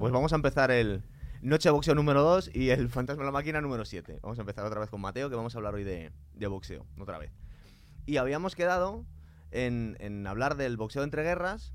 pues 0.00 0.14
vamos 0.14 0.32
a 0.32 0.36
empezar 0.36 0.70
el 0.70 1.02
Noche 1.42 1.68
de 1.68 1.72
Boxeo 1.72 1.94
número 1.94 2.22
2 2.22 2.52
y 2.54 2.70
el 2.70 2.88
Fantasma 2.88 3.22
de 3.22 3.26
la 3.26 3.32
Máquina 3.32 3.60
número 3.60 3.84
7. 3.84 4.20
Vamos 4.22 4.38
a 4.38 4.40
empezar 4.40 4.64
otra 4.64 4.80
vez 4.80 4.88
con 4.88 4.98
Mateo, 4.98 5.28
que 5.28 5.36
vamos 5.36 5.54
a 5.54 5.58
hablar 5.58 5.74
hoy 5.74 5.84
de, 5.84 6.10
de 6.32 6.46
boxeo, 6.46 6.86
otra 6.98 7.18
vez. 7.18 7.30
Y 8.06 8.16
habíamos 8.16 8.54
quedado 8.56 9.04
en, 9.50 9.98
en 10.00 10.26
hablar 10.26 10.56
del 10.56 10.78
boxeo 10.78 11.02
entre 11.02 11.22
guerras 11.22 11.74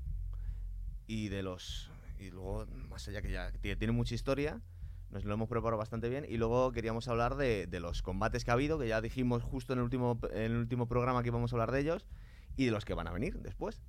y 1.06 1.28
de 1.28 1.44
los... 1.44 1.88
Y 2.18 2.32
luego, 2.32 2.66
más 2.88 3.06
allá 3.06 3.22
que 3.22 3.30
ya 3.30 3.52
tiene, 3.52 3.92
mucha 3.92 4.16
historia, 4.16 4.60
nos 5.10 5.24
lo 5.24 5.32
hemos 5.32 5.48
preparado 5.48 5.78
bastante 5.78 6.08
bien. 6.08 6.26
Y 6.28 6.36
luego 6.36 6.72
queríamos 6.72 7.06
hablar 7.06 7.36
de, 7.36 7.68
de 7.68 7.78
los 7.78 8.02
combates 8.02 8.44
que 8.44 8.50
ha 8.50 8.54
habido, 8.54 8.76
que 8.76 8.88
ya 8.88 9.00
dijimos 9.00 9.44
justo 9.44 9.72
en 9.72 9.78
el, 9.78 9.84
último, 9.84 10.18
en 10.32 10.50
el 10.50 10.56
último 10.56 10.88
programa 10.88 11.22
que 11.22 11.28
íbamos 11.28 11.52
a 11.52 11.54
hablar 11.56 11.70
de 11.70 11.78
ellos, 11.78 12.06
y 12.56 12.64
de 12.64 12.72
los 12.72 12.84
que 12.84 12.94
van 12.94 13.06
a 13.06 13.12
venir 13.12 13.38
después. 13.38 13.80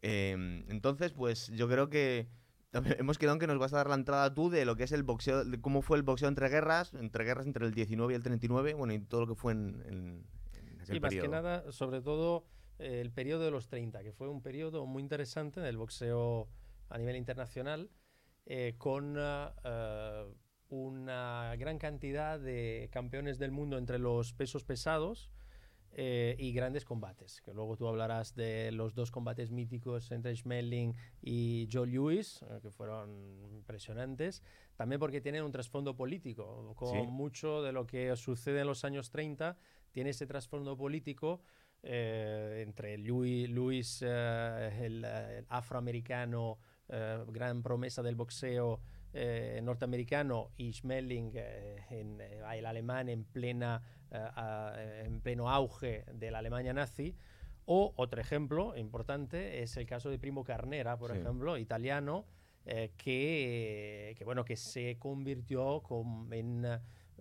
Eh, 0.00 0.64
entonces, 0.68 1.12
pues 1.12 1.48
yo 1.48 1.68
creo 1.68 1.90
que 1.90 2.28
hemos 2.98 3.18
quedado 3.18 3.34
en 3.34 3.40
que 3.40 3.46
nos 3.46 3.58
vas 3.58 3.72
a 3.72 3.78
dar 3.78 3.88
la 3.88 3.94
entrada 3.94 4.32
tú 4.34 4.50
de 4.50 4.64
lo 4.64 4.76
que 4.76 4.84
es 4.84 4.92
el 4.92 5.02
boxeo, 5.02 5.44
de 5.44 5.60
cómo 5.60 5.82
fue 5.82 5.96
el 5.96 6.02
boxeo 6.02 6.28
entre 6.28 6.48
guerras, 6.48 6.94
entre 6.94 7.24
guerras 7.24 7.46
entre 7.46 7.66
el 7.66 7.72
19 7.72 8.12
y 8.12 8.16
el 8.16 8.22
39, 8.22 8.74
bueno, 8.74 8.92
y 8.92 9.00
todo 9.00 9.22
lo 9.22 9.28
que 9.28 9.34
fue 9.34 9.52
en, 9.52 9.82
en, 9.86 10.26
en 10.88 10.96
Y 10.96 11.00
más 11.00 11.14
que 11.14 11.28
nada, 11.28 11.70
sobre 11.72 12.00
todo 12.02 12.46
eh, 12.78 13.00
el 13.00 13.10
periodo 13.10 13.44
de 13.44 13.50
los 13.50 13.68
30, 13.68 14.02
que 14.02 14.12
fue 14.12 14.28
un 14.28 14.42
periodo 14.42 14.86
muy 14.86 15.02
interesante 15.02 15.60
del 15.60 15.76
boxeo 15.76 16.48
a 16.90 16.98
nivel 16.98 17.16
internacional, 17.16 17.90
eh, 18.46 18.74
con 18.78 19.16
ah, 19.18 19.54
ah, 19.64 20.26
una 20.68 21.54
gran 21.56 21.78
cantidad 21.78 22.38
de 22.38 22.88
campeones 22.92 23.38
del 23.38 23.50
mundo 23.50 23.78
entre 23.78 23.98
los 23.98 24.32
pesos 24.32 24.64
pesados 24.64 25.30
eh, 25.92 26.36
y 26.38 26.52
grandes 26.52 26.84
combates. 26.84 27.40
Que 27.42 27.52
luego 27.52 27.76
tú 27.76 27.88
hablarás 27.88 28.34
de 28.34 28.70
los 28.72 28.94
dos 28.94 29.10
combates 29.10 29.50
míticos 29.50 30.10
entre 30.12 30.34
Schmeling 30.36 30.94
y 31.22 31.68
Joe 31.72 31.86
Lewis, 31.86 32.42
eh, 32.42 32.58
que 32.62 32.70
fueron 32.70 33.10
impresionantes. 33.54 34.42
También 34.76 35.00
porque 35.00 35.20
tienen 35.20 35.42
un 35.44 35.52
trasfondo 35.52 35.96
político. 35.96 36.74
Como 36.76 36.92
Sí. 36.92 37.06
mucho 37.10 37.62
de 37.62 37.72
lo 37.72 37.86
que 37.86 38.14
sucede 38.16 38.60
en 38.60 38.66
los 38.66 38.84
años 38.84 39.10
30, 39.10 39.56
tiene 39.90 40.10
ese 40.10 40.26
trasfondo 40.26 40.76
político 40.76 41.40
eh, 41.82 42.64
entre 42.66 42.98
Louis, 42.98 43.48
Louis 43.48 44.02
eh, 44.04 44.78
el, 44.82 45.04
eh, 45.04 45.38
el 45.38 45.46
afroamericano, 45.48 46.58
eh, 46.88 47.24
gran 47.28 47.62
promesa 47.62 48.02
del 48.02 48.16
boxeo 48.16 48.80
eh, 49.12 49.60
norteamericano, 49.62 50.50
y 50.56 50.72
Schmeling, 50.72 51.30
eh, 51.34 51.76
en, 51.90 52.20
eh, 52.20 52.40
el 52.56 52.66
alemán 52.66 53.08
en, 53.08 53.24
plena, 53.24 53.82
a- 54.10 54.74
en 55.04 55.20
pleno 55.20 55.50
auge 55.50 56.04
de 56.12 56.30
la 56.30 56.38
Alemania 56.38 56.72
nazi. 56.72 57.14
O 57.66 57.92
otro 57.96 58.20
ejemplo 58.20 58.76
importante 58.76 59.62
es 59.62 59.76
el 59.76 59.86
caso 59.86 60.08
de 60.10 60.18
Primo 60.18 60.42
Carnera, 60.44 60.96
por 60.98 61.12
Sí. 61.12 61.18
ejemplo, 61.18 61.58
italiano, 61.58 62.24
que, 62.64 64.14
que, 64.16 64.24
bueno, 64.24 64.44
que 64.44 64.56
se 64.56 64.98
convirtió 64.98 65.80
com- 65.82 66.30
en 66.32 66.66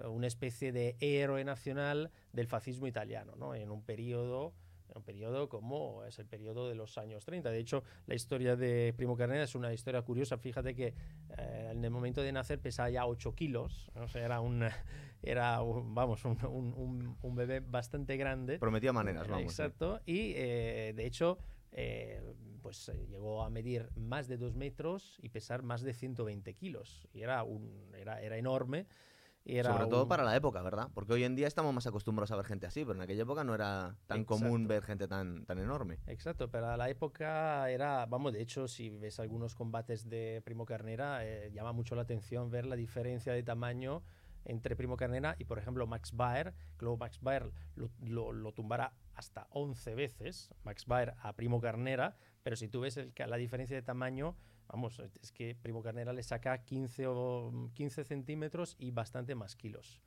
una 0.06 0.28
especie 0.28 0.72
de 0.72 0.96
héroe 1.00 1.44
nacional 1.44 2.12
del 2.34 2.48
fascismo 2.48 2.88
italiano, 2.88 3.36
¿no? 3.38 3.56
En 3.56 3.72
un 3.72 3.82
periodo, 3.82 4.54
un 4.96 5.04
periodo 5.04 5.50
como 5.50 6.04
es 6.06 6.18
el 6.20 6.26
periodo 6.26 6.68
de 6.70 6.76
los 6.76 6.98
años 6.98 7.24
30. 7.26 7.50
De 7.52 7.60
hecho, 7.60 7.84
la 8.06 8.16
historia 8.16 8.56
de 8.56 8.94
Primo 8.98 9.16
Carnera 9.16 9.44
es 9.44 9.56
una 9.56 9.74
historia 9.74 10.02
curiosa. 10.02 10.38
Fíjate 10.38 10.76
que 10.76 10.94
eh, 11.38 11.70
en 11.72 11.84
el 11.84 11.92
momento 11.92 12.22
de 12.22 12.32
nacer 12.32 12.60
pesaba 12.60 12.90
ya 12.90 13.06
8 13.06 13.36
kilos, 13.36 13.90
o 13.96 14.08
sea, 14.08 14.24
era 14.26 14.40
un, 14.40 14.64
era 15.22 15.60
vamos, 15.60 16.26
un, 16.26 16.38
un- 16.46 17.16
un- 17.22 17.36
bebé 17.36 17.60
bastante 17.60 18.18
grande. 18.18 18.58
Prometía 18.60 18.94
maneras, 18.94 19.28
vamos. 19.28 19.44
Exacto. 19.44 20.00
Y 20.06 20.34
eh, 20.36 20.94
de 20.96 21.06
hecho, 21.06 21.38
eh, 21.72 22.22
pues 22.62 22.90
eh, 22.90 23.06
llegó 23.08 23.44
a 23.44 23.50
medir 23.50 23.90
más 23.96 24.28
de 24.28 24.38
2 24.38 24.56
metros 24.56 25.20
y 25.22 25.30
pesar 25.30 25.62
más 25.64 25.82
de 25.84 25.94
120 25.94 26.54
kilos. 26.56 27.08
Y 27.14 27.22
era, 27.22 27.44
un, 27.44 27.94
era, 27.96 28.22
era 28.22 28.38
enorme. 28.38 28.88
Era 29.56 29.72
Sobre 29.72 29.88
todo 29.88 30.04
un- 30.04 30.10
para 30.10 30.24
la 30.24 30.36
época, 30.36 30.62
¿verdad? 30.62 30.90
Porque 30.94 31.14
hoy 31.14 31.24
en 31.24 31.36
día 31.36 31.48
estamos 31.48 31.74
más 31.74 31.88
acostumbrados 31.88 32.32
a 32.32 32.36
ver 32.36 32.46
gente 32.46 32.66
así, 32.68 32.84
pero 32.84 32.96
en 32.96 33.02
aquella 33.02 33.22
época 33.24 33.44
no 33.44 33.54
era 33.56 33.96
tan 34.08 34.26
común 34.26 34.64
Exacto. 34.64 34.68
ver 34.68 34.84
gente 34.84 35.08
tan, 35.08 35.46
tan 35.46 35.60
enorme. 35.60 36.00
Exacto, 36.08 36.50
pero 36.50 36.68
a 36.70 36.76
la 36.78 36.90
época 36.90 37.70
era, 37.70 38.06
vamos, 38.08 38.34
de 38.34 38.42
hecho, 38.42 38.68
si 38.68 38.90
ves 38.90 39.20
algunos 39.20 39.56
combates 39.56 40.10
de 40.10 40.42
Primo 40.44 40.66
Carnera, 40.66 41.26
eh, 41.26 41.52
llama 41.54 41.72
mucho 41.72 41.96
la 41.96 42.02
atención 42.02 42.50
ver 42.50 42.66
la 42.66 42.76
diferencia 42.76 43.32
de 43.34 43.44
tamaño 43.44 44.04
entre 44.46 44.76
Primo 44.76 44.96
Carnera 44.98 45.36
y, 45.38 45.46
por 45.46 45.60
ejemplo, 45.60 45.86
Max 45.88 46.12
Baer, 46.14 46.54
que 46.78 46.86
luego 46.86 46.98
Max 46.98 47.20
Baer 47.22 47.52
lo, 47.76 47.90
lo, 48.02 48.32
lo 48.32 48.54
tumbará 48.54 48.94
hasta 49.14 49.48
11 49.52 49.94
veces, 49.96 50.54
Max 50.64 50.86
Baer 50.86 51.16
a 51.22 51.34
Primo 51.34 51.60
Carnera, 51.60 52.16
pero 52.44 52.56
si 52.56 52.68
tú 52.70 52.82
ves 52.82 52.96
el, 52.98 53.14
la 53.28 53.36
diferencia 53.38 53.76
de 53.76 53.82
tamaño, 53.82 54.36
vamos, 54.68 55.00
es 55.00 55.32
que 55.32 55.56
Primo 55.56 55.82
Carnera 55.82 56.14
le 56.14 56.24
saca 56.24 56.64
15, 56.64 57.08
o, 57.08 57.72
15 57.74 58.04
centímetros 58.04 58.76
y 58.80 58.92
bastante 58.92 59.36
más 59.36 59.56
kilos. 59.56 60.02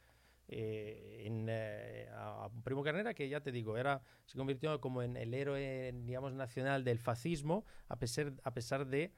Eh, 0.49 1.23
en, 1.27 1.47
eh, 1.49 2.09
a 2.13 2.49
Primo 2.65 2.83
Carnera, 2.83 3.15
que 3.15 3.29
ya 3.29 3.41
te 3.41 3.53
digo, 3.53 3.77
era, 3.77 4.03
se 4.27 4.37
convirtió 4.37 4.81
como 4.81 5.03
en 5.03 5.17
el 5.17 5.33
héroe, 5.33 5.93
digamos, 6.05 6.35
nacional 6.35 6.83
del 6.83 6.99
fascismo, 6.99 7.65
a 7.89 7.97
pesar, 7.99 8.33
a 8.43 8.53
pesar 8.53 8.87
de 8.87 9.13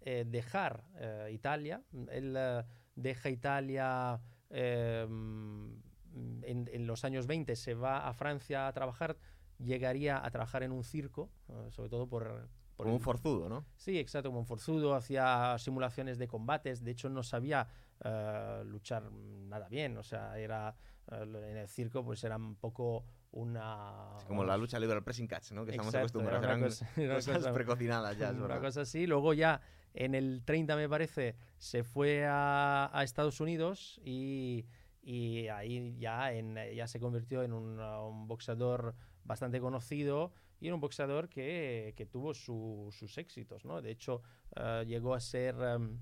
eh, 0.00 0.24
dejar 0.26 0.84
eh, 0.96 1.30
Italia. 1.32 1.82
Él 2.10 2.34
eh, 2.36 2.64
deja 2.94 3.30
Italia 3.30 4.20
eh, 4.50 5.06
en, 5.08 6.70
en 6.72 6.86
los 6.86 7.04
años 7.04 7.26
20, 7.26 7.56
se 7.56 7.74
va 7.74 8.08
a 8.08 8.14
Francia 8.14 8.68
a 8.68 8.72
trabajar, 8.72 9.16
llegaría 9.58 10.24
a 10.24 10.30
trabajar 10.30 10.62
en 10.62 10.72
un 10.72 10.84
circo, 10.84 11.30
sobre 11.70 11.88
todo 11.90 12.08
por... 12.08 12.48
Como 12.84 12.94
un 12.94 13.00
forzudo, 13.00 13.48
¿no? 13.48 13.64
Sí, 13.76 13.98
exacto, 13.98 14.28
como 14.30 14.40
un 14.40 14.46
forzudo, 14.46 14.94
hacía 14.94 15.56
simulaciones 15.58 16.16
de 16.18 16.28
combates, 16.28 16.84
de 16.84 16.90
hecho 16.92 17.08
no 17.08 17.22
sabía 17.22 17.66
eh, 18.04 18.62
luchar 18.66 19.10
nada 19.12 19.68
bien, 19.68 19.96
o 19.96 20.02
sea, 20.02 20.38
era 20.38 20.74
eh, 21.10 21.22
en 21.22 21.56
el 21.56 21.68
circo 21.68 22.04
pues 22.04 22.22
era 22.24 22.36
un 22.36 22.54
poco 22.56 23.04
una... 23.32 24.14
Es 24.18 24.24
como 24.24 24.44
la 24.44 24.56
lucha 24.56 24.78
libre 24.78 24.96
al 24.96 25.02
pressing 25.02 25.26
catch, 25.26 25.52
¿no? 25.52 25.64
Que 25.64 25.72
estamos 25.72 25.92
Exacto, 25.94 26.20
era 26.20 26.38
acostumbrados. 26.38 26.82
Eran 26.96 27.08
cosa- 27.08 27.14
cosas 27.14 27.36
cosa- 27.38 27.52
precocinadas 27.52 28.16
ya, 28.18 28.28
es 28.28 28.34
una 28.34 28.42
verdad. 28.46 28.62
cosa 28.62 28.80
así. 28.82 29.06
Luego 29.06 29.34
ya 29.34 29.60
en 29.94 30.14
el 30.14 30.42
30 30.44 30.76
me 30.76 30.88
parece 30.88 31.36
se 31.58 31.82
fue 31.84 32.24
a, 32.26 32.90
a 32.92 33.02
Estados 33.02 33.40
Unidos 33.40 34.00
y, 34.04 34.66
y 35.02 35.48
ahí 35.48 35.96
ya, 35.98 36.32
en, 36.32 36.56
ya 36.74 36.86
se 36.86 37.00
convirtió 37.00 37.42
en 37.42 37.52
un, 37.52 37.80
uh, 37.80 38.08
un 38.08 38.26
boxeador 38.28 38.94
bastante 39.24 39.60
conocido 39.60 40.32
y 40.60 40.68
en 40.68 40.74
un 40.74 40.80
boxeador 40.80 41.28
que, 41.28 41.92
que 41.96 42.06
tuvo 42.06 42.34
su- 42.34 42.88
sus 42.92 43.16
éxitos. 43.18 43.64
¿no? 43.64 43.80
De 43.82 43.90
hecho, 43.90 44.22
uh, 44.56 44.82
llegó 44.84 45.14
a 45.14 45.20
ser 45.20 45.54
um, 45.56 45.98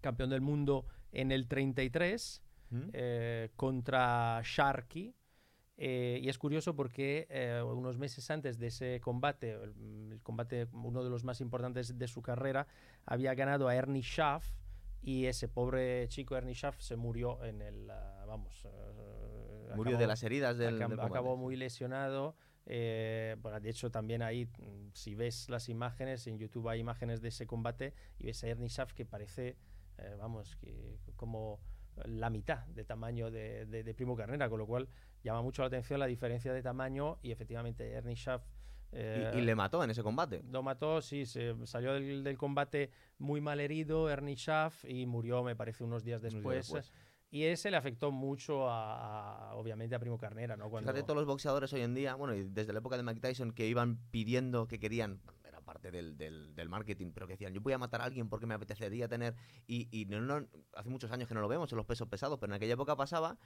campeón 0.00 0.30
del 0.30 0.40
mundo 0.40 0.86
en 1.12 1.32
el 1.32 1.46
33 1.48 2.42
¿Mm? 2.70 2.80
eh, 2.92 3.50
contra 3.56 4.40
Sharky. 4.44 5.14
Eh, 5.76 6.20
y 6.22 6.28
es 6.28 6.38
curioso 6.38 6.76
porque 6.76 7.26
eh, 7.28 7.60
unos 7.64 7.98
meses 7.98 8.30
antes 8.30 8.58
de 8.60 8.68
ese 8.68 9.00
combate, 9.00 9.50
el, 9.52 10.12
el 10.12 10.20
combate, 10.22 10.68
uno 10.72 11.02
de 11.02 11.10
los 11.10 11.24
más 11.24 11.40
importantes 11.40 11.98
de 11.98 12.06
su 12.06 12.22
carrera, 12.22 12.66
había 13.04 13.34
ganado 13.34 13.66
a 13.66 13.74
Ernie 13.74 14.02
Schaff 14.02 14.46
y 15.02 15.26
ese 15.26 15.48
pobre 15.48 16.06
chico 16.08 16.36
Ernie 16.36 16.54
Schaff 16.54 16.80
se 16.80 16.94
murió 16.96 17.42
en 17.44 17.60
el, 17.60 17.90
ah, 17.90 18.24
vamos, 18.26 18.64
eh, 18.64 19.68
Murió 19.74 19.96
acabó- 19.96 20.00
de 20.00 20.06
las 20.06 20.22
heridas 20.22 20.56
del, 20.56 20.80
acab- 20.80 20.90
del 20.90 21.00
acabó 21.00 21.36
muy 21.36 21.56
lesionado. 21.56 22.36
Eh, 22.66 23.36
bueno, 23.40 23.60
de 23.60 23.70
hecho, 23.70 23.90
también 23.90 24.22
ahí, 24.22 24.48
si 24.92 25.14
ves 25.14 25.48
las 25.50 25.68
imágenes, 25.68 26.26
en 26.26 26.38
YouTube 26.38 26.68
hay 26.68 26.80
imágenes 26.80 27.20
de 27.20 27.28
ese 27.28 27.46
combate 27.46 27.94
y 28.18 28.26
ves 28.26 28.42
a 28.44 28.48
Ernie 28.48 28.68
Schaff 28.68 28.92
que 28.94 29.04
parece, 29.04 29.56
eh, 29.98 30.16
vamos, 30.18 30.56
que 30.56 30.98
como 31.16 31.60
la 32.06 32.28
mitad 32.30 32.66
de 32.66 32.84
tamaño 32.84 33.30
de, 33.30 33.66
de- 33.66 33.84
de 33.84 33.94
Primo 33.94 34.16
Carnera, 34.16 34.48
con 34.48 34.58
lo 34.58 34.66
cual 34.66 34.88
llama 35.22 35.42
mucho 35.42 35.62
la 35.62 35.68
atención 35.68 36.00
la 36.00 36.06
diferencia 36.06 36.52
de 36.52 36.60
tamaño 36.62 37.18
y 37.22 37.30
efectivamente 37.30 37.88
Ernie 37.92 38.16
Schaff 38.16 38.42
eh, 38.92 39.30
Y, 39.34 39.38
y 39.38 39.42
le 39.42 39.54
mató 39.54 39.82
en 39.84 39.90
ese 39.90 40.02
combate. 40.02 40.42
lo 40.50 40.62
mató, 40.62 41.00
sí, 41.02 41.24
se 41.26 41.54
salió 41.66 41.92
del, 41.94 42.24
del 42.24 42.36
combate 42.38 42.90
muy 43.18 43.40
mal 43.40 43.60
herido, 43.60 44.08
Ernie 44.10 44.36
Schaff, 44.36 44.84
y 44.86 45.06
murió, 45.06 45.42
me 45.44 45.54
parece, 45.56 45.84
unos 45.84 46.02
días 46.04 46.20
unos 46.22 46.32
días 46.42 46.42
después. 46.44 46.92
Y 47.30 47.44
ese 47.44 47.70
le 47.70 47.76
afectó 47.76 48.12
mucho, 48.12 48.68
a, 48.68 49.50
a- 49.50 49.54
obviamente, 49.56 49.94
a 49.94 49.98
Primo 49.98 50.18
Carnera, 50.18 50.56
¿no? 50.56 50.70
Cuando, 50.70 50.88
Fíjate 50.90 51.02
todos 51.04 51.16
los 51.16 51.26
boxeadores 51.26 51.72
hoy 51.72 51.80
en 51.80 51.94
día, 51.94 52.14
bueno, 52.14 52.34
y 52.34 52.44
desde 52.44 52.72
la 52.72 52.78
época 52.78 52.96
de 52.96 53.02
Mike 53.02 53.20
Tyson, 53.20 53.50
que 53.52 53.66
iban 53.66 53.98
pidiendo 54.12 54.68
que 54.68 54.78
querían, 54.78 55.20
era 55.44 55.60
parte 55.60 55.90
del, 55.90 56.16
del, 56.16 56.54
del 56.54 56.68
marketing, 56.68 57.10
pero 57.12 57.26
que 57.26 57.32
decían, 57.32 57.52
yo 57.52 57.60
voy 57.60 57.72
a 57.72 57.78
matar 57.78 58.02
a 58.02 58.04
alguien 58.04 58.28
porque 58.28 58.46
me 58.46 58.54
apetecería 58.54 59.08
tener, 59.08 59.34
y, 59.66 59.88
y 59.90 60.04
no, 60.06 60.20
no- 60.20 60.46
hace 60.74 60.88
muchos 60.90 61.10
años 61.10 61.26
que 61.26 61.34
no 61.34 61.40
lo 61.40 61.48
vemos 61.48 61.72
en 61.72 61.76
los 61.76 61.86
pesos 61.86 62.06
pesados, 62.08 62.38
pero 62.38 62.52
en 62.52 62.56
aquella 62.56 62.74
época 62.74 62.94
pasaba, 62.94 63.36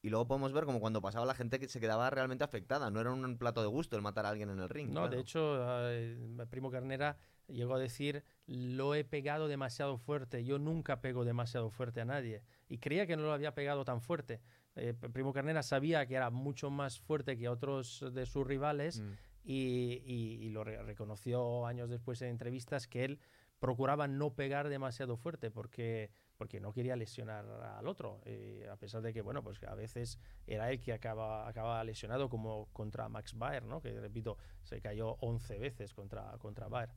y 0.00 0.08
luego 0.08 0.26
podemos 0.26 0.52
ver 0.52 0.64
como 0.64 0.80
cuando 0.80 1.02
pasaba 1.02 1.26
la 1.26 1.34
gente 1.34 1.58
que 1.58 1.68
se 1.68 1.80
quedaba 1.80 2.08
realmente 2.10 2.44
afectada, 2.44 2.90
no 2.90 3.00
era 3.00 3.12
un 3.12 3.36
plato 3.36 3.60
de 3.60 3.68
gusto 3.68 3.96
el 3.96 4.02
matar 4.02 4.24
a 4.24 4.30
alguien 4.30 4.48
en 4.50 4.58
el 4.60 4.68
ring. 4.70 4.88
No, 4.88 5.00
claro. 5.02 5.08
de 5.10 5.20
hecho, 5.20 5.56
eh, 5.90 6.46
Primo 6.50 6.70
Carnera 6.70 7.18
llegó 7.48 7.74
a 7.74 7.78
decir, 7.78 8.24
lo 8.46 8.94
he 8.94 9.04
pegado 9.04 9.48
demasiado 9.48 9.96
fuerte, 9.98 10.44
yo 10.44 10.58
nunca 10.58 11.00
pego 11.00 11.24
demasiado 11.24 11.70
fuerte 11.70 12.00
a 12.00 12.04
nadie. 12.04 12.42
Y 12.68 12.78
creía 12.78 13.06
que 13.06 13.16
no 13.16 13.22
lo 13.24 13.32
había 13.32 13.54
pegado 13.54 13.84
tan 13.84 14.00
fuerte. 14.00 14.40
Eh, 14.76 14.94
Primo 15.12 15.32
Carnera 15.32 15.62
sabía 15.62 16.06
que 16.06 16.14
era 16.16 16.30
mucho 16.30 16.70
más 16.70 16.98
fuerte 17.00 17.36
que 17.36 17.48
otros 17.48 18.04
de 18.12 18.26
sus 18.26 18.46
rivales 18.46 19.00
Mm. 19.00 19.12
y, 19.44 20.02
y- 20.04 20.38
y 20.46 20.48
lo 20.50 20.64
re- 20.64 20.82
reconoció 20.82 21.66
años 21.66 21.90
después 21.90 22.20
en 22.22 22.28
entrevistas 22.30 22.88
que 22.88 23.04
él 23.04 23.20
procuraba 23.60 24.08
no 24.08 24.34
pegar 24.34 24.68
demasiado 24.68 25.16
fuerte 25.16 25.50
porque, 25.50 26.10
porque 26.36 26.60
no 26.60 26.72
quería 26.72 26.96
lesionar 26.96 27.46
al 27.46 27.86
otro, 27.88 28.20
eh, 28.24 28.68
a 28.70 28.76
pesar 28.76 29.00
de 29.00 29.14
que, 29.14 29.22
bueno, 29.22 29.42
pues 29.42 29.62
a 29.62 29.74
veces 29.74 30.18
era 30.46 30.70
él 30.70 30.80
que 30.80 30.92
acaba, 30.92 31.48
acaba 31.48 31.82
lesionado 31.84 32.28
como 32.28 32.66
contra 32.72 33.08
Max 33.08 33.32
Baer, 33.38 33.64
¿no? 33.64 33.80
Que, 33.80 33.98
repito, 34.00 34.36
se 34.64 34.80
cayó 34.80 35.16
11 35.20 35.58
veces 35.58 35.94
contra, 35.94 36.36
contra 36.38 36.68
Baer. 36.68 36.90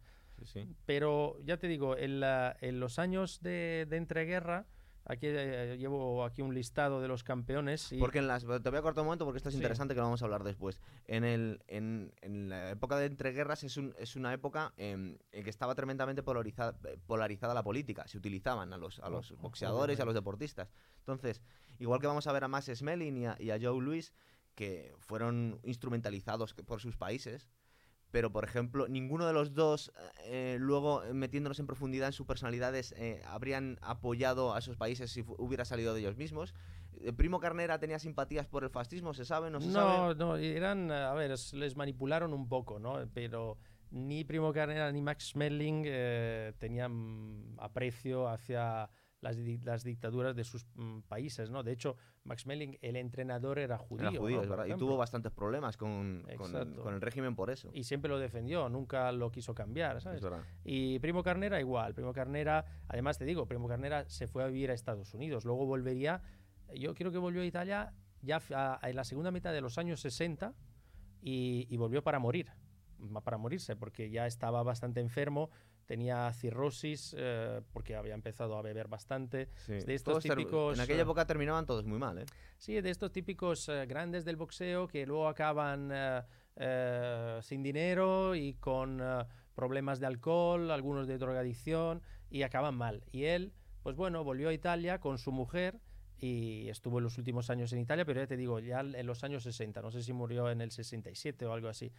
Pero 0.86 1.38
ya 1.44 1.58
te 1.58 1.68
digo, 1.68 1.98
en, 1.98 2.22
en 2.24 2.80
los 2.80 3.00
años 3.00 3.42
de, 3.42 3.86
de 3.90 3.98
entreguerra, 3.98 4.68
Aquí 5.10 5.28
eh, 5.30 5.78
llevo 5.80 6.26
aquí 6.26 6.42
un 6.42 6.54
listado 6.54 7.00
de 7.00 7.08
los 7.08 7.24
campeones. 7.24 7.94
Porque 7.98 8.20
en 8.20 8.28
las, 8.28 8.44
te 8.44 8.70
voy 8.70 8.80
a 8.80 8.82
cortar 8.82 9.04
un 9.04 9.06
momento 9.06 9.24
porque 9.24 9.38
esto 9.38 9.48
es 9.48 9.56
interesante 9.56 9.94
que 9.94 10.02
lo 10.02 10.06
vamos 10.06 10.22
a 10.22 10.26
hablar 10.26 10.44
después. 10.44 10.82
En, 11.06 11.24
el, 11.24 11.64
en, 11.68 12.14
en 12.22 12.50
la 12.50 12.72
época 12.72 12.98
de 12.98 13.06
entreguerras 13.06 13.64
es, 13.64 13.78
un, 13.78 13.96
es 13.98 14.18
una 14.18 14.34
época 14.34 14.74
en, 14.76 15.18
que 15.32 15.50
estaba 15.50 15.76
tremendamente 15.76 16.24
polarizada, 16.24 16.78
polarizada 17.06 17.54
la 17.54 17.64
política. 17.64 18.06
Se 18.06 18.18
utilizaban 18.18 18.74
a 18.74 18.78
los, 18.78 19.00
a 19.00 19.10
los 19.10 19.32
boxeadores 19.38 19.98
y 19.98 20.02
a 20.02 20.06
los 20.06 20.14
deportistas. 20.14 20.74
Entonces, 21.00 21.42
igual 21.80 22.02
que 22.02 22.08
vamos 22.08 22.28
a 22.28 22.34
ver 22.34 22.44
a 22.44 22.50
Max 22.50 22.70
Smelling 22.76 23.18
y 23.18 23.26
a, 23.28 23.38
y 23.40 23.52
a 23.52 23.58
Joe 23.62 23.82
Louis, 23.82 24.12
que 24.56 24.94
fueron 25.00 25.62
instrumentalizados 25.64 26.54
por 26.54 26.82
sus 26.82 26.98
países, 26.98 27.48
pero 28.12 28.32
por 28.32 28.44
ejemplo, 28.44 28.88
ninguno 28.88 29.26
de 29.28 29.34
los 29.34 29.54
dos, 29.54 29.92
eh, 30.26 30.58
luego 30.60 31.04
eh, 31.04 31.14
metiéndonos 31.14 31.60
en 31.60 31.68
profundidad 31.68 32.08
en 32.08 32.14
sus 32.14 32.26
personalidades, 32.26 32.94
eh, 32.98 33.22
habrían 33.26 33.78
apoyado 33.82 34.54
a 34.54 34.60
esos 34.60 34.78
países 34.78 35.12
si 35.12 35.24
hubiera 35.38 35.66
salido 35.66 35.94
de 35.94 36.02
ellos 36.02 36.18
mismos. 36.18 36.54
Primo 37.16 37.40
Carnera 37.40 37.80
tenía 37.80 38.00
simpatías 38.00 38.48
por 38.48 38.64
el 38.64 38.72
fascismo, 38.72 39.14
¿se 39.14 39.24
sabe? 39.24 39.52
No, 39.52 39.60
no, 39.60 40.16
no, 40.16 40.36
eran, 40.38 40.92
a 40.92 41.14
ver, 41.14 41.36
les 41.54 41.76
manipularon 41.76 42.34
un 42.34 42.50
poco, 42.50 42.80
¿no? 42.80 43.08
Pero 43.14 43.60
ni 43.92 44.24
Primo 44.24 44.52
Carnera 44.52 44.92
ni 44.92 45.02
Max 45.02 45.30
Schmeling 45.30 45.84
tenían 46.58 47.54
aprecio 47.60 48.28
hacia 48.28 48.90
las, 49.22 49.84
dictaduras 49.84 50.36
de 50.36 50.44
sus 50.44 50.66
mm, 50.76 51.00
países, 51.02 51.50
¿no? 51.50 51.64
De 51.64 51.72
hecho, 51.72 51.98
Max 52.24 52.46
Melling, 52.46 52.78
el 52.82 52.96
entrenador, 52.96 53.60
era 53.60 53.78
judío. 53.78 54.10
Era 54.10 54.20
judío, 54.20 54.42
verdad. 54.42 54.66
Y 54.66 54.76
tuvo 54.76 54.98
bastantes 54.98 55.32
problemas 55.32 55.78
con, 55.78 56.26
con, 56.38 56.94
el 56.94 57.02
régimen 57.02 57.36
por 57.36 57.50
eso. 57.50 57.70
Y 57.74 57.84
siempre 57.84 58.10
lo 58.10 58.20
defendió, 58.20 58.70
nunca 58.70 59.12
lo 59.12 59.32
quiso 59.32 59.54
cambiar, 59.56 60.02
¿sabes? 60.02 60.22
Y 60.64 61.00
Primo 61.00 61.24
Carnera 61.24 61.60
igual. 61.60 61.94
Primo 61.94 62.14
Carnera, 62.14 62.66
además 62.88 63.18
te 63.18 63.26
digo, 63.26 63.48
Primo 63.48 63.68
Carnera 63.68 64.08
se 64.10 64.28
fue 64.28 64.44
a 64.44 64.48
vivir 64.48 64.72
a 64.72 64.74
Estados 64.74 65.14
Unidos. 65.14 65.46
Luego 65.46 65.66
volvería, 65.66 66.22
yo 66.76 66.94
creo 66.94 67.12
que 67.12 67.18
volvió 67.18 67.42
a 67.42 67.46
Italia 67.46 67.94
ya 68.22 68.42
en 68.84 68.96
la 68.96 69.04
segunda 69.04 69.32
mitad 69.32 69.54
de 69.54 69.62
los 69.62 69.78
años 69.78 70.02
60 70.02 70.54
y, 71.22 71.68
y 71.70 71.78
volvió 71.78 72.04
para 72.04 72.20
morir 72.20 72.52
para 73.24 73.38
morirse, 73.38 73.76
porque 73.76 74.10
ya 74.10 74.26
estaba 74.26 74.64
bastante 74.64 75.00
enfermo, 75.00 75.50
tenía 75.88 76.32
cirrosis 76.34 77.16
eh, 77.18 77.62
porque 77.74 77.96
había 77.96 78.14
empezado 78.14 78.58
a 78.58 78.62
beber 78.62 78.88
bastante. 78.88 79.50
De 79.68 79.96
estos 79.96 80.22
típicos, 80.22 80.78
en 80.78 80.82
aquella 80.82 81.00
eh, 81.00 81.04
época 81.04 81.26
terminaban 81.26 81.66
todos 81.66 81.86
muy 81.86 81.98
mal, 81.98 82.20
¿eh? 82.20 82.26
Sí, 82.58 82.80
de 82.82 82.90
estos 82.92 83.12
típicos 83.12 83.70
eh, 83.70 83.86
grandes 83.88 84.26
del 84.26 84.36
boxeo 84.36 84.88
que 84.88 85.06
luego 85.08 85.28
acaban 85.28 85.92
sin 87.42 87.64
dinero 87.64 88.36
y 88.36 88.56
con 88.56 89.02
problemas 89.56 90.00
de 90.00 90.08
alcohol, 90.08 90.72
algunos 90.72 91.08
de 91.08 91.18
drogadicción 91.18 92.02
y 92.30 92.44
acaban 92.44 92.76
mal. 92.76 93.04
Y 93.12 93.24
él, 93.26 93.54
pues 93.82 93.96
bueno, 93.96 94.24
volvió 94.24 94.50
a 94.50 94.54
Italia 94.54 95.00
con 95.00 95.18
su 95.18 95.32
mujer 95.32 95.80
y 96.20 96.68
estuvo 96.70 96.98
en 96.98 97.04
los 97.04 97.18
últimos 97.18 97.50
años 97.50 97.72
en 97.74 97.80
Italia, 97.80 98.06
pero 98.06 98.22
ya 98.22 98.28
te 98.28 98.38
digo, 98.38 98.60
ya 98.60 98.80
en 98.80 99.06
los 99.06 99.24
años 99.24 99.44
60, 99.44 99.82
no 99.82 99.92
sé 99.92 100.02
si 100.02 100.14
murió 100.14 100.50
en 100.50 100.62
el 100.62 100.72
67 100.72 101.46
o 101.46 101.54
algo 101.54 101.68
así, 101.68 101.92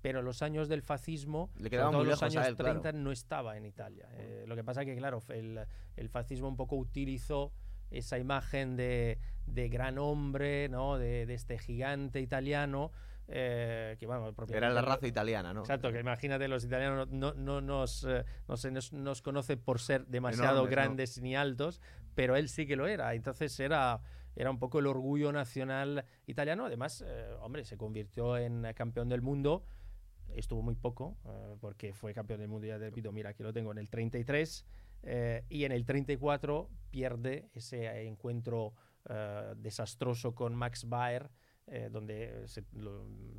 pero 0.00 0.22
los 0.22 0.42
años 0.42 0.68
del 0.68 0.82
fascismo, 0.82 1.50
Le 1.58 1.70
todos 1.70 2.06
los 2.06 2.22
años 2.22 2.56
30 2.56 2.92
no 2.92 3.10
estaba 3.10 3.56
en 3.56 3.64
Italia. 3.64 4.08
Eh, 4.12 4.44
lo 4.46 4.54
que 4.54 4.62
pasa 4.62 4.84
que, 4.84 4.94
claro, 4.96 5.20
el, 5.28 5.60
el, 5.96 6.08
fascismo 6.08 6.46
un 6.46 6.56
poco 6.56 6.76
utilizó 6.76 7.52
esa 7.90 8.18
imagen 8.18 8.76
de, 8.76 9.18
de 9.46 9.68
gran 9.68 9.98
hombre, 9.98 10.68
¿no? 10.68 10.98
de, 10.98 11.26
de 11.26 11.34
este 11.34 11.58
gigante 11.58 12.20
italiano, 12.20 12.92
eh, 13.26 13.96
que 13.98 14.06
bueno, 14.06 14.34
Era 14.48 14.68
la 14.70 14.82
raza 14.82 15.06
italiana, 15.06 15.54
¿no? 15.54 15.60
Exacto, 15.60 15.90
que 15.90 16.00
imagínate, 16.00 16.46
los 16.46 16.64
italianos 16.64 17.08
no, 17.08 17.32
no, 17.32 17.62
nos, 17.62 18.04
eh, 18.04 18.24
no 18.46 18.56
nos, 18.70 18.92
nos, 18.92 19.22
conoce 19.22 19.56
por 19.56 19.80
ser 19.80 20.06
demasiado 20.06 20.66
grandes 20.66 21.20
ni 21.22 21.34
altos, 21.34 21.80
pero 22.14 22.36
él 22.36 22.48
sí 22.48 22.66
que 22.66 22.76
lo 22.76 22.86
era. 22.86 23.14
Entonces 23.14 23.58
era, 23.60 24.00
era 24.36 24.50
un 24.50 24.58
poco 24.58 24.78
el 24.78 24.86
orgullo 24.86 25.32
nacional 25.32 26.04
italiano. 26.26 26.66
Además, 26.66 27.04
eh, 27.06 27.30
hombre, 27.40 27.64
se 27.64 27.76
convirtió 27.76 28.36
en 28.36 28.66
campeón 28.74 29.08
del 29.08 29.22
mundo. 29.22 29.64
Estuvo 30.28 30.62
muy 30.62 30.74
poco, 30.74 31.16
porque 31.60 31.92
fue 31.92 32.12
campeón 32.12 32.40
del 32.40 32.48
mundo, 32.48 32.66
ya 32.66 32.78
te 32.78 32.86
repito, 32.86 33.12
mira, 33.12 33.30
aquí 33.30 33.42
lo 33.42 33.52
tengo 33.52 33.70
en 33.70 33.78
el 33.78 33.88
33. 33.88 34.64
y 35.48 35.64
en 35.64 35.70
el 35.70 35.84
34 35.84 36.70
pierde 36.90 37.50
ese 37.52 38.02
encuentro 38.08 38.72
desastroso 39.56 40.34
con 40.34 40.54
Max 40.56 40.88
Baer 40.88 41.30
eh, 41.66 41.88
donde 41.90 42.44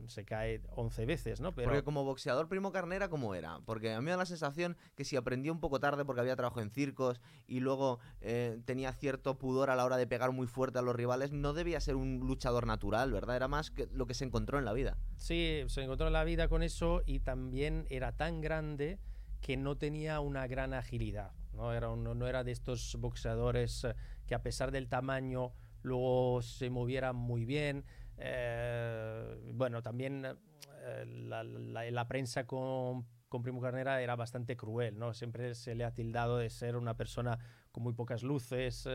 se, 0.07 0.25
cae 0.25 0.61
11 0.75 1.05
veces, 1.05 1.41
¿no? 1.41 1.53
Pero... 1.53 1.69
Porque 1.69 1.83
como 1.83 2.03
boxeador 2.03 2.49
Primo 2.49 2.71
Carnera, 2.71 3.07
¿cómo 3.07 3.35
era? 3.35 3.59
Porque 3.65 3.93
a 3.93 3.99
mí 3.99 4.05
me 4.05 4.11
da 4.11 4.17
la 4.17 4.25
sensación 4.25 4.77
que 4.95 5.05
si 5.05 5.15
aprendió 5.15 5.53
un 5.53 5.59
poco 5.59 5.79
tarde 5.79 6.05
porque 6.05 6.21
había 6.21 6.35
trabajado 6.35 6.61
en 6.61 6.71
circos 6.71 7.21
y 7.45 7.59
luego 7.59 7.99
eh, 8.21 8.59
tenía 8.65 8.93
cierto 8.93 9.37
pudor 9.37 9.69
a 9.69 9.75
la 9.75 9.85
hora 9.85 9.97
de 9.97 10.07
pegar 10.07 10.31
muy 10.31 10.47
fuerte 10.47 10.79
a 10.79 10.81
los 10.81 10.95
rivales, 10.95 11.33
no 11.33 11.53
debía 11.53 11.79
ser 11.79 11.95
un 11.95 12.19
luchador 12.19 12.65
natural, 12.65 13.11
¿verdad? 13.11 13.35
Era 13.35 13.47
más 13.47 13.69
que 13.69 13.87
lo 13.91 14.07
que 14.07 14.15
se 14.15 14.25
encontró 14.25 14.57
en 14.57 14.65
la 14.65 14.73
vida. 14.73 14.97
Sí, 15.17 15.63
se 15.67 15.83
encontró 15.83 16.07
en 16.07 16.13
la 16.13 16.23
vida 16.23 16.47
con 16.47 16.63
eso 16.63 17.03
y 17.05 17.19
también 17.19 17.85
era 17.91 18.11
tan 18.11 18.41
grande 18.41 18.97
que 19.39 19.55
no 19.55 19.77
tenía 19.77 20.19
una 20.19 20.47
gran 20.47 20.73
agilidad, 20.73 21.31
¿no? 21.53 21.73
Era, 21.73 21.95
no 21.95 22.27
era 22.27 22.43
de 22.43 22.51
estos 22.51 22.95
boxeadores 22.99 23.85
que 24.25 24.33
a 24.33 24.41
pesar 24.41 24.71
del 24.71 24.87
tamaño 24.87 25.53
luego 25.85 26.41
se 26.41 26.69
movieran 26.69 27.15
muy 27.15 27.45
bien. 27.45 27.85
Eh, 28.17 29.51
bueno, 29.53 29.81
también 29.81 30.25
eh, 30.25 31.05
la, 31.05 32.07
prensa 32.07 32.45
con, 32.45 33.05
Primo 33.43 33.59
Carnera 33.59 34.01
era 34.01 34.15
bastante 34.15 34.55
cruel, 34.55 34.97
¿no? 34.97 35.13
Siempre 35.13 35.55
se 35.55 35.75
le 35.75 35.83
ha 35.83 35.93
tildado 35.93 36.37
de 36.37 36.49
ser 36.49 36.77
una 36.77 36.95
persona 36.95 37.37
con 37.73 37.83
muy 37.83 37.91
pocas 37.91 38.23
luces, 38.23 38.87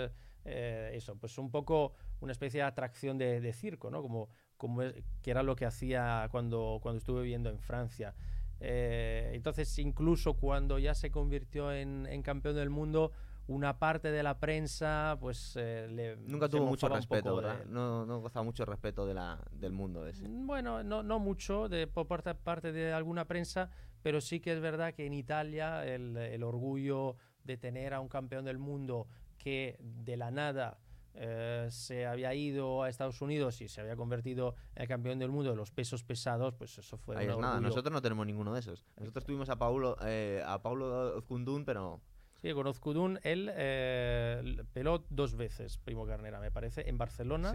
eh, 0.46 0.92
eso, 0.94 1.16
pues 1.16 1.36
un 1.36 1.50
poco 1.50 1.92
una 2.20 2.32
especie 2.32 2.60
de 2.60 2.64
atracción 2.64 3.18
de, 3.18 3.52
circo, 3.52 3.90
¿no? 3.90 4.00
Como, 4.00 4.30
como 4.56 4.80
que 5.20 5.30
era 5.30 5.42
lo 5.42 5.56
que 5.56 5.66
hacía 5.66 6.26
cuando, 6.30 6.78
cuando 6.80 6.98
estuve 6.98 7.20
viviendo 7.20 7.50
en 7.50 7.58
Francia. 7.58 8.14
entonces, 8.60 9.78
incluso 9.78 10.34
cuando 10.34 10.78
ya 10.78 10.94
se 10.94 11.10
convirtió 11.10 11.70
en, 11.70 12.06
en 12.06 12.22
campeón 12.22 12.56
del 12.56 12.70
mundo, 12.70 13.12
una 13.50 13.80
parte 13.80 14.12
de 14.12 14.22
la 14.22 14.38
prensa 14.38 15.18
pues 15.20 15.56
eh, 15.56 15.88
le 15.90 16.16
nunca 16.16 16.48
tuvo 16.48 16.66
mucho 16.66 16.88
respeto 16.88 17.34
¿verdad? 17.34 17.64
no, 17.66 18.06
no 18.06 18.20
gozaba 18.20 18.44
mucho 18.44 18.64
respeto 18.64 19.06
de 19.06 19.14
la, 19.14 19.40
del 19.50 19.72
mundo 19.72 20.06
ese. 20.06 20.28
Mm, 20.28 20.46
bueno 20.46 20.84
no, 20.84 21.02
no 21.02 21.18
mucho 21.18 21.68
de, 21.68 21.88
por 21.88 22.06
parte, 22.06 22.32
parte 22.36 22.70
de 22.70 22.92
alguna 22.92 23.24
prensa 23.26 23.68
pero 24.02 24.20
sí 24.20 24.38
que 24.38 24.52
es 24.52 24.60
verdad 24.60 24.94
que 24.94 25.04
en 25.04 25.14
Italia 25.14 25.84
el, 25.84 26.16
el 26.16 26.44
orgullo 26.44 27.16
de 27.42 27.56
tener 27.56 27.92
a 27.92 28.00
un 28.00 28.08
campeón 28.08 28.44
del 28.44 28.58
mundo 28.58 29.08
que 29.36 29.76
de 29.80 30.16
la 30.16 30.30
nada 30.30 30.78
eh, 31.14 31.66
se 31.70 32.06
había 32.06 32.32
ido 32.34 32.84
a 32.84 32.88
Estados 32.88 33.20
Unidos 33.20 33.60
y 33.60 33.68
se 33.68 33.80
había 33.80 33.96
convertido 33.96 34.54
en 34.76 34.82
el 34.82 34.88
campeón 34.88 35.18
del 35.18 35.30
mundo 35.30 35.50
de 35.50 35.56
los 35.56 35.72
pesos 35.72 36.04
pesados, 36.04 36.54
pues 36.54 36.78
eso 36.78 36.96
fue. 36.96 37.16
Ahí 37.16 37.26
es 37.26 37.36
nada, 37.36 37.60
nosotros 37.60 37.92
no 37.92 38.00
tenemos 38.00 38.26
ninguno 38.26 38.54
de 38.54 38.60
esos. 38.60 38.86
Nosotros 38.96 39.24
tuvimos 39.24 39.48
a 39.50 39.56
Paulo, 39.56 39.96
eh, 40.02 40.40
a 40.46 40.62
Paulo 40.62 41.16
Ozkundun, 41.16 41.64
pero 41.64 42.00
Sí, 42.42 42.52
con 42.52 42.66
Ozkudun 42.66 43.20
él 43.22 43.50
eh, 43.54 44.62
peló 44.72 45.04
dos 45.10 45.34
veces, 45.36 45.76
Primo 45.78 46.06
Carnera, 46.06 46.40
me 46.40 46.50
parece, 46.50 46.88
en 46.88 46.96
Barcelona 46.96 47.52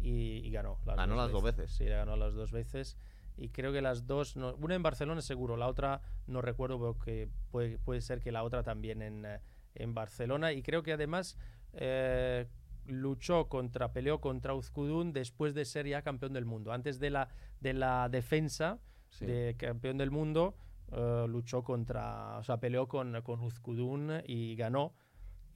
y, 0.00 0.50
ganó. 0.50 0.78
Las 0.84 0.96
ganó 0.96 1.14
las 1.14 1.30
dos 1.30 1.42
veces. 1.42 1.70
Sí, 1.70 1.84
ganó 1.84 2.16
las 2.16 2.34
dos 2.34 2.50
veces. 2.50 2.96
Y 3.36 3.48
creo 3.48 3.72
que 3.72 3.80
las 3.80 4.06
dos, 4.06 4.36
una 4.36 4.74
en 4.74 4.82
Barcelona 4.82 5.20
seguro, 5.22 5.56
la 5.56 5.66
otra 5.66 6.00
no 6.26 6.40
recuerdo, 6.40 6.78
porque 6.78 7.28
puede, 7.50 7.78
puede 7.78 8.00
ser 8.00 8.20
que 8.20 8.32
la 8.32 8.42
otra 8.42 8.62
también 8.62 9.02
en, 9.02 9.24
eh, 9.24 9.40
en 9.74 9.94
Barcelona. 9.94 10.52
Y 10.52 10.62
creo 10.62 10.82
que 10.82 10.92
además 10.92 11.36
eh, 11.72 12.46
luchó 12.86 13.48
contra, 13.48 13.92
peleó 13.92 14.20
contra 14.20 14.54
Uzkudun 14.54 15.12
después 15.12 15.54
de 15.54 15.64
ser 15.64 15.86
ya 15.86 16.02
campeón 16.02 16.32
del 16.32 16.44
mundo. 16.44 16.72
Antes 16.72 16.98
de 16.98 17.10
la, 17.10 17.28
de 17.60 17.72
la 17.72 18.08
defensa 18.08 18.78
de 19.20 19.54
campeón 19.56 19.96
del 19.96 20.10
mundo, 20.10 20.56
eh, 20.92 21.26
luchó 21.28 21.62
contra, 21.62 22.38
o 22.38 22.42
sea, 22.42 22.58
peleó 22.58 22.88
con, 22.88 23.20
con 23.22 23.40
Uzkudun 23.40 24.22
y 24.26 24.56
ganó. 24.56 24.94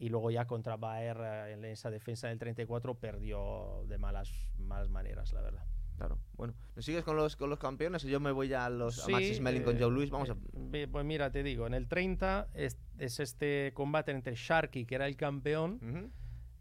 Y 0.00 0.10
luego 0.10 0.30
ya 0.30 0.46
contra 0.46 0.76
Baer 0.76 1.16
eh, 1.20 1.52
en 1.54 1.64
esa 1.64 1.90
defensa 1.90 2.28
del 2.28 2.38
34 2.38 2.94
perdió 2.94 3.84
de 3.88 3.98
malas, 3.98 4.32
malas 4.58 4.88
maneras, 4.88 5.32
la 5.32 5.40
verdad. 5.40 5.66
Claro. 5.96 6.20
Bueno, 6.34 6.54
¿nos 6.76 6.84
sigues 6.84 7.02
con 7.02 7.16
los, 7.16 7.34
con 7.34 7.50
los 7.50 7.58
campeones 7.58 8.04
yo 8.04 8.20
me 8.20 8.30
voy 8.30 8.46
ya 8.46 8.66
a 8.66 8.70
los 8.70 9.04
a 9.04 9.10
Max 9.10 9.36
Smelling 9.36 9.64
con 9.64 9.76
eh, 9.76 9.80
Joe 9.80 9.90
Louis? 9.90 10.10
Vamos 10.10 10.30
a... 10.30 10.36
Pues 10.70 11.04
mira, 11.04 11.32
te 11.32 11.42
digo, 11.42 11.66
en 11.66 11.74
el 11.74 11.88
30 11.88 12.50
es, 12.54 12.78
es 12.98 13.18
este 13.18 13.72
combate 13.74 14.12
entre 14.12 14.36
Sharky, 14.36 14.86
que 14.86 14.94
era 14.94 15.08
el 15.08 15.16
campeón, 15.16 16.12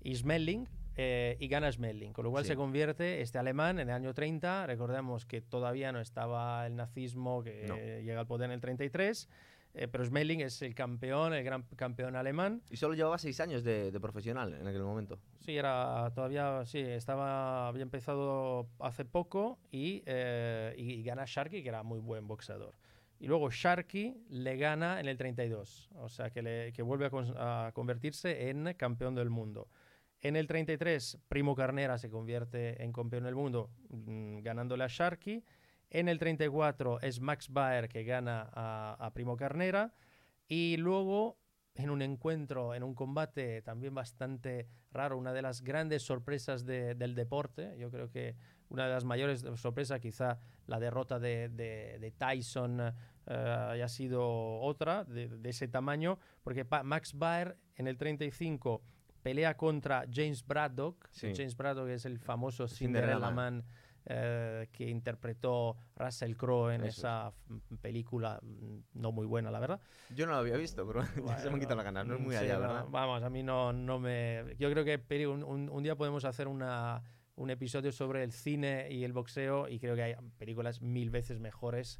y 0.01 0.15
Smelling, 0.15 0.67
eh, 0.99 1.37
y 1.39 1.47
gana 1.47 1.71
Schmeling, 1.71 2.11
con 2.11 2.25
lo 2.25 2.31
cual 2.31 2.43
se 2.43 2.55
convierte 2.55 3.21
este 3.21 3.37
alemán 3.37 3.77
en 3.79 3.89
el 3.89 3.95
año 3.95 4.13
30, 4.13 4.65
recordemos 4.65 5.25
que 5.25 5.41
todavía 5.41 5.91
no 5.91 5.99
estaba 6.01 6.65
el 6.65 6.75
nazismo 6.75 7.43
que 7.43 8.01
llega 8.03 8.19
al 8.19 8.27
poder 8.27 8.45
en 8.47 8.53
el 8.53 8.61
33, 8.61 9.29
eh, 9.75 9.87
pero 9.87 10.03
Smelling 10.03 10.41
es 10.41 10.61
el 10.63 10.73
campeón, 10.73 11.33
el 11.33 11.43
gran 11.43 11.61
campeón 11.75 12.15
alemán. 12.15 12.63
Y 12.71 12.77
solo 12.77 12.95
llevaba 12.95 13.19
seis 13.19 13.39
años 13.39 13.63
de, 13.63 13.91
de 13.91 13.99
profesional 13.99 14.53
en 14.55 14.65
aquel 14.67 14.81
momento. 14.81 15.19
Sí, 15.41 15.55
era 15.55 16.11
todavía, 16.15 16.65
sí, 16.65 16.79
estaba, 16.79 17.67
había 17.67 17.83
empezado 17.83 18.67
hace 18.79 19.05
poco 19.05 19.59
y, 19.71 20.01
eh, 20.07 20.73
y, 20.77 20.93
y 20.93 21.03
gana 21.03 21.25
Sharky, 21.27 21.61
que 21.61 21.69
era 21.69 21.83
muy 21.83 21.99
buen 21.99 22.27
boxeador. 22.27 22.73
Y 23.19 23.27
luego 23.27 23.49
Sharky 23.51 24.15
le 24.29 24.57
gana 24.57 24.99
en 24.99 25.07
el 25.07 25.17
32, 25.17 25.89
o 25.95 26.09
sea 26.09 26.29
que, 26.31 26.41
le, 26.41 26.71
que 26.73 26.81
vuelve 26.83 27.07
a, 27.07 27.09
con- 27.09 27.33
a 27.35 27.71
convertirse 27.73 28.49
en 28.49 28.73
campeón 28.75 29.13
del 29.15 29.29
mundo. 29.29 29.67
En 30.21 30.35
el 30.35 30.47
33, 30.47 31.19
Primo 31.27 31.55
Carnera 31.55 31.97
se 31.97 32.09
convierte 32.09 32.83
en 32.83 32.91
campeón 32.91 33.23
del 33.23 33.35
mundo 33.35 33.69
mm, 33.89 34.39
ganándole 34.39 34.83
a 34.83 34.87
Sharky. 34.87 35.43
En 35.89 36.09
el 36.09 36.17
34 36.19 37.01
es 37.01 37.21
Max 37.21 37.49
Baer 37.49 37.87
que 37.87 38.03
gana 38.03 38.49
a, 38.51 38.97
a 38.99 39.13
Primo 39.13 39.37
Carnera. 39.37 39.93
Y 40.47 40.77
luego, 40.77 41.37
en 41.75 41.89
un 41.91 42.01
encuentro, 42.01 42.73
en 42.73 42.83
un 42.83 42.95
combate 42.95 43.61
también 43.61 43.93
bastante 43.93 44.67
raro, 44.91 45.17
una 45.17 45.33
de 45.33 45.41
las 45.43 45.61
grandes 45.61 46.01
sorpresas 46.03 46.65
de- 46.65 46.95
del 46.95 47.13
deporte, 47.13 47.77
yo 47.77 47.91
creo 47.91 48.09
que 48.09 48.35
una 48.69 48.87
de 48.87 48.93
las 48.93 49.05
mayores 49.05 49.45
sorpresas, 49.55 49.99
quizá 50.01 50.39
la 50.65 50.79
derrota 50.79 51.19
de, 51.19 51.47
de- 51.49 51.99
de 51.99 52.11
Tyson 52.11 52.79
eh, 52.81 53.33
haya 53.35 53.87
sido 53.87 54.59
otra 54.61 55.03
de, 55.05 55.29
ese 55.43 55.67
tamaño, 55.67 56.17
porque 56.41 56.65
Max 56.83 57.13
Baer 57.13 57.57
en 57.75 57.87
el 57.87 57.97
35 57.97 58.81
pelea 59.27 59.57
contra 59.57 60.05
James 60.11 60.45
Braddock. 60.45 61.07
Sí. 61.11 61.33
James 61.35 61.55
Braddock 61.57 61.89
es 61.89 62.05
el 62.05 62.17
famoso 62.19 62.67
Cinderella 62.67 63.13
Cinderella 63.15 63.31
Man. 63.35 63.63
Eh, 64.09 64.69
que 64.71 64.87
interpretó 64.87 65.75
Russell 65.97 66.33
Crowe 66.37 66.69
en 66.73 66.85
Eso 66.85 67.01
esa 67.01 67.27
f- 67.27 67.75
película 67.81 68.39
mm, 68.41 68.77
no 68.93 69.11
muy 69.11 69.25
buena, 69.25 69.51
la 69.51 69.59
verdad. 69.59 69.81
Yo 70.15 70.25
no 70.25 70.31
lo 70.31 70.37
había 70.37 70.55
visto, 70.55 70.87
pero 70.87 71.03
se 71.43 71.49
me 71.49 71.55
han 71.55 71.59
quitado 71.59 71.75
las 71.75 71.83
ganas. 71.83 72.05
No 72.07 72.13
es 72.15 72.21
muy 72.21 72.33
Sí, 72.33 72.43
allá, 72.45 72.53
no, 72.53 72.59
¿verdad? 72.61 72.85
Vamos, 72.89 73.21
a 73.21 73.29
mí 73.29 73.43
no, 73.43 73.73
no 73.73 73.99
me... 73.99 74.55
Yo 74.59 74.71
creo 74.71 74.85
que 74.85 74.97
Peri, 74.97 75.25
un, 75.25 75.43
un- 75.43 75.69
un 75.69 75.83
día 75.83 75.97
podemos 75.97 76.23
hacer 76.23 76.47
una, 76.47 77.03
un 77.35 77.49
episodio 77.49 77.91
sobre 77.91 78.23
el 78.23 78.31
cine 78.31 78.87
y 78.89 79.03
el 79.03 79.11
boxeo 79.11 79.67
y 79.67 79.77
creo 79.77 79.93
que 79.97 80.03
hay 80.03 80.15
películas 80.37 80.81
mil 80.81 81.09
veces 81.09 81.41
mejores 81.41 81.99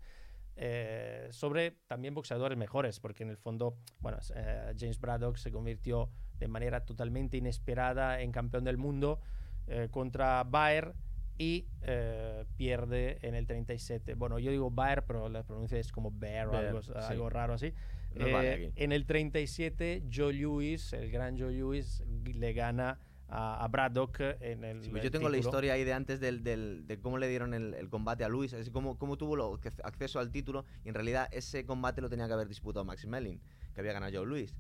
eh, 0.56 1.28
sobre 1.32 1.72
también 1.88 2.14
boxeadores 2.14 2.58
mejores, 2.58 3.02
porque 3.02 3.24
en 3.24 3.30
el 3.32 3.38
fondo, 3.38 3.76
bueno, 4.00 4.18
eh, 4.34 4.74
James 4.80 4.98
Braddock 5.00 5.36
se 5.36 5.52
convirtió 5.52 6.10
de 6.40 6.48
manera 6.48 6.86
totalmente 6.86 7.38
inesperada 7.38 8.22
en 8.22 8.32
campeón 8.32 8.64
del 8.64 8.78
mundo 8.78 9.20
eh, 9.68 9.88
contra 9.92 10.44
Baer 10.44 10.94
y 11.38 11.68
eh, 11.84 12.46
pierde 12.58 13.20
en 13.22 13.36
el 13.36 13.46
37. 13.46 14.16
Bueno, 14.16 14.40
yo 14.40 14.50
digo 14.52 14.72
Baer, 14.72 15.04
pero 15.06 15.30
la 15.30 15.44
pronuncia 15.44 15.78
es 15.78 15.92
como 15.92 16.12
Bear 16.12 16.48
o 16.48 16.52
Bear, 16.52 16.66
algo, 16.68 16.82
sí. 16.82 16.92
algo 16.96 17.30
raro 17.30 17.54
así. 17.54 17.74
Eh, 18.16 18.72
en 18.76 18.92
el 18.92 19.06
37, 19.06 20.04
Joe 20.12 20.34
Lewis, 20.34 20.94
el 20.94 21.12
gran 21.12 21.38
Joe 21.38 21.52
Lewis, 21.52 22.04
le 22.34 22.54
gana 22.54 22.98
a, 23.28 23.64
a 23.64 23.68
Braddock 23.68 24.20
en 24.40 24.64
el. 24.64 24.84
Sí, 24.84 24.90
pues 24.90 25.04
el 25.04 25.10
yo 25.10 25.12
tengo 25.12 25.30
la 25.30 25.36
título. 25.36 25.50
historia 25.50 25.74
ahí 25.74 25.84
de 25.84 25.94
antes 25.94 26.20
del, 26.20 26.44
del- 26.44 26.88
de 26.88 27.00
cómo 27.00 27.18
le 27.20 27.28
dieron 27.28 27.54
el, 27.54 27.74
el 27.76 27.90
combate 27.90 28.24
a 28.24 28.28
así 28.28 28.72
como 28.72 28.98
cómo 28.98 29.18
tuvo 29.18 29.36
lo- 29.36 29.60
acceso 29.84 30.20
al 30.20 30.32
título 30.32 30.66
y 30.84 30.90
en 30.90 30.96
realidad 30.96 31.28
ese 31.32 31.66
combate 31.66 32.02
lo 32.02 32.10
tenía 32.10 32.26
que 32.28 32.34
haber 32.34 32.48
disputado 32.48 32.86
Max 32.86 33.06
Mellin, 33.06 33.40
que 33.76 33.82
había 33.82 33.94
ganado 33.94 34.18
Joe 34.18 34.26
Luis. 34.26 34.56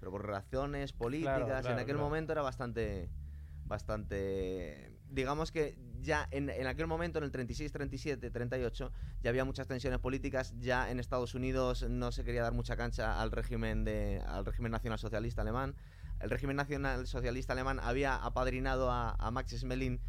Pero 0.00 0.10
por 0.10 0.26
razones 0.26 0.92
políticas, 0.92 1.38
en 1.38 1.46
claro, 1.46 1.68
aquel 1.74 1.84
claro. 1.84 2.00
momento 2.00 2.32
era 2.32 2.42
bastante 2.42 3.08
bastante 3.64 4.98
digamos 5.10 5.52
que 5.52 5.78
ya 6.00 6.26
en, 6.30 6.50
en 6.50 6.66
aquel 6.66 6.86
momento 6.86 7.18
en 7.18 7.24
el 7.24 7.30
36, 7.30 7.70
37, 7.70 8.30
38 8.30 8.92
ya 9.22 9.30
había 9.30 9.44
muchas 9.44 9.68
tensiones 9.68 10.00
políticas, 10.00 10.54
ya 10.58 10.90
en 10.90 10.98
Estados 10.98 11.34
Unidos 11.34 11.88
no 11.88 12.10
se 12.10 12.24
quería 12.24 12.42
dar 12.42 12.54
mucha 12.54 12.76
cancha 12.76 13.20
al 13.20 13.30
régimen 13.30 13.84
de 13.84 14.22
al 14.26 14.44
régimen 14.44 14.72
nacional 14.72 14.98
socialista 14.98 15.42
alemán. 15.42 15.76
El 16.20 16.30
régimen 16.30 16.56
nacional 16.56 17.06
socialista 17.06 17.52
alemán 17.52 17.80
había 17.80 18.16
apadrinado 18.16 18.90
a, 18.90 19.14
a 19.18 19.30
Max 19.30 19.56
Smelling 19.58 20.00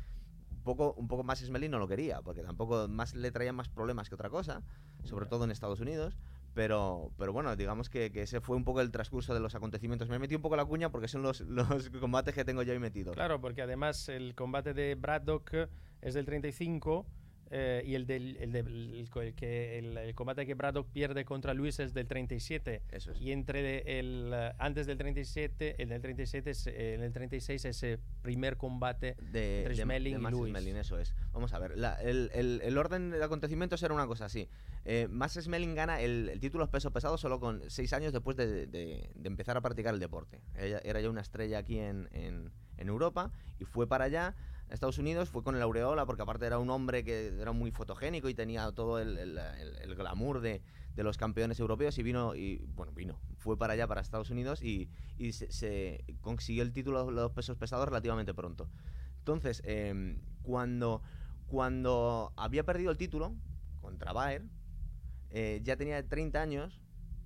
un 0.61 0.63
poco, 0.63 0.93
un 0.93 1.07
poco 1.07 1.23
más 1.23 1.39
Smelling 1.39 1.71
no 1.71 1.79
lo 1.79 1.87
quería, 1.87 2.21
porque 2.21 2.43
tampoco 2.43 2.87
más 2.87 3.15
le 3.15 3.31
traía 3.31 3.51
más 3.53 3.67
problemas 3.67 4.09
que 4.09 4.15
otra 4.15 4.29
cosa, 4.29 4.61
sobre 5.03 5.25
todo 5.25 5.45
en 5.45 5.51
Estados 5.51 5.79
Unidos. 5.79 6.17
Pero, 6.53 7.11
pero 7.17 7.31
bueno, 7.31 7.55
digamos 7.55 7.89
que, 7.89 8.11
que 8.11 8.23
ese 8.23 8.41
fue 8.41 8.57
un 8.57 8.65
poco 8.65 8.81
el 8.81 8.91
transcurso 8.91 9.33
de 9.33 9.39
los 9.39 9.55
acontecimientos. 9.55 10.09
Me 10.09 10.17
he 10.17 10.19
metido 10.19 10.37
un 10.37 10.41
poco 10.41 10.55
la 10.55 10.65
cuña 10.65 10.91
porque 10.91 11.07
son 11.07 11.21
los, 11.21 11.41
los 11.47 11.89
combates 11.89 12.33
que 12.35 12.43
tengo 12.43 12.63
yo 12.63 12.73
ahí 12.73 12.79
metidos. 12.79 13.15
Claro, 13.15 13.39
porque 13.39 13.61
además 13.61 14.09
el 14.09 14.35
combate 14.35 14.73
de 14.73 14.95
Braddock 14.95 15.53
es 16.01 16.13
del 16.13 16.25
35 16.25 17.05
eh, 17.53 17.83
y 17.85 17.95
el, 17.95 18.05
del, 18.07 18.37
el, 18.37 18.51
del- 18.51 18.67
el 18.95 19.09
el 19.21 19.33
que, 19.35 19.77
el, 19.77 19.97
el 19.97 20.15
combate 20.15 20.45
que 20.45 20.53
Braddock 20.53 20.87
pierde 20.89 21.25
contra 21.25 21.53
Luis 21.53 21.79
es 21.79 21.93
del 21.93 22.07
37. 22.07 22.81
Eso 22.91 23.11
es. 23.11 23.21
Y 23.21 23.31
entre 23.31 23.61
de- 23.61 23.99
el, 23.99 24.31
eh, 24.33 24.53
antes 24.57 24.87
del 24.87 24.97
37, 24.97 25.75
el 25.83 25.89
del 25.89 26.01
37, 26.01 26.49
es, 26.49 26.67
eh, 26.67 26.93
en 26.95 27.01
el 27.03 27.11
36 27.11 27.65
ese 27.65 27.99
primer 28.21 28.57
combate 28.57 29.15
de, 29.31 29.59
entre 29.63 29.75
de- 29.75 29.81
Schmeling 29.83 30.13
de 30.13 30.19
y 30.19 30.21
Max 30.23 30.35
Lewis. 30.37 30.51
Schmeling, 30.53 30.75
eso 30.77 30.97
es. 30.97 31.13
Vamos 31.33 31.53
a 31.53 31.59
ver, 31.59 31.77
la- 31.77 32.01
el, 32.01 32.31
el- 32.33 32.61
el 32.63 32.77
orden 32.77 33.09
de 33.11 33.23
acontecimientos 33.23 33.83
era 33.83 33.93
una 33.93 34.07
cosa 34.07 34.25
así. 34.25 34.47
Eh, 34.85 35.07
Max 35.11 35.37
Schmeling 35.41 35.75
gana 35.75 36.01
el, 36.01 36.29
el 36.29 36.39
título 36.39 36.69
peso 36.71 36.91
pesado 36.91 37.17
solo 37.17 37.39
con 37.39 37.61
seis 37.69 37.91
años 37.93 38.13
después 38.13 38.37
de, 38.37 38.65
de- 38.67 39.09
de 39.13 39.27
empezar 39.27 39.57
a 39.57 39.61
practicar 39.61 39.93
el 39.93 39.99
deporte. 39.99 40.39
Ella- 40.57 40.81
era 40.83 41.01
ya 41.01 41.09
una 41.09 41.21
estrella 41.21 41.57
aquí 41.59 41.77
en, 41.79 42.07
en- 42.13 42.51
en 42.77 42.87
Europa 42.87 43.31
y 43.59 43.65
fue 43.65 43.87
para 43.87 44.05
allá. 44.05 44.35
Estados 44.71 44.97
Unidos 44.97 45.29
fue 45.29 45.43
con 45.43 45.55
el 45.55 45.61
aureola 45.61 46.05
porque 46.05 46.21
aparte 46.21 46.45
era 46.45 46.57
un 46.57 46.69
hombre 46.69 47.03
que 47.03 47.27
era 47.39 47.51
muy 47.51 47.71
fotogénico 47.71 48.29
y 48.29 48.33
tenía 48.33 48.71
todo 48.71 48.99
el, 48.99 49.39
glamour 49.97 50.39
de, 50.39 50.61
los 50.95 51.17
campeones 51.17 51.59
europeos 51.59 51.97
y 51.97 52.03
vino 52.03 52.35
y 52.35 52.57
bueno 52.75 52.91
vino 52.91 53.19
fue 53.37 53.57
para 53.57 53.73
allá 53.73 53.87
para 53.87 54.01
Estados 54.01 54.29
Unidos 54.29 54.61
y, 54.63 54.89
se, 55.31 56.05
consiguió 56.21 56.63
el 56.63 56.71
título 56.71 57.05
de 57.05 57.11
los 57.11 57.31
pesos 57.31 57.57
pesados 57.57 57.85
relativamente 57.85 58.33
pronto. 58.33 58.69
Entonces, 59.19 59.61
em, 59.65 60.19
cuando, 60.41 61.01
cuando 61.47 62.33
había 62.37 62.63
perdido 62.63 62.91
el 62.91 62.97
título 62.97 63.35
contra 63.81 64.13
Baer, 64.13 64.43
eh, 65.29 65.61
ya 65.63 65.75
tenía 65.75 66.07
30 66.07 66.41
años 66.41 66.81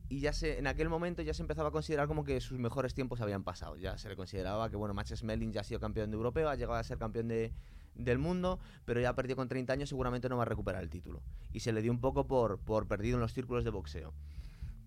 y 0.08 0.20
ya 0.20 0.34
se, 0.34 0.60
en 0.60 0.68
aquel 0.68 0.90
momento 0.90 1.22
ya 1.22 1.34
se 1.34 1.42
empezaba 1.42 1.70
a 1.70 1.72
considerar 1.72 2.08
como 2.08 2.24
que 2.24 2.40
sus 2.40 2.60
mejores 2.60 2.94
tiempos 2.94 3.22
habían 3.22 3.44
pasado. 3.44 3.78
Ya 3.78 3.98
se 3.98 4.10
le 4.10 4.16
consideraba 4.16 4.70
que, 4.70 4.76
bueno, 4.76 4.94
Max 4.94 5.14
Smelling 5.16 5.52
ya 5.52 5.62
ha 5.62 5.64
sido 5.64 5.80
campeón 5.80 6.12
de 6.12 6.18
europeo, 6.18 6.50
ha 6.50 6.56
llegado 6.56 6.76
a 6.76 6.84
ser 6.84 6.98
campeón 6.98 7.28
de, 7.28 7.54
del 7.96 8.20
mundo, 8.20 8.60
pero 8.86 9.02
ya 9.02 9.16
perdió 9.16 9.36
con 9.36 9.48
30 9.48 9.74
años, 9.74 9.90
seguramente 9.90 10.30
no 10.30 10.38
va 10.38 10.44
a 10.44 10.46
recuperar 10.46 10.84
el 10.84 10.90
título. 10.90 11.22
Y 11.54 11.62
se 11.62 11.74
le 11.74 11.82
dio 11.82 11.92
un 11.92 12.02
poco 12.02 12.28
por, 12.28 12.60
por 12.60 12.88
perdido 12.88 13.16
en 13.16 13.22
los 13.22 13.34
círculos 13.34 13.64
de 13.64 13.72
boxeo. 13.72 14.14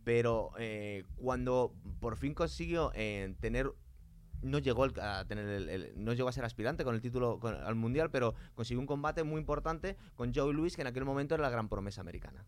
Pero 0.05 0.53
eh, 0.59 1.05
cuando 1.17 1.75
por 2.01 2.17
fin 2.17 2.35
consiguió 2.35 2.93
eh, 2.95 3.35
tener 3.41 3.73
no 4.41 4.61
llegó 4.61 4.85
a 4.85 5.25
tener 5.25 5.49
el, 5.49 5.93
no 5.97 6.13
llegó 6.13 6.29
a 6.29 6.33
ser 6.33 6.45
aspirante 6.45 6.85
con 6.85 6.95
el 6.95 7.01
título 7.01 7.41
al 7.43 7.75
mundial, 7.75 8.11
pero 8.11 8.35
consiguió 8.55 8.81
un 8.81 8.87
combate 8.87 9.25
muy 9.25 9.41
importante 9.41 9.97
con 10.15 10.33
Joe 10.33 10.55
Louis, 10.55 10.77
que 10.77 10.83
en 10.83 10.87
aquel 10.87 11.05
momento 11.05 11.35
era 11.35 11.43
la 11.43 11.51
gran 11.51 11.69
promesa 11.69 12.03
americana. 12.03 12.45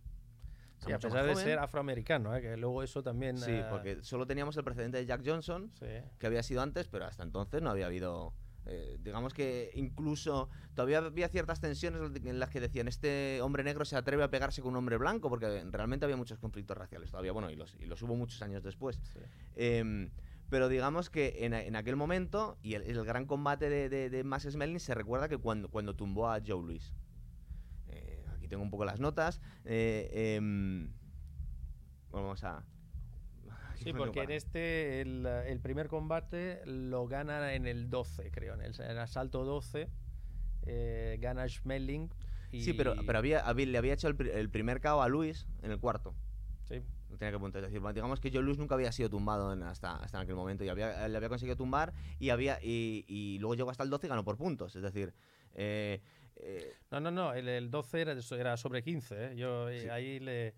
Sí, 0.85 0.93
a 0.93 0.99
pesar 0.99 1.27
de 1.27 1.35
ser 1.37 1.59
afroamericano, 1.59 2.35
¿eh? 2.35 2.41
que 2.41 2.57
luego 2.57 2.83
eso 2.83 3.03
también... 3.03 3.37
Sí, 3.39 3.51
eh, 3.53 3.67
porque 3.71 4.03
solo 4.03 4.27
teníamos 4.27 4.57
el 4.57 4.65
precedente 4.65 4.99
de 4.99 5.07
Jack 5.07 5.23
Johnson, 5.25 5.71
sí. 5.79 5.87
que 6.19 6.27
había 6.27 6.43
sido 6.43 6.63
antes, 6.63 6.89
pero 6.89 7.05
hasta 7.05 7.23
entonces 7.23 7.61
no 7.63 7.71
había 7.71 7.87
habido. 7.87 8.33
eh, 8.67 8.99
digamos 9.03 9.35
que 9.35 9.71
incluso 9.75 10.49
todavía 10.75 10.99
había 10.99 11.29
ciertas 11.29 11.61
tensiones 11.61 12.01
en 12.25 12.39
las 12.39 12.49
que 12.51 12.61
decían 12.61 12.89
este 12.89 13.41
hombre 13.43 13.63
negro 13.65 13.85
se 13.85 13.97
atreve 13.97 14.23
a 14.23 14.31
pegarse 14.31 14.63
con 14.63 14.71
un 14.71 14.77
hombre 14.77 14.97
blanco, 14.97 15.29
porque 15.29 15.65
realmente 15.71 16.05
había 16.05 16.17
muchos 16.17 16.39
conflictos 16.39 16.77
raciales 16.77 17.11
todavía, 17.11 17.33
bueno, 17.33 17.51
y 17.51 17.57
los, 17.57 17.75
y 17.79 17.85
los 17.87 18.01
hubo 18.03 18.17
muchos 18.17 18.41
años 18.43 18.63
después. 18.63 19.01
sí. 19.13 19.21
Em, 19.57 20.11
pero 20.49 20.69
digamos 20.69 21.11
que 21.11 21.45
en, 21.45 21.55
en 21.55 21.77
aquel 21.77 21.95
momento, 21.95 22.59
y 22.61 22.75
el, 22.75 22.83
el 22.83 23.05
gran 23.05 23.25
combate 23.27 23.69
de, 23.71 23.89
de, 23.89 24.11
de 24.11 24.25
Max 24.25 24.49
Smelling, 24.51 24.81
se 24.81 24.95
recuerda 24.95 25.29
que 25.29 25.39
cuando, 25.39 25.69
cuando 25.69 25.95
tumbó 25.95 26.29
a 26.29 26.41
Joe 26.45 26.61
Louis. 26.67 26.93
Tengo 28.51 28.63
un 28.65 28.71
poco 28.71 28.85
las 28.85 29.01
notas. 29.01 29.41
eh, 29.65 30.35
em, 30.37 30.93
vamos 32.11 32.45
a. 32.45 32.63
Sí, 33.77 33.93
No 33.95 33.99
porque 34.01 34.21
en 34.21 34.31
este, 34.33 35.01
el, 35.01 35.25
el 35.25 35.59
primer 35.61 35.89
combate 35.89 36.61
lo 36.67 37.07
gana 37.07 37.55
en 37.55 37.67
el 37.67 37.89
12, 37.89 38.31
creo, 38.31 38.53
en 38.53 38.61
el, 38.61 38.75
en 38.79 38.91
el 38.91 38.99
asalto 38.99 39.43
12. 39.47 39.89
eh, 40.67 41.17
gana 41.19 41.49
Schmeling. 41.49 42.11
Y, 42.53 42.61
Sí, 42.63 42.75
pero, 42.75 42.95
pero 43.07 43.19
había, 43.19 43.41
había- 43.41 43.67
le 43.67 43.79
había 43.79 43.95
hecho 43.95 44.09
el, 44.09 44.17
pri- 44.17 44.31
el 44.33 44.51
primer 44.51 44.83
KO 44.83 45.01
a 45.03 45.09
Luis 45.09 45.47
en 45.63 45.71
el 45.71 45.79
cuarto. 45.79 46.15
Sí, 46.69 46.83
Lo 47.09 47.17
tenía 47.17 47.31
que 47.31 47.37
apuntar. 47.37 47.65
Es 47.65 47.73
decir, 47.73 47.83
digamos 47.95 48.21
que 48.21 48.31
Joe 48.31 48.43
Luis 48.43 48.59
nunca 48.59 48.75
había 48.75 48.93
sido 48.93 49.09
tumbado 49.09 49.53
en- 49.55 49.63
hasta, 49.63 49.97
hasta 49.97 50.19
en 50.19 50.25
aquel 50.25 50.35
momento. 50.37 50.63
Y 50.65 50.69
había, 50.69 51.09
le 51.09 51.17
había 51.17 51.29
conseguido 51.31 51.57
tumbar 51.57 51.95
y, 52.19 52.29
había, 52.31 52.59
y, 52.63 53.07
y 53.09 53.39
luego 53.39 53.55
llegó 53.55 53.71
hasta 53.71 53.85
el 53.85 53.89
12 53.91 54.09
y 54.09 54.11
ganó 54.11 54.25
por 54.25 54.37
puntos. 54.37 54.77
Es 54.77 54.83
decir, 54.83 55.15
eh, 55.55 56.03
eh, 56.43 56.73
No, 56.91 57.01
no, 57.01 57.11
no, 57.11 57.33
el, 57.35 57.49
el 57.49 57.71
12 57.71 58.01
era, 58.01 58.15
era 58.39 58.57
sobre 58.57 58.83
15. 58.83 59.33
¿eh? 59.33 59.37
Yo 59.37 59.69
eh, 59.69 59.81
Sí. 59.83 59.89
ahí 59.89 60.21
le. 60.21 60.55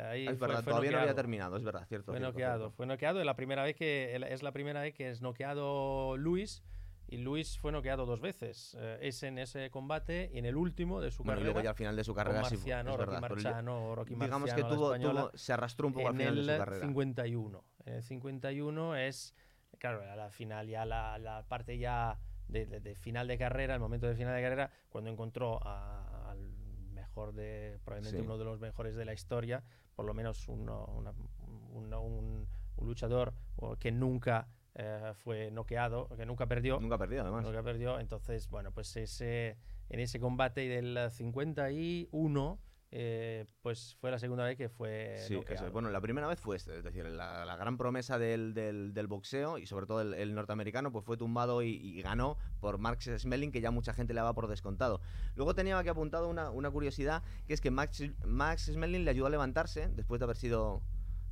ahí 0.00 0.26
es 0.26 0.38
fue- 0.38 0.48
verdad, 0.48 0.62
fue 0.64 0.70
todavía 0.72 0.90
no 0.90 0.96
había 0.98 1.06
noqueado. 1.06 1.14
terminado, 1.16 1.56
es 1.56 1.62
verdad, 1.64 1.86
cierto. 1.86 2.06
Fue 2.12 2.18
cierto, 2.18 2.32
noqueado, 2.32 2.58
cierto. 2.58 2.76
fue 2.76 2.86
noqueado. 2.86 3.20
y 3.22 3.24
La 3.24 3.36
primera 3.36 3.62
vez 3.62 3.76
que, 3.76 4.14
el- 4.14 4.24
es 4.24 4.42
la 4.42 4.52
primera 4.52 4.80
vez 4.82 4.94
que 4.94 5.10
es 5.10 5.20
noqueado 5.22 6.16
Luis 6.16 6.62
y 7.08 7.18
Luis 7.18 7.56
fue 7.58 7.70
noqueado 7.70 8.04
dos 8.04 8.20
veces. 8.20 8.76
Eh, 8.80 8.98
es 9.02 9.22
en 9.22 9.38
ese 9.38 9.70
combate 9.70 10.28
y 10.32 10.38
en 10.38 10.44
el 10.46 10.56
último 10.56 11.00
de 11.00 11.10
su 11.12 11.22
Bueno, 11.22 11.34
y 11.40 11.44
carrera. 11.44 11.52
luego 11.52 11.64
ya 11.64 11.70
al 11.70 11.76
final 11.76 11.94
de 11.96 12.02
su 12.04 12.14
carrera 12.14 12.44
sí, 12.44 12.56
Marciano, 12.56 12.90
es 12.90 12.96
Rocky 12.96 13.10
verdad, 13.10 13.20
Marciano, 13.30 13.94
Rocky 13.94 14.14
digamos 14.14 14.50
que 14.54 14.60
Marciano, 14.62 14.74
tuvo, 14.74 14.94
española, 14.94 15.20
tuvo- 15.30 15.38
se 15.38 15.52
arrastró 15.52 15.86
un 15.86 15.92
poco 15.94 16.08
al 16.08 16.14
en 16.14 16.18
final 16.18 16.34
de 16.34 16.40
el 16.40 16.46
su 16.48 16.58
carrera. 16.58 16.86
51. 16.86 17.64
En 17.84 17.94
el 17.94 18.02
51 18.02 18.96
es, 18.96 19.34
claro, 19.78 20.02
a 20.02 20.16
la 20.16 20.30
final 20.30 20.66
ya 20.66 20.84
la, 20.84 21.16
la 21.18 21.44
parte 21.46 21.78
ya 21.78 22.18
de, 22.48 22.66
de- 22.66 22.80
de 22.80 22.94
final 22.94 23.26
de 23.28 23.38
carrera, 23.38 23.74
el 23.74 23.80
momento 23.80 24.06
de 24.06 24.14
final 24.14 24.34
de 24.34 24.42
carrera, 24.42 24.70
cuando 24.88 25.10
encontró 25.10 25.58
a- 25.62 26.30
al 26.30 26.38
mejor 26.92 27.32
de, 27.34 27.78
probablemente 27.84 28.18
Sí. 28.20 28.24
uno 28.26 28.38
de 28.38 28.44
los 28.44 28.60
mejores 28.60 28.94
de 28.96 29.04
la 29.04 29.12
historia, 29.12 29.62
por 29.94 30.04
lo 30.06 30.14
menos 30.14 30.48
uno- 30.48 30.84
una- 30.86 31.12
uno- 31.72 32.00
un, 32.02 32.48
un 32.76 32.86
luchador 32.86 33.32
que 33.78 33.90
nunca 33.92 34.48
eh, 34.78 35.12
fue 35.14 35.50
noqueado, 35.50 36.06
que 36.18 36.26
nunca 36.26 36.46
perdió. 36.46 36.78
Nunca 36.78 36.96
ha 36.96 36.98
perdido, 36.98 37.22
además. 37.22 37.42
Nunca 37.46 37.62
perdió. 37.62 37.98
Entonces, 37.98 38.46
bueno, 38.50 38.72
pues 38.72 38.94
ese, 38.98 39.56
en 39.88 40.00
ese 40.00 40.20
combate 40.20 40.68
del 40.68 41.10
51, 41.10 42.58
eh, 42.92 43.46
pues 43.62 43.96
fue 44.00 44.10
la 44.10 44.18
segunda 44.18 44.44
vez 44.44 44.56
que 44.56 44.68
fue 44.68 45.16
Sí, 45.26 45.40
eso. 45.48 45.70
Bueno, 45.72 45.90
la 45.90 46.00
primera 46.00 46.26
vez 46.28 46.38
fue 46.40 46.56
este, 46.56 46.78
es 46.78 46.84
decir, 46.84 47.04
la, 47.04 47.44
la 47.44 47.56
gran 47.56 47.76
promesa 47.76 48.18
del, 48.18 48.54
del- 48.54 48.94
del 48.94 49.06
boxeo 49.08 49.58
y 49.58 49.66
sobre 49.66 49.86
todo 49.86 50.00
el, 50.00 50.14
el 50.14 50.34
norteamericano, 50.34 50.92
pues 50.92 51.04
fue 51.04 51.16
tumbado 51.16 51.62
y, 51.62 51.70
y 51.70 52.00
ganó 52.02 52.38
por 52.60 52.78
Max 52.78 53.10
Smelling, 53.18 53.50
que 53.50 53.60
ya 53.60 53.70
mucha 53.70 53.92
gente 53.92 54.14
le 54.14 54.18
daba 54.20 54.34
por 54.34 54.46
descontado. 54.48 55.00
Luego 55.34 55.54
tenía 55.54 55.78
aquí 55.78 55.88
apuntado 55.88 56.28
una, 56.28 56.50
una 56.50 56.70
curiosidad, 56.70 57.22
que 57.46 57.54
es 57.54 57.60
que 57.60 57.70
Max, 57.70 58.02
Max 58.24 58.66
Smelling 58.72 59.04
le 59.04 59.10
ayudó 59.10 59.26
a 59.26 59.30
levantarse 59.30 59.88
después 59.88 60.20
de 60.20 60.24
haber 60.24 60.36
sido 60.36 60.80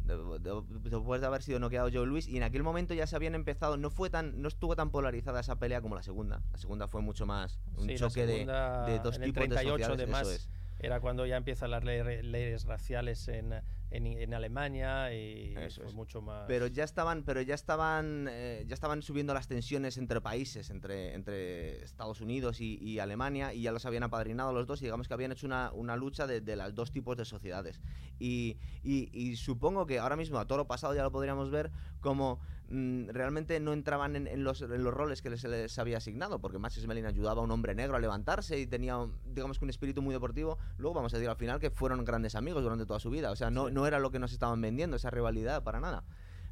de- 0.01 0.17
de- 0.41 0.63
después 0.91 1.21
de 1.23 1.27
haber 1.27 1.43
sido 1.43 1.59
noqueado 1.61 1.89
Joe 1.91 2.05
Louis 2.07 2.29
y 2.29 2.37
en 2.37 2.43
aquel 2.43 2.63
momento 2.63 2.93
ya 2.93 3.07
se 3.07 3.17
habían 3.17 3.35
empezado 3.35 3.79
no 3.79 3.89
fue 3.89 4.11
tan 4.11 4.43
no 4.43 4.49
estuvo 4.49 4.77
tan 4.77 4.91
polarizada 4.91 5.41
esa 5.41 5.59
pelea 5.59 5.81
como 5.81 5.95
la 5.95 6.03
segunda 6.03 6.43
la 6.53 6.59
segunda 6.59 6.89
fue 6.89 7.01
mucho 7.01 7.25
más 7.25 7.59
un 7.79 7.89
Sí, 7.89 7.95
choque 7.95 8.27
de, 8.27 8.41
de 8.45 8.99
dos 8.99 9.17
en 9.17 9.23
el 9.23 9.33
tipos 9.33 9.49
38 9.49 9.57
de 9.57 9.71
sociedades 9.71 10.01
además, 10.03 10.21
eso 10.23 10.31
es. 10.33 10.49
Era 10.79 11.01
cuando 11.01 11.25
ya 11.27 11.37
empiezan 11.37 11.71
las 11.71 11.85
ley- 11.85 12.23
leyes 12.23 12.65
raciales 12.65 13.29
en, 13.29 13.55
en, 13.97 14.07
en 14.07 14.35
Alemania 14.35 15.13
y 15.15 15.55
Eso 15.57 15.83
fue 15.83 15.91
es. 15.91 15.95
mucho 15.95 16.21
más... 16.21 16.47
pero 16.47 16.67
ya 16.67 16.85
estaban 16.85 17.25
pero 17.25 17.41
ya 17.43 17.55
estaban 17.55 18.27
eh, 18.31 18.65
ya 18.67 18.75
estaban 18.75 19.03
subiendo 19.03 19.33
las 19.35 19.47
tensiones 19.49 19.97
entre 19.97 20.21
países 20.21 20.71
entre 20.71 21.15
entre 21.15 21.83
Estados 21.85 22.21
Unidos 22.21 22.61
y, 22.61 22.79
y 22.83 22.99
Alemania 22.99 23.55
y 23.55 23.63
ya 23.63 23.73
los 23.73 23.87
habían 23.87 24.03
apadrinado 24.03 24.53
los 24.53 24.67
dos 24.67 24.81
y 24.83 24.85
digamos 24.87 25.09
que 25.09 25.15
habían 25.15 25.33
hecho 25.33 25.47
una, 25.47 25.73
una 25.73 25.97
lucha 25.97 26.27
de, 26.27 26.41
de 26.41 26.57
los 26.57 26.75
dos 26.75 26.91
tipos 26.91 27.17
de 27.17 27.25
sociedades 27.25 27.81
y, 28.19 28.59
y- 28.83 29.11
y 29.13 29.37
supongo 29.37 29.87
que 29.87 29.99
ahora 29.99 30.17
mismo 30.17 30.39
a 30.39 30.47
toro 30.47 30.67
pasado 30.67 30.95
ya 30.95 31.03
lo 31.03 31.11
podríamos 31.13 31.51
ver 31.51 31.71
como 32.01 32.41
mm, 32.69 33.09
realmente 33.09 33.59
no 33.61 33.73
entraban 33.73 34.17
en, 34.17 34.27
en 34.27 34.45
los, 34.45 34.61
en 34.63 34.83
los 34.83 34.93
roles 34.93 35.23
que 35.23 35.31
les, 35.31 35.41
se 35.41 35.49
les 35.49 35.79
había 35.79 35.99
asignado 35.99 36.41
porque 36.41 36.59
Max 36.59 36.75
Smelling 36.81 37.07
ayudaba 37.07 37.41
a 37.41 37.45
un 37.45 37.51
hombre 37.51 37.75
negro 37.75 37.97
a 37.97 38.01
levantarse 38.01 38.59
y 38.59 38.67
tenía 38.67 38.99
digamos 39.25 39.59
que 39.59 39.65
un 39.65 39.71
espíritu 39.71 40.03
muy 40.03 40.13
deportivo 40.15 40.59
luego 40.77 40.95
vamos 40.95 41.13
a 41.15 41.17
decir 41.19 41.29
al 41.31 41.37
final 41.37 41.59
que 41.61 41.71
fueron 41.71 42.05
grandes 42.05 42.35
amigos 42.35 42.63
durante 42.63 42.87
toda 42.87 43.01
su 43.01 43.11
vida 43.11 43.31
o 43.31 43.37
sea 43.37 43.51
no, 43.51 43.69
Sí. 43.69 43.75
No 43.85 43.89
era 43.89 43.99
lo 43.99 44.11
que 44.11 44.19
nos 44.19 44.33
estaban 44.33 44.61
vendiendo 44.63 44.97
esa 44.97 45.11
rivalidad 45.11 45.63
para 45.63 45.79
nada 45.79 46.05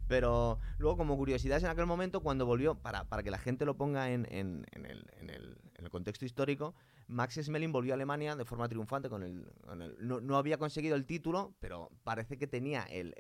pero 0.09 0.59
luego, 0.77 0.99
como 0.99 1.17
curiosidades 1.17 1.63
en 1.63 1.71
aquel 1.71 1.87
momento, 1.87 2.21
cuando 2.21 2.45
volvió, 2.45 2.75
para, 2.75 3.05
para 3.05 3.23
que 3.23 3.31
la 3.31 3.39
gente 3.39 3.65
lo 3.65 3.79
ponga 3.79 4.11
en, 4.11 4.27
en- 4.31 4.67
el, 4.75 5.89
contexto 5.91 6.27
histórico, 6.27 6.75
Max 7.09 7.39
Smelling 7.43 7.73
volvió 7.73 7.95
a 7.95 7.97
Alemania 7.97 8.37
de 8.37 8.45
forma 8.45 8.69
triunfante. 8.69 9.09
con 9.09 9.23
el, 9.23 9.51
no, 10.01 10.21
no 10.21 10.37
había 10.37 10.59
conseguido 10.59 10.97
el 10.97 11.07
título, 11.07 11.55
pero 11.61 11.91
parece 12.05 12.37
que 12.37 12.47
tenía 12.47 12.83
el, 12.83 13.15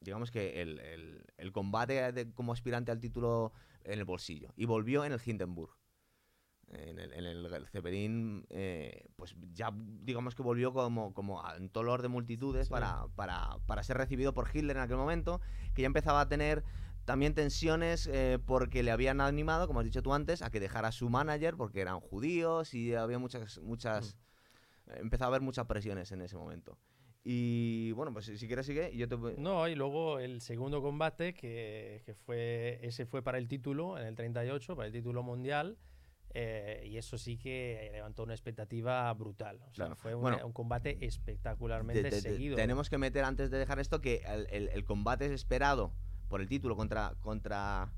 digamos 0.00 0.30
que 0.30 0.62
el, 0.62 1.52
combate 1.52 2.30
como 2.34 2.52
aspirante 2.52 2.92
al 2.92 3.00
título 3.00 3.52
en 3.82 3.98
el 3.98 4.04
bolsillo. 4.04 4.52
Y 4.56 4.66
volvió 4.66 5.04
en 5.04 5.12
el 5.12 5.20
Hindenburg. 5.24 5.72
En 6.70 6.98
el, 6.98 7.12
en 7.14 7.24
el, 7.24 7.46
el 7.46 7.66
Zeppelin, 7.68 8.44
eh, 8.50 9.06
pues 9.16 9.34
ya 9.54 9.70
digamos 9.74 10.34
que 10.34 10.42
volvió 10.42 10.72
como, 10.74 11.14
como 11.14 11.42
a- 11.42 11.56
en 11.56 11.70
dolor 11.72 12.02
de 12.02 12.08
multitudes 12.08 12.66
Sí. 12.68 12.70
para, 12.70 13.06
para, 13.16 13.56
para 13.66 13.82
ser 13.82 13.96
recibido 13.96 14.34
por 14.34 14.48
Hitler 14.52 14.76
en 14.76 14.82
aquel 14.82 14.98
momento, 14.98 15.40
que 15.74 15.80
ya 15.82 15.86
empezaba 15.86 16.20
a 16.20 16.28
tener 16.28 16.64
también 17.06 17.32
tensiones 17.34 18.06
eh, 18.06 18.38
porque 18.44 18.82
le 18.82 18.90
habían 18.90 19.22
animado, 19.22 19.66
como 19.66 19.80
has 19.80 19.86
dicho 19.86 20.02
tú 20.02 20.12
antes, 20.12 20.42
a 20.42 20.50
que 20.50 20.60
dejara 20.60 20.88
a 20.88 20.92
su 20.92 21.08
manager 21.08 21.56
porque 21.56 21.80
eran 21.80 22.00
judíos 22.00 22.74
y 22.74 22.94
había 22.94 23.18
muchas, 23.18 23.58
muchas, 23.60 24.18
empezaba 24.88 25.28
a 25.28 25.30
haber 25.30 25.40
muchas 25.40 25.64
presiones 25.66 26.12
en 26.12 26.20
ese 26.20 26.36
momento. 26.36 26.76
Y 27.24 27.92
bueno, 27.92 28.12
pues 28.12 28.26
si 28.26 28.46
quieres 28.46 28.66
sigue, 28.66 28.94
yo 28.94 29.08
te 29.08 29.16
No, 29.38 29.68
y 29.68 29.74
luego 29.74 30.18
el 30.18 30.40
segundo 30.42 30.82
combate, 30.82 31.32
que, 31.32 32.02
que 32.04 32.14
fue 32.14 32.78
ese 32.82 33.06
fue 33.06 33.22
para 33.22 33.38
el 33.38 33.48
título, 33.48 33.98
en 33.98 34.06
el 34.06 34.14
38, 34.14 34.76
para 34.76 34.86
el 34.86 34.92
título 34.92 35.22
mundial. 35.22 35.78
Eh, 36.34 36.84
y 36.86 36.96
eso 36.98 37.16
sí 37.18 37.36
que 37.38 37.90
levantó 37.92 38.22
una 38.22 38.34
expectativa 38.34 39.12
brutal. 39.14 39.56
O 39.56 39.74
sea, 39.74 39.86
Claro. 39.86 39.96
fue 39.96 40.14
un, 40.14 40.22
Bueno, 40.22 40.46
un 40.46 40.52
combate 40.52 40.98
espectacularmente 41.04 42.10
seguido. 42.20 42.56
tenemos 42.56 42.88
que 42.90 42.98
meter 42.98 43.24
antes 43.24 43.50
de 43.50 43.58
dejar 43.58 43.78
esto 43.78 44.00
que 44.00 44.22
el, 44.26 44.46
el- 44.50 44.68
el 44.68 44.84
combate 44.84 45.32
esperado 45.32 45.92
por 46.28 46.40
el 46.40 46.48
título 46.48 46.76
contra 46.76 47.14
contra 47.20 47.90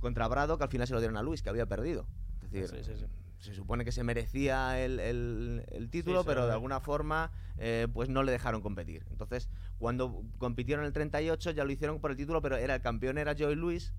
contra 0.00 0.26
Brado 0.28 0.56
que 0.56 0.64
al 0.64 0.70
final 0.70 0.86
se 0.86 0.94
lo 0.94 1.00
dieron 1.00 1.16
a 1.18 1.22
Luis 1.22 1.42
que 1.42 1.50
había 1.50 1.66
perdido 1.66 2.06
es 2.44 2.50
decir 2.50 2.84
Sí, 2.84 2.94
sí, 2.94 3.00
sí. 3.00 3.06
se 3.38 3.54
supone 3.54 3.84
que 3.84 3.92
se 3.92 4.02
merecía 4.02 4.82
el, 4.82 4.98
el- 4.98 5.88
título 5.90 6.24
pero 6.24 6.42
de 6.46 6.48
sí. 6.48 6.54
alguna 6.54 6.80
forma 6.80 7.30
eh, 7.58 7.86
pues 7.92 8.08
no 8.08 8.22
le 8.22 8.32
dejaron 8.32 8.62
competir 8.62 9.04
entonces 9.10 9.50
cuando 9.78 10.22
compitieron 10.38 10.86
el 10.86 10.92
38 10.94 11.50
ya 11.50 11.64
lo 11.64 11.70
hicieron 11.72 12.00
por 12.00 12.10
el 12.12 12.16
título 12.16 12.40
pero 12.40 12.56
era 12.56 12.74
el 12.76 12.80
campeón 12.80 13.18
era 13.18 13.34
Joey 13.38 13.56
Luis 13.56 13.92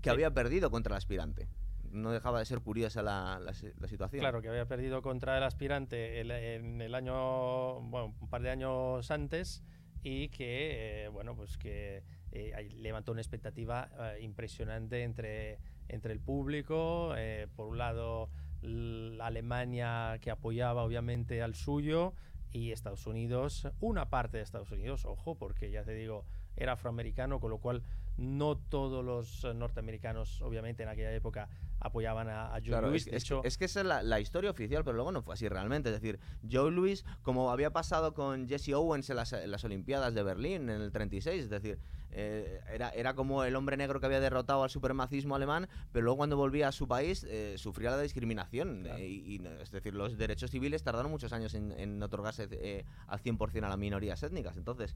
que 0.00 0.10
había 0.10 0.32
perdido 0.32 0.70
contra 0.70 0.94
el 0.94 0.98
aspirante 0.98 1.48
no 1.92 2.10
dejaba 2.10 2.38
de 2.38 2.44
ser 2.46 2.60
curiosa 2.60 3.02
la, 3.02 3.38
la 3.40 3.54
si- 3.54 3.72
la 3.78 3.86
situación 3.88 4.20
Claro, 4.20 4.42
que 4.42 4.48
había 4.48 4.66
perdido 4.66 5.02
contra 5.02 5.36
el 5.38 5.44
aspirante 5.44 6.20
en 6.20 6.80
el 6.80 6.94
año, 6.94 7.80
bueno, 7.82 8.14
un 8.20 8.28
par 8.28 8.42
de 8.42 8.50
años 8.50 9.10
antes 9.10 9.62
y 10.02 10.28
que, 10.30 11.04
eh, 11.04 11.08
bueno, 11.08 11.36
pues 11.36 11.56
que 11.58 12.02
eh, 12.32 12.68
levantó 12.76 13.12
una 13.12 13.20
expectativa 13.20 13.88
eh, 14.16 14.22
impresionante 14.22 15.02
entre, 15.04 15.58
entre 15.88 16.12
el 16.12 16.20
público. 16.20 17.14
por 17.54 17.68
un 17.68 17.78
lado, 17.78 18.30
la 18.62 19.26
Alemania 19.26 20.18
que 20.20 20.30
apoyaba 20.30 20.82
obviamente 20.84 21.42
al 21.42 21.54
suyo 21.54 22.14
y 22.50 22.72
Estados 22.72 23.06
Unidos, 23.06 23.68
una 23.80 24.08
parte 24.10 24.36
de 24.38 24.42
Estados 24.42 24.70
Unidos, 24.72 25.04
ojo, 25.04 25.36
porque 25.36 25.70
ya 25.70 25.84
te 25.84 25.94
digo, 25.94 26.26
era 26.56 26.72
afroamericano, 26.72 27.40
con 27.40 27.50
lo 27.50 27.58
cual 27.58 27.82
no 28.16 28.56
todos 28.58 29.04
los 29.04 29.44
eh, 29.44 29.54
norteamericanos, 29.54 30.40
obviamente 30.42 30.82
en 30.82 30.88
aquella 30.88 31.12
época, 31.14 31.48
apoyaban 31.80 32.28
a, 32.28 32.46
a 32.54 32.60
Joe 32.60 32.68
Claro, 32.68 32.88
Louis. 32.88 33.06
es, 33.06 33.10
De 33.10 33.16
es 33.16 33.24
que- 33.24 33.26
hecho, 33.26 33.44
es 33.44 33.58
que 33.58 33.64
esa 33.64 33.80
es 33.80 33.86
la, 33.86 34.02
la 34.02 34.20
historia 34.20 34.50
oficial, 34.50 34.84
pero 34.84 34.94
luego 34.94 35.10
no 35.12 35.22
fue 35.22 35.34
así 35.34 35.48
realmente. 35.48 35.88
Es 35.88 36.00
decir, 36.00 36.20
Joe 36.48 36.70
Louis, 36.70 37.04
como 37.22 37.50
había 37.50 37.70
pasado 37.72 38.14
con 38.14 38.48
Jesse 38.48 38.70
Owens 38.74 39.10
en 39.10 39.16
las, 39.16 39.32
en 39.32 39.50
las 39.50 39.64
Olimpiadas 39.64 40.14
de 40.14 40.22
Berlín 40.22 40.68
en 40.70 40.80
el 40.80 40.92
36, 40.92 41.44
es 41.44 41.50
decir, 41.50 41.78
eh, 42.14 42.60
era, 42.70 42.90
era 42.90 43.14
como 43.14 43.42
el 43.42 43.56
hombre 43.56 43.76
negro 43.78 43.98
que 43.98 44.04
había 44.06 44.20
derrotado 44.20 44.62
al 44.62 44.70
supremacismo 44.70 45.34
alemán, 45.34 45.66
pero 45.92 46.04
luego 46.04 46.18
cuando 46.18 46.36
volvía 46.36 46.68
a 46.68 46.72
su 46.72 46.86
país 46.86 47.24
eh, 47.28 47.54
sufría 47.56 47.90
la 47.90 48.00
discriminación. 48.00 48.82
Claro. 48.82 48.98
eh, 48.98 49.08
y, 49.08 49.36
y, 49.36 49.46
es 49.60 49.70
decir, 49.72 49.94
los 49.94 50.16
derechos 50.18 50.50
civiles 50.50 50.82
tardaron 50.84 51.10
muchos 51.10 51.32
años 51.32 51.54
en, 51.54 51.72
en 51.72 52.00
otorgarse 52.02 52.84
al 53.08 53.20
100% 53.20 53.64
a 53.64 53.68
las 53.70 53.78
minorías 53.78 54.22
étnicas. 54.22 54.56
Entonces, 54.56 54.94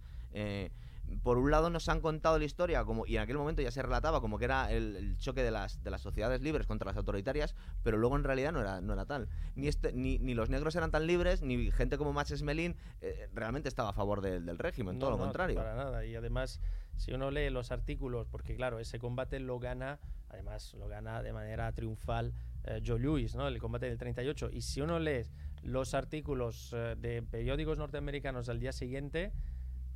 por 1.22 1.38
un 1.38 1.50
lado 1.50 1.70
nos 1.70 1.88
han 1.88 2.00
contado 2.00 2.38
la 2.38 2.44
historia, 2.44 2.84
como, 2.84 3.06
y 3.06 3.16
en 3.16 3.22
aquel 3.22 3.38
momento 3.38 3.62
ya 3.62 3.70
se 3.70 3.82
relataba 3.82 4.20
como 4.20 4.38
que 4.38 4.44
era 4.44 4.72
el, 4.72 4.96
el 4.96 5.18
choque 5.18 5.42
de 5.42 5.50
las, 5.50 5.82
de 5.82 5.90
las 5.90 6.00
sociedades 6.00 6.40
libres 6.40 6.66
contra 6.66 6.86
las 6.86 6.96
autoritarias, 6.96 7.54
pero 7.82 7.96
luego 7.96 8.16
en 8.16 8.24
realidad 8.24 8.52
no 8.52 8.60
era, 8.60 8.80
no 8.80 8.92
era 8.92 9.06
tal. 9.06 9.28
Ni, 9.54 9.68
este, 9.68 9.92
ni, 9.92 10.18
ni 10.18 10.34
los 10.34 10.50
negros 10.50 10.74
eran 10.76 10.90
tan 10.90 11.06
libres, 11.06 11.42
ni 11.42 11.70
gente 11.70 11.98
como 11.98 12.12
Max 12.12 12.30
Smelin 12.36 12.76
eh, 13.00 13.28
realmente 13.32 13.68
estaba 13.68 13.90
a 13.90 13.92
favor 13.92 14.20
del, 14.20 14.44
del 14.44 14.58
régimen, 14.58 14.98
todo 14.98 15.10
lo 15.10 15.16
no, 15.16 15.24
contrario. 15.24 15.56
Para 15.56 15.74
nada. 15.74 16.04
Y 16.04 16.14
además, 16.16 16.60
si 16.96 17.12
uno 17.12 17.30
lee 17.30 17.50
los 17.50 17.70
artículos, 17.72 18.26
porque 18.28 18.56
claro, 18.56 18.78
ese 18.78 18.98
combate 18.98 19.38
lo 19.40 19.58
gana, 19.58 20.00
además 20.28 20.74
lo 20.74 20.88
gana 20.88 21.22
de 21.22 21.32
manera 21.32 21.72
triunfal 21.72 22.32
eh, 22.64 22.82
Joe 22.84 22.98
Louis, 22.98 23.34
¿no? 23.34 23.46
El 23.46 23.58
combate 23.58 23.86
del 23.86 23.98
38. 23.98 24.50
Y 24.52 24.62
si 24.62 24.80
uno 24.80 24.98
lee 24.98 25.22
los 25.62 25.94
artículos 25.94 26.72
eh, 26.72 26.96
de 26.98 27.22
periódicos 27.22 27.78
norteamericanos 27.78 28.48
al 28.48 28.58
día 28.58 28.72
siguiente, 28.72 29.32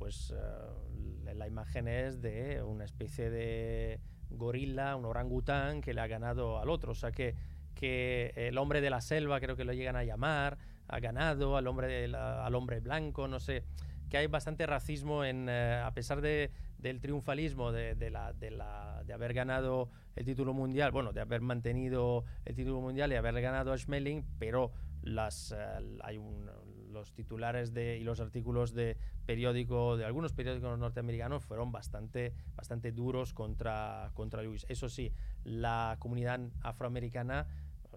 pues 0.01 0.33
eh, 0.35 1.33
la 1.35 1.45
imagen 1.45 1.87
es 1.87 2.23
de 2.23 2.63
una 2.63 2.85
especie 2.85 3.29
de 3.29 3.99
gorila, 4.31 4.95
un 4.95 5.05
orangután 5.05 5.79
que 5.79 5.93
le 5.93 6.01
ha 6.01 6.07
ganado 6.07 6.57
al 6.57 6.71
otro. 6.71 6.93
O 6.93 6.95
sea 6.95 7.11
que, 7.11 7.35
que 7.75 8.33
el 8.35 8.57
hombre 8.57 8.81
de 8.81 8.89
la 8.89 8.99
selva, 8.99 9.39
creo 9.39 9.55
que 9.55 9.63
lo 9.63 9.73
llegan 9.73 9.95
a 9.95 10.03
llamar, 10.03 10.57
ha 10.87 10.99
ganado 10.99 11.55
al 11.55 11.67
hombre, 11.67 12.05
al 12.15 12.55
hombre 12.55 12.79
blanco, 12.79 13.27
no 13.27 13.39
sé 13.39 13.63
que 14.09 14.17
hay 14.17 14.25
bastante 14.25 14.65
racismo 14.65 15.23
en 15.23 15.47
eh, 15.47 15.79
a 15.85 15.93
pesar 15.93 16.19
de, 16.19 16.49
del 16.79 16.99
triunfalismo 16.99 17.71
de, 17.71 17.93
de, 17.93 18.09
la, 18.09 18.33
de 18.33 19.13
haber 19.13 19.33
ganado 19.33 19.89
el 20.15 20.25
título 20.25 20.53
mundial, 20.53 20.91
bueno, 20.91 21.13
de 21.13 21.21
haber 21.21 21.41
mantenido 21.41 22.25
el 22.43 22.55
título 22.55 22.81
mundial 22.81 23.13
y 23.13 23.15
haber 23.15 23.39
ganado 23.39 23.71
a 23.71 23.77
Schmeling, 23.77 24.23
pero 24.39 24.71
las, 25.03 25.51
eh, 25.51 25.97
hay 26.01 26.17
un, 26.17 26.49
los 26.91 27.13
titulares 27.13 27.73
de, 27.73 27.97
y 27.97 28.03
los 28.03 28.19
artículos 28.19 28.73
de 28.73 28.97
periódico, 29.25 29.97
de 29.97 30.05
algunos 30.05 30.33
periódicos 30.33 30.77
norteamericanos 30.77 31.45
fueron 31.45 31.71
bastante, 31.71 32.33
bastante 32.55 32.91
duros 32.91 33.33
contra, 33.33 34.11
contra 34.13 34.41
Lewis. 34.41 34.65
Eso 34.69 34.89
sí, 34.89 35.11
la 35.43 35.95
comunidad 35.99 36.39
afroamericana 36.61 37.47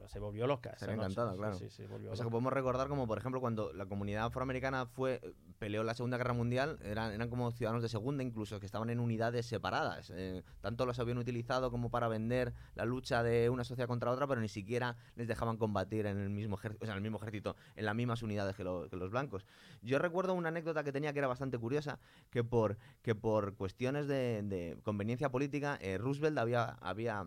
se 0.09 0.19
volvió 0.19 0.47
loca. 0.47 0.77
Se 0.79 0.91
encantada, 0.91 1.35
claro. 1.37 1.57
o 1.57 2.17
sea, 2.17 2.25
que 2.25 2.31
podemos 2.31 2.53
recordar 2.53 2.89
como, 2.89 3.07
por 3.07 3.19
ejemplo, 3.19 3.41
cuando 3.41 3.73
la 3.73 3.87
comunidad 3.87 4.27
afroamericana 4.27 4.87
fue 4.87 5.21
peleó 5.59 5.83
la 5.83 5.95
Segunda 5.95 6.19
Guerra 6.19 6.35
Mundial, 6.35 6.79
eran, 6.83 7.13
eran 7.13 7.31
como 7.31 7.51
ciudadanos 7.53 7.83
de 7.83 7.89
segunda 7.89 8.23
incluso, 8.23 8.61
que 8.61 8.67
estaban 8.67 8.91
en 8.91 9.01
unidades 9.01 9.47
separadas. 9.47 10.13
Eh, 10.15 10.43
tanto 10.61 10.85
los 10.85 10.99
habían 10.99 11.19
utilizado 11.19 11.71
como 11.71 11.91
para 11.91 12.09
vender 12.09 12.53
la 12.75 12.85
lucha 12.85 13.23
de 13.23 13.49
una 13.49 13.65
sociedad 13.65 13.89
contra 13.89 14.11
otra, 14.11 14.27
pero 14.27 14.41
ni 14.41 14.49
siquiera 14.49 14.97
les 15.17 15.29
dejaban 15.29 15.57
combatir 15.57 16.07
en 16.07 16.19
el 16.19 16.31
mismo, 16.31 16.57
ejército, 16.57 16.85
o 16.85 16.87
sea, 16.87 16.95
en 16.95 16.99
el 16.99 17.03
mismo 17.03 17.19
ejército, 17.19 17.57
en 17.77 17.85
las 17.85 17.95
mismas 17.95 18.23
unidades 18.23 18.57
que, 18.57 18.65
los 18.65 19.11
blancos. 19.11 19.47
Yo 19.83 19.99
recuerdo 19.99 20.35
una 20.35 20.49
anécdota 20.49 20.85
que 20.85 20.93
tenía 20.93 21.13
que 21.13 21.21
era 21.21 21.29
bastante 21.29 21.59
curiosa, 21.59 21.99
que 22.31 22.45
por, 22.45 22.77
que 23.03 23.15
por 23.15 23.55
cuestiones 23.55 24.07
de, 24.07 24.79
conveniencia 24.83 25.31
política, 25.31 25.79
eh, 25.81 25.99
Roosevelt 25.99 26.39
había, 26.39 26.65
había 26.65 27.25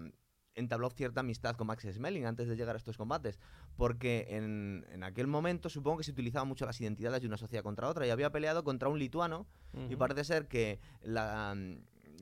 entabló 0.58 0.90
cierta 0.90 1.22
amistad 1.22 1.56
con 1.56 1.68
Max 1.68 1.88
Smelling 1.90 2.26
antes 2.26 2.48
de 2.48 2.56
llegar 2.56 2.76
a 2.76 2.78
estos 2.78 2.98
combates, 2.98 3.40
porque 3.78 4.28
en, 4.30 4.86
en, 4.92 5.04
aquel 5.04 5.28
momento 5.28 5.70
supongo 5.70 6.00
que 6.00 6.04
se 6.04 6.12
utilizaban 6.12 6.48
mucho 6.48 6.66
las 6.66 6.82
identidades 6.82 7.22
de 7.22 7.28
una 7.28 7.38
sociedad 7.38 7.64
contra 7.64 7.88
otra 7.88 8.06
y 8.06 8.10
había 8.10 8.32
peleado 8.32 8.64
contra 8.64 8.90
un 8.90 9.00
lituano 9.00 9.48
y 9.90 9.96
parece 9.96 10.24
ser 10.24 10.48
que 10.48 10.80
la, 11.04 11.56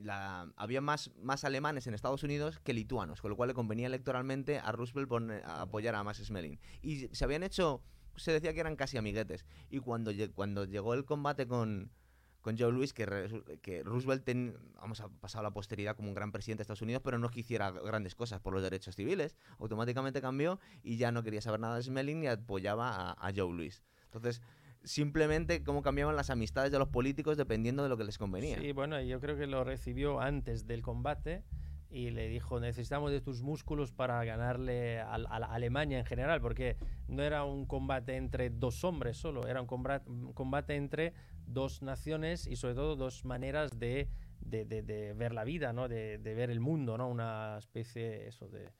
la, 0.02 0.52
había 0.56 0.80
más, 0.80 1.10
más 1.20 1.44
alemanes 1.44 1.86
en 1.86 1.94
Estados 1.94 2.22
Unidos 2.22 2.58
que 2.62 2.74
lituanos, 2.74 3.20
con 3.20 3.30
lo 3.30 3.36
cual 3.36 3.48
le 3.48 3.54
convenía 3.54 3.86
electoralmente 3.86 4.58
a 4.58 4.72
Roosevelt 4.72 5.10
apoyar 5.44 5.94
a 5.94 6.04
Max 6.04 6.22
Smelling. 6.24 6.58
Y 6.82 7.08
se 7.08 7.24
habían 7.24 7.42
hecho, 7.42 7.82
se 8.16 8.32
decía 8.32 8.52
que 8.52 8.60
eran 8.60 8.76
casi 8.76 8.98
amiguetes. 8.98 9.46
Y 9.70 9.80
cuando, 9.80 10.12
cuando 10.34 10.64
llegó 10.64 10.94
el 10.94 11.04
combate 11.04 11.46
con 11.46 11.90
con 12.46 12.56
Joe 12.56 12.70
Louis, 12.70 12.92
que, 12.92 13.04
que 13.60 13.82
Roosevelt 13.82 14.24
vamos, 14.80 15.00
ha 15.00 15.08
pasado 15.08 15.40
a 15.40 15.48
la 15.48 15.50
posteridad 15.50 15.96
como 15.96 16.10
un 16.10 16.14
gran 16.14 16.30
presidente 16.30 16.60
de 16.60 16.62
Estados 16.62 16.80
Unidos, 16.80 17.02
pero 17.04 17.18
no 17.18 17.28
quisiera 17.28 17.72
grandes 17.72 18.14
cosas 18.14 18.38
por 18.38 18.52
los 18.52 18.62
derechos 18.62 18.94
civiles. 18.94 19.36
Automáticamente 19.58 20.20
cambió 20.20 20.60
y 20.84 20.96
ya 20.96 21.10
no 21.10 21.24
quería 21.24 21.40
saber 21.40 21.58
nada 21.58 21.74
de 21.74 21.82
Smelling 21.82 22.20
ni 22.20 22.28
apoyaba 22.28 23.10
a, 23.10 23.32
Joe 23.34 23.52
Louis. 23.52 23.82
Entonces, 24.04 24.42
simplemente 24.84 25.64
cómo 25.64 25.82
cambiaban 25.82 26.14
las 26.14 26.30
amistades 26.30 26.70
de 26.70 26.78
los 26.78 26.86
políticos 26.86 27.36
dependiendo 27.36 27.82
de 27.82 27.88
lo 27.88 27.96
que 27.96 28.04
les 28.04 28.16
convenía. 28.16 28.60
Sí, 28.60 28.70
bueno, 28.70 29.00
yo 29.02 29.18
creo 29.18 29.36
que 29.36 29.48
lo 29.48 29.64
recibió 29.64 30.20
antes 30.20 30.68
del 30.68 30.82
combate 30.82 31.42
y 31.90 32.10
le 32.10 32.28
dijo 32.28 32.60
necesitamos 32.60 33.10
de 33.10 33.20
tus 33.20 33.42
músculos 33.42 33.90
para 33.90 34.22
ganarle 34.24 35.00
a, 35.00 35.14
a, 35.14 35.36
Alemania 35.52 35.98
en 35.98 36.04
general 36.04 36.40
porque 36.40 36.76
no 37.08 37.22
era 37.22 37.44
un 37.44 37.64
combate 37.64 38.16
entre 38.16 38.50
dos 38.50 38.82
hombres 38.82 39.16
solo 39.16 39.46
era 39.46 39.60
un 39.60 39.68
combate 40.34 40.74
entre 40.74 41.14
dos 41.46 41.82
naciones 41.82 42.46
y 42.46 42.56
sobre 42.56 42.74
todo 42.74 42.96
dos 42.96 43.24
maneras 43.24 43.78
de, 43.78 44.08
de, 44.40 45.14
ver 45.16 45.32
la 45.32 45.44
vida, 45.44 45.72
¿no? 45.72 45.88
de, 45.88 46.18
ver 46.18 46.50
el 46.50 46.60
mundo, 46.60 46.98
¿no? 46.98 47.08
una 47.08 47.56
especie 47.58 48.26
eso 48.26 48.48
de 48.48 48.72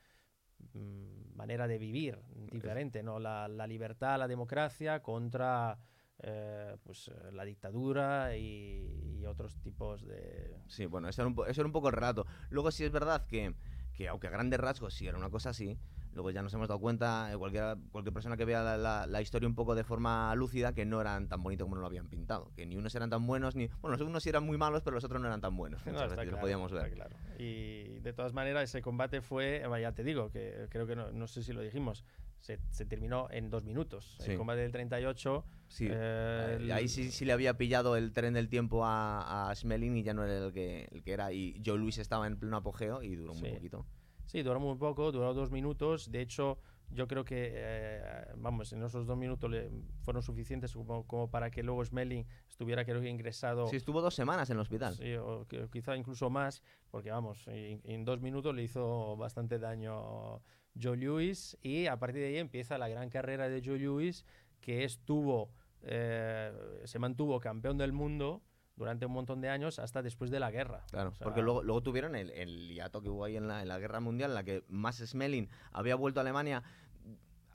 mm, 0.74 1.36
manera 1.36 1.66
de 1.66 1.78
vivir 1.78 2.18
diferente, 2.52 3.02
¿no? 3.02 3.18
la, 3.18 3.48
la 3.48 3.66
libertad, 3.66 4.18
la 4.18 4.28
democracia 4.28 5.02
contra 5.02 5.78
eh, 6.18 6.76
pues, 6.82 7.08
eh, 7.08 7.32
la 7.32 7.44
dictadura 7.44 8.36
y, 8.36 9.24
otros 9.26 9.58
tipos 9.58 10.06
de... 10.06 10.56
Sí, 10.68 10.86
bueno, 10.86 11.08
eso 11.08 11.22
era, 11.22 11.28
un, 11.28 11.36
eso 11.48 11.60
era 11.60 11.66
un 11.66 11.72
poco 11.72 11.88
el 11.88 11.94
relato. 11.94 12.26
Luego 12.48 12.70
sí 12.70 12.84
es 12.84 12.92
verdad 12.92 13.26
que, 13.26 13.56
que 13.92 14.06
aunque 14.06 14.28
a 14.28 14.30
grandes 14.30 14.60
rasgos 14.60 14.94
sí 14.94 15.08
era 15.08 15.18
una 15.18 15.30
cosa 15.30 15.50
así, 15.50 15.76
Luego 16.16 16.30
ya 16.30 16.42
nos 16.42 16.52
hemos 16.54 16.66
dado 16.66 16.80
cuenta, 16.80 17.30
eh, 17.30 17.36
cualquier, 17.36 17.76
cualquier 17.92 18.14
persona 18.14 18.38
que 18.38 18.46
vea 18.46 18.78
la, 18.78 19.20
historia 19.20 19.46
un 19.46 19.54
poco 19.54 19.74
de 19.74 19.84
forma 19.84 20.34
lúcida, 20.34 20.72
que 20.72 20.86
no 20.86 20.98
eran 20.98 21.28
tan 21.28 21.42
bonitos 21.42 21.66
como 21.66 21.76
nos 21.76 21.82
lo 21.82 21.88
habían 21.88 22.08
pintado. 22.08 22.52
Que 22.56 22.64
ni 22.64 22.74
unos 22.74 22.94
eran 22.94 23.10
tan 23.10 23.26
buenos, 23.26 23.54
ni. 23.54 23.66
Bueno, 23.82 23.98
los 23.98 24.00
unos 24.00 24.22
sí 24.22 24.30
eran 24.30 24.42
muy 24.42 24.56
malos, 24.56 24.80
pero 24.82 24.94
los 24.94 25.04
otros 25.04 25.20
no 25.20 25.26
eran 25.26 25.42
tan 25.42 25.54
buenos. 25.54 25.84
lo 25.84 26.40
podíamos 26.40 26.72
ver. 26.72 26.90
Claro. 26.90 27.14
Y 27.38 28.00
de 28.00 28.14
todas 28.14 28.32
maneras, 28.32 28.64
ese 28.64 28.80
combate 28.80 29.20
fue, 29.20 29.62
eh, 29.62 29.80
ya 29.82 29.92
te 29.92 30.04
digo, 30.04 30.30
que 30.30 30.68
creo 30.70 30.86
que 30.86 30.96
no, 30.96 31.12
no 31.12 31.26
sé 31.26 31.42
si 31.42 31.52
lo 31.52 31.60
dijimos, 31.60 32.02
se, 32.40 32.86
terminó 32.86 33.28
en 33.30 33.50
dos 33.50 33.64
minutos. 33.64 34.16
El 34.24 34.38
combate 34.38 34.60
del 34.60 34.72
38. 34.72 35.44
Sí. 35.68 35.88
Eh, 35.90 36.70
ahí 36.72 36.88
sí, 36.88 37.10
sí, 37.10 37.26
le 37.26 37.34
había 37.34 37.58
pillado 37.58 37.94
el 37.96 38.12
tren 38.12 38.32
del 38.32 38.48
tiempo 38.48 38.86
a, 38.86 39.50
a 39.50 39.54
Smelling 39.54 39.98
y 39.98 40.02
ya 40.02 40.14
no 40.14 40.24
era 40.24 40.46
el 40.46 40.52
que, 40.54 40.88
el 40.92 41.02
que 41.02 41.12
era. 41.12 41.30
Y 41.30 41.60
Joe 41.62 41.76
Luis 41.76 41.98
estaba 41.98 42.26
en 42.26 42.38
pleno 42.38 42.56
apogeo 42.56 43.02
y 43.02 43.16
duró 43.16 43.34
muy 43.34 43.50
poquito. 43.50 43.84
Sí, 44.26 44.42
duró 44.42 44.60
muy 44.60 44.76
poco, 44.76 45.12
duró 45.12 45.32
dos 45.34 45.50
minutos. 45.50 46.10
De 46.10 46.20
hecho, 46.20 46.58
yo 46.90 47.06
creo 47.06 47.24
que, 47.24 47.52
eh, 47.54 48.26
vamos, 48.36 48.72
en 48.72 48.82
esos 48.82 49.06
dos 49.06 49.16
minutos 49.16 49.50
le 49.50 49.70
fueron 50.02 50.22
suficientes 50.22 50.72
como, 50.74 51.30
para 51.30 51.50
que 51.50 51.62
luego 51.62 51.84
Smelling 51.84 52.26
estuviera, 52.48 52.84
creo 52.84 53.00
que, 53.00 53.08
ingresado. 53.08 53.66
Sí, 53.68 53.76
estuvo 53.76 54.00
dos 54.00 54.14
semanas 54.14 54.50
en 54.50 54.56
el 54.56 54.60
hospital. 54.60 54.94
Sí, 54.94 55.14
o 55.14 55.46
quizá 55.70 55.96
incluso 55.96 56.30
más, 56.30 56.62
porque, 56.90 57.10
vamos, 57.10 57.46
en, 57.48 58.04
dos 58.04 58.20
minutos 58.20 58.54
le 58.54 58.62
hizo 58.62 59.16
bastante 59.16 59.58
daño 59.58 60.40
Joe 60.80 60.96
Lewis 60.96 61.56
y 61.62 61.86
a 61.86 61.98
partir 61.98 62.22
de 62.22 62.28
ahí 62.28 62.36
empieza 62.36 62.78
la 62.78 62.88
gran 62.88 63.10
carrera 63.10 63.48
de 63.48 63.62
Joe 63.64 63.78
Lewis, 63.78 64.24
que 64.60 64.84
estuvo, 64.84 65.50
eh, 65.82 66.52
se 66.84 66.98
mantuvo 66.98 67.40
campeón 67.40 67.78
del 67.78 67.92
mundo 67.92 68.42
durante 68.76 69.06
un 69.06 69.12
montón 69.12 69.40
de 69.40 69.48
años 69.48 69.78
hasta 69.78 70.02
después 70.02 70.30
de 70.30 70.40
la 70.40 70.50
guerra. 70.50 70.84
Claro, 70.90 71.12
porque 71.20 71.42
luego, 71.42 71.62
luego 71.62 71.82
tuvieron 71.82 72.14
el, 72.14 72.30
el 72.30 72.68
hiato 72.68 73.02
que 73.02 73.08
hubo 73.08 73.24
ahí 73.24 73.36
en 73.36 73.48
la, 73.48 73.62
en 73.62 73.68
la 73.68 73.78
guerra 73.78 74.00
mundial, 74.00 74.30
en 74.30 74.34
la 74.34 74.44
que 74.44 74.64
Max 74.68 75.02
Smelling 75.06 75.48
había 75.72 75.96
vuelto 75.96 76.20
a 76.20 76.22
Alemania 76.22 76.62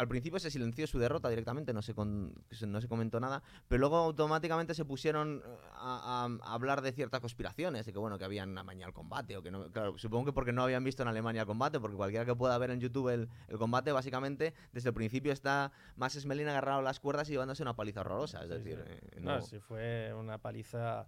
al 0.02 0.08
principio 0.08 0.40
se 0.40 0.50
silenció 0.50 0.88
su 0.88 0.98
derrota 0.98 1.30
directamente, 1.30 1.74
no 1.74 1.84
se, 1.84 1.94
no 1.94 2.82
se 2.82 2.88
comentó 2.88 3.20
nada, 3.20 3.44
pero 3.68 3.82
luego 3.82 3.98
automáticamente 3.98 4.74
se 4.74 4.84
pusieron 4.84 5.44
eh, 5.46 5.58
a, 5.74 6.28
hablar 6.42 6.82
de 6.82 6.92
ciertas 6.92 7.22
conspiraciones, 7.22 7.86
de 7.86 7.94
que 7.94 8.00
bueno, 8.00 8.18
que 8.18 8.26
habían 8.26 8.58
amañado 8.58 8.88
el 8.88 8.96
combate, 8.96 9.38
o 9.38 9.44
que 9.44 9.52
no, 9.52 9.70
claro, 9.72 10.00
supongo 10.00 10.26
que 10.26 10.34
porque 10.34 10.54
no 10.54 10.64
habían 10.64 10.84
visto 10.84 11.04
en 11.04 11.10
Alemania 11.10 11.42
el 11.42 11.48
combate, 11.48 11.80
porque 11.80 11.98
cualquiera 11.98 12.26
que 12.26 12.34
pueda 12.34 12.58
ver 12.58 12.72
en 12.72 12.80
YouTube 12.80 13.10
el, 13.10 13.30
combate, 13.60 13.92
básicamente, 13.92 14.56
desde 14.72 14.90
el 14.90 14.96
principio 14.96 15.32
está 15.32 15.72
más 15.98 16.14
Smelin 16.14 16.48
agarrado 16.48 16.80
a 16.80 16.84
las 16.84 17.00
cuerdas 17.00 17.30
y 17.30 17.34
llevándose 17.34 17.62
una 17.62 17.76
paliza 17.76 18.02
horrorosa, 18.02 18.42
es 18.42 18.50
decir... 18.50 18.84
Eh, 18.84 19.20
no, 19.22 19.40
sí, 19.44 19.60
fue 19.60 20.16
una 20.16 20.40
paliza, 20.40 21.06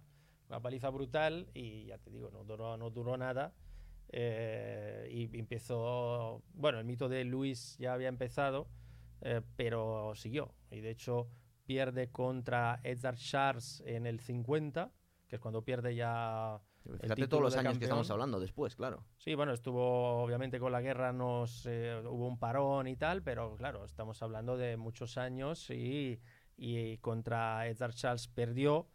una 0.48 0.60
paliza 0.60 0.88
brutal 0.90 1.48
y 1.52 1.86
ya 1.86 1.98
te 1.98 2.10
digo, 2.10 2.30
no 2.30 2.44
duró, 2.44 2.76
no 2.76 2.90
duró 2.90 3.16
nada. 3.16 3.54
Eh, 4.16 5.08
y 5.10 5.36
empezó, 5.36 6.40
bueno, 6.54 6.78
el 6.78 6.84
mito 6.84 7.08
de 7.08 7.24
Luis 7.24 7.76
ya 7.78 7.94
había 7.94 8.06
empezado, 8.06 8.68
eh, 9.24 9.40
pero 9.56 10.12
siguió. 10.14 10.54
Y 10.70 10.80
de 10.80 10.90
hecho 10.90 11.28
pierde 11.64 12.10
contra 12.10 12.78
Edgar 12.82 13.16
Charles 13.16 13.82
en 13.86 14.06
el 14.06 14.20
50, 14.20 14.92
que 15.26 15.36
es 15.36 15.40
cuando 15.40 15.64
pierde 15.64 15.94
ya... 15.94 16.60
Fíjate 17.00 17.26
todos 17.28 17.42
los 17.42 17.56
años 17.56 17.78
que 17.78 17.84
estamos 17.84 18.10
hablando 18.10 18.38
después, 18.38 18.76
claro. 18.76 19.06
Sí, 19.16 19.34
bueno, 19.34 19.54
estuvo 19.54 20.22
obviamente 20.22 20.60
con 20.60 20.70
la 20.70 20.82
guerra, 20.82 21.14
nos, 21.14 21.64
hubo 21.64 22.28
un 22.28 22.38
parón 22.38 22.86
y 22.86 22.96
tal, 22.96 23.22
pero 23.22 23.56
claro, 23.56 23.86
estamos 23.86 24.22
hablando 24.22 24.58
de 24.58 24.76
muchos 24.76 25.16
años 25.16 25.70
y, 25.70 26.20
y 26.58 26.98
contra 26.98 27.66
Edgar 27.66 27.94
Charles 27.94 28.28
perdió, 28.28 28.86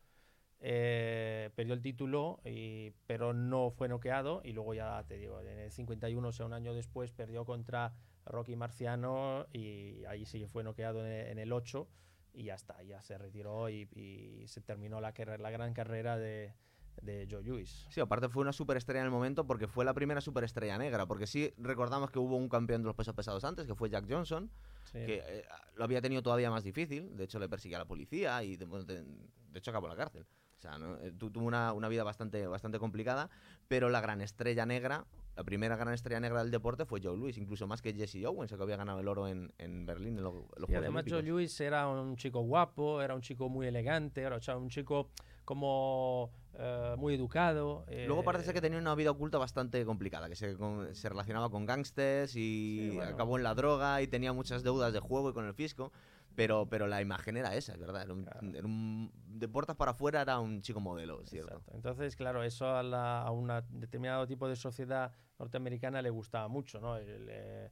eh, 0.60 1.50
perdió 1.56 1.74
el 1.74 1.82
título, 1.82 2.42
y, 2.46 2.92
pero 3.08 3.34
no 3.34 3.72
fue 3.72 3.88
noqueado 3.88 4.42
y 4.44 4.52
luego 4.52 4.76
ya 4.76 5.04
te 5.08 5.18
digo, 5.18 5.42
en 5.42 5.58
el 5.58 5.72
51, 5.72 6.28
o 6.28 6.32
sea, 6.32 6.46
un 6.46 6.54
año 6.54 6.76
después, 6.76 7.12
perdió 7.12 7.44
contra 7.44 7.96
Rocky 8.30 8.56
Marciano 8.56 9.48
y 9.52 10.06
ahí 10.06 10.26
sí 10.26 10.46
fue 10.46 10.64
noqueado 10.64 11.06
en, 11.06 11.40
el 11.40 11.52
8 11.52 11.88
y 12.34 12.44
ya 12.44 12.56
está, 12.56 12.82
ya 12.84 13.02
se 13.02 13.18
retiró 13.18 13.70
y, 13.70 14.46
se 14.48 14.62
terminó 14.62 15.02
la, 15.02 15.14
la 15.40 15.52
gran 15.52 15.74
carrera 15.74 16.18
de, 16.18 16.54
de 17.02 17.28
Joe 17.30 17.44
Lewis. 17.44 17.88
Sí, 17.90 18.00
aparte 18.00 18.30
fue 18.30 18.42
una 18.42 18.54
superestrella 18.54 19.02
en 19.02 19.06
el 19.06 19.12
momento 19.12 19.46
porque 19.46 19.68
fue 19.68 19.86
la 19.86 19.94
primera 19.94 20.22
superestrella 20.22 20.78
negra, 20.78 21.06
porque 21.06 21.28
sí 21.28 21.54
recordamos 21.58 22.12
que 22.12 22.20
hubo 22.20 22.36
un 22.36 22.50
campeón 22.50 22.82
de 22.82 22.88
los 22.88 22.96
pesos 22.96 23.16
pesados 23.16 23.44
antes, 23.44 23.66
que 23.66 23.76
fue 23.76 23.90
Jack 23.90 24.06
Johnson, 24.10 24.50
que 24.92 25.24
eh, 25.26 25.46
lo 25.76 25.84
había 25.84 26.02
tenido 26.02 26.22
todavía 26.22 26.50
más 26.50 26.64
difícil, 26.64 27.16
de 27.16 27.24
hecho 27.24 27.40
le 27.40 27.50
persiguió 27.50 27.78
a 27.78 27.80
la 27.80 27.88
policía 27.88 28.44
y 28.44 28.58
de, 28.58 28.66
de 28.66 29.60
hecho 29.60 29.72
acabó 29.72 29.88
en 29.88 29.98
la 29.98 29.98
cárcel. 29.98 30.26
O 30.60 30.62
sea, 30.62 30.78
eh, 31.02 31.12
tuvo 31.18 31.46
una, 31.46 31.74
una, 31.74 31.88
vida 31.88 32.04
bastante, 32.04 32.46
bastante 32.46 32.80
complicada, 32.80 33.30
pero 33.68 33.90
la 33.90 34.02
gran 34.02 34.22
estrella 34.22 34.66
negra 34.66 35.06
la 35.40 35.46
primera 35.46 35.78
gran 35.78 35.94
estrella 35.94 36.20
negra 36.20 36.44
del 36.44 36.52
deporte 36.52 36.84
fue 36.84 37.00
Joe 37.02 37.16
Louis, 37.16 37.38
incluso 37.38 37.66
más 37.66 37.82
que 37.82 37.94
Jesse 37.94 38.26
Owens, 38.26 38.52
que 38.52 38.62
había 38.62 38.76
ganado 38.76 39.00
el 39.00 39.08
oro 39.08 39.26
en, 39.26 39.54
en 39.58 39.86
Berlín. 39.86 40.20
En, 40.20 40.26
y 40.68 40.76
además 40.76 41.06
Joe 41.08 41.24
Louis 41.24 41.62
era 41.62 41.88
un 41.88 42.18
chico 42.18 42.42
guapo, 42.42 43.02
era 43.02 43.16
un 43.16 43.22
chico 43.22 43.48
muy 43.48 43.66
elegante, 43.66 44.20
era 44.20 44.38
un 44.58 44.68
chico 44.68 45.12
como 45.46 46.30
eh, 46.56 46.94
muy 46.98 47.14
educado. 47.14 47.86
Luego 47.88 48.22
parece 48.26 48.52
eh, 48.52 48.54
que 48.54 48.60
tenía 48.60 48.80
una 48.80 48.94
vida 48.96 49.12
oculta 49.12 49.38
bastante 49.38 49.86
complicada, 49.86 50.28
que 50.28 50.36
se, 50.36 50.58
se 50.92 51.08
relacionaba 51.08 51.50
con 51.50 51.66
gángsters 51.66 52.36
y 52.36 53.00
acabó 53.00 53.38
en 53.38 53.44
la 53.44 53.56
droga 53.56 54.02
y 54.02 54.08
tenía 54.08 54.34
muchas 54.34 54.62
deudas 54.62 54.92
de 54.92 55.00
juego 55.00 55.30
y 55.30 55.34
con 55.34 55.46
el 55.46 55.54
fisco. 55.54 55.94
Pero, 56.40 56.70
pero 56.70 56.88
la 56.88 57.02
imagen 57.02 57.36
era 57.36 57.54
esa, 57.54 57.74
es 57.74 57.80
verdad. 57.80 58.04
Era 58.04 58.14
un, 58.14 59.12
de 59.28 59.48
puertas 59.50 59.76
para 59.76 59.92
afuera 59.92 60.22
era 60.22 60.40
un 60.40 60.62
chico 60.62 60.80
modelo, 60.80 61.26
¿cierto? 61.26 61.62
Entonces, 61.74 62.16
claro, 62.16 62.44
eso 62.44 62.78
a, 62.78 62.82
la, 62.82 63.24
a 63.24 63.32
un 63.32 63.52
determinado 63.72 64.26
tipo 64.26 64.48
de 64.48 64.56
sociedad 64.56 65.12
norteamericana 65.38 66.02
le 66.02 66.10
gustaba 66.10 66.48
mucho, 66.48 66.80
¿no? 66.80 66.96
El, 66.96 67.28
eh, 67.30 67.72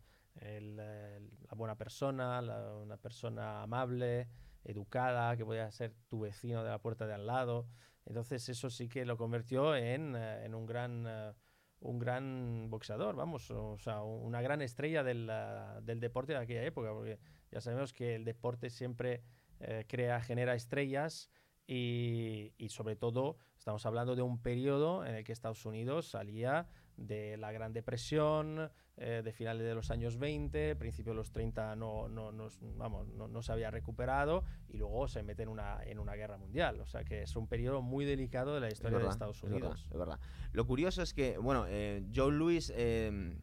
la 1.49 1.55
buena 1.55 1.75
persona, 1.75 2.41
una 2.83 2.97
persona 2.97 3.63
amable, 3.63 4.27
educada, 4.65 5.37
que 5.37 5.45
podía 5.45 5.71
ser 5.71 5.93
tu 6.09 6.19
vecino 6.19 6.61
de 6.61 6.69
la 6.69 6.79
puerta 6.79 7.07
de 7.07 7.13
al 7.13 7.25
lado. 7.25 7.67
Entonces 8.05 8.49
eso 8.49 8.69
sí 8.69 8.89
que 8.89 9.05
lo 9.05 9.15
convirtió 9.15 9.77
en, 9.77 10.13
eh, 10.17 10.43
en 10.43 10.53
un 10.53 10.65
gran... 10.65 11.05
eh, 11.07 11.33
un 11.79 11.99
gran 11.99 12.71
boxeador, 12.71 13.15
vamos, 13.15 13.51
o 13.51 13.77
sea, 13.77 14.01
una 14.01 14.41
gran 14.41 14.63
estrella 14.63 15.03
del, 15.03 15.29
ah, 15.29 15.79
del 15.83 15.99
deporte 15.99 16.33
de 16.33 16.39
aquella 16.39 16.63
época, 16.63 16.91
porque 16.91 17.19
ya 17.51 17.61
sabemos 17.61 17.93
que 17.93 18.15
el 18.15 18.25
deporte 18.25 18.69
siempre 18.69 19.21
eh, 19.59 19.85
crea, 19.87 20.21
genera 20.21 20.55
estrellas 20.55 21.29
y, 21.67 22.53
y 22.57 22.69
sobre 22.69 22.95
todo 22.95 23.37
estamos 23.57 23.85
hablando 23.85 24.15
de 24.15 24.21
un 24.21 24.41
periodo 24.41 25.05
en 25.05 25.15
el 25.15 25.23
que 25.23 25.33
Estados 25.33 25.65
Unidos 25.65 26.09
salía 26.09 26.67
de 26.97 27.37
la 27.37 27.51
Gran 27.51 27.73
Depresión, 27.73 28.71
eh, 28.99 29.21
de 29.23 29.31
finales 29.31 29.63
de 29.65 29.75
los 29.75 29.91
años 29.91 30.17
20, 30.17 30.75
principios 30.75 31.13
de 31.13 31.17
los 31.17 31.31
30 31.31 31.75
no, 31.75 32.09
no, 32.09 32.31
no, 32.31 32.47
vamos, 32.77 33.07
no, 33.09 33.27
no 33.27 33.41
se 33.43 33.51
había 33.51 33.69
recuperado 33.69 34.43
y 34.67 34.77
luego 34.77 35.07
se 35.07 35.21
mete 35.21 35.43
en 35.43 35.49
una, 35.49 35.83
en 35.83 35.99
una 35.99 36.15
guerra 36.15 36.37
mundial. 36.37 36.81
O 36.81 36.87
sea 36.87 37.03
que 37.03 37.21
es 37.21 37.35
un 37.35 37.47
periodo 37.47 37.83
muy 37.83 38.05
delicado 38.05 38.55
de 38.55 38.61
la 38.61 38.69
historia 38.69 38.97
verdad, 38.97 39.09
de 39.09 39.13
Estados 39.13 39.37
es 39.37 39.43
verdad, 39.43 39.57
Unidos. 39.57 39.87
es 39.91 39.97
verdad. 39.97 40.19
Lo 40.51 40.65
curioso 40.65 41.03
es 41.03 41.13
que, 41.13 41.37
bueno, 41.37 41.65
eh, 41.67 42.03
Joe 42.13 42.31
Louis 42.31 42.73
eh, 42.75 43.37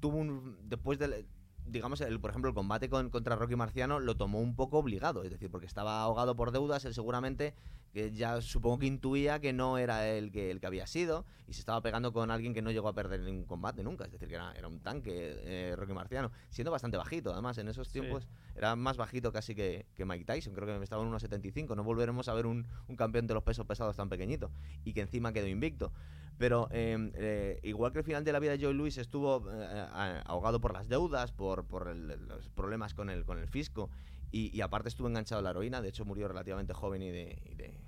tuvo 0.00 0.18
un. 0.18 0.58
Después 0.68 0.98
del. 0.98 1.24
Digamos, 1.66 2.00
el, 2.02 2.20
por 2.20 2.30
ejemplo, 2.30 2.50
el 2.50 2.54
combate 2.54 2.90
con- 2.90 3.08
contra 3.10 3.36
Rocky 3.36 3.56
Marciano 3.56 3.98
lo 3.98 4.16
tomó 4.16 4.40
un 4.40 4.54
poco 4.54 4.78
obligado, 4.78 5.22
es 5.24 5.30
decir, 5.30 5.50
porque 5.50 5.66
estaba 5.66 6.02
ahogado 6.02 6.36
por 6.36 6.50
deudas, 6.50 6.84
él 6.84 6.92
seguramente 6.94 7.54
que 7.90 8.10
ya 8.12 8.40
supongo 8.40 8.80
que 8.80 8.86
intuía 8.86 9.38
que 9.40 9.52
no 9.52 9.78
era 9.78 10.08
él 10.08 10.32
que, 10.32 10.50
el 10.50 10.58
que 10.60 10.66
había 10.66 10.84
sido 10.86 11.24
y 11.46 11.52
se 11.52 11.60
estaba 11.60 11.80
pegando 11.80 12.12
con 12.12 12.30
alguien 12.32 12.52
que 12.52 12.60
no 12.60 12.72
llegó 12.72 12.88
a 12.88 12.92
perder 12.92 13.20
ningún 13.20 13.44
combate 13.46 13.84
nunca, 13.84 14.04
es 14.04 14.10
decir, 14.10 14.28
que 14.28 14.34
era, 14.34 14.52
era 14.52 14.66
un 14.66 14.80
tanque 14.80 15.12
eh, 15.44 15.74
Rocky 15.76 15.92
Marciano, 15.92 16.32
siendo 16.50 16.72
bastante 16.72 16.96
bajito, 16.96 17.32
además, 17.32 17.56
en 17.58 17.68
esos 17.68 17.86
Sí. 17.88 17.92
tiempos 18.00 18.26
era 18.56 18.74
más 18.76 18.96
bajito 18.96 19.32
casi 19.32 19.54
que, 19.54 19.86
que 19.94 20.04
Mike 20.04 20.24
Tyson, 20.24 20.54
creo 20.54 20.66
que 20.66 20.82
estaba 20.82 21.02
en 21.04 21.08
1,75, 21.12 21.76
no 21.76 21.84
volveremos 21.84 22.28
a 22.28 22.34
ver 22.34 22.46
un, 22.46 22.66
un 22.88 22.96
campeón 22.96 23.26
de 23.28 23.34
los 23.34 23.44
pesos 23.44 23.64
pesados 23.64 23.96
tan 23.96 24.08
pequeñito 24.08 24.50
y 24.82 24.92
que 24.92 25.00
encima 25.00 25.32
quedó 25.32 25.46
invicto. 25.46 25.92
Pero 26.38 26.68
eh, 26.72 27.10
eh, 27.14 27.60
igual 27.62 27.92
que 27.92 27.98
el 27.98 28.04
final 28.04 28.24
de 28.24 28.32
la 28.32 28.38
vida 28.40 28.52
de 28.56 28.64
Joe 28.64 28.74
Louis 28.74 28.96
estuvo 28.98 29.50
eh, 29.52 29.64
a- 29.92 30.22
ahogado 30.26 30.60
por 30.60 30.72
las 30.72 30.88
deudas, 30.88 31.32
por, 31.32 31.64
por 31.66 31.88
el- 31.88 32.08
los 32.26 32.48
problemas 32.50 32.92
con 32.94 33.08
el, 33.10 33.24
con 33.24 33.38
el 33.38 33.46
fisco 33.48 33.90
y, 34.32 34.50
y 34.56 34.60
aparte 34.60 34.88
estuvo 34.88 35.06
enganchado 35.08 35.38
a 35.38 35.42
la 35.42 35.50
heroína, 35.50 35.80
de 35.80 35.88
hecho 35.90 36.04
murió 36.04 36.26
relativamente 36.26 36.72
joven 36.74 37.02
y 37.02 37.10
de, 37.10 37.38
y 37.44 37.54
de, 37.54 37.80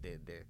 de- 0.00 0.18
de- 0.18 0.46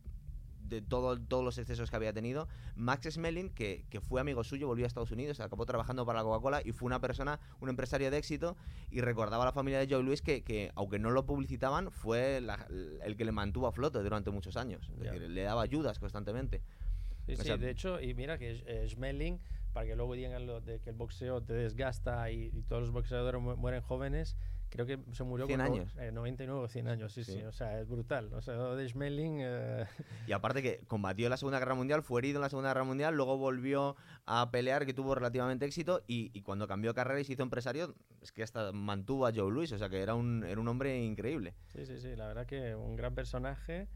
de 0.67 0.81
todo, 0.81 1.21
todos 1.21 1.45
los 1.45 1.59
excesos 1.59 1.91
que 1.91 1.97
había 1.97 2.15
tenido. 2.15 2.49
Max 2.75 3.07
Smelling, 3.13 3.51
que, 3.51 3.85
que 3.91 4.01
fue 4.01 4.19
amigo 4.23 4.43
suyo, 4.45 4.67
volvió 4.67 4.87
a 4.87 4.89
Estados 4.89 5.11
Unidos, 5.11 5.39
acabó 5.41 5.67
trabajando 5.67 6.07
para 6.07 6.21
la 6.21 6.25
Coca-Cola 6.25 6.63
y 6.65 6.73
fue 6.73 6.87
una 6.87 7.03
persona, 7.03 7.39
un 7.61 7.69
empresario 7.69 8.11
de 8.11 8.17
éxito 8.17 8.57
y 8.91 9.03
recordaba 9.03 9.43
a 9.43 9.47
la 9.47 9.53
familia 9.53 9.79
de 9.79 9.87
Joe 9.95 10.03
Louis 10.03 10.23
que, 10.23 10.43
que, 10.43 10.73
aunque 10.75 10.99
no 10.99 11.11
lo 11.11 11.27
publicitaban, 11.27 11.93
fue 11.93 12.41
la- 12.41 12.67
el 13.05 13.15
que 13.15 13.27
le 13.27 13.33
mantuvo 13.33 13.67
a 13.67 13.73
flote 13.73 13.99
durante 14.03 14.31
muchos 14.31 14.57
años. 14.57 14.89
Es 14.97 15.05
Ya. 15.05 15.13
decir, 15.13 15.29
le 15.29 15.43
daba 15.43 15.61
ayudas 15.61 15.99
constantemente. 15.99 16.63
Sí, 17.27 17.33
O 17.33 17.37
sí, 17.37 17.43
sea- 17.45 17.57
de 17.57 17.71
hecho, 17.71 18.01
y 18.01 18.15
mira 18.15 18.39
que 18.39 18.63
eh, 18.67 18.87
Schmeling, 18.89 19.39
para 19.73 19.87
que 19.87 19.97
luego 19.97 20.15
digan 20.15 20.47
lo 20.47 20.61
de 20.61 20.81
que 20.81 20.91
el 20.91 20.97
boxeo 20.97 21.43
te 21.43 21.53
desgasta 21.55 22.31
y, 22.31 22.51
y 22.53 22.63
todos 22.63 22.83
los 22.83 22.91
boxeadores 22.93 23.41
mu- 23.41 23.57
mueren 23.57 23.81
jóvenes, 23.81 24.37
creo 24.71 24.87
que 24.87 24.99
se 25.13 25.25
murió 25.25 25.47
100 25.47 25.61
con 25.61 25.67
años. 25.73 25.97
eh, 25.99 26.11
99 26.13 26.61
o 26.65 26.69
100 26.69 26.89
años, 26.89 27.13
sí, 27.13 27.25
sí, 27.25 27.33
Sí. 27.33 27.43
o 27.43 27.51
sea, 27.53 27.81
es 27.81 27.89
brutal. 27.89 28.33
O 28.35 28.41
sea, 28.41 28.55
de 28.57 28.89
Schmeling, 28.89 29.39
eh, 29.41 29.85
Y 30.27 30.33
aparte 30.33 30.63
que 30.63 30.81
combatió 30.87 31.27
en 31.27 31.31
la 31.31 31.37
Segunda 31.37 31.59
Guerra 31.59 31.75
Mundial, 31.75 32.03
fue 32.03 32.21
herido 32.21 32.39
en 32.39 32.43
la 32.43 32.49
Segunda 32.51 32.71
Guerra 32.71 32.85
Mundial, 32.85 33.15
luego 33.17 33.37
volvió 33.39 33.97
a 34.27 34.51
pelear, 34.51 34.85
que 34.87 34.95
tuvo 34.95 35.15
relativamente 35.15 35.65
éxito, 35.65 36.03
y, 36.07 36.31
y 36.35 36.43
cuando 36.43 36.67
cambió 36.69 36.93
carrera 36.95 37.21
y 37.21 37.25
se 37.25 37.33
hizo 37.33 37.43
empresario, 37.43 37.95
es 38.21 38.31
que 38.33 38.43
hasta 38.43 38.71
mantuvo 38.73 39.27
a 39.27 39.33
Joe 39.35 39.51
Louis, 39.51 39.71
o 39.73 39.79
sea 39.79 39.89
que 39.89 40.01
era 40.03 40.15
un, 40.15 40.45
era 40.45 40.61
un 40.61 40.69
hombre 40.69 41.03
increíble. 41.03 41.55
sí, 41.67 41.85
sí, 41.87 41.99
sí, 41.99 42.15
la 42.17 42.27
verdad 42.29 42.47
que 42.47 42.75
un 42.75 42.97
gran 42.97 43.15
personaje 43.15 43.89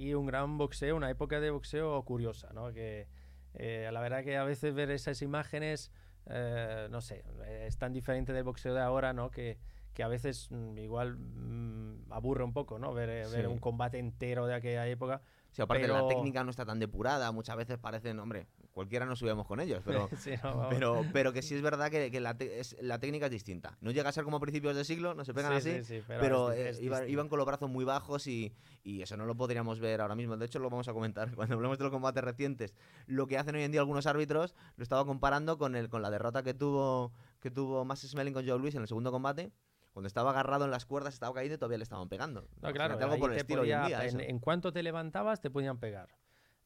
y 0.00 0.14
un 0.14 0.24
gran 0.24 0.56
boxeo, 0.56 0.96
una 0.96 1.10
época 1.10 1.40
de 1.40 1.50
boxeo 1.50 2.02
curiosa, 2.06 2.48
¿no? 2.54 2.72
Que 2.72 3.06
eh, 3.52 3.90
la 3.92 4.00
verdad 4.00 4.24
que 4.24 4.38
a 4.38 4.44
veces 4.44 4.72
ver 4.74 4.90
esas 4.90 5.20
imágenes, 5.20 5.92
eh, 6.26 6.88
no 6.90 7.02
sé, 7.02 7.22
es 7.66 7.76
tan 7.76 7.92
diferente 7.92 8.32
del 8.32 8.44
boxeo 8.44 8.72
de 8.72 8.80
ahora, 8.80 9.12
¿no? 9.12 9.30
Que, 9.30 9.58
que 9.92 10.02
a 10.02 10.08
veces 10.08 10.48
mm, 10.50 10.78
igual 10.78 11.18
mm, 11.18 12.10
aburre 12.12 12.44
un 12.44 12.54
poco, 12.54 12.78
¿no? 12.78 12.94
Ver, 12.94 13.10
eh, 13.10 13.26
ver 13.30 13.44
Sí. 13.44 13.46
un 13.46 13.58
combate 13.58 13.98
entero 13.98 14.46
de 14.46 14.54
aquella 14.54 14.86
época. 14.86 15.20
Si 15.50 15.60
aparte 15.60 15.86
la 15.86 15.94
Pero- 15.96 16.06
técnica 16.08 16.44
no 16.44 16.50
está 16.50 16.64
tan 16.64 16.78
depurada, 16.78 17.30
muchas 17.32 17.56
veces 17.58 17.76
parecen, 17.76 18.18
hombre, 18.20 18.46
cualquiera 18.72 19.04
nos 19.06 19.18
subíamos 19.18 19.46
con 19.46 19.60
ellos, 19.60 19.82
pero, 19.84 20.08
Sí, 20.18 20.32
no, 20.42 20.56
vamos. 20.56 20.66
pero, 20.70 21.04
pero 21.12 21.32
que 21.32 21.42
sí 21.42 21.54
es 21.54 21.62
verdad 21.62 21.90
que, 21.90 22.10
que 22.10 22.20
la, 22.20 22.36
te- 22.36 22.60
es- 22.60 22.76
la 22.80 22.98
técnica 22.98 23.26
es 23.26 23.32
distinta. 23.32 23.76
No 23.80 23.90
llega 23.90 24.08
a 24.08 24.12
ser 24.12 24.24
como 24.24 24.36
a 24.36 24.40
principios 24.40 24.76
de 24.76 24.84
siglo, 24.84 25.14
no 25.14 25.24
se 25.24 25.34
pegan 25.34 25.60
Sí, 25.60 25.70
así, 25.70 25.84
sí, 25.84 25.98
sí, 25.98 26.04
pero, 26.06 26.52
es 26.52 26.78
eh, 26.78 26.86
es 26.86 27.08
iban 27.08 27.28
con 27.28 27.38
los 27.38 27.46
brazos 27.46 27.68
muy 27.68 27.84
bajos 27.84 28.26
y, 28.26 28.54
y 28.82 29.02
eso 29.02 29.16
no 29.16 29.24
lo 29.26 29.36
podríamos 29.36 29.80
ver 29.80 30.00
ahora 30.00 30.14
mismo. 30.14 30.36
De 30.36 30.46
hecho, 30.46 30.58
lo 30.58 30.70
vamos 30.70 30.88
a 30.88 30.92
comentar 30.92 31.32
cuando 31.34 31.54
hablemos 31.56 31.78
de 31.78 31.84
los 31.84 31.92
combates 31.92 32.22
recientes. 32.24 32.74
Lo 33.06 33.26
que 33.26 33.38
hacen 33.38 33.54
hoy 33.56 33.62
en 33.62 33.72
día 33.72 33.80
algunos 33.80 34.06
árbitros 34.06 34.54
lo 34.76 34.82
estaba 34.82 35.04
comparando 35.04 35.58
con, 35.58 35.74
el, 35.76 35.88
con 35.88 36.02
la 36.02 36.10
derrota 36.10 36.42
que 36.42 36.54
tuvo, 36.54 37.12
que 37.40 37.50
tuvo 37.50 37.84
Max 37.84 38.00
Smelling 38.08 38.34
con 38.34 38.46
Joe 38.46 38.58
Louis 38.58 38.74
en 38.74 38.82
el 38.82 38.88
segundo 38.88 39.10
combate. 39.10 39.50
Cuando 39.92 40.06
estaba 40.06 40.30
agarrado 40.30 40.64
en 40.66 40.70
las 40.70 40.86
cuerdas, 40.86 41.14
estaba 41.14 41.34
caído 41.34 41.56
y 41.56 41.58
todavía 41.58 41.78
le 41.78 41.82
estaban 41.82 42.08
pegando. 42.08 42.46
No, 42.62 42.72
claro, 42.72 42.94
algo 42.94 43.18
por 43.18 43.32
el 43.32 43.58
hoy 43.58 43.72
en 43.72 43.86
día. 43.86 44.04
en 44.06 44.38
cuanto 44.38 44.72
te 44.72 44.84
levantabas 44.84 45.40
te 45.40 45.50
podían 45.50 45.78
pegar. 45.78 46.08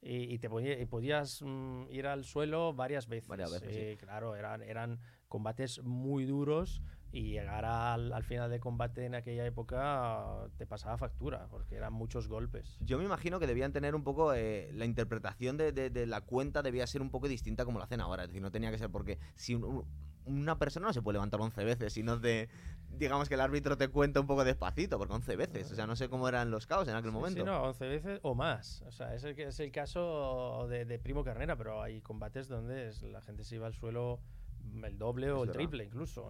Y, 0.06 0.34
y 0.34 0.38
te 0.38 0.48
y 0.80 0.84
podías 0.86 1.40
mm, 1.42 1.84
ir 1.88 2.06
al 2.06 2.24
suelo 2.24 2.74
varias 2.74 3.08
veces. 3.08 3.26
Varias 3.28 3.50
veces, 3.52 3.68
Eh, 3.72 3.96
Claro, 3.98 4.36
eran, 4.36 4.60
eran 4.62 5.00
combates 5.28 5.82
muy 5.82 6.26
duros 6.26 6.82
y 7.10 7.30
llegar 7.30 7.64
al, 7.64 8.12
al 8.12 8.22
final 8.22 8.50
del 8.50 8.60
combate 8.60 9.06
en 9.06 9.14
aquella 9.14 9.46
época 9.46 10.46
te 10.58 10.66
pasaba 10.66 10.98
factura, 10.98 11.46
porque 11.48 11.76
eran 11.76 11.92
muchos 11.92 12.28
golpes. 12.28 12.76
Yo 12.80 12.98
me 12.98 13.04
imagino 13.04 13.40
que 13.40 13.46
debían 13.46 13.72
tener 13.72 13.94
un 13.94 14.04
poco 14.04 14.34
eh, 14.34 14.70
la 14.74 14.84
interpretación 14.84 15.56
de, 15.56 15.72
de- 15.72 15.90
de 15.90 16.06
la 16.06 16.20
cuenta 16.20 16.60
debía 16.62 16.86
ser 16.86 17.00
un 17.00 17.10
poco 17.10 17.26
distinta 17.28 17.64
como 17.64 17.78
la 17.78 17.84
hacen 17.86 18.00
ahora. 18.00 18.24
Es 18.24 18.28
decir, 18.28 18.42
no 18.42 18.50
tenía 18.50 18.70
que 18.70 18.78
ser 18.78 18.90
porque 18.90 19.18
si 19.36 19.54
un- 19.54 19.84
una 20.26 20.58
persona 20.58 20.86
no 20.86 20.92
se 20.92 21.02
puede 21.02 21.14
levantar 21.16 21.40
11 21.40 21.64
veces, 21.64 21.92
sino 21.92 22.16
de, 22.18 22.48
digamos 22.90 23.28
que 23.28 23.34
el 23.34 23.40
árbitro 23.40 23.76
te 23.76 23.88
cuenta 23.88 24.20
un 24.20 24.26
poco 24.26 24.44
despacito, 24.44 24.98
porque 24.98 25.14
11 25.14 25.36
veces. 25.36 25.70
O 25.70 25.74
sea, 25.74 25.86
no 25.86 25.96
sé 25.96 26.08
cómo 26.08 26.28
eran 26.28 26.50
los 26.50 26.66
caos 26.66 26.88
en 26.88 26.94
aquel 26.96 27.10
Sí, 27.10 27.14
momento. 27.14 27.40
Sí, 27.40 27.44
no, 27.46 27.62
11 27.64 27.86
veces 27.86 28.20
o 28.22 28.34
más. 28.34 28.82
O 28.82 28.90
sea, 28.92 29.14
es 29.14 29.24
el, 29.24 29.38
es 29.38 29.60
el 29.60 29.70
caso 29.72 30.66
de, 30.68 30.84
de 30.84 30.98
Primo 30.98 31.24
Carnera, 31.24 31.56
pero 31.56 31.82
hay 31.82 32.00
combates 32.00 32.48
donde 32.48 32.88
es- 32.88 33.02
la 33.02 33.20
gente 33.20 33.44
se 33.44 33.56
iba 33.56 33.66
al 33.66 33.74
suelo 33.74 34.20
mm, 34.62 34.84
el 34.84 34.98
doble 34.98 35.30
o 35.30 35.42
el 35.42 35.48
verdad, 35.48 35.52
triple 35.54 35.84
incluso. 35.84 36.26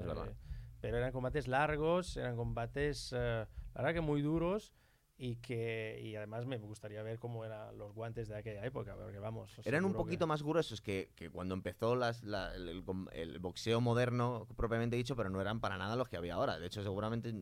pero 0.81 0.97
eran 0.99 1.13
combates 1.13 1.49
largos, 1.49 2.17
eran 2.17 2.37
combates, 2.37 3.13
eh, 3.17 3.47
la 3.75 3.81
verdad 3.83 3.95
que 3.95 4.01
muy 4.03 4.21
duros 4.23 4.75
y 5.17 5.37
que 5.37 6.01
y 6.03 6.17
además 6.17 6.45
me 6.45 6.59
gustaría 6.59 7.03
ver 7.03 7.19
cómo 7.21 7.45
eran 7.45 7.79
los 7.79 7.93
guantes 7.95 8.29
de 8.29 8.37
aquella 8.37 8.65
época, 8.65 8.97
porque 8.97 9.19
vamos. 9.19 9.53
Eran 9.65 9.85
un 9.85 9.93
que- 9.93 9.97
poquito 9.99 10.27
más 10.27 10.43
gruesos 10.43 10.81
que, 10.81 11.13
que 11.15 11.31
cuando 11.31 11.55
empezó 11.55 11.95
las- 11.95 12.25
la- 12.25 12.55
el, 12.55 12.69
el 12.69 12.85
com- 12.85 13.07
el 13.13 13.39
boxeo 13.39 13.81
moderno, 13.81 14.49
propiamente 14.57 14.97
dicho, 14.97 15.15
pero 15.15 15.31
no 15.31 15.41
eran 15.41 15.61
para 15.61 15.79
nada 15.79 15.95
los 15.97 16.09
que 16.09 16.17
había 16.17 16.35
ahora. 16.35 16.59
De 16.59 16.67
hecho, 16.67 16.83
seguramente 16.83 17.33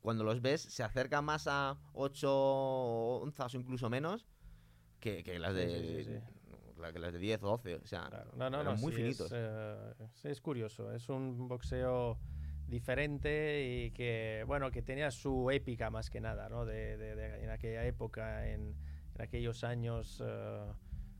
cuando 0.00 0.24
los 0.24 0.42
ves 0.42 0.60
se 0.60 0.82
acerca 0.82 1.22
más 1.22 1.46
a 1.48 1.78
8 1.94 2.30
onzas 2.30 3.54
o 3.54 3.58
incluso 3.58 3.88
menos 3.88 4.26
que, 5.00 5.22
que 5.24 5.38
las 5.38 5.54
de 5.54 5.80
sí, 5.80 6.04
sí, 6.04 6.04
sí. 6.04 6.80
la- 6.80 6.92
que 6.92 6.98
las 6.98 7.14
de 7.14 7.18
10 7.18 7.42
o 7.42 7.46
12. 7.48 7.76
O 7.76 7.86
sea, 7.86 8.08
Claro. 8.10 8.32
No, 8.36 8.50
no, 8.50 8.60
eran 8.60 8.74
no, 8.74 8.80
muy 8.82 8.92
finitos. 8.92 9.32
Es, 9.32 9.38
eh, 9.38 9.94
es 10.24 10.40
curioso. 10.42 10.92
Es 10.92 11.08
un 11.08 11.48
boxeo 11.48 12.18
diferente 12.66 13.64
y 13.86 13.90
que, 13.92 14.44
bueno, 14.46 14.70
que 14.70 14.82
tenía 14.82 15.10
su 15.10 15.50
épica 15.50 15.90
más 15.90 16.10
que 16.10 16.20
nada, 16.20 16.48
¿no? 16.48 16.64
De, 16.64 16.96
de- 16.96 17.14
de- 17.16 17.44
en 17.44 17.50
aquella 17.50 17.84
época, 17.86 18.48
en, 18.48 18.76
en 19.14 19.22
aquellos 19.22 19.64
años 19.64 20.22
eh, 20.24 20.72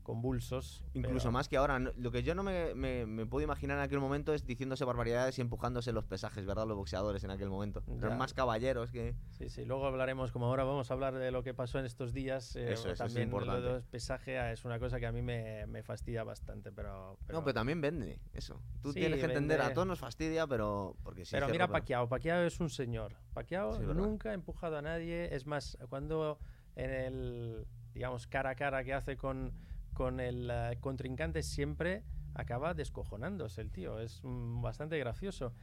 convulsos. 0.05 0.85
Incluso 0.93 1.25
pero- 1.25 1.31
más 1.33 1.49
que 1.49 1.57
ahora. 1.57 1.77
Lo 1.79 2.11
que 2.11 2.23
yo 2.23 2.33
no 2.35 2.43
me, 2.43 2.73
me- 2.75 3.05
me 3.05 3.25
puedo 3.25 3.43
imaginar 3.43 3.77
en 3.77 3.83
aquel 3.83 3.99
momento 3.99 4.33
es 4.33 4.45
diciéndose 4.45 4.85
barbaridades 4.85 5.37
y 5.37 5.41
empujándose 5.41 5.91
los 5.91 6.05
pesajes, 6.05 6.45
¿verdad? 6.45 6.65
Los 6.65 6.77
boxeadores 6.77 7.23
en 7.25 7.31
aquel 7.31 7.49
momento. 7.49 7.83
Ya. 7.87 8.07
Eran 8.07 8.17
más 8.17 8.33
caballeros 8.33 8.91
que... 8.91 9.15
Sí, 9.31 9.49
sí, 9.49 9.65
luego 9.65 9.85
hablaremos, 9.87 10.31
como 10.31 10.45
ahora 10.45 10.63
vamos 10.63 10.89
a 10.89 10.93
hablar 10.93 11.15
de 11.15 11.31
lo 11.31 11.43
que 11.43 11.53
pasó 11.53 11.79
en 11.79 11.85
estos 11.85 12.13
días. 12.13 12.55
eh, 12.55 12.71
Eso 12.71 12.71
es, 12.71 12.79
eso 12.79 12.91
es 12.93 12.97
también 12.99 13.29
lo 13.29 13.37
importante. 13.41 13.69
del 13.73 13.83
pesaje 13.83 14.39
ah, 14.39 14.53
es 14.53 14.63
una 14.63 14.79
cosa 14.79 14.99
que 14.99 15.07
a 15.07 15.11
mí 15.11 15.21
me, 15.21 15.65
me 15.67 15.83
fastidia 15.83 16.23
bastante, 16.23 16.71
pero... 16.71 17.17
No, 17.27 17.43
pero 17.43 17.53
también 17.53 17.81
vende 17.81 18.19
eso. 18.31 18.61
Tú 18.81 18.93
Sí, 18.93 18.99
tienes 18.99 19.19
que 19.19 19.25
entender, 19.25 19.59
a 19.61 19.73
todos 19.73 19.87
nos 19.87 19.99
fastidia, 19.99 20.47
pero... 20.47 20.95
Porque 21.03 21.25
sí, 21.25 21.31
Pero 21.31 21.49
mira 21.49 21.67
Pacquiao, 21.67 22.07
Pacquiao 22.07 22.43
es 22.43 22.59
un 22.59 22.69
señor. 22.69 23.13
Sí, 23.35 23.55
¿verdad? 23.55 23.93
nunca 23.95 24.29
ha 24.29 24.33
empujado 24.33 24.77
a 24.77 24.81
nadie. 24.81 25.33
Es 25.35 25.45
más, 25.47 25.77
cuando 25.89 26.39
en 26.75 26.89
el, 26.91 27.65
digamos, 27.93 28.27
cara 28.27 28.51
a 28.51 28.55
cara 28.55 28.83
que 28.83 28.93
hace 28.93 29.17
con, 29.17 29.51
con 29.95 30.19
el 30.19 30.49
eh, 30.53 30.77
contrincante 30.79 31.41
siempre 31.41 32.03
acaba 32.35 32.75
descojonándose 32.75 33.61
el 33.61 33.71
tío. 33.71 33.97
Es 33.99 34.19
mm, 34.23 34.61
bastante 34.61 34.99
gracioso. 34.99 35.53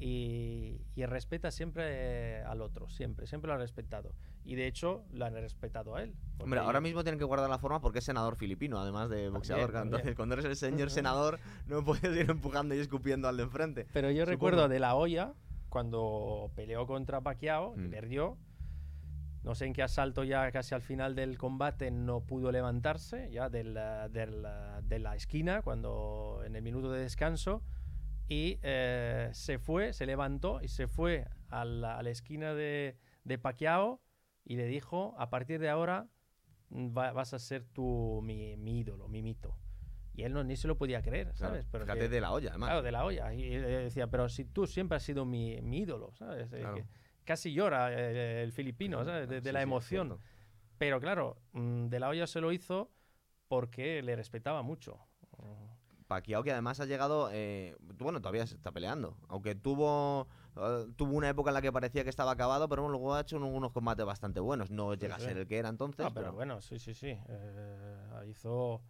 Y, 0.00 0.80
y 0.94 1.06
respeta 1.06 1.50
siempre 1.50 2.42
al 2.44 2.62
otro, 2.62 2.88
siempre, 2.88 3.26
siempre 3.26 3.48
lo 3.48 3.54
ha 3.54 3.58
respetado. 3.58 4.14
Y 4.44 4.54
de 4.54 4.68
hecho, 4.68 5.02
lo 5.10 5.24
han 5.24 5.34
respetado 5.34 5.96
a 5.96 6.04
él. 6.04 6.14
Hombre, 6.38 6.60
ahora 6.60 6.80
mismo 6.80 7.02
tienen 7.02 7.18
que 7.18 7.24
guardar 7.24 7.50
la 7.50 7.58
forma 7.58 7.80
porque 7.80 7.98
es 7.98 8.04
senador 8.04 8.36
filipino, 8.36 8.78
además 8.78 9.10
de 9.10 9.28
boxeador. 9.28 9.72
también. 9.72 9.94
Entonces, 9.94 10.14
cuando 10.14 10.34
eres 10.34 10.44
el 10.46 10.54
señor 10.54 10.90
senador, 10.90 11.40
no 11.66 11.84
puedes 11.84 12.04
ir 12.16 12.30
empujando 12.30 12.76
y 12.76 12.78
escupiendo 12.78 13.26
al 13.26 13.36
de 13.38 13.42
enfrente. 13.42 13.86
Pero 13.92 14.10
yo 14.12 14.20
Supongo. 14.22 14.30
recuerdo 14.30 14.68
de 14.68 14.78
la 14.78 14.94
olla, 14.94 15.32
cuando 15.68 16.52
peleó 16.54 16.86
contra 16.86 17.20
Pacquiao, 17.20 17.74
Mm. 17.76 17.90
perdió, 17.90 18.38
No 19.48 19.54
sé 19.54 19.64
en 19.64 19.72
qué 19.72 19.82
asalto 19.82 20.24
ya 20.24 20.52
casi 20.52 20.74
al 20.74 20.82
final 20.82 21.14
del 21.14 21.38
combate 21.38 21.90
no 21.90 22.20
pudo 22.20 22.52
levantarse 22.52 23.30
ya 23.30 23.48
del, 23.48 23.74
eh, 23.78 24.08
del, 24.10 24.44
eh, 24.46 24.80
de 24.82 24.98
la 24.98 25.16
esquina 25.16 25.62
cuando 25.62 26.42
en 26.44 26.54
el 26.54 26.60
minuto 26.60 26.92
de 26.92 27.00
descanso 27.00 27.62
y 28.28 28.58
eh, 28.62 29.30
se 29.32 29.58
fue, 29.58 29.94
se 29.94 30.04
levantó 30.04 30.60
y 30.60 30.68
se 30.68 30.86
fue 30.86 31.26
a 31.48 31.64
la, 31.64 31.96
a 31.96 32.02
la 32.02 32.10
esquina 32.10 32.52
de, 32.52 32.98
de 33.24 33.38
Pacquiao 33.38 34.02
y 34.44 34.56
le 34.56 34.66
dijo, 34.66 35.14
a 35.16 35.30
partir 35.30 35.60
de 35.60 35.70
ahora 35.70 36.08
mm, 36.68 36.88
va- 36.94 37.12
vas 37.12 37.32
a 37.32 37.38
ser 37.38 37.64
tú 37.64 38.20
mi, 38.22 38.54
mi 38.58 38.80
ídolo, 38.80 39.08
mi 39.08 39.22
mito. 39.22 39.56
Y 40.12 40.24
él 40.24 40.34
no, 40.34 40.44
ni 40.44 40.56
se 40.56 40.68
lo 40.68 40.76
podía 40.76 41.00
creer, 41.00 41.28
Claro, 41.32 41.54
¿sabes? 41.54 41.66
Pero 41.72 41.84
fíjate 41.86 42.00
que- 42.00 42.08
de 42.10 42.20
la 42.20 42.32
olla, 42.32 42.50
además. 42.50 42.68
Claro, 42.68 42.82
de 42.82 42.92
la 42.92 43.02
olla. 43.06 43.32
Y 43.32 43.54
él 43.54 43.62
decía, 43.62 44.08
pero 44.08 44.28
si 44.28 44.44
tú 44.44 44.66
siempre 44.66 44.96
has 44.96 45.02
sido 45.04 45.24
mi, 45.24 45.58
mi 45.62 45.78
ídolo, 45.78 46.12
¿sabes? 46.12 46.52
Eh, 46.52 46.58
Claro. 46.60 46.74
que 46.74 46.84
casi 47.28 47.52
llora 47.52 47.92
eh, 47.92 48.42
el 48.42 48.52
filipino, 48.52 49.04
¿sabes? 49.04 49.28
De, 49.28 49.40
de 49.42 49.50
Sí, 49.50 49.52
la 49.52 49.60
emoción. 49.62 50.18
pero 50.78 50.98
claro, 50.98 51.36
mm, 51.52 51.88
de 51.88 52.00
la 52.00 52.08
olla 52.08 52.26
se 52.26 52.40
lo 52.40 52.50
hizo 52.52 52.90
porque 53.48 54.02
le 54.02 54.16
respetaba 54.16 54.62
mucho. 54.62 54.98
Pacquiao 56.06 56.42
que 56.42 56.52
además 56.52 56.80
ha 56.80 56.86
llegado, 56.86 57.28
eh, 57.30 57.76
bueno, 57.98 58.20
todavía 58.22 58.46
se 58.46 58.54
está 58.54 58.72
peleando, 58.72 59.18
aunque 59.28 59.54
tuvo 59.54 60.26
eh, 60.56 60.86
tuvo 60.96 61.12
una 61.12 61.28
época 61.28 61.50
en 61.50 61.54
la 61.54 61.60
que 61.60 61.70
parecía 61.70 62.02
que 62.02 62.08
estaba 62.08 62.32
acabado, 62.32 62.66
pero 62.66 62.80
bueno, 62.82 62.92
luego 62.96 63.14
ha 63.14 63.20
hecho 63.20 63.36
unos, 63.36 63.72
combates 63.72 64.06
bastante 64.06 64.40
buenos. 64.40 64.70
No 64.70 64.94
llega 64.94 65.16
a 65.16 65.20
ser 65.20 65.36
el 65.36 65.46
que 65.46 65.58
era 65.58 65.68
entonces, 65.68 66.06
Ah, 66.06 66.10
pero 66.14 66.28
pero 66.28 66.32
bueno, 66.32 66.62
sí, 66.62 66.78
sí, 66.78 66.94
sí. 66.94 67.08
eh, 67.28 68.24
hizo, 68.30 68.80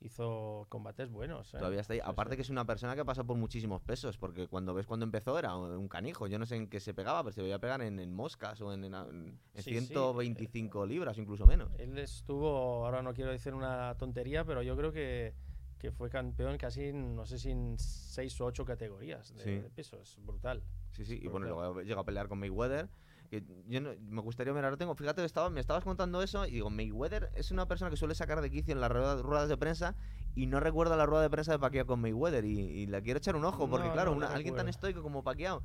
hizo 0.00 0.66
combates 0.68 1.10
buenos. 1.10 1.52
¿eh? 1.54 1.58
todavía 1.58 1.80
está 1.80 1.94
ahí. 1.94 2.00
Sí, 2.00 2.04
Aparte 2.06 2.32
sí. 2.32 2.36
que 2.36 2.42
es 2.42 2.50
una 2.50 2.64
persona 2.64 2.94
que 2.94 3.04
pasa 3.04 3.24
por 3.24 3.36
muchísimos 3.36 3.80
pesos, 3.82 4.18
porque 4.18 4.46
cuando 4.48 4.74
ves 4.74 4.86
cuando 4.86 5.04
empezó 5.04 5.38
era 5.38 5.56
un 5.56 5.88
canijo. 5.88 6.26
Yo 6.26 6.38
no 6.38 6.46
sé 6.46 6.56
en 6.56 6.68
qué 6.68 6.80
se 6.80 6.94
pegaba, 6.94 7.22
pero 7.22 7.32
se 7.32 7.42
veía 7.42 7.58
pegar 7.58 7.80
en, 7.82 7.98
en 7.98 8.12
moscas 8.14 8.60
o 8.60 8.72
en, 8.72 8.84
en- 8.84 8.94
en 8.94 9.38
Sí, 9.54 9.62
sí, 9.62 9.86
125 9.86 10.86
libras, 10.86 11.18
incluso 11.18 11.46
menos. 11.46 11.70
Él 11.78 11.96
estuvo, 11.98 12.84
ahora 12.84 13.02
no 13.02 13.14
quiero 13.14 13.30
decir 13.30 13.54
una 13.54 13.94
tontería, 13.96 14.44
pero 14.44 14.62
yo 14.62 14.76
creo 14.76 14.92
que, 14.92 15.34
que 15.78 15.90
fue 15.90 16.10
campeón 16.10 16.56
casi, 16.58 16.92
no 16.92 17.26
sé 17.26 17.38
si 17.38 17.50
en 17.50 17.78
seis 17.78 18.40
o 18.40 18.46
ocho 18.46 18.64
categorías 18.64 19.34
de, 19.36 19.62
de 19.62 19.70
peso. 19.70 20.00
Es 20.00 20.16
brutal. 20.24 20.62
Sí, 20.92 21.04
sí, 21.04 21.18
y 21.22 21.28
bueno, 21.28 21.46
luego 21.48 21.82
llegó 21.82 22.00
a 22.00 22.04
pelear 22.04 22.28
con 22.28 22.38
Mayweather. 22.38 22.88
Que 23.28 23.42
yo 23.68 23.80
no- 23.80 23.90
me 24.00 24.20
gustaría 24.20 24.52
mirar, 24.52 24.70
lo 24.70 24.76
tengo. 24.78 24.94
Fíjate, 24.94 25.24
estaba, 25.24 25.50
me 25.50 25.60
estabas 25.60 25.84
contando 25.84 26.22
eso 26.22 26.46
y 26.46 26.52
digo, 26.52 26.70
Mayweather 26.70 27.30
es 27.34 27.50
una 27.50 27.66
persona 27.66 27.90
que 27.90 27.96
suele 27.96 28.14
sacar 28.14 28.40
de 28.40 28.50
quicio 28.50 28.72
en 28.74 28.80
las 28.80 28.90
ruedas, 28.90 29.20
ruedas 29.22 29.48
de 29.48 29.56
prensa 29.56 29.94
y 30.34 30.46
no 30.46 30.60
recuerdo 30.60 30.96
la 30.96 31.06
rueda 31.06 31.22
de 31.22 31.30
prensa 31.30 31.52
de 31.52 31.58
Pacquiao 31.58 31.86
con 31.86 32.00
Mayweather 32.00 32.44
y, 32.44 32.58
y 32.60 32.86
la 32.86 33.00
quiero 33.00 33.18
echar 33.18 33.36
un 33.36 33.44
ojo 33.44 33.68
porque 33.68 33.86
No, 33.88 33.92
claro, 33.92 34.10
no 34.12 34.18
una- 34.18 34.28
lo 34.28 34.34
alguien 34.34 34.54
tan 34.54 34.68
estoico 34.68 35.02
como 35.02 35.22
Pacquiao 35.24 35.62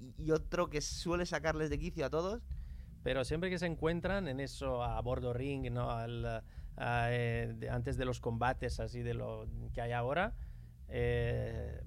y, 0.00 0.14
y 0.24 0.30
otro 0.32 0.68
que 0.70 0.80
suele 0.80 1.24
sacarles 1.26 1.70
de 1.70 1.78
quicio 1.78 2.04
a 2.06 2.10
todos. 2.10 2.42
Pero 3.02 3.24
siempre 3.24 3.48
que 3.48 3.58
se 3.58 3.66
encuentran 3.66 4.26
en 4.28 4.40
eso 4.40 4.82
a 4.82 5.00
bordo 5.00 5.32
ring, 5.32 5.70
¿no? 5.72 5.90
Al, 5.90 6.42
a, 6.76 7.08
eh, 7.12 7.54
de- 7.56 7.70
antes 7.70 7.96
de 7.96 8.04
los 8.04 8.20
combates 8.20 8.80
así 8.80 9.02
de 9.02 9.14
lo 9.14 9.46
que 9.72 9.80
hay 9.80 9.92
ahora, 9.92 10.34
eh, 10.88 11.80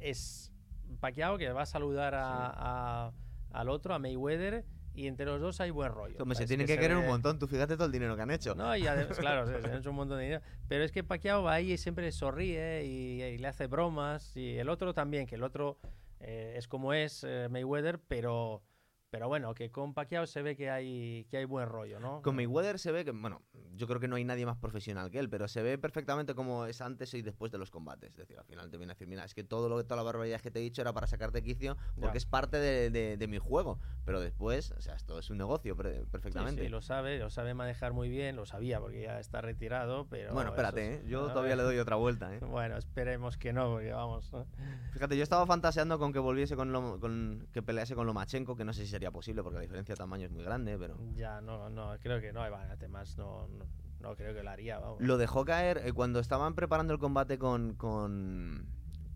es 0.00 0.52
Pacquiao 1.00 1.38
que 1.38 1.50
va 1.52 1.62
a 1.62 1.66
saludar 1.66 2.14
a- 2.14 3.06
a- 3.06 3.12
al 3.52 3.68
otro, 3.68 3.94
a 3.94 3.98
Mayweather, 3.98 4.64
y 4.94 5.06
entre 5.06 5.26
los 5.26 5.40
dos 5.40 5.60
hay 5.60 5.70
buen 5.70 5.90
rollo. 5.92 6.16
Hombre, 6.20 6.36
se 6.36 6.46
tienen 6.46 6.66
que, 6.66 6.78
querer 6.78 6.96
un 6.96 7.06
montón. 7.06 7.38
Tú 7.38 7.46
fíjate 7.46 7.76
todo 7.76 7.86
el 7.86 7.92
dinero 7.92 8.14
que 8.14 8.22
han 8.22 8.30
hecho. 8.30 8.54
No, 8.54 8.76
y 8.76 8.86
además, 8.86 9.18
claro, 9.18 9.46
se, 9.46 9.60
se 9.60 9.68
han 9.68 9.78
hecho 9.78 9.90
un 9.90 9.96
montón 9.96 10.18
de 10.18 10.24
dinero. 10.24 10.42
Pero 10.68 10.84
es 10.84 10.92
que 10.92 11.02
Pacquiao 11.02 11.42
va 11.42 11.54
ahí 11.54 11.72
y 11.72 11.78
siempre 11.78 12.10
sonríe 12.12 12.84
y, 12.84 13.22
y 13.22 13.38
le 13.38 13.48
hace 13.48 13.66
bromas. 13.66 14.36
Y 14.36 14.58
el 14.58 14.68
otro 14.68 14.92
también, 14.92 15.26
que 15.26 15.36
el 15.36 15.44
otro 15.44 15.78
eh, 16.22 16.54
es 16.56 16.68
como 16.68 16.92
es 16.92 17.24
eh, 17.26 17.48
Mayweather, 17.50 17.98
pero, 18.06 18.62
pero 19.10 19.28
bueno, 19.28 19.54
que 19.54 19.70
con 19.70 19.92
Pacquiao 19.92 20.26
se 20.26 20.42
ve 20.42 20.56
que 20.56 20.70
hay, 20.70 21.26
que 21.30 21.38
hay 21.38 21.44
buen 21.44 21.68
rollo, 21.68 21.98
¿no? 21.98 22.22
Con 22.22 22.36
Mayweather 22.36 22.78
se 22.78 22.92
ve 22.92 23.04
que, 23.04 23.10
bueno, 23.10 23.42
yo 23.82 23.88
creo 23.88 23.98
que 23.98 24.06
no 24.06 24.14
hay 24.14 24.22
nadie 24.22 24.46
más 24.46 24.56
profesional 24.58 25.10
que 25.10 25.18
él, 25.18 25.28
pero 25.28 25.48
se 25.48 25.60
ve 25.60 25.76
perfectamente 25.76 26.36
como 26.36 26.66
es 26.66 26.80
antes 26.80 27.12
y 27.14 27.22
después 27.22 27.50
de 27.50 27.58
los 27.58 27.72
combates. 27.72 28.10
Es 28.12 28.16
decir, 28.16 28.38
al 28.38 28.44
final 28.44 28.70
te 28.70 28.76
viene 28.76 28.92
a 28.92 28.94
decir, 28.94 29.08
mira, 29.08 29.24
es 29.24 29.34
que 29.34 29.42
todo 29.42 29.68
lo 29.68 29.76
que 29.76 29.82
toda 29.82 29.96
la 29.96 30.04
barbaridad 30.04 30.40
que 30.40 30.52
te 30.52 30.60
he 30.60 30.62
dicho 30.62 30.82
era 30.82 30.92
para 30.92 31.08
sacarte 31.08 31.42
quicio 31.42 31.76
porque 31.96 32.14
Ya. 32.14 32.18
es 32.18 32.26
parte 32.26 32.58
de, 32.58 32.90
de- 32.90 33.16
de 33.16 33.26
mi 33.26 33.38
juego. 33.38 33.80
Pero 34.04 34.20
después, 34.20 34.70
o 34.70 34.80
sea, 34.80 34.94
esto 34.94 35.18
es 35.18 35.30
un 35.30 35.38
negocio 35.38 35.74
Sí, 35.74 36.06
perfectamente. 36.12 36.62
sí, 36.62 36.68
lo 36.68 36.80
sabe, 36.80 37.18
lo 37.18 37.28
sabe 37.28 37.54
manejar 37.54 37.92
muy 37.92 38.08
bien, 38.08 38.36
lo 38.36 38.46
sabía 38.46 38.78
porque 38.78 39.02
ya 39.02 39.18
está 39.18 39.40
retirado, 39.40 40.06
pero... 40.08 40.32
bueno, 40.32 40.50
espérate, 40.50 40.94
es- 40.98 41.00
¿eh? 41.02 41.08
yo 41.08 41.26
todavía 41.32 41.56
le 41.56 41.64
doy 41.64 41.78
otra 41.78 41.96
vuelta. 41.96 42.32
¿eh? 42.32 42.38
Bueno, 42.38 42.76
esperemos 42.76 43.36
que 43.36 43.52
no, 43.52 43.68
porque 43.72 43.90
vamos... 43.90 44.32
¿no? 44.32 44.46
Fíjate, 44.92 45.16
yo 45.16 45.24
estaba 45.24 45.44
fantaseando 45.44 45.98
con 45.98 46.12
que 46.12 46.20
volviese 46.20 46.54
con, 46.54 46.70
Lo- 46.70 47.00
con 47.00 47.48
que 47.52 47.62
pelease 47.62 47.96
con 47.96 48.06
Lomachenko, 48.06 48.54
que 48.54 48.64
no 48.64 48.72
sé 48.72 48.82
si 48.84 48.88
sería 48.92 49.10
posible 49.10 49.42
porque 49.42 49.56
la 49.56 49.62
diferencia 49.62 49.94
de 49.94 49.98
tamaño 49.98 50.26
es 50.26 50.30
muy 50.30 50.44
grande, 50.44 50.78
pero... 50.78 50.96
Ya, 51.14 51.40
no, 51.40 51.68
no, 51.68 51.96
creo 52.00 52.20
que 52.20 52.32
no, 52.32 52.46
Iván, 52.46 52.68
más 52.90 53.16
no, 53.16 53.48
no, 53.48 53.66
no 54.02 54.16
creo 54.16 54.34
que 54.34 54.42
lo 54.42 54.50
haría, 54.50 54.78
vamos. 54.78 55.00
Lo 55.00 55.16
dejó 55.16 55.44
caer 55.44 55.78
eh, 55.84 55.92
cuando 55.92 56.18
estaban 56.20 56.54
preparando 56.54 56.92
el 56.92 56.98
combate 56.98 57.38
con, 57.38 57.74
con, 57.74 58.66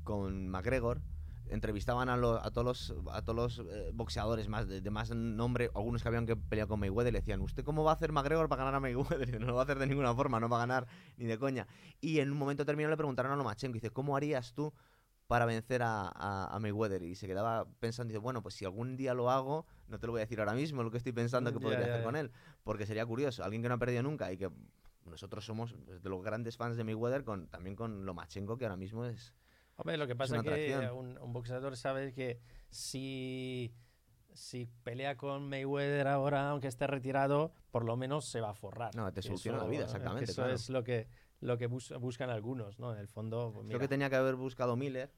con 0.02 0.48
McGregor. 0.48 1.02
Entrevistaban 1.48 2.08
a, 2.08 2.16
lo- 2.16 2.42
a 2.44 2.50
todos 2.50 2.64
los, 2.64 2.94
a 3.12 3.22
todos 3.22 3.36
los 3.58 3.68
eh, 3.72 3.90
boxeadores 3.94 4.48
más 4.48 4.66
de, 4.66 4.90
más 4.90 5.10
nombre, 5.14 5.70
algunos 5.76 6.02
que 6.02 6.08
habían 6.08 6.26
que 6.26 6.36
con 6.66 6.80
Mayweather, 6.80 7.12
le 7.12 7.20
decían, 7.20 7.40
¿usted 7.40 7.62
cómo 7.62 7.84
va 7.84 7.92
a 7.92 7.94
hacer 7.94 8.10
McGregor 8.10 8.48
para 8.48 8.64
ganar 8.64 8.74
a 8.74 8.80
Mayweather? 8.80 9.28
Y 9.36 9.38
no 9.38 9.46
lo 9.46 9.54
va 9.54 9.60
a 9.60 9.64
hacer 9.64 9.78
de 9.78 9.86
ninguna 9.86 10.12
forma, 10.12 10.40
no 10.40 10.48
va 10.48 10.56
a 10.56 10.60
ganar 10.66 10.88
ni 11.16 11.26
de 11.26 11.38
coña. 11.38 11.68
Y 12.00 12.18
en 12.18 12.32
un 12.32 12.38
momento 12.38 12.64
determinado 12.64 12.90
le 12.90 12.96
preguntaron 12.96 13.30
a 13.30 13.36
Lomachenko, 13.36 13.74
dice, 13.74 13.90
¿cómo 13.90 14.16
harías 14.16 14.54
tú 14.54 14.72
para 15.28 15.46
vencer 15.46 15.82
a, 15.84 16.08
a- 16.08 16.48
a 16.52 16.58
Mayweather? 16.58 17.02
Y 17.04 17.14
se 17.14 17.28
quedaba 17.28 17.64
pensando, 17.78 18.08
dice, 18.10 18.18
bueno, 18.18 18.42
pues 18.42 18.56
si 18.56 18.64
algún 18.64 18.96
día 18.96 19.14
lo 19.14 19.30
hago, 19.30 19.66
no 19.88 19.98
te 19.98 20.06
lo 20.06 20.12
voy 20.12 20.20
a 20.20 20.24
decir 20.24 20.38
ahora 20.40 20.54
mismo 20.54 20.82
lo 20.82 20.90
que 20.90 20.98
estoy 20.98 21.12
pensando 21.12 21.52
que 21.52 21.60
podría 21.60 21.80
ya, 21.80 21.86
hacer 21.86 22.00
ya. 22.00 22.04
con 22.04 22.16
él, 22.16 22.30
porque 22.64 22.86
sería 22.86 23.04
curioso, 23.06 23.44
alguien 23.44 23.62
que 23.62 23.68
no 23.68 23.74
ha 23.74 23.78
perdido 23.78 24.02
nunca 24.02 24.32
y 24.32 24.36
que 24.38 24.50
nosotros 25.04 25.44
somos 25.44 25.74
pues, 25.84 26.02
de 26.02 26.08
los 26.10 26.22
grandes 26.22 26.56
fans 26.56 26.76
de 26.76 26.84
Mayweather, 26.84 27.24
con, 27.24 27.46
también 27.48 27.76
con 27.76 28.04
Lomachenko, 28.04 28.56
que 28.58 28.64
ahora 28.64 28.76
mismo 28.76 29.04
es... 29.04 29.32
Hombre, 29.76 29.96
lo 29.98 30.06
que 30.06 30.16
pasa 30.16 30.36
es 30.38 30.42
que 30.42 30.90
un, 30.90 31.18
un 31.18 31.32
boxeador 31.32 31.76
sabe 31.76 32.12
que 32.12 32.40
si, 32.70 33.74
si 34.32 34.66
pelea 34.84 35.16
con 35.16 35.48
Mayweather 35.48 36.08
ahora, 36.08 36.50
aunque 36.50 36.68
esté 36.68 36.86
retirado, 36.86 37.52
por 37.70 37.84
lo 37.84 37.96
menos 37.96 38.24
se 38.26 38.40
va 38.40 38.50
a 38.50 38.54
forrar. 38.54 38.94
No, 38.94 39.12
te 39.12 39.20
Que 39.20 39.28
soluciona 39.28 39.58
la 39.58 39.64
vida, 39.64 39.80
que 39.80 39.84
exactamente, 39.84 40.24
Eso 40.30 40.42
claro. 40.42 40.54
es 40.54 40.70
lo 40.70 40.82
que, 40.82 41.08
lo 41.40 41.58
que 41.58 41.66
bus- 41.66 41.92
buscan 42.00 42.30
algunos, 42.30 42.78
¿no? 42.78 42.92
En 42.94 42.98
el 42.98 43.08
fondo, 43.08 43.50
pues, 43.54 43.66
Creo 43.66 43.78
que 43.78 43.84
mira, 43.84 43.88
tenía 43.88 44.10
que 44.10 44.16
haber 44.16 44.34
buscado 44.36 44.76
Miller 44.76 45.12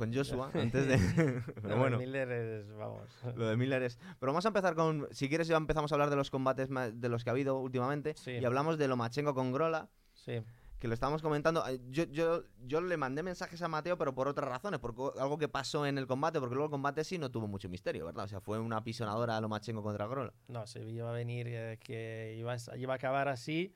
con 0.00 0.14
Joshua 0.14 0.50
antes 0.54 0.86
de... 0.86 0.98
Pero 1.54 1.62
lo 1.62 1.68
de 1.68 1.78
bueno, 1.78 1.98
Miller 1.98 2.32
es, 2.32 2.74
vamos. 2.74 3.06
lo 3.36 3.48
de 3.48 3.56
Miller 3.56 3.82
es... 3.82 3.98
Pero 4.18 4.32
vamos 4.32 4.46
a 4.46 4.48
empezar 4.48 4.74
con... 4.74 5.06
Si 5.10 5.28
quieres 5.28 5.46
ya 5.46 5.58
empezamos 5.58 5.92
a 5.92 5.94
hablar 5.94 6.08
de 6.08 6.16
los 6.16 6.30
combates 6.30 6.70
de 6.70 7.08
los 7.10 7.22
que 7.22 7.30
ha 7.30 7.34
habido 7.34 7.58
últimamente. 7.58 8.14
Sí. 8.16 8.32
Y 8.32 8.44
hablamos 8.46 8.78
de 8.78 8.88
Lomachenko 8.88 9.34
con 9.34 9.52
Grola. 9.52 9.90
Sí. 10.14 10.42
que 10.78 10.88
lo 10.88 10.94
estábamos 10.94 11.20
comentando. 11.20 11.62
Yo, 11.90 12.04
yo, 12.04 12.44
yo 12.66 12.80
le 12.80 12.96
mandé 12.96 13.22
mensajes 13.22 13.60
a 13.60 13.68
Mateo, 13.68 13.98
pero 13.98 14.14
por 14.14 14.26
otras 14.26 14.48
razones, 14.48 14.80
por 14.80 14.94
algo 15.18 15.38
que 15.38 15.48
pasó 15.48 15.84
en 15.84 15.98
el 15.98 16.06
combate, 16.06 16.40
porque 16.40 16.54
luego 16.54 16.66
el 16.66 16.70
combate 16.70 17.04
sí 17.04 17.18
no 17.18 17.30
tuvo 17.30 17.46
mucho 17.46 17.68
misterio, 17.68 18.06
¿verdad? 18.06 18.24
O 18.24 18.28
sea, 18.28 18.40
fue 18.40 18.58
una 18.58 18.82
pisonadora 18.82 19.36
a 19.36 19.40
Lomachenko 19.40 19.82
contra 19.82 20.06
Grola. 20.06 20.32
No, 20.48 20.66
se 20.66 20.82
iba 20.82 21.10
a 21.10 21.12
venir 21.12 21.46
eh, 21.48 21.78
que 21.78 22.36
iba 22.38 22.54
a, 22.54 22.76
iba 22.76 22.94
a 22.94 22.96
acabar 22.96 23.28
así. 23.28 23.74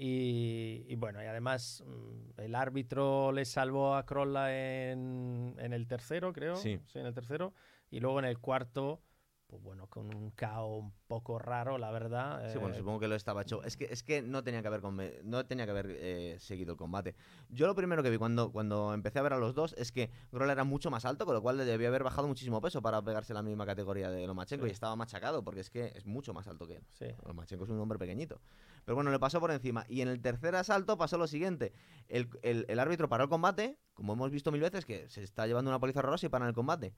Y, 0.00 0.84
y 0.86 0.94
bueno, 0.94 1.20
y 1.20 1.26
además 1.26 1.82
mm, 1.84 2.40
el 2.40 2.54
árbitro 2.54 3.32
le 3.32 3.44
salvó 3.44 3.96
a 3.96 4.06
Krolla 4.06 4.54
en, 4.54 5.56
en 5.58 5.72
el 5.72 5.88
tercero, 5.88 6.32
creo. 6.32 6.54
Sí. 6.54 6.78
en 6.94 7.06
el 7.06 7.14
tercero. 7.14 7.52
Y 7.90 7.98
luego 7.98 8.20
en 8.20 8.26
el 8.26 8.38
cuarto, 8.38 9.00
pues 9.48 9.62
bueno, 9.62 9.86
con 9.86 10.14
un 10.14 10.30
KO 10.32 10.76
un 10.76 10.92
poco 11.06 11.38
raro, 11.38 11.78
la 11.78 11.90
verdad. 11.90 12.52
Sí, 12.52 12.58
bueno, 12.58 12.74
eh, 12.74 12.78
supongo 12.78 13.00
que 13.00 13.08
lo 13.08 13.14
estaba 13.14 13.40
hecho. 13.40 13.62
Es 13.64 13.78
que, 13.78 13.86
es 13.86 14.02
que 14.02 14.20
no 14.20 14.44
tenía 14.44 14.60
que 14.60 14.68
haber, 14.68 14.82
no 15.24 15.46
tenía 15.46 15.64
que 15.64 15.70
haber 15.70 15.86
eh, 15.88 16.36
seguido 16.38 16.72
el 16.72 16.76
combate. 16.76 17.16
Yo 17.48 17.66
lo 17.66 17.74
primero 17.74 18.02
que 18.02 18.10
vi 18.10 18.18
cuando, 18.18 18.52
cuando 18.52 18.92
empecé 18.92 19.18
a 19.18 19.22
ver 19.22 19.32
a 19.32 19.38
los 19.38 19.54
dos 19.54 19.74
es 19.78 19.90
que 19.90 20.10
Grola 20.32 20.52
era 20.52 20.64
mucho 20.64 20.90
más 20.90 21.06
alto, 21.06 21.24
con 21.24 21.34
lo 21.34 21.40
cual 21.40 21.56
le 21.56 21.64
debía 21.64 21.88
haber 21.88 22.04
bajado 22.04 22.28
muchísimo 22.28 22.60
peso 22.60 22.82
para 22.82 23.00
pegarse 23.00 23.32
en 23.32 23.36
la 23.36 23.42
misma 23.42 23.64
categoría 23.64 24.10
de 24.10 24.26
Lomachenko 24.26 24.66
Sí. 24.66 24.70
y 24.70 24.72
estaba 24.74 24.94
machacado, 24.96 25.42
porque 25.42 25.60
es 25.60 25.70
que 25.70 25.92
es 25.96 26.04
mucho 26.04 26.34
más 26.34 26.46
alto 26.46 26.66
que 26.66 26.76
él. 26.76 26.82
sí. 26.92 27.06
Lomachenko 27.26 27.64
es 27.64 27.70
un 27.70 27.80
hombre 27.80 27.98
pequeñito. 27.98 28.42
Pero 28.84 28.96
bueno, 28.96 29.10
le 29.10 29.18
pasó 29.18 29.40
por 29.40 29.50
encima. 29.50 29.84
Y 29.88 30.02
en 30.02 30.08
el 30.08 30.20
tercer 30.20 30.56
asalto 30.56 30.98
pasó 30.98 31.16
lo 31.16 31.26
siguiente. 31.26 31.72
El, 32.08 32.28
el- 32.42 32.66
el 32.68 32.78
árbitro 32.78 33.08
paró 33.08 33.24
el 33.24 33.30
combate, 33.30 33.78
como 33.94 34.12
hemos 34.12 34.30
visto 34.30 34.52
mil 34.52 34.60
veces, 34.60 34.84
que 34.84 35.08
se 35.08 35.22
está 35.22 35.46
llevando 35.46 35.70
una 35.70 35.78
paliza 35.80 36.00
horrorosa 36.00 36.26
y 36.26 36.28
para 36.28 36.46
el 36.46 36.52
combate. 36.54 36.92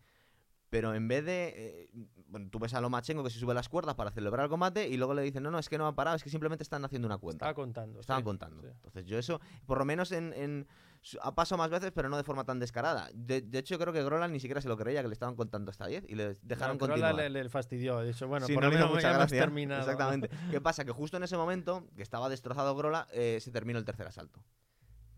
Pero 0.71 0.95
en 0.95 1.09
vez 1.09 1.25
de... 1.25 1.53
eh, 1.57 1.91
bueno, 2.29 2.49
tú 2.49 2.61
ves 2.61 2.73
a 2.75 2.81
Lomachenko 2.81 3.25
que 3.25 3.31
se 3.31 3.41
sube 3.41 3.53
las 3.55 3.69
cuerdas 3.69 3.97
para 3.97 4.13
celebrar 4.13 4.45
el 4.45 4.51
combate 4.51 4.89
y 4.89 4.97
luego 4.97 5.15
le 5.15 5.23
dicen, 5.23 5.43
no, 5.43 5.51
no, 5.51 5.59
es 5.59 5.69
que 5.69 5.77
no 5.79 5.87
han 5.89 5.97
parado, 5.97 6.15
es 6.17 6.23
que 6.23 6.31
simplemente 6.31 6.63
están 6.63 6.85
haciendo 6.85 7.07
una 7.07 7.19
cuenta. 7.19 7.47
Estaba 7.47 7.55
contando. 7.55 7.99
Estaban 8.01 8.23
sí, 8.23 8.25
contando. 8.25 8.63
sí. 8.63 8.69
Entonces 8.73 9.05
yo 9.07 9.19
eso, 9.19 9.41
por 9.67 9.79
lo 9.79 9.85
menos 9.85 10.13
en, 10.13 10.69
ha 11.23 11.35
pasado 11.35 11.59
más 11.59 11.71
veces, 11.71 11.91
pero 11.93 12.09
no 12.09 12.17
de 12.17 12.23
forma 12.23 12.45
tan 12.45 12.61
descarada. 12.61 13.11
De, 13.13 13.41
de 13.41 13.59
hecho, 13.59 13.79
creo 13.81 13.93
que 13.93 14.05
Groland 14.05 14.33
ni 14.33 14.39
siquiera 14.39 14.61
se 14.61 14.69
lo 14.69 14.77
creía 14.77 15.03
que 15.03 15.09
le 15.09 15.15
estaban 15.15 15.35
contando 15.35 15.73
hasta 15.73 15.89
10 15.89 16.05
y 16.09 16.15
le 16.15 16.37
dejaron 16.43 16.77
No, 16.77 16.87
continuar. 16.87 17.17
le, 17.17 17.29
le 17.31 17.49
fastidió. 17.49 17.99
Ha 17.99 18.05
dicho, 18.05 18.29
bueno, 18.29 18.47
Sí, 18.47 18.55
por 18.55 18.63
no 18.63 18.71
lo 18.71 18.77
menos 18.77 19.03
ya 19.03 19.17
hemos 19.17 19.31
terminado. 19.31 19.81
Exactamente. 19.81 20.31
¿Qué 20.53 20.61
pasa? 20.61 20.85
Que 20.85 20.93
justo 20.93 21.17
en 21.17 21.25
ese 21.25 21.37
momento, 21.37 21.89
que 21.97 22.03
estaba 22.03 22.29
destrozado 22.29 22.77
Grola, 22.77 23.09
eh, 23.13 23.39
se 23.41 23.51
terminó 23.51 23.81
el 23.81 23.85
tercer 23.85 24.07
asalto. 24.07 24.45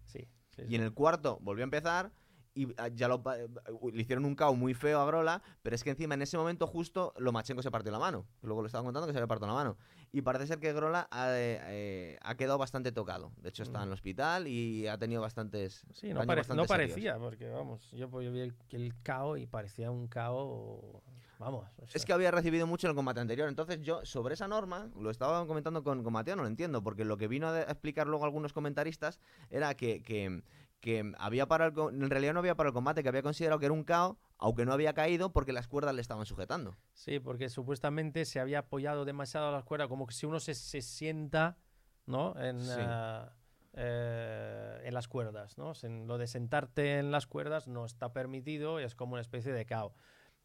Sí, 0.06 0.26
sí, 0.56 0.62
Y 0.68 0.76
en 0.76 0.82
el 0.82 0.94
cuarto 0.94 1.38
volvió 1.42 1.62
a 1.62 1.66
empezar 1.66 2.10
y 2.54 2.68
ah, 2.76 2.88
ya 2.88 3.08
lo, 3.08 3.22
pa- 3.22 3.36
le 3.38 4.02
hicieron 4.02 4.24
un 4.24 4.34
KO 4.34 4.54
muy 4.54 4.74
feo 4.74 5.00
a 5.00 5.06
Grola, 5.06 5.42
pero 5.62 5.74
es 5.74 5.82
que 5.82 5.90
encima 5.90 6.14
en 6.14 6.22
ese 6.22 6.36
momento 6.36 6.66
justo 6.66 7.14
Lomachenko 7.16 7.62
se 7.62 7.70
partió 7.70 7.90
la 7.92 7.98
mano. 7.98 8.26
Luego 8.42 8.60
lo 8.60 8.66
estaban 8.66 8.84
contando 8.84 9.06
que 9.06 9.12
se 9.12 9.18
había 9.18 9.26
partido 9.26 9.46
la 9.48 9.54
mano. 9.54 9.76
Y 10.12 10.20
parece 10.22 10.46
ser 10.46 10.58
que 10.60 10.72
Grola 10.72 11.08
ha, 11.10 11.30
eh, 11.30 11.58
eh, 11.62 12.18
ha 12.20 12.34
quedado 12.36 12.58
bastante 12.58 12.92
tocado. 12.92 13.32
De 13.38 13.48
hecho, 13.48 13.62
está 13.62 13.78
en 13.82 13.88
el 13.88 13.92
hospital 13.94 14.46
y 14.48 14.86
ha 14.86 14.98
tenido 14.98 15.22
bastantes. 15.22 15.84
Sí, 15.94 16.08
no, 16.12 16.20
pare- 16.26 16.40
no 16.56 16.62
parecía, 16.68 17.18
porque 17.18 17.48
vamos, 17.48 17.90
yo, 17.92 18.10
pues, 18.10 18.26
yo 18.26 18.32
vi 18.32 18.40
el, 18.40 18.54
el 18.70 18.94
KO 19.02 19.36
y 19.38 19.46
parecía 19.46 19.90
un 19.90 20.08
KO, 20.08 21.02
vamos. 21.38 21.66
o 21.78 21.84
Es 21.94 22.04
que 22.04 22.12
había 22.12 22.30
recibido 22.30 22.66
mucho 22.66 22.86
en 22.86 22.90
el 22.90 22.94
combate 22.96 23.20
anterior. 23.20 23.48
Entonces, 23.48 23.80
yo, 23.80 24.04
sobre 24.04 24.34
esa 24.34 24.46
norma, 24.48 24.90
lo 24.98 25.10
estaba 25.10 25.46
comentando 25.46 25.82
con, 25.82 26.02
con 26.04 26.12
Mateo, 26.12 26.36
no 26.36 26.42
lo 26.42 26.48
entiendo, 26.48 26.82
porque 26.82 27.04
lo 27.06 27.16
que 27.16 27.28
vino 27.28 27.48
a, 27.48 27.52
de- 27.52 27.62
a 27.62 27.70
explicar 27.72 28.06
luego 28.06 28.24
algunos 28.26 28.52
comentaristas 28.52 29.18
era 29.50 29.74
que, 29.74 30.02
que, 30.02 30.42
que 30.82 31.10
había 31.18 31.46
para 31.46 31.66
el, 31.68 31.72
en 31.78 32.10
realidad 32.10 32.34
no 32.34 32.40
había 32.40 32.56
para 32.56 32.68
el 32.68 32.72
combate, 32.74 33.02
que 33.02 33.08
había 33.08 33.22
considerado 33.22 33.58
que 33.60 33.66
era 33.66 33.72
un 33.72 33.84
KO, 33.84 34.18
aunque 34.36 34.66
no 34.66 34.72
había 34.74 34.92
caído 34.92 35.32
porque 35.32 35.52
las 35.54 35.68
cuerdas 35.68 35.94
le 35.94 36.02
estaban 36.02 36.26
sujetando. 36.26 36.76
Sí, 36.92 37.20
porque 37.20 37.48
supuestamente 37.48 38.24
se 38.24 38.40
había 38.40 38.58
apoyado 38.58 39.04
demasiado 39.06 39.48
a 39.48 39.52
las 39.52 39.62
cuerdas, 39.64 39.86
como 39.88 40.06
que 40.08 40.12
si 40.14 40.26
uno 40.26 40.40
se, 40.40 40.54
se 40.54 40.82
sienta, 40.82 41.56
¿no? 42.04 42.34
En, 42.38 42.60
Sí. 42.60 42.72
ah, 42.76 43.32
eh, 43.74 44.80
en 44.84 44.92
las 44.94 45.08
cuerdas, 45.08 45.56
¿no? 45.56 45.72
Lo 46.06 46.18
de 46.18 46.26
sentarte 46.26 46.98
en 46.98 47.10
las 47.10 47.26
cuerdas 47.26 47.68
no 47.68 47.84
está 47.84 48.12
permitido 48.12 48.80
y 48.80 48.84
es 48.84 48.94
como 48.94 49.12
una 49.12 49.22
especie 49.22 49.52
de 49.52 49.64
KO. 49.66 49.94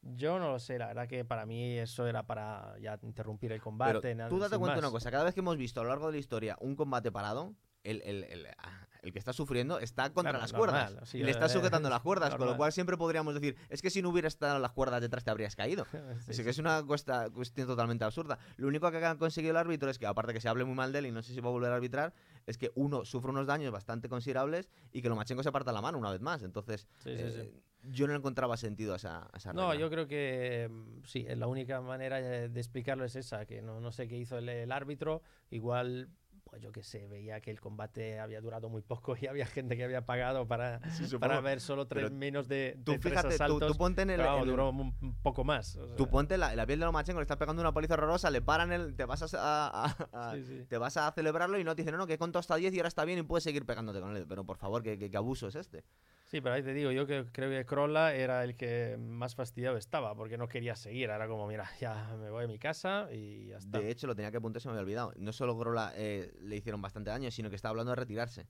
Yo 0.03 0.37
no 0.39 0.51
lo 0.51 0.59
sé, 0.59 0.77
la 0.77 0.87
verdad 0.87 1.07
que 1.07 1.25
para 1.25 1.45
mí 1.45 1.77
eso 1.79 2.05
era 2.07 2.27
para 2.27 2.75
ya 2.79 2.99
interrumpir 3.01 3.51
el 3.51 3.59
combate. 3.61 3.99
Pero 4.01 4.15
nada- 4.15 4.29
tú 4.29 4.37
date 4.39 4.57
cuenta 4.57 4.79
una 4.79 4.91
cosa, 4.91 5.09
cada 5.11 5.23
vez 5.23 5.33
que 5.33 5.39
hemos 5.39 5.57
visto 5.57 5.81
a 5.81 5.83
lo 5.83 5.89
largo 5.89 6.05
de 6.07 6.13
la 6.13 6.19
historia 6.19 6.55
un 6.61 6.75
combate 6.75 7.11
parado, 7.11 7.55
el, 7.89 8.01
el- 8.03 8.23
el- 8.25 8.47
ah, 8.57 8.87
el 9.03 9.13
que 9.13 9.19
está 9.19 9.31
sufriendo 9.31 9.79
está 9.79 10.11
contra 10.11 10.31
Claro, 10.31 10.41
las 10.43 10.53
normal, 10.53 10.87
cuerdas. 10.93 11.09
sí, 11.09 11.19
y 11.19 11.23
le 11.23 11.31
está 11.31 11.47
sujetando 11.47 11.89
las 11.89 12.01
cuerdas, 12.01 12.35
con 12.35 12.47
lo 12.47 12.57
cual 12.57 12.71
siempre 12.73 12.97
podríamos 12.97 13.33
decir, 13.33 13.55
es 13.69 13.81
que 13.81 13.89
si 13.89 14.01
no 14.01 14.09
hubiera 14.09 14.27
estado 14.27 14.59
las 14.59 14.71
cuerdas 14.71 14.99
detrás 15.01 15.23
te 15.23 15.31
habrías 15.31 15.55
caído. 15.55 15.85
Sí, 16.27 16.31
Así 16.31 16.33
sí. 16.33 16.43
que 16.43 16.49
es 16.49 16.57
una 16.57 16.83
cuesta- 16.83 17.29
cuestión 17.29 17.67
totalmente 17.67 18.03
absurda. 18.03 18.37
Lo 18.57 18.67
único 18.67 18.89
que 18.91 18.97
ha 19.05 19.15
conseguido 19.17 19.51
el 19.51 19.57
árbitro 19.57 19.89
es 19.89 19.97
que, 19.99 20.05
aparte 20.07 20.33
que 20.33 20.41
se 20.41 20.49
hable 20.49 20.65
muy 20.65 20.75
mal 20.75 20.91
de 20.91 20.99
él 20.99 21.05
y 21.07 21.11
no 21.11 21.21
sé 21.21 21.33
si 21.33 21.39
va 21.39 21.47
a 21.49 21.51
volver 21.51 21.71
a 21.71 21.75
arbitrar, 21.75 22.13
es 22.45 22.57
que 22.57 22.71
uno 22.75 23.05
sufre 23.05 23.29
unos 23.31 23.45
daños 23.47 23.71
bastante 23.71 24.09
considerables 24.09 24.69
y 24.91 25.01
que 25.01 25.09
Lomachenko 25.09 25.43
se 25.43 25.49
aparta 25.49 25.71
la 25.71 25.81
mano 25.81 25.97
una 25.97 26.11
vez 26.11 26.21
más. 26.21 26.43
Entonces, 26.43 26.87
eh, 27.05 27.53
yo 27.83 28.07
no 28.07 28.15
encontraba 28.15 28.57
sentido 28.57 28.93
a 28.93 28.95
esa, 28.97 29.29
a 29.31 29.37
esa 29.37 29.53
No, 29.53 29.69
regla. 29.69 29.81
yo 29.81 29.89
creo 29.89 30.07
que 30.07 30.67
mm, 30.69 31.03
sí, 31.05 31.25
eh, 31.27 31.35
la 31.35 31.47
única 31.47 31.79
manera 31.81 32.17
de 32.19 32.59
explicarlo 32.59 33.05
es 33.05 33.15
esa, 33.15 33.45
que 33.45 33.61
no, 33.61 33.79
no 33.79 33.91
sé 33.91 34.07
qué 34.07 34.17
hizo 34.17 34.37
el, 34.39 34.49
el 34.49 34.71
árbitro, 34.71 35.21
igual, 35.51 36.09
pues 36.57 36.63
yo 36.63 36.71
qué 36.71 36.81
sé, 36.81 37.07
veía 37.07 37.39
que 37.39 37.51
el 37.51 37.59
combate 37.61 38.19
había 38.19 38.41
durado 38.41 38.67
muy 38.67 38.81
poco 38.81 39.15
y 39.21 39.27
había 39.27 39.45
gente 39.45 39.77
que 39.77 39.83
había 39.83 40.05
pagado 40.05 40.47
para, 40.47 40.79
Sí, 40.91 41.17
para 41.17 41.39
ver 41.39 41.59
solo 41.61 41.85
tres 41.87 42.05
Pero 42.05 42.15
menos 42.15 42.47
de, 42.47 42.79
Tú 42.83 42.93
de 42.93 42.97
tres 42.99 43.11
fíjate, 43.13 43.27
tú, 43.37 43.43
asaltos. 43.43 43.71
tú 43.73 43.77
ponte 43.77 44.01
en 44.01 44.09
el... 44.09 44.21
en 44.21 44.25
el- 44.27 44.45
duró 44.47 44.71
un, 44.71 44.95
un 44.99 45.15
poco 45.21 45.43
más. 45.43 45.75
o 45.75 45.87
Tú 45.95 46.05
sea, 46.05 46.11
ponte 46.11 46.37
la, 46.37 46.55
la 46.55 46.65
piel 46.65 46.79
de 46.79 46.85
Lomachenko, 46.87 47.19
le 47.19 47.23
está 47.23 47.37
pegando 47.37 47.61
una 47.61 47.73
paliza 47.73 47.93
horrorosa, 47.93 48.31
le 48.31 48.41
paran 48.41 48.71
el. 48.71 48.95
Te 48.95 49.05
vas 49.05 49.21
a, 49.35 49.37
a- 49.37 49.95
a- 50.13 50.33
Sí, 50.35 50.43
sí. 50.45 50.65
te 50.67 50.77
vas 50.79 50.97
a 50.97 51.11
celebrarlo 51.11 51.59
y 51.59 51.63
no 51.63 51.75
te 51.75 51.83
dicen, 51.83 51.91
no, 51.93 51.99
no, 51.99 52.07
que 52.07 52.13
he 52.13 52.17
contado 52.17 52.39
hasta 52.39 52.55
10 52.55 52.73
y 52.73 52.77
ahora 52.79 52.87
está 52.87 53.05
bien 53.05 53.19
y 53.19 53.23
puedes 53.23 53.43
seguir 53.43 53.63
pegándote 53.65 53.99
con 54.01 54.15
él. 54.17 54.25
Pero 54.27 54.43
por 54.43 54.57
favor, 54.57 54.81
¿qué, 54.81 54.97
qué, 54.97 55.11
qué 55.11 55.17
abuso 55.17 55.47
es 55.47 55.55
este? 55.55 55.83
Sí, 56.27 56.41
pero 56.41 56.55
ahí 56.55 56.61
te 56.63 56.73
digo, 56.73 56.91
yo 56.91 57.07
que, 57.07 57.25
creo 57.31 57.49
que 57.49 57.65
Crolla 57.65 58.13
era 58.13 58.43
el 58.43 58.57
que 58.57 58.97
más 58.99 59.33
fastidiado 59.33 59.77
estaba, 59.77 60.13
porque 60.13 60.37
no 60.37 60.49
quería 60.49 60.75
seguir. 60.75 61.09
Era 61.09 61.25
como, 61.25 61.47
mira, 61.47 61.69
ya 61.79 62.17
me 62.19 62.29
voy 62.29 62.43
a 62.43 62.47
mi 62.47 62.59
casa 62.59 63.07
y 63.13 63.47
ya 63.47 63.57
está. 63.57 63.79
De 63.79 63.89
hecho, 63.89 64.07
lo 64.07 64.15
tenía 64.15 64.29
que 64.29 64.37
apuntar, 64.37 64.61
se 64.61 64.67
me 64.67 64.73
había 64.73 64.81
olvidado. 64.81 65.13
No 65.15 65.31
solo 65.31 65.57
Grola 65.57 65.93
eh, 65.95 66.33
le 66.41 66.57
hicieron 66.57 66.81
bastante 66.81 67.11
daño, 67.11 67.31
sino 67.31 67.49
que 67.49 67.55
está 67.55 67.69
hablando 67.69 67.91
de 67.91 67.95
retirarse. 67.95 68.45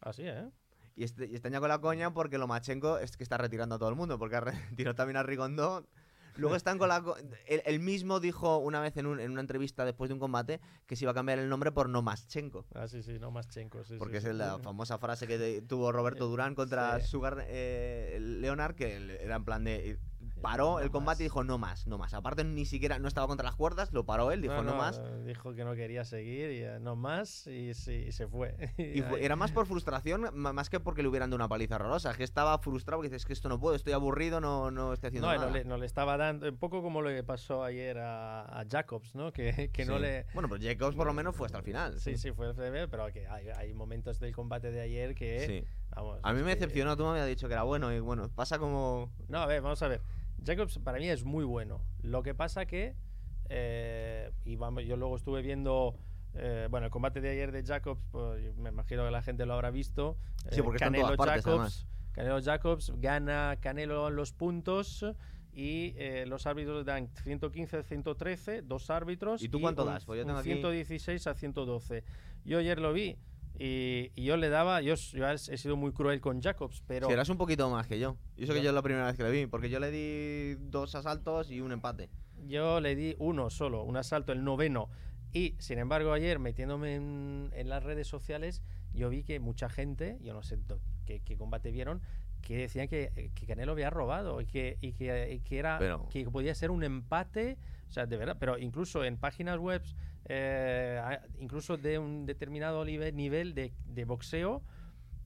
Así, 0.00 0.22
¿eh? 0.24 0.48
Y, 0.94 1.02
este, 1.02 1.26
y 1.26 1.34
está 1.34 1.48
ya 1.48 1.58
con 1.58 1.68
la 1.68 1.80
coña 1.80 2.14
porque 2.14 2.38
Lomachenko 2.38 2.98
es 2.98 3.16
que 3.16 3.24
está 3.24 3.36
retirando 3.38 3.74
a 3.74 3.78
todo 3.78 3.88
el 3.88 3.96
mundo, 3.96 4.20
porque 4.20 4.36
ha 4.36 4.40
retirado 4.70 4.94
también 4.94 5.16
a 5.16 5.24
Rigondo. 5.24 5.88
Luego 6.36 6.56
están 6.56 6.78
con 6.78 6.88
la. 6.88 7.02
Él, 7.46 7.62
él 7.64 7.80
mismo 7.80 8.20
dijo 8.20 8.58
una 8.58 8.80
vez 8.80 8.96
en, 8.96 9.06
un- 9.06 9.20
en 9.20 9.30
una 9.30 9.40
entrevista 9.40 9.84
después 9.84 10.08
de 10.08 10.14
un 10.14 10.20
combate 10.20 10.60
que 10.86 10.96
se 10.96 11.04
iba 11.04 11.10
a 11.12 11.14
cambiar 11.14 11.38
el 11.38 11.48
nombre 11.48 11.72
por 11.72 11.88
Nomaschenko. 11.88 12.66
Ah, 12.74 12.88
sí, 12.88 13.02
sí, 13.02 13.18
no 13.18 13.30
más 13.30 13.48
Chenko. 13.48 13.84
Sí, 13.84 13.96
Porque 13.98 14.20
sí, 14.20 14.26
es 14.28 14.32
sí. 14.32 14.38
la 14.38 14.58
famosa 14.58 14.98
frase 14.98 15.26
que 15.26 15.62
tuvo 15.66 15.90
Roberto 15.92 16.26
Durán 16.28 16.54
contra 16.54 17.00
sí. 17.00 17.06
Sugar 17.08 17.44
eh, 17.48 18.18
Leonard, 18.20 18.74
que 18.74 18.96
era 19.22 19.36
en 19.36 19.44
plan 19.44 19.64
de. 19.64 19.98
Eh, 20.36 20.40
Paró 20.42 20.72
no 20.72 20.80
el 20.80 20.90
combate 20.90 21.22
y 21.22 21.26
dijo 21.26 21.42
no 21.44 21.58
más, 21.58 21.86
no 21.86 21.98
más. 21.98 22.14
Aparte, 22.14 22.44
ni 22.44 22.64
siquiera 22.66 22.98
no 22.98 23.08
estaba 23.08 23.26
contra 23.26 23.44
las 23.46 23.56
cuerdas, 23.56 23.92
lo 23.92 24.04
paró 24.04 24.30
él, 24.32 24.42
dijo 24.42 24.62
no, 24.62 24.74
más. 24.76 25.00
Dijo 25.24 25.54
que 25.54 25.64
no 25.64 25.74
quería 25.74 26.04
seguir 26.04 26.50
y 26.50 26.62
eh, 26.62 26.78
no 26.80 26.96
más 26.96 27.46
y, 27.46 27.74
sí, 27.74 28.04
y 28.08 28.12
se 28.12 28.26
fue. 28.26 28.54
Y 28.78 29.02
fue- 29.02 29.24
era 29.24 29.36
más 29.36 29.52
por 29.52 29.66
frustración, 29.66 30.28
más 30.34 30.70
que 30.70 30.80
porque 30.80 31.02
le 31.02 31.08
hubieran 31.08 31.30
dado 31.30 31.36
una 31.36 31.48
paliza 31.48 31.76
horrorosa. 31.76 32.10
Es 32.10 32.16
que 32.16 32.24
estaba 32.24 32.58
frustrado 32.58 32.98
porque 32.98 33.08
dices, 33.08 33.22
es 33.22 33.26
que 33.26 33.32
esto 33.32 33.48
no 33.48 33.58
puedo, 33.58 33.74
estoy 33.74 33.92
aburrido, 33.92 34.40
no, 34.40 34.70
no 34.70 34.92
estoy 34.92 35.08
haciendo 35.08 35.28
nada. 35.28 35.46
no 35.46 35.52
le, 35.52 35.64
no 35.64 35.76
le 35.78 35.86
estaba 35.86 36.16
dando, 36.16 36.48
un 36.48 36.56
poco 36.56 36.82
como 36.82 37.02
lo 37.02 37.08
que 37.10 37.22
pasó 37.24 37.64
ayer 37.64 37.98
a, 37.98 38.60
a 38.60 38.64
Jacobs, 38.68 39.14
¿no? 39.14 39.32
Que, 39.32 39.70
que 39.72 39.84
no 39.84 39.98
le... 39.98 40.26
Bueno, 40.34 40.48
pero 40.48 40.62
Jacobs 40.62 40.96
por 40.96 41.06
lo 41.06 41.12
menos 41.12 41.34
fue 41.34 41.46
hasta 41.46 41.58
el 41.58 41.64
final. 41.64 41.98
Sí, 41.98 42.16
sí, 42.16 42.32
fue 42.32 42.48
el 42.48 42.54
FDB, 42.54 42.88
pero 42.90 43.12
que 43.12 43.26
hay, 43.26 43.48
hay 43.48 43.72
momentos 43.74 44.18
del 44.20 44.34
combate 44.34 44.70
de 44.70 44.80
ayer 44.80 45.14
que... 45.14 45.66
Vamos, 45.94 46.20
A 46.22 46.32
mí 46.32 46.40
me 46.40 46.46
que- 46.50 46.54
decepcionó, 46.56 46.96
tú 46.96 47.04
me 47.04 47.10
habías 47.10 47.26
dicho 47.28 47.46
que 47.48 47.54
era 47.54 47.62
bueno 47.62 47.92
y 47.92 48.00
bueno, 48.00 48.28
pasa 48.34 48.58
como... 48.58 49.10
No, 49.28 49.38
a 49.38 49.46
ver, 49.46 49.62
vamos 49.62 49.82
a 49.82 49.88
ver. 49.88 50.02
Jacobs 50.44 50.78
para 50.78 50.98
mí 50.98 51.08
es 51.08 51.24
muy 51.24 51.44
bueno. 51.44 51.82
Lo 52.02 52.22
que 52.22 52.34
pasa 52.34 52.66
que, 52.66 52.94
eh, 53.48 54.30
y 54.44 54.56
vamos, 54.56 54.84
yo 54.84 54.96
luego 54.96 55.16
estuve 55.16 55.42
viendo, 55.42 55.94
eh, 56.34 56.68
bueno, 56.70 56.86
el 56.86 56.90
combate 56.92 57.20
de 57.20 57.30
ayer 57.30 57.52
de 57.52 57.62
Jacobs, 57.64 58.00
pues, 58.10 58.54
me 58.56 58.70
imagino 58.70 59.04
que 59.04 59.10
la 59.10 59.22
gente 59.22 59.46
lo 59.46 59.54
habrá 59.54 59.70
visto. 59.70 60.16
Sí, 60.50 60.60
Eh, 60.60 60.62
porque 60.62 60.78
Canelo 60.78 61.04
todas 61.16 61.16
partes, 61.16 61.44
Jacobs, 61.44 61.86
Canelo 62.12 62.42
Jacobs 62.42 62.92
gana 62.96 63.56
Canelo 63.60 64.10
los 64.10 64.32
puntos 64.32 65.04
y 65.52 65.94
eh, 65.96 66.24
los 66.26 66.46
árbitros 66.46 66.84
dan 66.84 67.08
115 67.24 67.78
a 67.78 67.82
113, 67.82 68.62
dos 68.62 68.90
árbitros. 68.90 69.42
¿Y 69.42 69.48
tú 69.48 69.60
cuánto 69.60 69.82
un- 69.84 69.88
das? 69.88 70.04
Pues 70.04 70.18
yo 70.18 70.22
un 70.24 70.28
tengo 70.28 70.40
aquí- 70.40 70.50
116 70.52 71.26
a 71.26 71.34
112. 71.34 72.04
Yo 72.44 72.58
ayer 72.58 72.78
lo 72.80 72.92
vi. 72.92 73.16
Y, 73.58 74.10
y 74.14 74.24
yo 74.24 74.36
le 74.36 74.48
daba, 74.48 74.80
yo, 74.82 74.94
yo 74.94 75.28
he 75.28 75.38
sido 75.38 75.76
muy 75.76 75.92
cruel 75.92 76.20
con 76.20 76.42
Jacobs, 76.42 76.82
pero 76.86 77.06
Si 77.06 77.12
eras 77.12 77.28
un 77.28 77.38
poquito 77.38 77.68
más 77.70 77.86
que 77.86 77.98
yo. 77.98 78.16
Y 78.36 78.44
eso 78.44 78.52
que 78.52 78.62
yo 78.62 78.68
es 78.70 78.74
la 78.74 78.82
primera 78.82 79.06
vez 79.06 79.16
que 79.16 79.22
le 79.22 79.30
vi, 79.30 79.46
porque 79.46 79.70
yo 79.70 79.80
le 79.80 79.90
di 79.90 80.54
dos 80.70 80.94
asaltos 80.94 81.50
y 81.50 81.60
un 81.60 81.72
empate. 81.72 82.10
Yo 82.46 82.80
le 82.80 82.94
di 82.94 83.14
uno 83.18 83.48
solo, 83.50 83.82
un 83.82 83.96
asalto, 83.96 84.32
el 84.32 84.44
noveno. 84.44 84.88
Y 85.32 85.54
sin 85.58 85.78
embargo, 85.78 86.12
ayer 86.12 86.38
metiéndome 86.38 86.94
en, 86.94 87.50
en 87.54 87.68
las 87.68 87.82
redes 87.82 88.06
sociales, 88.06 88.62
yo 88.94 89.08
vi 89.10 89.22
que 89.22 89.40
mucha 89.40 89.68
gente, 89.68 90.18
yo 90.22 90.32
no 90.32 90.42
sé 90.42 90.58
qué, 91.04 91.20
qué 91.20 91.36
combate 91.36 91.70
vieron, 91.70 92.00
que 92.42 92.56
decían 92.56 92.88
que, 92.88 93.30
que 93.34 93.46
Canelo 93.46 93.72
había 93.72 93.90
robado 93.90 94.40
y 94.40 94.46
que, 94.46 94.78
y 94.80 94.92
que, 94.92 95.32
y 95.34 95.40
que 95.40 95.58
era 95.58 95.78
Pero- 95.78 96.08
que 96.10 96.24
podía 96.30 96.54
ser 96.54 96.70
un 96.70 96.84
empate. 96.84 97.58
O 97.88 97.92
sea, 97.92 98.06
de 98.06 98.16
verdad, 98.16 98.36
pero 98.38 98.58
incluso 98.58 99.04
en 99.04 99.16
páginas 99.16 99.58
web, 99.58 99.82
eh, 100.28 101.18
incluso 101.38 101.76
de 101.76 101.98
un 101.98 102.26
determinado 102.26 102.84
nive- 102.84 103.12
nivel 103.12 103.54
de, 103.54 103.72
de 103.86 104.04
boxeo, 104.04 104.62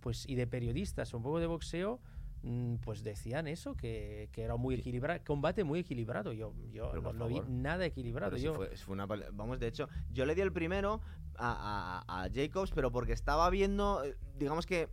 pues 0.00 0.28
y 0.28 0.34
de 0.34 0.46
periodistas, 0.46 1.12
un 1.14 1.22
poco 1.22 1.40
de 1.40 1.46
boxeo, 1.46 2.00
mm, 2.42 2.76
pues 2.76 3.02
decían 3.02 3.46
eso, 3.48 3.74
que, 3.76 4.28
que 4.32 4.42
era 4.42 4.56
muy 4.56 4.76
Sí. 4.76 4.80
equilibrado, 4.80 5.20
combate 5.26 5.64
muy 5.64 5.80
equilibrado. 5.80 6.32
Yo, 6.32 6.54
yo 6.72 6.92
no 7.12 7.26
vi 7.28 7.40
nada 7.48 7.84
equilibrado. 7.84 8.36
Yo, 8.36 8.54
fue, 8.54 8.76
fue 8.76 8.92
una 8.94 9.06
Vamos, 9.06 9.60
de 9.60 9.66
hecho, 9.68 9.88
yo 10.10 10.24
le 10.24 10.34
di 10.34 10.40
el 10.40 10.52
primero 10.52 11.00
a, 11.36 12.02
a- 12.08 12.24
a 12.24 12.28
Jacobs, 12.32 12.70
pero 12.74 12.90
porque 12.90 13.12
estaba 13.12 13.48
viendo, 13.50 14.02
eh, 14.04 14.16
digamos 14.38 14.64
que 14.66 14.88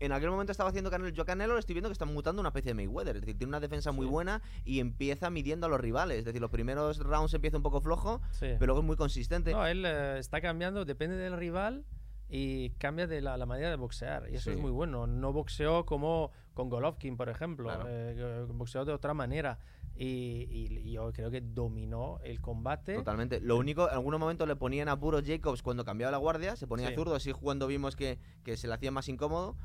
en 0.00 0.12
aquel 0.12 0.30
momento 0.30 0.50
estaba 0.52 0.68
haciendo 0.70 0.90
Canelo. 0.90 1.10
Yo 1.10 1.22
a 1.22 1.26
Canelo 1.26 1.54
le 1.54 1.60
estoy 1.60 1.74
viendo 1.74 1.88
que 1.88 1.92
está 1.92 2.04
mutando 2.04 2.40
una 2.40 2.48
especie 2.50 2.70
de 2.70 2.74
Mayweather. 2.74 3.16
Es 3.16 3.22
decir, 3.22 3.38
tiene 3.38 3.48
una 3.50 3.60
defensa 3.60 3.92
muy 3.92 4.06
Sí. 4.06 4.12
buena 4.12 4.42
y 4.64 4.80
empieza 4.80 5.30
midiendo 5.30 5.66
a 5.66 5.68
los 5.68 5.80
rivales. 5.80 6.18
Es 6.18 6.24
decir, 6.24 6.40
los 6.40 6.50
primeros 6.50 6.98
rounds 6.98 7.32
empieza 7.34 7.56
un 7.56 7.62
poco 7.62 7.80
flojo, 7.80 8.20
sí. 8.32 8.46
pero 8.58 8.66
luego 8.66 8.80
es 8.80 8.86
muy 8.86 8.96
consistente. 8.96 9.52
No, 9.52 9.66
él 9.66 9.84
eh, 9.86 10.18
está 10.18 10.40
cambiando, 10.40 10.84
depende 10.84 11.16
del 11.16 11.36
rival 11.36 11.84
y 12.28 12.70
cambia 12.70 13.06
de 13.06 13.20
la, 13.20 13.36
la 13.36 13.46
manera 13.46 13.70
de 13.70 13.76
boxear. 13.76 14.28
Y 14.30 14.36
eso 14.36 14.50
es 14.50 14.56
Sí. 14.56 14.62
muy 14.62 14.70
bueno. 14.72 15.06
No 15.06 15.32
boxeó 15.32 15.84
como 15.86 16.32
con 16.54 16.68
Golovkin, 16.68 17.16
por 17.16 17.28
ejemplo. 17.28 17.66
Claro. 17.68 17.84
eh, 17.88 18.44
boxeó 18.48 18.84
de 18.84 18.92
otra 18.92 19.14
manera. 19.14 19.58
Y, 19.96 20.48
y- 20.50 20.78
y 20.88 20.92
yo 20.92 21.12
creo 21.12 21.30
que 21.30 21.40
dominó 21.40 22.18
el 22.24 22.40
combate. 22.40 22.94
Totalmente. 22.96 23.40
Lo 23.40 23.56
único, 23.56 23.86
en 23.88 23.94
algunos 23.94 24.18
momentos 24.18 24.48
le 24.48 24.56
ponían 24.56 24.88
a 24.88 24.98
puro 24.98 25.20
Jacobs 25.24 25.62
cuando 25.62 25.84
cambiaba 25.84 26.10
la 26.10 26.18
guardia, 26.18 26.56
se 26.56 26.66
ponía 26.66 26.88
Sí. 26.88 26.94
zurdo, 26.96 27.14
así 27.14 27.30
jugando 27.30 27.68
vimos 27.68 27.94
que, 27.94 28.18
que 28.42 28.56
se 28.56 28.66
le 28.66 28.74
hacía 28.74 28.90
más 28.90 29.08
incómodo. 29.08 29.56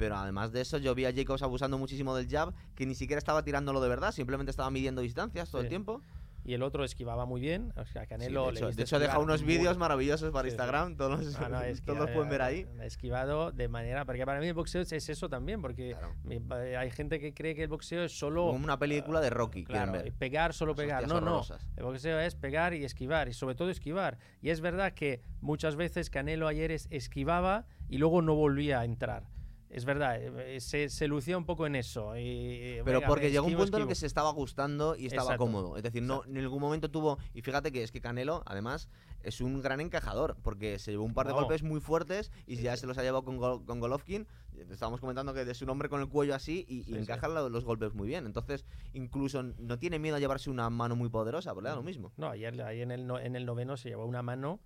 Pero 0.00 0.16
además 0.16 0.50
de 0.50 0.62
eso, 0.62 0.78
yo 0.78 0.94
vi 0.94 1.04
a 1.04 1.12
Jacobs 1.14 1.42
abusando 1.42 1.78
muchísimo 1.78 2.16
del 2.16 2.28
jab, 2.28 2.52
que 2.74 2.86
ni 2.86 2.94
siquiera 2.94 3.18
estaba 3.18 3.44
tirándolo 3.44 3.80
de 3.80 3.88
verdad, 3.88 4.10
simplemente 4.12 4.50
estaba 4.50 4.70
midiendo 4.70 5.02
distancias 5.02 5.50
todo 5.50 5.60
el 5.60 5.66
Sí. 5.66 5.70
tiempo. 5.70 6.00
Y 6.42 6.54
el 6.54 6.62
otro 6.62 6.84
esquivaba 6.84 7.26
muy 7.26 7.38
bien. 7.38 7.70
O 7.76 7.84
sea, 7.84 8.04
Sí, 8.04 8.08
Canelo 8.08 8.46
de 8.46 8.52
le 8.52 8.58
hecho, 8.58 8.66
viste 8.68 8.80
de 8.80 8.84
hecho, 8.84 8.98
deja 8.98 9.18
unos 9.18 9.42
vídeos 9.42 9.76
maravillosos 9.76 10.30
para 10.32 10.44
Sí, 10.44 10.50
sí. 10.50 10.54
Instagram, 10.54 10.96
todos 10.96 11.22
los, 11.22 11.36
Ah, 11.36 11.48
no, 11.50 11.60
es 11.60 11.80
que 11.82 11.86
todos 11.86 11.98
los 11.98 12.10
pueden 12.12 12.30
ver 12.30 12.40
ahí. 12.40 12.66
ha 12.80 12.86
esquivado 12.86 13.52
de 13.52 13.68
manera. 13.68 14.06
Porque 14.06 14.24
para 14.24 14.40
mí 14.40 14.46
el 14.46 14.54
boxeo 14.54 14.80
es, 14.80 14.90
es 14.92 15.10
eso 15.10 15.28
también. 15.28 15.60
Porque 15.60 15.90
Claro. 15.90 16.14
mi- 16.24 16.40
hay 16.74 16.90
gente 16.90 17.20
que 17.20 17.34
cree 17.34 17.54
que 17.54 17.64
el 17.64 17.68
boxeo 17.68 18.04
es 18.04 18.18
solo. 18.18 18.46
Como 18.46 18.64
una 18.64 18.78
película 18.78 19.20
de 19.20 19.28
Rocky, 19.28 19.64
Claro, 19.64 19.92
ver. 19.92 20.12
pegar, 20.14 20.54
solo 20.54 20.72
Las 20.72 20.78
pegar. 20.80 21.06
No, 21.06 21.20
no. 21.20 21.42
El 21.76 21.84
boxeo 21.84 22.18
es 22.18 22.34
pegar 22.36 22.72
y 22.72 22.84
esquivar, 22.86 23.28
y 23.28 23.34
sobre 23.34 23.54
todo 23.54 23.68
esquivar. 23.68 24.16
Y 24.40 24.48
es 24.48 24.62
verdad 24.62 24.94
que 24.94 25.20
muchas 25.42 25.76
veces 25.76 26.08
Canelo 26.08 26.48
ayer 26.48 26.70
es- 26.70 26.88
esquivaba 26.90 27.66
y 27.90 27.98
luego 27.98 28.22
no 28.22 28.34
volvía 28.34 28.80
a 28.80 28.86
entrar. 28.86 29.24
Es 29.70 29.84
verdad, 29.84 30.20
eh, 30.20 30.60
se, 30.60 30.88
se 30.88 31.06
lucía 31.06 31.38
un 31.38 31.44
poco 31.46 31.64
en 31.66 31.76
eso. 31.76 32.16
y, 32.18 32.80
Pero 32.84 32.98
venga, 32.98 33.06
porque 33.06 33.26
me 33.26 33.30
llegó 33.30 33.44
un 33.44 33.50
esquivo, 33.52 33.62
punto 33.62 33.76
en 33.76 33.82
el 33.82 33.86
que 33.86 33.92
esquivo. 33.92 34.00
se 34.00 34.06
estaba 34.06 34.30
gustando 34.32 34.96
y 34.96 35.06
estaba 35.06 35.22
Exacto. 35.22 35.44
cómodo. 35.44 35.76
Es 35.76 35.82
decir, 35.84 36.02
no, 36.02 36.24
en 36.24 36.34
ningún 36.34 36.60
momento 36.60 36.90
tuvo. 36.90 37.18
Y 37.34 37.42
fíjate 37.42 37.70
que 37.70 37.82
es 37.84 37.92
que 37.92 38.00
Canelo, 38.00 38.42
además, 38.46 38.88
es 39.22 39.40
un 39.40 39.62
gran 39.62 39.80
encajador. 39.80 40.36
Porque 40.42 40.78
se 40.80 40.90
llevó 40.90 41.04
un 41.04 41.14
par 41.14 41.28
de 41.28 41.32
golpes 41.34 41.62
muy 41.62 41.80
fuertes 41.80 42.32
y 42.46 42.56
Sí, 42.56 42.62
ya 42.64 42.74
sí. 42.74 42.80
se 42.80 42.86
los 42.88 42.98
ha 42.98 43.02
llevado 43.02 43.24
con, 43.24 43.38
Gol- 43.38 43.64
con 43.64 43.78
Golovkin. 43.80 44.26
Estábamos 44.70 45.00
comentando 45.00 45.32
que 45.32 45.42
es 45.42 45.62
un 45.62 45.70
hombre 45.70 45.88
con 45.88 46.00
el 46.00 46.08
cuello 46.08 46.34
así 46.34 46.66
y, 46.68 46.78
y 46.80 46.82
Sí, 46.82 46.92
sí. 46.92 46.98
encaja 46.98 47.28
lo- 47.28 47.48
los 47.48 47.64
golpes 47.64 47.94
muy 47.94 48.08
bien. 48.08 48.26
Entonces, 48.26 48.64
incluso 48.92 49.42
no 49.42 49.78
tiene 49.78 49.98
miedo 50.00 50.16
a 50.16 50.18
llevarse 50.18 50.50
una 50.50 50.68
mano 50.68 50.96
muy 50.96 51.08
poderosa, 51.10 51.54
porque 51.54 51.64
le 51.64 51.70
da 51.70 51.76
lo 51.76 51.82
mismo. 51.84 52.12
No, 52.16 52.28
ayer 52.30 52.60
ahí 52.62 52.82
en 52.82 52.90
el, 52.90 53.06
no- 53.06 53.20
en 53.20 53.36
el 53.36 53.46
noveno 53.46 53.76
se 53.76 53.88
llevó 53.90 54.04
una 54.04 54.22
mano, 54.22 54.58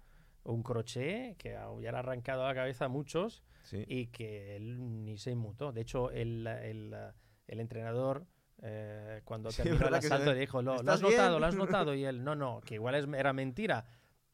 un 0.44 0.62
crochet, 0.62 1.36
que 1.36 1.50
ya 1.50 1.68
le 1.78 1.88
ha 1.96 1.98
arrancado 1.98 2.46
la 2.46 2.54
cabeza 2.54 2.86
a 2.86 2.88
muchos 2.88 3.42
Sí. 3.64 3.84
y 3.88 4.06
que 4.06 4.56
él 4.56 5.04
ni 5.04 5.18
se 5.18 5.32
inmutó. 5.32 5.72
De 5.72 5.80
hecho, 5.82 6.10
el, 6.10 6.46
el, 6.46 6.94
el 7.48 7.60
entrenador, 7.60 8.26
eh, 8.62 9.20
cuando 9.24 9.50
Sí, 9.50 9.62
terminó 9.62 9.88
el 9.88 9.94
asalto, 9.94 10.32
le 10.32 10.40
dijo, 10.40 10.62
¿lo, 10.62 10.74
lo 10.74 10.80
¿Estás 10.80 10.94
has 10.96 11.02
notado? 11.02 11.28
bien? 11.30 11.40
¿Lo 11.40 11.46
has 11.46 11.54
notado? 11.56 11.94
Y 11.96 12.04
él, 12.04 12.22
no, 12.24 12.34
no, 12.36 12.60
que 12.64 12.74
igual 12.76 12.94
es- 12.94 13.08
era 13.18 13.32
mentira. 13.32 13.84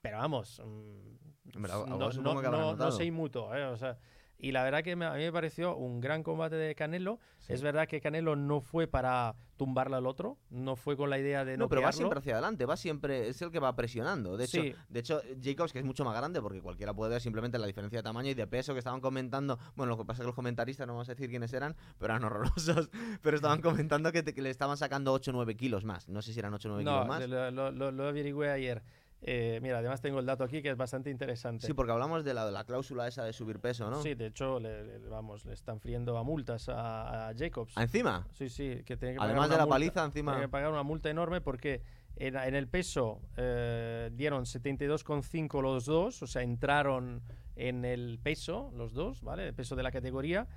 Pero 0.03 0.19
vamos, 0.19 0.61
mm, 0.65 1.57
Hombre, 1.57 1.73
no, 1.73 1.87
no- 1.87 1.99
no- 2.11 2.43
no 2.43 2.51
notado. 2.73 2.93
se 2.93 3.05
inmutó. 3.05 3.55
¿eh? 3.57 3.65
O 3.65 3.77
sea, 3.77 3.99
y 4.41 4.53
la 4.53 4.63
verdad 4.65 4.83
que 4.83 4.97
me- 4.97 5.07
a 5.07 5.13
mí 5.13 5.21
me 5.25 5.33
pareció 5.33 5.77
un 5.77 6.01
gran 6.01 6.23
combate 6.23 6.57
de 6.57 6.75
Canelo. 6.75 7.19
Sí. 7.39 7.53
Es 7.53 7.63
verdad 7.63 7.87
que 7.89 8.01
Canelo 8.01 8.37
no 8.37 8.61
fue 8.61 8.87
para 8.87 9.35
tumbarle 9.57 9.97
al 9.97 10.07
otro, 10.07 10.39
no 10.49 10.75
fue 10.77 10.97
con 10.97 11.11
la 11.11 11.19
idea 11.19 11.45
de 11.45 11.59
No, 11.59 11.69
pero 11.69 11.83
va 11.83 11.93
siempre 11.93 12.19
hacia 12.19 12.33
adelante, 12.33 12.65
va 12.65 12.77
siempre, 12.79 13.29
es 13.29 13.43
el 13.43 13.51
que 13.51 13.59
va 13.59 13.77
presionando. 13.77 14.37
De 14.39 14.45
hecho, 14.47 14.63
Sí. 14.63 14.75
de 14.89 15.01
hecho, 15.01 15.21
Jacobs, 15.43 15.73
que 15.73 15.81
es 15.81 15.85
mucho 15.85 16.05
más 16.05 16.17
grande, 16.17 16.41
porque 16.41 16.63
cualquiera 16.63 16.95
puede 16.95 17.11
ver 17.13 17.21
simplemente 17.21 17.59
la 17.59 17.67
diferencia 17.67 17.99
de 17.99 18.03
tamaño 18.03 18.31
y 18.31 18.35
de 18.35 18.47
peso 18.47 18.73
que 18.73 18.79
estaban 18.79 19.01
comentando. 19.01 19.59
Bueno, 19.77 19.91
lo 19.91 19.99
que 19.99 20.05
pasa 20.07 20.19
es 20.19 20.25
que 20.25 20.27
los 20.29 20.35
comentaristas, 20.35 20.87
no 20.87 20.95
vamos 20.95 21.09
a 21.11 21.13
decir 21.13 21.29
quiénes 21.29 21.53
eran, 21.53 21.77
pero 21.99 22.15
eran 22.15 22.25
horrorosos. 22.25 22.89
Pero 23.23 23.37
estaban 23.37 23.61
comentando 23.61 24.13
que, 24.13 24.23
te- 24.23 24.33
que 24.33 24.41
le 24.43 24.49
estaban 24.51 24.77
sacando 24.79 25.13
8 25.13 25.31
o 25.31 25.35
9 25.35 25.55
kilos 25.57 25.85
más. 25.85 26.09
No 26.09 26.23
sé 26.23 26.33
si 26.33 26.39
eran 26.39 26.55
8 26.55 26.69
o 26.69 26.73
9 26.73 26.85
No, 26.85 26.93
kilos 27.03 27.09
más. 27.09 27.29
lo, 27.29 27.51
lo, 27.51 27.71
lo- 27.71 27.91
lo 27.93 28.09
averigüé 28.09 28.51
ayer. 28.51 28.83
Eh, 29.23 29.59
mira, 29.63 29.79
además 29.79 30.01
tengo 30.01 30.19
el 30.19 30.25
dato 30.25 30.45
aquí 30.45 30.63
que 30.63 30.71
es 30.71 30.77
bastante 30.79 31.11
interesante. 31.11 31.67
Sí, 31.67 31.75
porque 31.75 31.93
hablamos 31.93 32.25
de 32.25 32.33
la, 32.33 32.47
de 32.47 32.53
la 32.53 32.65
cláusula 32.65 33.07
esa 33.07 33.23
de 33.25 33.33
subir 33.35 33.59
peso, 33.61 33.91
¿no? 33.91 34.01
Sí, 34.03 34.15
de 34.15 34.27
hecho, 34.27 34.59
le, 34.59 34.99
le- 34.99 35.09
vamos, 35.11 35.45
le 35.45 35.53
están 35.53 35.79
friendo 35.79 36.17
a 36.17 36.23
multas 36.25 36.69
a, 36.71 37.29
a 37.29 37.35
Jacobs. 37.37 37.75
Ah, 37.77 37.83
Encima. 37.83 38.27
Sí, 38.33 38.49
sí, 38.49 38.83
que 38.87 38.97
tiene 38.97 39.13
que 39.15 39.19
pagar 39.19 39.31
Además 39.31 39.49
de 39.51 39.55
una 39.57 39.59
la 39.59 39.67
multa- 39.67 39.75
paliza, 39.75 39.93
Tiene 39.93 40.07
encima. 40.31 40.41
que 40.41 40.49
pagar 40.49 40.71
una 40.73 40.83
multa 40.83 41.11
enorme 41.11 41.43
porque 41.43 41.83
en, 42.17 42.35
en 42.37 42.55
el 42.55 42.67
peso 42.67 43.21
eh, 43.37 44.11
dieron 44.15 44.45
72,5 44.45 45.61
los 45.63 45.85
dos, 45.85 46.23
o 46.23 46.27
sea, 46.27 46.41
entraron 46.43 47.23
en 47.57 47.85
el 47.85 48.19
peso 48.23 48.73
los 48.75 48.95
dos, 48.95 49.23
¿vale? 49.23 49.49
El 49.49 49.55
peso 49.55 49.77
de 49.77 49.83
la 49.83 49.91
categoría. 49.91 50.49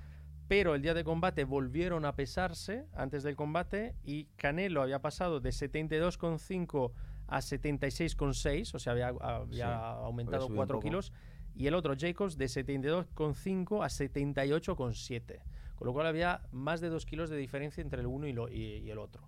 Pero 0.48 0.74
el 0.74 0.82
día 0.82 0.92
de 0.94 1.04
combate 1.04 1.44
volvieron 1.44 2.04
a 2.04 2.16
pesarse 2.16 2.86
antes 2.94 3.22
del 3.22 3.34
combate 3.36 3.94
y 4.04 4.24
Canelo 4.36 4.82
había 4.82 5.00
pasado 5.00 5.40
de 5.40 5.50
72,5 5.50 6.92
a 7.26 7.38
76,6, 7.40 8.74
o 8.74 8.78
sea, 8.78 8.92
había, 8.92 9.08
había 9.08 9.46
Sí, 9.50 9.62
aumentado 10.04 10.46
un 10.46 10.56
4 10.56 10.76
poco. 10.76 10.86
kilos. 10.88 11.12
Y 11.56 11.66
el 11.68 11.74
otro, 11.74 11.94
Jacobs, 11.96 12.36
de 12.36 12.46
72,5 12.48 13.84
a 13.84 13.88
78,7. 13.88 15.40
Con 15.76 15.86
lo 15.86 15.92
cual 15.92 16.06
había 16.06 16.42
más 16.52 16.80
de 16.80 16.88
2 16.88 17.04
kilos 17.06 17.30
de 17.30 17.36
diferencia 17.36 17.80
entre 17.82 18.00
el 18.00 18.06
uno 18.06 18.26
y, 18.26 18.32
lo- 18.32 18.48
y- 18.48 18.78
y 18.84 18.90
el 18.90 18.98
otro. 18.98 19.22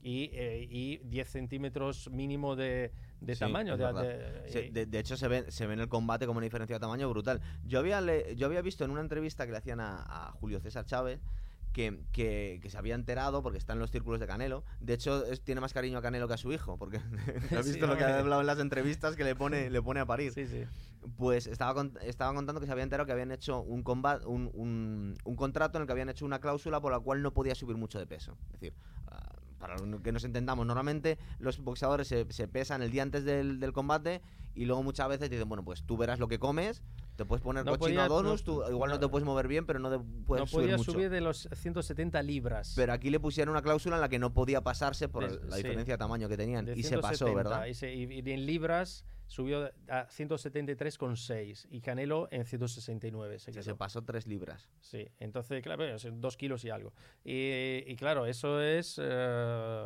Y, 0.00 0.30
eh, 0.32 0.66
y 0.70 0.98
10 0.98 1.28
centímetros 1.28 2.08
mínimo 2.10 2.54
de, 2.54 2.92
de 3.20 3.34
Sí, 3.34 3.40
tamaño. 3.40 3.76
de- 3.76 4.48
Se- 4.48 4.98
hecho, 4.98 5.16
se 5.16 5.26
ve, 5.28 5.50
se 5.50 5.66
ve 5.66 5.74
en 5.74 5.80
el 5.80 5.88
combate 5.88 6.26
como 6.26 6.38
una 6.38 6.44
diferencia 6.44 6.76
de 6.76 6.80
tamaño 6.80 7.08
brutal. 7.10 7.40
Yo 7.66 7.80
había, 7.80 8.00
le- 8.00 8.36
yo 8.36 8.46
había 8.46 8.62
visto 8.62 8.84
en 8.84 8.90
una 8.92 9.00
entrevista 9.00 9.44
que 9.44 9.52
le 9.52 9.58
hacían 9.58 9.80
a, 9.80 10.02
a 10.28 10.32
Julio 10.32 10.60
César 10.60 10.84
Chávez 10.86 11.20
que, 11.78 11.96
que- 12.10 12.58
que 12.60 12.70
se 12.70 12.76
había 12.76 12.96
enterado 12.96 13.40
porque 13.40 13.56
está 13.56 13.72
en 13.72 13.78
los 13.78 13.92
círculos 13.92 14.18
de 14.18 14.26
Canelo. 14.26 14.64
De 14.80 14.94
hecho, 14.94 15.24
es- 15.26 15.40
tiene 15.44 15.60
más 15.60 15.72
cariño 15.72 15.96
a 15.98 16.02
Canelo 16.02 16.26
que 16.26 16.34
a 16.34 16.36
su 16.36 16.52
hijo, 16.52 16.76
porque 16.76 16.96
has 17.56 17.64
Sí, 17.64 17.70
visto 17.70 17.86
lo 17.86 17.96
que 17.96 18.02
ha 18.02 18.18
hablado 18.18 18.40
en 18.40 18.48
las 18.48 18.58
entrevistas 18.58 19.14
que 19.14 19.22
le 19.22 19.36
pone, 19.36 19.70
le 19.70 19.80
pone 19.80 20.00
a 20.00 20.04
parir. 20.06 20.32
sí, 20.32 20.48
sí. 20.48 20.64
Pues 21.16 21.46
estaba, 21.46 21.80
cont- 21.80 21.96
estaba 22.02 22.34
contando 22.34 22.60
que 22.60 22.66
se 22.66 22.72
había 22.72 22.82
enterado 22.82 23.06
que 23.06 23.12
habían 23.12 23.30
hecho 23.30 23.60
un, 23.62 23.84
combat, 23.84 24.24
un, 24.26 24.50
un- 24.54 25.16
un 25.24 25.36
contrato 25.36 25.78
en 25.78 25.82
el 25.82 25.86
que 25.86 25.92
habían 25.92 26.08
hecho 26.08 26.26
una 26.26 26.40
cláusula 26.40 26.80
por 26.80 26.90
la 26.90 26.98
cual 26.98 27.22
no 27.22 27.32
podía 27.32 27.54
subir 27.54 27.76
mucho 27.76 28.00
de 28.00 28.08
peso. 28.08 28.36
Es 28.46 28.52
decir, 28.54 28.74
ah, 29.06 29.36
para 29.60 29.76
que 30.02 30.10
nos 30.10 30.24
entendamos, 30.24 30.66
normalmente 30.66 31.16
los 31.38 31.60
boxeadores 31.60 32.08
se, 32.08 32.26
se 32.30 32.48
pesan 32.48 32.82
el 32.82 32.90
día 32.90 33.04
antes 33.04 33.22
del, 33.24 33.60
del 33.60 33.72
combate 33.72 34.20
y 34.56 34.64
luego 34.64 34.82
muchas 34.82 35.08
veces 35.08 35.30
dicen, 35.30 35.48
bueno, 35.48 35.64
pues 35.64 35.84
tú 35.84 35.96
verás 35.96 36.18
lo 36.18 36.26
que 36.26 36.40
comes, 36.40 36.82
te 37.18 37.24
puedes 37.26 37.42
poner 37.42 37.64
No 37.64 37.72
cochino 37.72 37.86
podía- 38.00 38.04
a 38.04 38.08
donuts, 38.08 38.46
no- 38.46 38.62
tú 38.62 38.70
igual 38.70 38.90
no, 38.90 38.94
no- 38.96 39.00
te 39.00 39.08
puedes 39.08 39.26
mover 39.26 39.48
bien, 39.48 39.66
pero 39.66 39.80
no 39.80 39.90
te 39.90 39.98
puedes 39.98 40.42
No 40.42 40.46
subir 40.46 40.62
podía 40.66 40.76
mucho. 40.76 40.92
subir 40.92 41.10
de 41.10 41.20
los 41.20 41.48
170 41.52 42.22
libras. 42.22 42.74
Pero 42.76 42.92
aquí 42.92 43.10
le 43.10 43.18
pusieron 43.18 43.50
una 43.50 43.60
cláusula 43.62 43.96
en 43.96 44.00
la 44.02 44.08
que 44.08 44.20
no 44.20 44.32
podía 44.32 44.60
pasarse 44.62 45.08
por 45.08 45.28
De- 45.28 45.44
la 45.48 45.56
sí. 45.56 45.62
diferencia 45.64 45.94
de 45.94 45.98
tamaño 45.98 46.28
que 46.28 46.36
tenían. 46.36 46.64
de 46.64 46.78
Y 46.78 46.82
se 46.84 46.96
pasó, 46.98 47.26
170, 47.26 47.34
¿verdad? 47.50 47.66
Y, 47.66 47.74
se- 47.74 47.92
y- 47.92 48.04
y 48.24 48.30
en 48.32 48.46
libras 48.46 49.04
subió 49.26 49.70
a 49.88 50.06
173,6 50.08 51.66
y 51.70 51.80
Canelo 51.80 52.28
en 52.30 52.44
169. 52.46 53.38
Se 53.38 53.52
Sí, 53.52 53.62
se 53.62 53.74
pasó 53.74 54.02
tres 54.02 54.26
libras. 54.26 54.68
Sí, 54.80 55.06
entonces, 55.18 55.62
claro, 55.62 55.82
bueno, 55.82 55.98
son 55.98 56.20
dos 56.20 56.36
kilos 56.36 56.64
y 56.64 56.70
algo. 56.70 56.92
Y, 57.24 57.82
y 57.86 57.96
claro, 57.96 58.24
eso 58.26 58.62
es, 58.62 58.98
eh, 59.02 59.84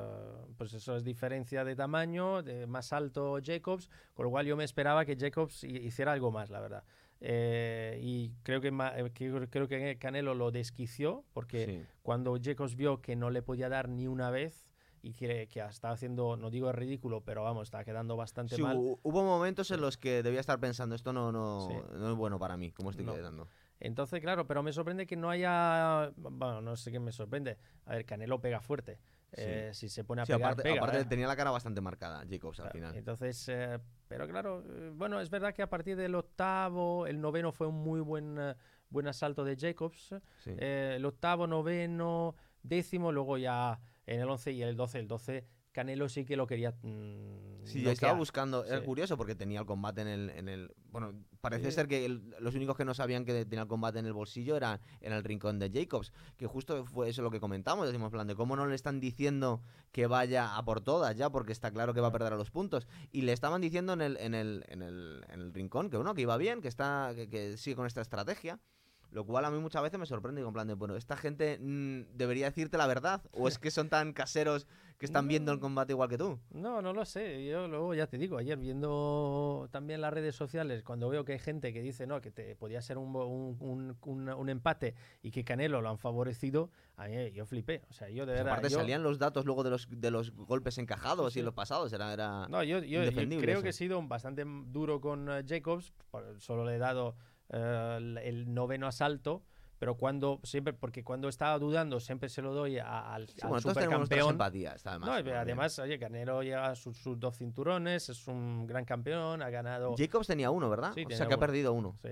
pues 0.56 0.74
eso 0.74 0.96
es 0.96 1.04
diferencia 1.04 1.64
de 1.64 1.74
tamaño, 1.74 2.42
de 2.42 2.66
más 2.66 2.92
alto 2.92 3.38
Jacobs, 3.44 3.90
con 4.14 4.24
lo 4.26 4.30
cual 4.30 4.46
yo 4.46 4.56
me 4.56 4.64
esperaba 4.64 5.04
que 5.04 5.16
Jacobs 5.16 5.64
hi- 5.64 5.86
hiciera 5.86 6.12
algo 6.12 6.30
más, 6.30 6.50
la 6.50 6.60
verdad. 6.60 6.84
Eh, 7.24 8.00
y 8.02 8.32
creo 8.42 8.60
que, 8.60 8.68
eh, 8.68 9.10
que- 9.14 9.48
creo 9.48 9.68
que 9.68 9.96
Canelo 9.98 10.34
lo 10.34 10.50
desquició, 10.50 11.24
porque 11.32 11.64
Sí. 11.66 11.84
cuando 12.02 12.36
Jacobs 12.42 12.74
vio 12.74 13.00
que 13.00 13.14
no 13.14 13.30
le 13.30 13.42
podía 13.42 13.68
dar 13.68 13.88
ni 13.88 14.08
una 14.08 14.30
vez 14.30 14.66
y 15.02 15.14
que, 15.14 15.46
que 15.48 15.60
estaba 15.60 15.94
haciendo, 15.94 16.36
no 16.36 16.50
digo 16.50 16.68
el 16.68 16.74
ridículo, 16.76 17.20
pero 17.22 17.44
vamos, 17.44 17.68
estaba 17.68 17.84
quedando 17.84 18.16
bastante 18.16 18.56
Sí, 18.56 18.62
mal. 18.62 18.76
hu- 18.76 18.98
hubo 19.04 19.22
momentos 19.22 19.70
en 19.70 19.80
los 19.80 19.96
que 19.98 20.22
debía 20.24 20.40
estar 20.40 20.58
pensando, 20.58 20.96
esto 20.96 21.12
no, 21.12 21.30
no, 21.30 21.68
Sí. 21.68 21.74
no 21.96 22.10
es 22.10 22.16
bueno 22.16 22.40
para 22.40 22.56
mí, 22.56 22.72
como 22.72 22.90
estoy 22.90 23.04
No. 23.06 23.14
quedando. 23.14 23.46
Entonces, 23.78 24.20
claro, 24.20 24.46
pero 24.46 24.62
me 24.64 24.72
sorprende 24.72 25.06
que 25.06 25.16
no 25.16 25.30
haya. 25.30 26.12
Bueno, 26.16 26.60
no 26.60 26.76
sé 26.76 26.92
qué 26.92 27.00
me 27.00 27.10
sorprende. 27.12 27.56
A 27.86 27.94
ver, 27.96 28.04
Canelo 28.04 28.40
pega 28.40 28.60
fuerte. 28.60 28.98
Sí. 29.34 29.42
Eh, 29.46 29.70
si 29.72 29.88
se 29.88 30.04
pone 30.04 30.22
a 30.22 30.26
Sí, 30.26 30.32
pegar, 30.32 30.52
aparte, 30.52 30.62
pega, 30.62 30.76
aparte 30.82 31.00
¿eh? 31.00 31.04
tenía 31.06 31.26
la 31.26 31.36
cara 31.36 31.50
bastante 31.50 31.80
marcada, 31.80 32.22
Jacobs, 32.28 32.60
al 32.60 32.70
final. 32.70 32.94
Entonces, 32.94 33.48
eh, 33.48 33.78
pero 34.08 34.28
claro, 34.28 34.62
bueno, 34.94 35.20
es 35.20 35.30
verdad 35.30 35.54
que 35.54 35.62
a 35.62 35.70
partir 35.70 35.96
del 35.96 36.14
octavo, 36.14 37.06
el 37.06 37.20
noveno 37.20 37.50
fue 37.50 37.66
un 37.66 37.76
muy 37.82 38.00
buen, 38.00 38.38
buen 38.90 39.06
asalto 39.08 39.42
de 39.44 39.56
Jacobs. 39.56 40.14
Sí. 40.38 40.54
El 40.58 41.04
octavo, 41.06 41.46
noveno, 41.46 42.36
décimo, 42.62 43.10
luego 43.10 43.38
ya 43.38 43.80
en 44.06 44.20
el 44.20 44.28
11 44.28 44.52
y 44.52 44.62
el 44.62 44.76
12. 44.76 44.98
El 44.98 45.08
12, 45.08 45.46
Canelo 45.72 46.08
sí 46.08 46.24
que 46.24 46.36
lo 46.36 46.46
quería. 46.46 46.72
mm, 46.82 47.64
Sí, 47.64 47.82
yo 47.82 47.90
estaba 47.90 48.12
buscando, 48.14 48.64
era 48.64 48.80
Sí. 48.80 48.84
curioso 48.84 49.16
porque 49.16 49.34
tenía 49.34 49.60
el 49.60 49.66
combate 49.66 50.02
en 50.02 50.08
el... 50.08 50.30
En 50.30 50.48
el 50.48 50.74
bueno, 50.90 51.14
parece 51.40 51.70
Sí. 51.70 51.76
ser 51.76 51.88
que 51.88 52.04
el- 52.04 52.34
los 52.40 52.54
únicos 52.54 52.76
que 52.76 52.84
no 52.84 52.92
sabían 52.92 53.24
que 53.24 53.44
tenía 53.46 53.62
el 53.62 53.68
combate 53.68 53.98
en 53.98 54.06
el 54.06 54.12
bolsillo 54.12 54.56
eran 54.56 54.80
en 55.00 55.12
el 55.12 55.24
rincón 55.24 55.58
de 55.58 55.70
Jacobs, 55.72 56.12
que 56.36 56.46
justo 56.46 56.84
fue 56.84 57.08
eso 57.08 57.22
lo 57.22 57.30
que 57.30 57.40
comentamos, 57.40 57.86
decimos, 57.86 58.10
plan, 58.10 58.26
de 58.26 58.34
cómo 58.34 58.56
no 58.56 58.66
le 58.66 58.74
están 58.74 59.00
diciendo 59.00 59.62
que 59.92 60.06
vaya 60.06 60.56
a 60.56 60.64
por 60.64 60.80
todas 60.82 61.16
ya, 61.16 61.30
porque 61.30 61.52
está 61.52 61.70
claro 61.70 61.94
que 61.94 62.00
va 62.00 62.08
a 62.08 62.12
perder 62.12 62.32
a 62.34 62.36
los 62.36 62.50
puntos, 62.50 62.86
y 63.10 63.22
le 63.22 63.32
estaban 63.32 63.60
diciendo 63.62 63.94
en 63.94 64.02
el, 64.02 64.16
en 64.18 64.34
el, 64.34 64.64
en 64.68 64.82
el, 64.82 65.24
en 65.28 65.40
el 65.40 65.54
rincón 65.54 65.88
que 65.88 65.96
bueno, 65.96 66.14
que 66.14 66.22
iba 66.22 66.36
bien, 66.36 66.60
que, 66.60 66.68
está, 66.68 67.12
que, 67.14 67.28
que 67.30 67.56
sigue 67.56 67.76
con 67.76 67.86
esta 67.86 68.02
estrategia. 68.02 68.60
Lo 69.10 69.26
cual 69.26 69.44
a 69.44 69.50
mí 69.50 69.58
muchas 69.58 69.82
veces 69.82 70.00
me 70.00 70.06
sorprende, 70.06 70.40
digo, 70.40 70.48
en 70.48 70.54
plan 70.54 70.66
de, 70.66 70.72
bueno, 70.72 70.96
¿esta 70.96 71.18
gente 71.18 71.58
mm, 71.60 72.16
debería 72.16 72.46
decirte 72.46 72.78
la 72.78 72.86
verdad? 72.86 73.22
¿O 73.32 73.46
es 73.46 73.58
que 73.58 73.70
son 73.70 73.90
tan 73.90 74.14
caseros 74.14 74.66
que 75.02 75.06
están 75.06 75.26
viendo 75.26 75.50
el 75.50 75.58
No. 75.58 75.62
combate 75.62 75.92
igual 75.94 76.08
que 76.08 76.16
tú? 76.16 76.38
No, 76.52 76.80
no 76.80 76.92
lo 76.92 77.04
sé. 77.04 77.44
Yo 77.44 77.66
luego 77.66 77.92
ya 77.92 78.06
te 78.06 78.18
digo, 78.18 78.38
ayer 78.38 78.56
viendo 78.56 79.66
también 79.72 80.00
las 80.00 80.14
redes 80.14 80.36
sociales, 80.36 80.84
cuando 80.84 81.08
veo 81.08 81.24
que 81.24 81.32
hay 81.32 81.40
gente 81.40 81.72
que 81.72 81.82
dice 81.82 82.06
no, 82.06 82.20
que 82.20 82.30
te 82.30 82.54
podía 82.54 82.80
ser 82.82 82.98
un, 82.98 83.08
un, 83.16 83.56
un- 83.58 83.96
un- 84.00 84.28
un 84.28 84.48
empate 84.48 84.94
y 85.20 85.32
que 85.32 85.42
Canelo 85.42 85.80
lo 85.82 85.88
han 85.90 85.98
favorecido, 85.98 86.70
a 86.96 87.08
mí 87.08 87.32
yo 87.32 87.44
flipé. 87.46 87.82
O 87.90 87.92
sea, 87.92 88.10
yo 88.10 88.26
de 88.26 88.34
Pues 88.34 88.36
verdad. 88.44 88.52
aparte 88.52 88.68
yo- 88.70 88.78
salían 88.78 89.02
los 89.02 89.18
datos 89.18 89.44
luego 89.44 89.64
de 89.64 89.70
los, 89.70 89.88
de 89.90 90.10
los 90.12 90.30
golpes 90.36 90.78
encajados 90.78 91.32
Sí, 91.32 91.40
y 91.40 91.42
los 91.42 91.52
pasados. 91.52 91.92
Era, 91.92 92.12
era... 92.12 92.46
No, 92.46 92.62
yo, 92.62 92.78
yo- 92.78 93.00
creo 93.10 93.54
eso. 93.54 93.62
que 93.64 93.70
he 93.70 93.72
sido 93.72 94.00
bastante 94.06 94.44
duro 94.46 95.00
con 95.00 95.28
eh, 95.28 95.42
Jacobs, 95.44 95.92
solo 96.38 96.64
le 96.64 96.76
he 96.76 96.78
dado 96.78 97.16
el, 97.48 98.18
el 98.18 98.54
noveno 98.54 98.86
asalto, 98.86 99.42
pero 99.82 99.96
cuando 99.96 100.38
siempre, 100.44 100.72
porque 100.72 101.02
cuando 101.02 101.28
estaba 101.28 101.58
dudando 101.58 101.98
siempre 101.98 102.28
se 102.28 102.40
lo 102.40 102.54
doy 102.54 102.78
a- 102.78 103.12
al, 103.12 103.28
Sí, 103.28 103.40
al 103.42 103.48
bueno, 103.48 103.62
supercampeón. 103.62 104.40
además, 104.40 105.00
No, 105.00 105.12
además, 105.12 105.78
oye, 105.80 105.98
Canelo 105.98 106.40
lleva 106.44 106.72
sus, 106.76 106.96
sus 106.98 107.18
dos 107.18 107.36
cinturones, 107.36 108.08
es 108.08 108.28
un 108.28 108.64
gran 108.68 108.84
campeón, 108.84 109.42
ha 109.42 109.50
ganado. 109.50 109.96
Jacobs 109.98 110.28
tenía 110.28 110.52
uno, 110.52 110.70
¿verdad? 110.70 110.92
Sí, 110.94 111.04
o 111.04 111.10
sea 111.10 111.26
que 111.26 111.34
ha 111.34 111.38
perdido 111.38 111.72
uno. 111.72 111.98
Sí. 112.00 112.10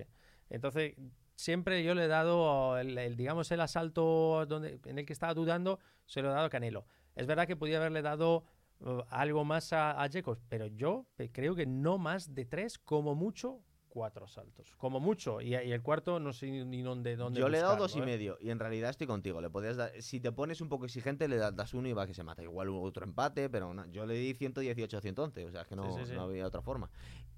Entonces, 0.49 0.97
siempre 1.37 1.85
yo 1.85 1.95
le 1.95 2.07
he 2.07 2.09
dado, 2.09 2.77
el, 2.77 2.99
el, 2.99 3.15
digamos, 3.17 3.53
el 3.53 3.61
asalto 3.61 4.47
donde, 4.47 4.81
en 4.87 4.99
el 4.99 5.07
que 5.07 5.13
estaba 5.13 5.33
dudando, 5.33 5.79
se 6.07 6.23
lo 6.23 6.31
he 6.31 6.33
dado 6.33 6.47
a 6.47 6.51
Canelo. 6.51 6.87
Es 7.15 7.29
verdad 7.29 7.47
que 7.47 7.55
podía 7.55 7.77
haberle 7.77 8.03
dado 8.03 8.43
uh, 8.81 9.03
algo 9.11 9.45
más 9.45 9.73
a, 9.73 9.93
a 10.03 10.09
Jacobs, 10.11 10.43
pero 10.49 10.67
yo 10.67 11.07
creo 11.33 11.55
que 11.55 11.67
no 11.67 11.99
más 11.99 12.35
de 12.35 12.47
tres, 12.47 12.81
como 12.81 13.15
mucho, 13.15 13.61
cuatro 13.91 14.27
saltos. 14.27 14.75
Como 14.79 14.99
mucho. 15.01 15.43
Y, 15.43 15.49
y 15.51 15.73
el 15.73 15.83
cuarto 15.83 16.19
no 16.19 16.33
sé 16.33 16.51
ni 16.65 16.81
dónde. 16.81 17.17
dónde 17.17 17.39
Yo 17.41 17.49
le 17.51 17.59
he 17.59 17.61
dado 17.61 17.77
dos 17.77 17.95
y 17.97 17.99
¿eh? 17.99 18.03
medio 18.07 18.39
y 18.41 18.49
en 18.49 18.59
realidad 18.59 18.89
estoy 18.89 19.07
contigo. 19.07 19.41
Le 19.43 19.51
podías 19.51 19.77
dar- 19.77 19.93
si 20.01 20.21
te 20.21 20.33
pones 20.33 20.63
un 20.63 20.69
poco 20.71 20.87
exigente, 20.87 21.29
le 21.29 21.37
das, 21.37 21.75
uno 21.75 21.87
y 21.89 21.93
va 21.93 22.07
que 22.07 22.15
se 22.15 22.23
mata. 22.23 22.43
Igual 22.43 22.69
otro 22.71 23.05
empate, 23.05 23.51
pero 23.51 23.75
no, 23.75 23.85
yo 23.87 24.07
le 24.07 24.15
di 24.15 24.33
118 24.33 25.01
111, 25.03 25.45
o 25.45 25.51
sea, 25.51 25.63
es 25.63 25.69
que 25.69 25.77
no, 25.77 25.93
Sí, 25.93 26.01
sí, 26.01 26.07
sí. 26.07 26.13
no 26.15 26.23
había 26.23 26.47
otra 26.47 26.63
forma. 26.63 26.89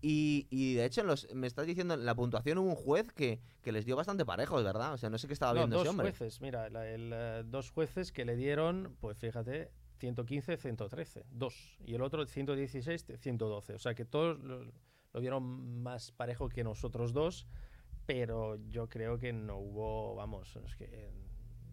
Y, 0.01 0.47
y 0.51 0.75
de 0.75 0.85
hecho, 0.85 1.01
en 1.01 1.07
los, 1.09 1.33
me 1.35 1.47
estás 1.47 1.67
diciendo, 1.67 1.95
en 1.95 2.05
la 2.05 2.15
puntuación 2.15 2.59
hubo 2.59 2.69
un 2.69 2.77
juez 2.77 3.13
que, 3.13 3.41
que 3.63 3.73
les 3.73 3.85
dio 3.87 3.97
bastante 3.97 4.25
parejos, 4.25 4.63
¿verdad? 4.63 4.93
O 4.93 4.99
sea, 4.99 5.11
no 5.11 5.19
sé 5.19 5.27
qué 5.27 5.33
estaba 5.33 5.53
No, 5.53 5.61
viendo 5.61 5.77
dos 5.77 5.85
ese 5.85 5.91
hombre. 5.91 6.09
jueces, 6.11 6.41
mira, 6.41 6.69
la- 6.71 6.89
el, 6.89 7.11
eh, 7.15 7.43
dos 7.47 7.71
jueces 7.71 8.13
que 8.13 8.25
le 8.25 8.37
dieron, 8.37 8.97
pues 9.01 9.17
fíjate, 9.19 9.71
115, 9.99 10.57
113, 10.57 11.25
dos. 11.31 11.79
Y 11.87 11.95
el 11.95 12.03
otro 12.03 12.27
116, 12.27 13.07
112. 13.21 13.75
O 13.75 13.79
sea 13.79 13.95
que 13.95 14.05
todos 14.05 14.39
lo, 14.41 14.65
lo 15.13 15.21
dieron 15.21 15.83
más 15.83 16.11
parejo 16.13 16.49
que 16.49 16.65
nosotros 16.65 17.13
dos, 17.13 17.47
pero 18.07 18.57
yo 18.69 18.89
creo 18.89 19.19
que 19.19 19.33
no 19.33 19.59
hubo, 19.59 20.15
vamos, 20.15 20.57
es 20.57 20.75
que, 20.77 21.11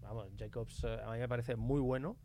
vamos, 0.02 0.28
Jacobs 0.38 0.84
eh, 0.84 0.98
a 1.04 1.12
mí 1.14 1.20
me 1.20 1.28
parece 1.28 1.56
muy 1.56 1.80
bueno. 1.82 2.18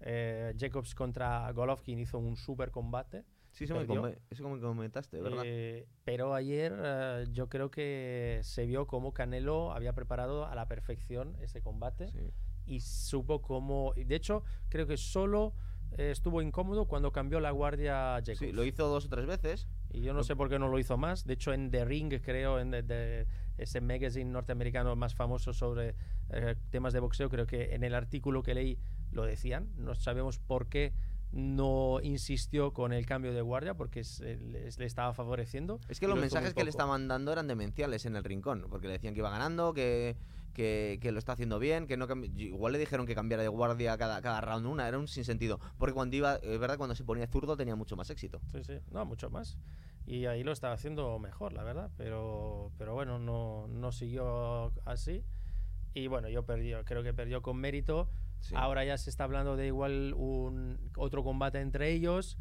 Eh, 0.00 0.54
Jacobs 0.58 0.94
contra 0.94 1.50
Golovkin 1.52 1.98
hizo 1.98 2.18
un 2.18 2.36
super 2.36 2.70
combate. 2.70 3.24
Sí, 3.52 3.64
eso 3.64 3.74
me, 3.76 3.86
come- 3.86 4.18
eso 4.30 4.48
me 4.48 4.58
comentaste, 4.60 5.20
¿verdad? 5.20 5.42
Eh, 5.44 5.86
pero 6.04 6.34
ayer 6.34 6.74
eh, 6.82 7.24
yo 7.30 7.48
creo 7.48 7.70
que 7.70 8.40
se 8.42 8.64
vio 8.66 8.86
cómo 8.86 9.12
Canelo 9.12 9.72
había 9.72 9.92
preparado 9.92 10.46
a 10.46 10.54
la 10.54 10.66
perfección 10.66 11.36
ese 11.40 11.60
combate 11.60 12.08
Sí. 12.08 12.18
y 12.66 12.80
supo 12.80 13.42
cómo. 13.42 13.92
De 13.94 14.14
hecho, 14.16 14.42
creo 14.70 14.86
que 14.86 14.96
solo 14.96 15.52
estuvo 15.98 16.40
incómodo 16.40 16.86
cuando 16.88 17.12
cambió 17.12 17.38
la 17.38 17.50
guardia 17.50 18.14
Jacobs. 18.24 18.38
Sí, 18.38 18.52
lo 18.52 18.64
hizo 18.64 18.88
dos 18.88 19.04
o 19.04 19.08
tres 19.10 19.26
veces. 19.26 19.68
Y 19.92 20.00
yo 20.02 20.14
no 20.14 20.22
sé 20.22 20.36
por 20.36 20.48
qué 20.48 20.58
no 20.58 20.68
lo 20.68 20.78
hizo 20.78 20.96
más. 20.96 21.24
De 21.24 21.34
hecho, 21.34 21.52
en 21.52 21.70
The 21.70 21.84
Ring, 21.84 22.12
creo, 22.22 22.58
en 22.58 22.70
de- 22.70 22.82
de- 22.82 23.26
ese 23.58 23.80
magazine 23.80 24.30
norteamericano 24.30 24.96
más 24.96 25.14
famoso 25.14 25.52
sobre 25.52 25.94
eh, 26.30 26.56
temas 26.70 26.92
de 26.94 27.00
boxeo, 27.00 27.28
creo 27.28 27.46
que 27.46 27.74
en 27.74 27.84
el 27.84 27.94
artículo 27.94 28.42
que 28.42 28.54
leí 28.54 28.78
lo 29.10 29.24
decían. 29.24 29.68
No 29.76 29.94
sabemos 29.94 30.38
por 30.38 30.68
qué 30.68 30.92
no 31.32 31.98
insistió 32.02 32.72
con 32.72 32.92
el 32.92 33.06
cambio 33.06 33.32
de 33.32 33.40
guardia, 33.42 33.74
porque 33.74 34.04
se- 34.04 34.36
le, 34.36 34.68
le 34.70 34.84
estaba 34.86 35.12
favoreciendo. 35.14 35.80
Es 35.88 36.00
que 36.00 36.06
los 36.06 36.16
mensajes 36.18 36.54
que 36.54 36.64
le 36.64 36.70
estaban 36.70 37.08
dando 37.08 37.32
eran 37.32 37.46
demenciales 37.46 38.04
en 38.06 38.16
el 38.16 38.24
rincón, 38.24 38.66
porque 38.70 38.86
le 38.86 38.94
decían 38.94 39.14
que 39.14 39.20
iba 39.20 39.30
ganando, 39.30 39.72
que, 39.74 40.16
que, 40.52 40.98
que 41.00 41.12
lo 41.12 41.18
está 41.18 41.32
haciendo 41.32 41.58
bien, 41.58 41.86
que 41.86 41.96
no 41.96 42.06
igual 42.36 42.72
le 42.72 42.78
dijeron 42.78 43.06
que 43.06 43.14
cambiara 43.14 43.42
de 43.42 43.48
guardia 43.48 43.96
cada, 43.98 44.20
cada 44.22 44.40
round 44.40 44.66
una, 44.66 44.86
era 44.88 44.98
un 44.98 45.08
sinsentido. 45.08 45.58
Porque 45.78 45.94
cuando 45.94 46.16
iba, 46.16 46.36
es 46.36 46.58
verdad, 46.58 46.76
cuando 46.78 46.94
se 46.94 47.04
ponía 47.04 47.26
zurdo 47.26 47.56
tenía 47.56 47.76
mucho 47.76 47.96
más 47.96 48.10
éxito. 48.10 48.40
Sí, 48.50 48.62
sí, 48.64 48.74
no, 48.90 49.04
mucho 49.04 49.30
más. 49.30 49.58
Y 50.06 50.26
ahí 50.26 50.42
lo 50.42 50.52
estaba 50.52 50.74
haciendo 50.74 51.18
mejor, 51.18 51.52
la 51.52 51.62
verdad. 51.62 51.90
Pero, 51.96 52.72
pero 52.76 52.94
bueno, 52.94 53.18
no, 53.18 53.68
no 53.68 53.92
siguió 53.92 54.72
así. 54.84 55.24
Y 55.94 56.06
bueno, 56.08 56.28
yo 56.28 56.44
perdí, 56.44 56.72
creo 56.84 57.02
que 57.02 57.14
perdió 57.14 57.42
con 57.42 57.56
mérito. 57.58 58.08
Sí. 58.40 58.54
Ahora 58.56 58.84
ya 58.84 58.98
se 58.98 59.10
está 59.10 59.24
hablando 59.24 59.56
de 59.56 59.68
igual 59.68 60.14
un 60.16 60.90
otro 60.96 61.22
combate 61.22 61.60
entre 61.60 61.92
ellos. 61.92 62.36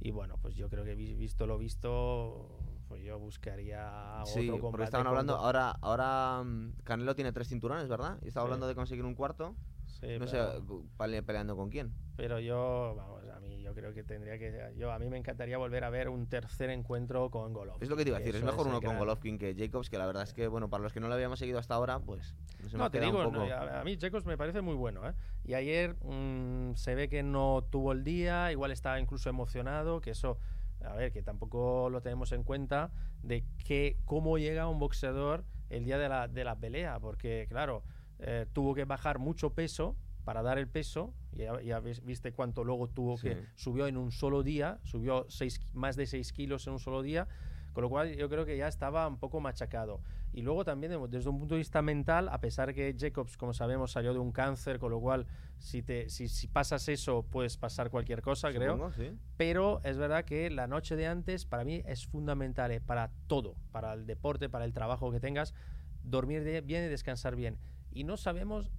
Y 0.00 0.10
bueno, 0.10 0.38
pues 0.42 0.56
yo 0.56 0.68
creo 0.68 0.84
que 0.84 0.96
vi- 0.96 1.14
visto 1.14 1.46
lo 1.46 1.56
visto, 1.56 2.58
pues 2.94 3.02
yo 3.04 3.18
buscaría 3.18 4.22
Sí, 4.24 4.48
otro 4.48 4.52
combate. 4.60 4.70
porque 4.70 4.84
estaban 4.84 5.06
hablando, 5.08 5.34
ahora, 5.34 5.70
ahora 5.80 6.44
mm, 6.44 6.74
Canelo 6.84 7.16
tiene 7.16 7.32
tres 7.32 7.48
cinturones, 7.48 7.88
¿verdad? 7.88 8.18
Y 8.22 8.28
estaba 8.28 8.44
Sí. 8.44 8.46
hablando 8.46 8.68
de 8.68 8.76
conseguir 8.76 9.04
un 9.04 9.16
cuarto. 9.16 9.56
Sí, 9.86 10.16
no 10.20 10.26
pero, 10.26 10.62
sé, 10.96 11.22
peleando 11.22 11.56
con 11.56 11.70
quién. 11.70 11.92
pero 12.16 12.38
yo, 12.38 12.94
vamos, 12.96 13.22
a 13.28 13.40
mí 13.40 13.60
yo 13.62 13.74
creo 13.74 13.92
que 13.92 14.04
tendría 14.04 14.38
que... 14.38 14.74
Yo, 14.76 14.92
a 14.92 14.98
mí 15.00 15.08
me 15.08 15.16
encantaría 15.16 15.58
volver 15.58 15.82
a 15.82 15.90
ver 15.90 16.08
un 16.08 16.28
tercer 16.28 16.70
encuentro 16.70 17.30
con 17.30 17.52
Golovkin. 17.52 17.82
Es 17.82 17.88
lo 17.90 17.96
que 17.96 18.04
te 18.04 18.10
iba 18.10 18.18
a 18.18 18.20
decir, 18.20 18.36
es 18.36 18.42
mejor 18.44 18.68
uno 18.68 18.80
con 18.80 18.96
Golovkin 18.96 19.38
que 19.38 19.56
Jacobs, 19.58 19.90
que 19.90 19.98
la 19.98 20.06
verdad 20.06 20.22
es 20.22 20.32
que, 20.32 20.46
bueno, 20.46 20.70
para 20.70 20.84
los 20.84 20.92
que 20.92 21.00
no 21.00 21.08
lo 21.08 21.14
habíamos 21.14 21.40
seguido 21.40 21.58
hasta 21.58 21.74
ahora, 21.74 21.98
pues 21.98 22.36
no 22.62 22.68
se 22.68 22.78
No, 22.78 22.84
me 22.84 22.90
te 22.90 23.00
digo, 23.00 23.18
un 23.18 23.24
poco... 23.32 23.44
no, 23.44 23.52
a, 23.52 23.80
a 23.80 23.84
mí 23.84 23.96
Jacobs 24.00 24.24
me 24.24 24.36
parece 24.38 24.60
muy 24.60 24.74
bueno. 24.76 25.08
¿eh? 25.08 25.14
Y 25.44 25.54
ayer 25.54 25.96
mm, 26.04 26.74
se 26.76 26.94
ve 26.94 27.08
que 27.08 27.24
no 27.24 27.64
tuvo 27.68 27.90
el 27.90 28.04
día, 28.04 28.52
igual 28.52 28.70
estaba 28.70 29.00
incluso 29.00 29.28
emocionado, 29.28 30.00
que 30.00 30.10
eso, 30.10 30.38
a 30.82 30.94
ver, 30.94 31.12
que 31.12 31.22
tampoco 31.22 31.88
lo 31.90 32.00
tenemos 32.02 32.32
en 32.32 32.42
cuenta 32.42 32.90
de 33.22 33.44
que 33.64 33.96
cómo 34.04 34.38
llega 34.38 34.68
un 34.68 34.78
boxeador 34.78 35.44
el 35.70 35.84
día 35.84 35.98
de 35.98 36.08
la, 36.08 36.28
de 36.28 36.44
la 36.44 36.56
pelea, 36.58 37.00
porque 37.00 37.46
claro, 37.48 37.82
eh, 38.18 38.46
tuvo 38.52 38.74
que 38.74 38.84
bajar 38.84 39.18
mucho 39.18 39.54
peso 39.54 39.96
para 40.24 40.42
dar 40.42 40.58
el 40.58 40.68
peso, 40.68 41.12
ya, 41.32 41.60
ya 41.62 41.80
vis- 41.80 42.02
viste 42.04 42.32
cuánto 42.32 42.64
luego 42.64 42.88
tuvo 42.88 43.16
Sí. 43.18 43.28
que 43.28 43.44
subió 43.56 43.86
en 43.86 43.96
un 43.96 44.10
solo 44.10 44.42
día, 44.42 44.78
subió 44.84 45.26
seis, 45.28 45.60
más 45.72 45.96
de 45.96 46.06
6 46.06 46.32
kilos 46.32 46.66
en 46.66 46.74
un 46.74 46.78
solo 46.78 47.02
día, 47.02 47.28
con 47.72 47.82
lo 47.82 47.90
cual 47.90 48.14
yo 48.14 48.28
creo 48.28 48.44
que 48.46 48.56
ya 48.56 48.68
estaba 48.68 49.06
un 49.08 49.18
poco 49.18 49.40
machacado. 49.40 50.00
Y 50.32 50.42
luego 50.42 50.64
también 50.64 50.92
de- 50.92 51.08
desde 51.08 51.28
un 51.28 51.38
punto 51.38 51.54
de 51.54 51.58
vista 51.58 51.82
mental, 51.82 52.28
a 52.28 52.40
pesar 52.40 52.72
que 52.74 52.94
Jacobs, 52.98 53.36
como 53.36 53.52
sabemos, 53.52 53.92
salió 53.92 54.12
de 54.12 54.18
un 54.18 54.32
cáncer, 54.32 54.78
con 54.78 54.90
lo 54.92 55.00
cual 55.00 55.26
si, 55.58 55.82
te, 55.82 56.08
si, 56.10 56.28
si 56.28 56.46
pasas 56.46 56.88
eso 56.88 57.22
puedes 57.22 57.56
pasar 57.56 57.90
cualquier 57.90 58.20
cosa, 58.22 58.52
creo. 58.52 58.92
Sí. 58.92 59.12
Pero 59.36 59.80
es 59.84 59.96
verdad 59.96 60.24
que 60.24 60.50
la 60.50 60.66
noche 60.66 60.94
de 60.96 61.06
antes 61.06 61.46
para 61.46 61.64
mí 61.64 61.82
es 61.86 62.06
fundamental 62.06 62.70
eh, 62.70 62.80
para 62.80 63.10
todo, 63.26 63.56
para 63.72 63.92
el 63.94 64.06
deporte, 64.06 64.48
para 64.48 64.64
el 64.64 64.72
trabajo 64.72 65.10
que 65.10 65.20
tengas, 65.20 65.54
dormir 66.02 66.44
de- 66.44 66.60
bien 66.60 66.84
y 66.84 66.88
descansar 66.88 67.34
bien. 67.36 67.58
Y 67.92 68.04
no 68.04 68.16
sabemos 68.16 68.70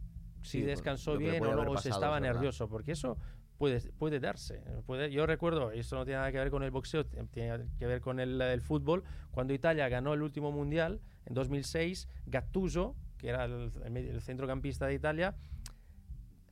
si 0.41 0.59
Sí, 0.59 0.61
descansó 0.61 1.17
bien 1.17 1.43
o 1.43 1.55
no, 1.55 1.71
o 1.71 1.77
si 1.77 1.89
estaba 1.89 2.19
verdad. 2.19 2.33
nervioso, 2.33 2.67
porque 2.69 2.91
eso 2.91 3.17
puede, 3.57 3.79
puede 3.93 4.19
darse. 4.19 4.61
Puede, 4.85 5.09
yo 5.11 5.25
recuerdo, 5.25 5.71
esto 5.71 5.95
no 5.95 6.05
tiene 6.05 6.19
nada 6.19 6.31
que 6.31 6.37
ver 6.37 6.51
con 6.51 6.61
el 6.61 6.69
boxeo, 6.71 7.05
tiene 7.05 7.65
que 7.79 7.87
ver 7.87 8.01
con 8.01 8.19
el, 8.19 8.39
el 8.41 8.61
fútbol, 8.61 9.03
cuando 9.31 9.53
Italia 9.53 9.89
ganó 9.89 10.13
el 10.13 10.21
último 10.21 10.51
mundial 10.51 10.99
en 11.25 11.33
2006, 11.33 12.07
Gattuso, 12.27 12.95
que 13.17 13.29
era 13.29 13.45
el, 13.45 13.71
el 13.83 13.91
medi- 13.91 14.09
el 14.09 14.21
centrocampista 14.21 14.85
de 14.85 14.93
Italia, 14.93 15.35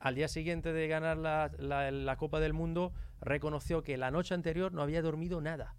al 0.04 0.14
día 0.14 0.28
siguiente 0.28 0.72
de 0.74 0.86
ganar 0.86 1.16
la, 1.16 1.50
la- 1.58 1.90
la 1.90 2.16
Copa 2.16 2.38
del 2.38 2.52
Mundo, 2.52 2.92
reconoció 3.22 3.82
que 3.82 3.96
la 3.96 4.10
noche 4.10 4.34
anterior 4.34 4.70
no 4.72 4.82
había 4.82 5.00
dormido 5.00 5.40
nada. 5.40 5.76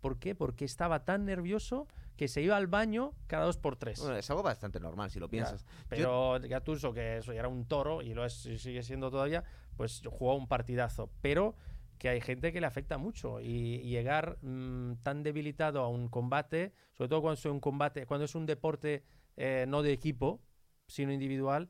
¿Por 0.00 0.18
qué? 0.18 0.34
Porque 0.34 0.64
estaba 0.64 1.04
tan 1.04 1.24
nervioso 1.24 1.86
que 2.16 2.26
se 2.26 2.42
iba 2.42 2.56
al 2.56 2.66
baño 2.66 3.12
cada 3.28 3.44
dos 3.44 3.58
por 3.58 3.76
tres. 3.76 4.00
Bueno, 4.00 4.16
es 4.16 4.28
algo 4.28 4.42
bastante 4.42 4.80
normal 4.80 5.10
si 5.10 5.20
lo 5.20 5.28
piensas. 5.28 5.64
Yo- 5.64 5.86
Pero 5.88 6.48
Gattuso, 6.48 6.92
que 6.92 7.18
eso 7.18 7.32
ya 7.32 7.38
era 7.40 7.48
un 7.48 7.64
toro 7.66 8.02
y 8.02 8.12
lo 8.12 8.24
es, 8.24 8.44
y 8.46 8.58
sigue 8.58 8.82
siendo 8.82 9.08
todavía, 9.10 9.44
pues 9.76 10.02
jugó 10.04 10.34
un 10.34 10.48
partidazo. 10.48 11.10
Pero 11.20 11.54
que 11.98 12.08
hay 12.08 12.20
gente 12.20 12.52
que 12.52 12.60
le 12.60 12.66
afecta 12.66 12.98
mucho 12.98 13.40
y, 13.40 13.46
y 13.76 13.90
llegar 13.90 14.38
mm, 14.42 14.94
tan 15.02 15.22
debilitado 15.22 15.80
a 15.82 15.88
un 15.88 16.08
combate, 16.08 16.72
sobre 16.94 17.08
todo 17.08 17.20
cuando 17.22 17.38
es 17.38 17.44
un 17.44 17.60
combate, 17.60 18.04
cuando 18.06 18.24
es 18.24 18.34
un 18.34 18.46
deporte 18.46 19.04
eh, 19.36 19.64
no 19.68 19.82
de 19.82 19.92
equipo, 19.92 20.40
sino 20.88 21.12
individual, 21.12 21.68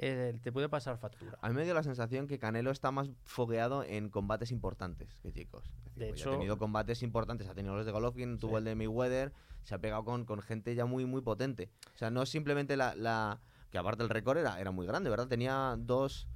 eh, 0.00 0.38
te 0.42 0.52
puede 0.52 0.68
pasar 0.68 0.96
factura. 0.98 1.36
A 1.42 1.48
mí 1.48 1.54
me 1.54 1.64
dio 1.64 1.74
la 1.74 1.82
sensación 1.82 2.26
que 2.26 2.38
Canelo 2.38 2.70
está 2.70 2.90
más 2.90 3.10
fogueado 3.24 3.82
en 3.84 4.08
combates 4.08 4.50
importantes 4.52 5.16
que 5.22 5.32
chicos. 5.32 5.64
Es 5.66 5.84
decir, 5.84 5.92
De 5.96 6.08
pues 6.10 6.20
hecho- 6.20 6.30
ha 6.30 6.32
tenido 6.32 6.56
combates 6.58 7.02
importantes, 7.02 7.48
ha 7.48 7.54
tenido 7.54 7.74
los 7.74 7.84
de 7.84 7.92
Golovkin, 7.92 8.38
tuvo 8.38 8.58
el 8.58 8.64
de 8.64 8.74
Mayweather, 8.74 9.32
se 9.64 9.74
ha 9.74 9.78
pegado 9.78 10.04
con, 10.04 10.24
con 10.24 10.40
gente 10.40 10.74
ya 10.74 10.86
muy, 10.86 11.04
muy 11.04 11.20
potente. 11.20 11.68
O 11.94 11.98
sea, 11.98 12.10
no 12.10 12.22
es 12.22 12.28
simplemente 12.30 12.76
la... 12.76 12.94
la- 12.94 13.40
que 13.70 13.76
aparte 13.76 14.02
el 14.02 14.08
récord 14.08 14.38
era, 14.38 14.58
era 14.60 14.70
muy 14.70 14.86
grande, 14.86 15.10
¿verdad? 15.10 15.28
Tenía 15.28 15.74
dos, 15.78 16.26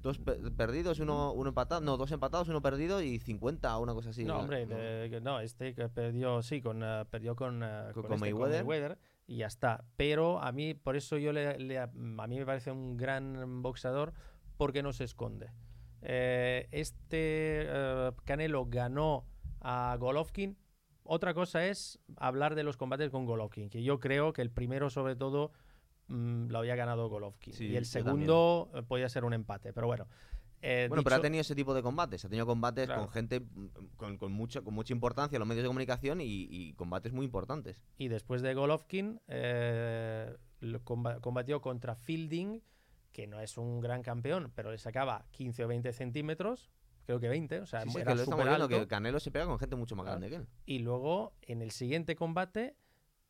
dos 0.00 0.18
pe- 0.18 0.38
perdidos, 0.56 1.00
uno, 1.00 1.32
uno 1.32 1.50
empatado, 1.50 1.82
no, 1.82 1.98
dos 1.98 2.10
empatados, 2.12 2.48
uno 2.48 2.62
perdido 2.62 3.02
y 3.02 3.18
50 3.18 3.76
o 3.76 3.82
una 3.82 3.92
cosa 3.92 4.08
así. 4.10 4.24
no, 4.24 4.34
¿verdad? 4.38 4.42
hombre, 4.62 4.66
No. 4.66 4.76
de- 4.76 5.10
que 5.10 5.20
no, 5.20 5.40
este 5.40 5.74
que 5.74 5.88
perdió, 5.90 6.40
sí, 6.40 6.62
con, 6.62 6.82
eh, 6.82 7.04
perdió 7.10 7.36
con, 7.36 7.62
eh, 7.62 7.90
Con- 7.92 7.94
con 7.94 8.02
con 8.04 8.12
este, 8.14 8.32
Mayweather. 8.32 8.98
Y 9.28 9.36
ya 9.36 9.46
está. 9.46 9.84
Pero 9.96 10.40
a 10.42 10.50
mí, 10.50 10.74
por 10.74 10.96
eso 10.96 11.16
yo 11.18 11.32
le, 11.32 11.56
le- 11.58 11.78
a 11.78 11.86
mí 11.86 12.36
me 12.38 12.44
parece 12.46 12.72
un 12.72 12.96
gran 12.96 13.62
boxeador 13.62 14.12
porque 14.56 14.82
no 14.82 14.92
se 14.92 15.04
esconde. 15.04 15.52
Eh, 16.02 16.66
este 16.72 17.62
eh, 17.68 18.12
Canelo 18.24 18.66
ganó 18.66 19.24
a 19.60 19.96
Golovkin. 20.00 20.56
Otra 21.04 21.32
cosa 21.34 21.66
es 21.66 22.00
hablar 22.16 22.54
de 22.54 22.62
los 22.64 22.76
combates 22.76 23.10
con 23.10 23.24
Golovkin, 23.26 23.70
que 23.70 23.82
yo 23.82 24.00
creo 24.00 24.32
que 24.32 24.42
el 24.42 24.50
primero, 24.50 24.90
sobre 24.90 25.14
todo, 25.16 25.52
mm, 26.08 26.48
lo 26.48 26.58
había 26.58 26.76
ganado 26.76 27.08
Golovkin. 27.08 27.52
Sí, 27.54 27.66
y 27.68 27.76
el 27.76 27.84
segundo 27.86 28.70
eh, 28.74 28.82
podía 28.82 29.08
ser 29.08 29.24
un 29.24 29.32
empate. 29.34 29.72
Pero 29.72 29.86
bueno. 29.86 30.06
Eh, 30.62 30.86
Bueno, 30.88 31.04
pero 31.04 31.16
ha 31.16 31.20
tenido 31.20 31.40
ese 31.42 31.54
tipo 31.54 31.72
de 31.74 31.82
combates. 31.82 32.24
Ha 32.24 32.28
tenido 32.28 32.46
combates 32.46 32.86
Claro. 32.86 33.02
con 33.02 33.10
gente 33.10 33.40
mm, 33.40 33.66
con, 33.96 34.18
con, 34.18 34.32
mucha, 34.32 34.60
con 34.62 34.74
mucha 34.74 34.92
importancia 34.92 35.36
en 35.36 35.40
los 35.40 35.48
medios 35.48 35.62
de 35.62 35.68
comunicación 35.68 36.20
y, 36.20 36.26
y 36.50 36.72
combates 36.74 37.12
muy 37.12 37.24
importantes. 37.26 37.82
Y 37.96 38.08
después 38.08 38.42
de 38.42 38.54
Golovkin, 38.54 39.20
eh, 39.28 40.34
combatió 41.20 41.60
contra 41.60 41.94
Fielding, 41.94 42.62
que 43.12 43.26
no 43.26 43.40
es 43.40 43.56
un 43.58 43.80
gran 43.80 44.02
campeón, 44.02 44.52
pero 44.54 44.70
le 44.70 44.78
sacaba 44.78 45.26
15 45.30 45.64
o 45.64 45.68
20 45.68 45.92
centímetros, 45.92 46.70
creo 47.06 47.18
que 47.20 47.28
20, 47.28 47.60
o 47.60 47.66
sea, 47.66 47.82
Sí, 47.82 47.90
sí, 47.90 47.98
era 47.98 48.12
que 48.12 48.16
lo 48.16 48.22
estamos 48.22 48.40
súper 48.40 48.48
viendo, 48.58 48.64
alto. 48.64 48.80
que 48.80 48.88
Canelo 48.88 49.20
se 49.20 49.30
pega 49.30 49.46
con 49.46 49.58
gente 49.58 49.76
mucho 49.76 49.96
más 49.96 50.04
Claro. 50.04 50.20
grande 50.20 50.36
que 50.36 50.42
él. 50.42 50.48
Y 50.66 50.80
luego, 50.80 51.32
en 51.42 51.62
el 51.62 51.70
siguiente 51.70 52.16
combate, 52.16 52.76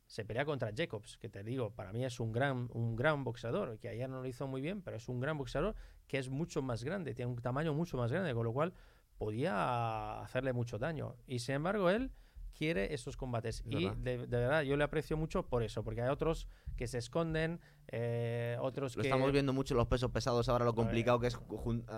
se 0.09 0.25
pelea 0.25 0.43
contra 0.43 0.71
Jacobs, 0.75 1.17
que 1.17 1.29
te 1.29 1.43
digo, 1.43 1.69
para 1.69 1.93
mí 1.93 2.03
es 2.03 2.19
un 2.19 2.31
gran, 2.31 2.67
un 2.73 2.95
gran 2.95 3.23
boxeador, 3.23 3.77
que 3.77 3.89
ayer 3.89 4.09
no 4.09 4.21
lo 4.21 4.27
hizo 4.27 4.47
muy 4.47 4.59
bien, 4.59 4.81
pero 4.81 4.97
es 4.97 5.07
un 5.07 5.19
gran 5.19 5.37
boxeador 5.37 5.75
que 6.07 6.17
es 6.17 6.29
mucho 6.29 6.63
más 6.63 6.83
grande, 6.83 7.13
tiene 7.13 7.31
un 7.31 7.37
tamaño 7.39 7.75
mucho 7.75 7.95
más 7.95 8.11
grande, 8.11 8.33
con 8.33 8.43
lo 8.43 8.51
cual 8.51 8.73
podía 9.19 10.19
hacerle 10.21 10.51
mucho 10.51 10.79
daño. 10.79 11.15
Y 11.27 11.37
sin 11.39 11.55
embargo, 11.55 11.91
él 11.91 12.11
quiere 12.57 12.91
esos 12.95 13.15
combates. 13.17 13.59
Es 13.59 13.65
y 13.67 13.85
verdad. 13.85 13.97
de, 13.97 14.17
de 14.17 14.37
verdad, 14.37 14.61
yo 14.63 14.75
le 14.77 14.83
aprecio 14.83 15.15
mucho 15.15 15.43
por 15.43 15.61
eso, 15.61 15.83
porque 15.83 16.01
hay 16.01 16.09
otros 16.09 16.47
que 16.75 16.87
se 16.87 16.97
esconden, 16.97 17.59
eh, 17.89 18.57
otros 18.61 18.95
Lo 18.95 19.03
que... 19.03 19.09
estamos 19.09 19.31
viendo 19.31 19.53
mucho 19.53 19.75
los 19.75 19.87
pesos 19.87 20.09
pesados 20.11 20.49
ahora, 20.49 20.65
lo 20.65 20.73
complicado 20.73 21.19
que 21.19 21.27
es 21.27 21.37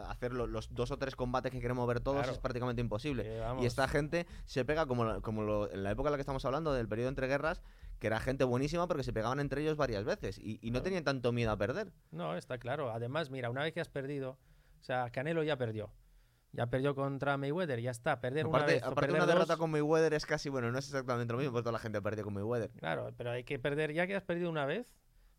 hacer 0.08 0.34
lo- 0.34 0.48
los 0.48 0.74
dos 0.74 0.92
o 0.92 0.98
tres 0.98 1.16
combates 1.16 1.52
que 1.52 1.62
queremos 1.62 1.88
ver 1.88 2.00
todos 2.02 2.18
Claro. 2.18 2.34
es 2.34 2.40
prácticamente 2.40 2.82
imposible. 2.82 3.24
que, 3.24 3.42
Y 3.62 3.66
esta 3.66 3.88
gente 3.88 4.26
se 4.46 4.66
pega 4.66 4.86
como, 4.86 5.06
la- 5.06 5.22
como 5.22 5.44
lo- 5.44 5.72
en 5.72 5.84
la 5.84 5.92
época 5.92 6.10
en 6.10 6.12
la 6.12 6.18
que 6.18 6.22
estamos 6.24 6.44
hablando, 6.46 6.74
del 6.74 6.88
periodo 6.90 7.10
entre 7.10 7.28
guerras, 7.28 7.62
que 8.02 8.08
era 8.08 8.20
gente 8.20 8.44
buenísima 8.44 8.88
porque 8.88 9.04
se 9.04 9.14
pegaban 9.14 9.40
entre 9.40 9.62
ellos 9.62 9.78
varias 9.78 10.04
veces 10.04 10.38
y, 10.40 10.58
y 10.62 10.72
no 10.72 10.80
Claro. 10.80 10.84
tenían 10.86 11.04
tanto 11.04 11.32
miedo 11.32 11.52
a 11.52 11.58
perder. 11.58 11.94
No, 12.10 12.36
está 12.36 12.58
claro. 12.58 12.92
Además, 12.92 13.30
mira, 13.30 13.50
una 13.52 13.62
vez 13.64 13.74
que 13.74 13.80
has 13.80 13.90
perdido, 13.90 14.40
o 14.80 14.84
sea, 14.84 15.10
Canelo 15.12 15.44
ya 15.44 15.56
perdió. 15.56 15.94
Ya 16.52 16.66
perdió 16.68 16.96
contra 16.96 17.38
Mayweather, 17.38 17.80
ya 17.80 17.92
está. 17.92 18.20
Perder 18.20 18.48
una 18.48 18.66
vez 18.66 18.82
aparte 18.82 19.02
perder 19.02 19.16
una 19.18 19.26
derrota 19.28 19.56
con 19.56 19.70
Mayweather 19.72 20.14
es 20.16 20.26
casi, 20.26 20.50
bueno, 20.50 20.72
no 20.72 20.80
es 20.80 20.86
exactamente 20.88 21.32
lo 21.32 21.38
mismo, 21.40 21.54
porque 21.54 21.64
toda 21.64 21.74
la 21.74 21.80
gente 21.80 22.02
perdió 22.02 22.24
con 22.26 22.34
Mayweather. 22.34 22.72
Claro, 22.72 23.14
pero 23.16 23.32
hay 23.32 23.44
que 23.46 23.58
perder, 23.60 23.94
ya 23.94 24.06
que 24.08 24.16
has 24.16 24.24
perdido 24.24 24.50
una 24.50 24.66
vez, 24.66 24.92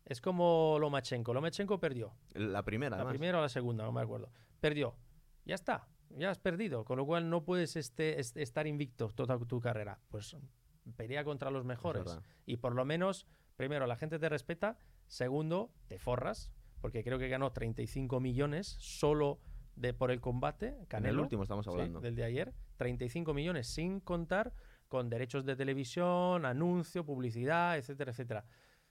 es 0.05 0.21
como 0.21 0.77
Lomachenko. 0.79 1.33
Lomachenko 1.33 1.79
perdió. 1.79 2.15
La 2.33 2.63
primera, 2.63 2.91
La 2.91 2.95
además. 3.03 3.11
primera 3.11 3.37
o 3.39 3.41
la 3.41 3.49
segunda, 3.49 3.83
no 3.83 3.91
me 3.91 4.01
acuerdo. 4.01 4.31
Perdió. 4.61 4.95
Ya 5.45 5.53
está. 5.55 5.85
Ya 6.17 6.29
has 6.31 6.39
perdido. 6.39 6.85
Con 6.85 6.97
lo 6.97 7.05
cual 7.05 7.29
no 7.29 7.43
puedes 7.43 7.75
este, 7.75 8.19
est- 8.19 8.37
estar 8.37 8.65
invicto 8.67 9.09
toda 9.09 9.37
tu 9.37 9.59
carrera. 9.59 9.99
Pues 10.09 10.35
pelea 10.95 11.23
contra 11.23 11.49
los 11.51 11.61
Es 11.61 11.65
mejores. 11.67 12.19
Y 12.45 12.57
por 12.57 12.73
lo 12.75 12.85
menos, 12.85 13.27
primero, 13.55 13.87
la 13.87 13.95
gente 13.95 14.19
te 14.19 14.29
respeta. 14.29 14.77
Segundo, 15.07 15.71
te 15.87 15.99
forras. 15.99 16.51
Porque 16.81 17.03
creo 17.03 17.17
que 17.17 17.29
ganó 17.29 17.51
35 17.51 18.19
millones 18.19 18.75
solo 18.79 19.39
de, 19.75 19.93
por 19.93 20.11
el 20.11 20.19
combate. 20.19 20.67
En 20.69 20.81
el 20.81 20.87
Canelo. 20.87 21.21
último 21.21 21.43
estamos 21.43 21.65
Sí, 21.65 21.71
hablando. 21.71 22.01
del 22.01 22.15
de 22.15 22.23
ayer. 22.25 22.53
35 22.77 23.33
millones 23.33 23.67
sin 23.67 23.99
contar 24.01 24.53
con 24.89 25.09
derechos 25.09 25.45
de 25.45 25.55
televisión, 25.55 26.45
anuncio, 26.45 27.05
publicidad, 27.05 27.77
etcétera, 27.77 28.11
etcétera. 28.11 28.45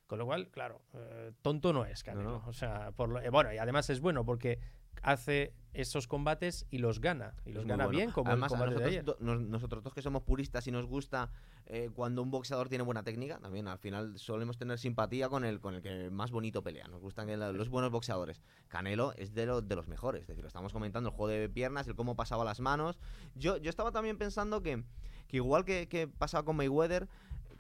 Con 0.07 0.19
lo 0.19 0.27
cual, 0.27 0.51
claro, 0.51 0.83
eh, 0.95 1.33
tonto 1.43 1.73
no 1.73 1.85
es 1.85 2.03
Canelo. 2.03 2.31
no. 2.41 2.45
O 2.49 2.53
sea, 2.53 2.91
por 2.93 3.09
lo- 3.09 3.21
eh, 3.21 3.31
bueno, 3.31 3.53
y 3.53 3.59
además 3.59 3.89
es 3.91 4.01
bueno 4.01 4.25
porque 4.25 4.59
hace 5.03 5.55
esos 5.75 6.07
combates 6.07 6.67
y 6.71 6.79
los 6.79 7.01
gana. 7.01 7.35
Y 7.47 7.53
los 7.53 7.65
gana 7.65 7.85
bueno. 7.87 7.97
bien, 7.99 8.11
como 8.11 8.31
Además, 8.31 8.53
el 8.53 8.59
de 8.59 8.65
nosotros, 8.67 8.89
ayer. 8.89 9.05
do- 9.05 9.17
nos- 9.21 9.41
nosotros 9.41 9.83
dos 9.83 9.95
que 9.95 10.03
somos 10.03 10.23
puristas 10.23 10.67
y 10.67 10.71
nos 10.71 10.85
gusta 10.85 11.31
eh, 11.65 11.89
cuando 11.95 12.21
un 12.23 12.31
boxeador 12.31 12.69
tiene 12.69 12.85
buena 12.85 13.03
técnica, 13.03 13.39
también 13.39 13.67
al 13.69 13.79
final 13.79 14.19
solemos 14.19 14.59
tener 14.59 14.79
simpatía 14.79 15.31
con 15.31 15.47
el, 15.47 15.61
con 15.61 15.75
el 15.75 15.81
que 15.81 16.11
más 16.11 16.31
bonito 16.31 16.63
pelea. 16.63 16.89
Nos 16.89 17.01
gustan 17.01 17.27
los 17.57 17.69
buenos 17.71 17.91
boxeadores. 17.91 18.43
Canelo 18.69 19.15
es 19.17 19.33
de, 19.33 19.47
lo- 19.47 19.63
de 19.63 19.75
los 19.75 19.89
mejores. 19.89 20.23
Es 20.23 20.27
decir, 20.29 20.43
lo 20.43 20.49
estamos 20.49 20.75
comentando, 20.75 21.09
el 21.09 21.17
juego 21.17 21.29
de 21.29 21.49
piernas, 21.49 21.89
el 21.89 21.95
cómo 21.95 22.17
pasaba 22.17 22.45
las 22.45 22.61
manos. 22.61 22.99
Yo, 23.35 23.57
yo 23.57 23.71
estaba 23.71 23.93
también 23.93 24.19
pensando 24.19 24.63
que, 24.63 24.85
que 25.27 25.39
igual 25.39 25.65
que, 25.65 25.89
que 25.89 26.07
pasaba 26.07 26.45
con 26.45 26.57
Mayweather, 26.57 27.09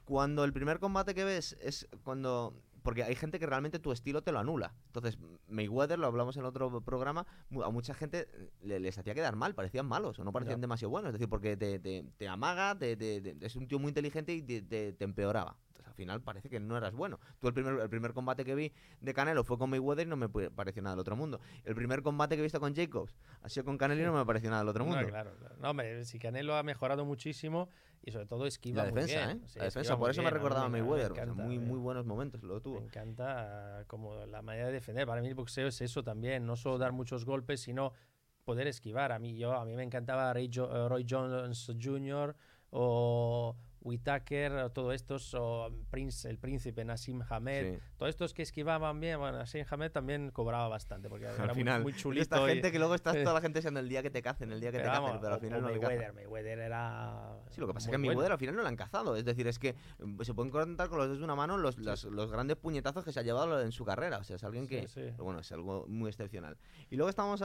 cuando 0.05 0.45
el 0.45 0.53
primer 0.53 0.81
combate 0.81 1.15
que 1.15 1.25
ves 1.25 1.57
es 1.63 1.89
cuando... 2.05 2.53
Porque 2.83 3.05
hay 3.05 3.15
gente 3.15 3.39
que 3.39 3.47
realmente 3.47 3.79
tu 3.79 3.93
estilo 3.93 4.23
te 4.23 4.33
lo 4.33 4.39
anula. 4.39 4.75
Entonces, 4.87 5.19
Mayweather, 5.49 5.99
lo 5.99 6.07
hablamos 6.07 6.37
en 6.37 6.45
otro 6.45 6.81
programa, 6.83 7.27
a 7.65 7.71
mucha 7.71 7.95
gente 7.95 8.29
le- 8.61 8.81
les 8.81 8.99
hacía 8.99 9.15
quedar 9.15 9.37
mal, 9.37 9.55
parecían 9.55 9.87
malos 9.87 10.19
o 10.19 10.25
no 10.25 10.33
parecían 10.33 10.61
demasiado 10.61 10.91
buenos. 10.91 11.09
Es 11.11 11.13
decir, 11.15 11.29
porque 11.29 11.57
te, 11.57 11.79
te- 11.79 12.05
te 12.17 12.29
amaga, 12.29 12.77
te- 12.79 12.97
te- 12.97 13.21
te- 13.21 13.47
es 13.47 13.57
un 13.57 13.69
tío 13.69 13.79
muy 13.79 13.89
inteligente 13.91 14.33
y 14.35 14.43
te 14.43 14.97
empeoraba. 15.05 15.57
Al 15.93 15.97
final 15.97 16.23
parece 16.23 16.49
que 16.49 16.59
no 16.59 16.75
eras 16.79 16.95
bueno. 16.95 17.21
Tú 17.39 17.49
el 17.49 17.55
primer, 17.55 17.79
el 17.79 17.89
primer 17.91 18.15
combate 18.15 18.47
que 18.47 18.55
vi 18.55 18.73
de 19.01 19.13
Canelo 19.13 19.45
fue 19.45 19.59
con 19.59 19.69
Mayweather 19.69 20.07
y 20.07 20.11
no 20.11 20.17
me 20.17 20.29
pareció 20.29 20.81
nada 20.83 20.95
del 20.97 21.01
otro 21.01 21.17
mundo. 21.17 21.39
El 21.65 21.75
primer 21.75 22.03
combate 22.03 22.35
que 22.35 22.41
he 22.41 22.43
visto 22.43 22.59
con 22.61 22.75
Jacobs 22.75 23.15
ha 23.43 23.49
sido 23.51 23.65
con 23.67 23.77
Canelo 23.77 24.01
y 24.01 24.05
no 24.07 24.15
me 24.15 24.25
pareció 24.25 24.49
nada 24.49 24.63
del 24.63 24.71
otro 24.71 24.85
No, 24.87 24.91
mundo. 24.93 25.07
claro, 25.07 25.37
claro. 25.39 25.55
No, 25.61 25.71
hombre, 25.71 26.05
si 26.07 26.19
Canelo 26.19 26.57
ha 26.57 26.63
mejorado 26.63 27.05
muchísimo 27.05 27.69
y 28.03 28.11
sobre 28.11 28.25
todo 28.27 28.47
esquiva 28.47 28.85
la 28.85 28.91
muy 28.91 29.03
defensa, 29.03 29.27
bien. 29.27 29.37
¿eh? 29.39 29.49
Sí, 29.49 29.59
la 29.59 29.65
defensa, 29.67 29.93
por 29.93 30.01
muy 30.01 30.11
eso 30.13 30.23
me 30.23 30.25
bien. 30.31 30.33
Mí 30.35 30.39
recordaba 30.39 30.65
a 30.65 30.69
me- 30.71 30.79
me 30.79 30.83
Mayweather. 30.89 31.13
o 31.13 31.15
sea, 31.15 31.25
encanta, 31.25 31.43
muy, 31.45 31.57
eh. 31.57 31.59
muy 31.61 31.79
buenos 31.79 32.07
momentos 32.07 32.43
lo 32.43 32.61
tuvo. 32.63 32.81
Me 32.81 32.87
encanta 32.87 33.85
como 33.87 34.25
la 34.25 34.41
manera 34.41 34.69
de 34.69 34.73
defender. 34.73 35.07
Para 35.07 35.21
mí 35.21 35.29
el 35.29 35.35
boxeo 35.35 35.69
es 35.69 35.79
eso 35.83 36.03
también, 36.03 36.47
no 36.47 36.57
solo 36.57 36.79
dar 36.79 36.93
muchos 36.93 37.27
golpes, 37.27 37.61
sino 37.61 37.93
poder 38.45 38.67
esquivar. 38.67 39.13
A 39.13 39.19
mí 39.19 39.37
yo 39.37 39.53
a 39.53 39.65
mí 39.67 39.77
me 39.77 39.83
encantaba 39.83 40.33
eh, 40.33 40.49
Roy 40.89 41.07
Jones 41.09 41.71
Jr. 41.81 42.35
o 42.71 43.55
Whitaker, 43.85 44.71
todos 44.71 44.95
estos, 44.95 45.35
o 45.35 45.71
Prince, 45.91 46.29
el 46.29 46.39
príncipe 46.39 46.85
Nassim 46.85 47.23
Hamed. 47.29 47.75
Sí. 47.75 47.81
Todos 47.97 48.11
estos 48.11 48.33
que 48.35 48.43
esquivaban 48.43 49.01
bien, 49.01 49.19
bueno, 49.19 49.39
Nassim 49.39 49.65
Hamed 49.69 49.91
también 49.93 50.31
cobraba 50.31 50.69
bastante 50.69 51.09
porque 51.09 51.25
era 51.27 51.35
Al 51.35 51.47
muy- 51.49 51.55
final, 51.57 51.83
muy, 51.83 51.93
es 51.93 51.99
chulito. 51.99 52.23
esta 52.23 52.43
y- 52.45 52.55
gente 52.55 52.73
que 52.73 52.79
luego 52.79 52.95
está 52.95 53.13
toda 53.33 53.35
la 53.35 53.41
gente 53.41 53.59
deseando 53.59 53.81
el 53.81 53.89
día 53.89 54.03
que 54.03 54.11
te 54.11 54.23
cacen, 54.23 54.53
el 54.53 54.61
día 54.61 54.71
que 54.71 54.79
pero 54.79 54.91
te 54.93 54.97
vamos, 54.99 55.11
cacen, 55.11 55.21
pero 55.23 55.35
al 55.35 55.41
final 55.41 55.63
no. 55.63 55.69
Mayweather, 55.69 56.13
Mayweather 56.15 56.59
era 56.61 57.37
Sí, 57.51 57.61
lo 57.61 57.67
que 57.67 57.75
pasa 57.75 57.87
es 57.87 57.89
muy 57.89 57.91
que 57.91 57.97
a 57.97 57.99
bueno. 57.99 58.09
Mayweather 58.19 58.33
al 58.33 58.39
final 58.39 58.57
no 58.57 58.63
le 58.63 58.69
han 58.69 58.77
cazado. 58.77 59.17
Es 59.17 59.25
decir, 59.25 59.47
es 59.47 59.59
que 59.59 59.75
mm, 59.99 60.21
se 60.23 60.35
pueden 60.35 60.51
contar 60.51 60.89
con 60.89 60.99
los 60.99 61.07
dedos 61.07 61.19
de 61.19 61.25
una 61.25 61.35
mano 61.35 61.59
los, 61.59 61.79
las- 61.79 62.05
los 62.05 62.31
grandes 62.31 62.57
puñetazos 62.57 63.05
que 63.05 63.13
se 63.13 63.21
ha 63.21 63.23
llevado 63.23 63.61
en 63.61 63.73
su 63.73 63.85
carrera. 63.85 64.19
O 64.19 64.25
sea, 64.25 64.37
es 64.37 64.45
alguien 64.45 64.67
que. 64.67 64.83
Sí, 64.83 64.89
sí. 64.89 65.01
pero 65.13 65.25
bueno, 65.25 65.41
es 65.41 65.51
algo 65.53 65.87
muy 65.89 66.09
excepcional. 66.09 66.57
Y 66.91 66.97
luego 66.97 67.11
estamos. 67.11 67.43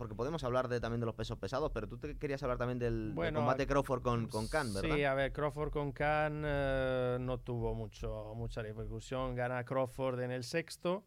A 0.00 0.10
porque 0.10 0.14
podemos 0.14 0.42
hablar 0.44 0.68
de, 0.68 0.80
también 0.80 1.00
de 1.00 1.06
los 1.06 1.14
pesos 1.14 1.38
pesados, 1.38 1.70
pero 1.72 1.86
tú 1.88 1.98
te 1.98 2.16
querías 2.16 2.42
hablar 2.42 2.58
también 2.58 2.78
del, 2.78 3.06
del 3.08 3.14
Bueno, 3.14 3.40
combate 3.40 3.66
Crawford 3.66 4.02
con, 4.02 4.26
con 4.28 4.48
Khan, 4.48 4.72
¿verdad? 4.74 4.96
Sí, 4.96 5.04
a 5.04 5.14
ver, 5.14 5.32
Crawford 5.32 5.70
con 5.70 5.92
Khan 5.92 6.42
eh, 6.44 7.18
no 7.20 7.38
tuvo 7.38 7.74
mucho, 7.74 8.32
mucha 8.34 8.62
repercusión. 8.62 9.34
Gana 9.34 9.64
Crawford 9.64 10.20
en 10.20 10.30
el 10.30 10.44
sexto. 10.44 11.04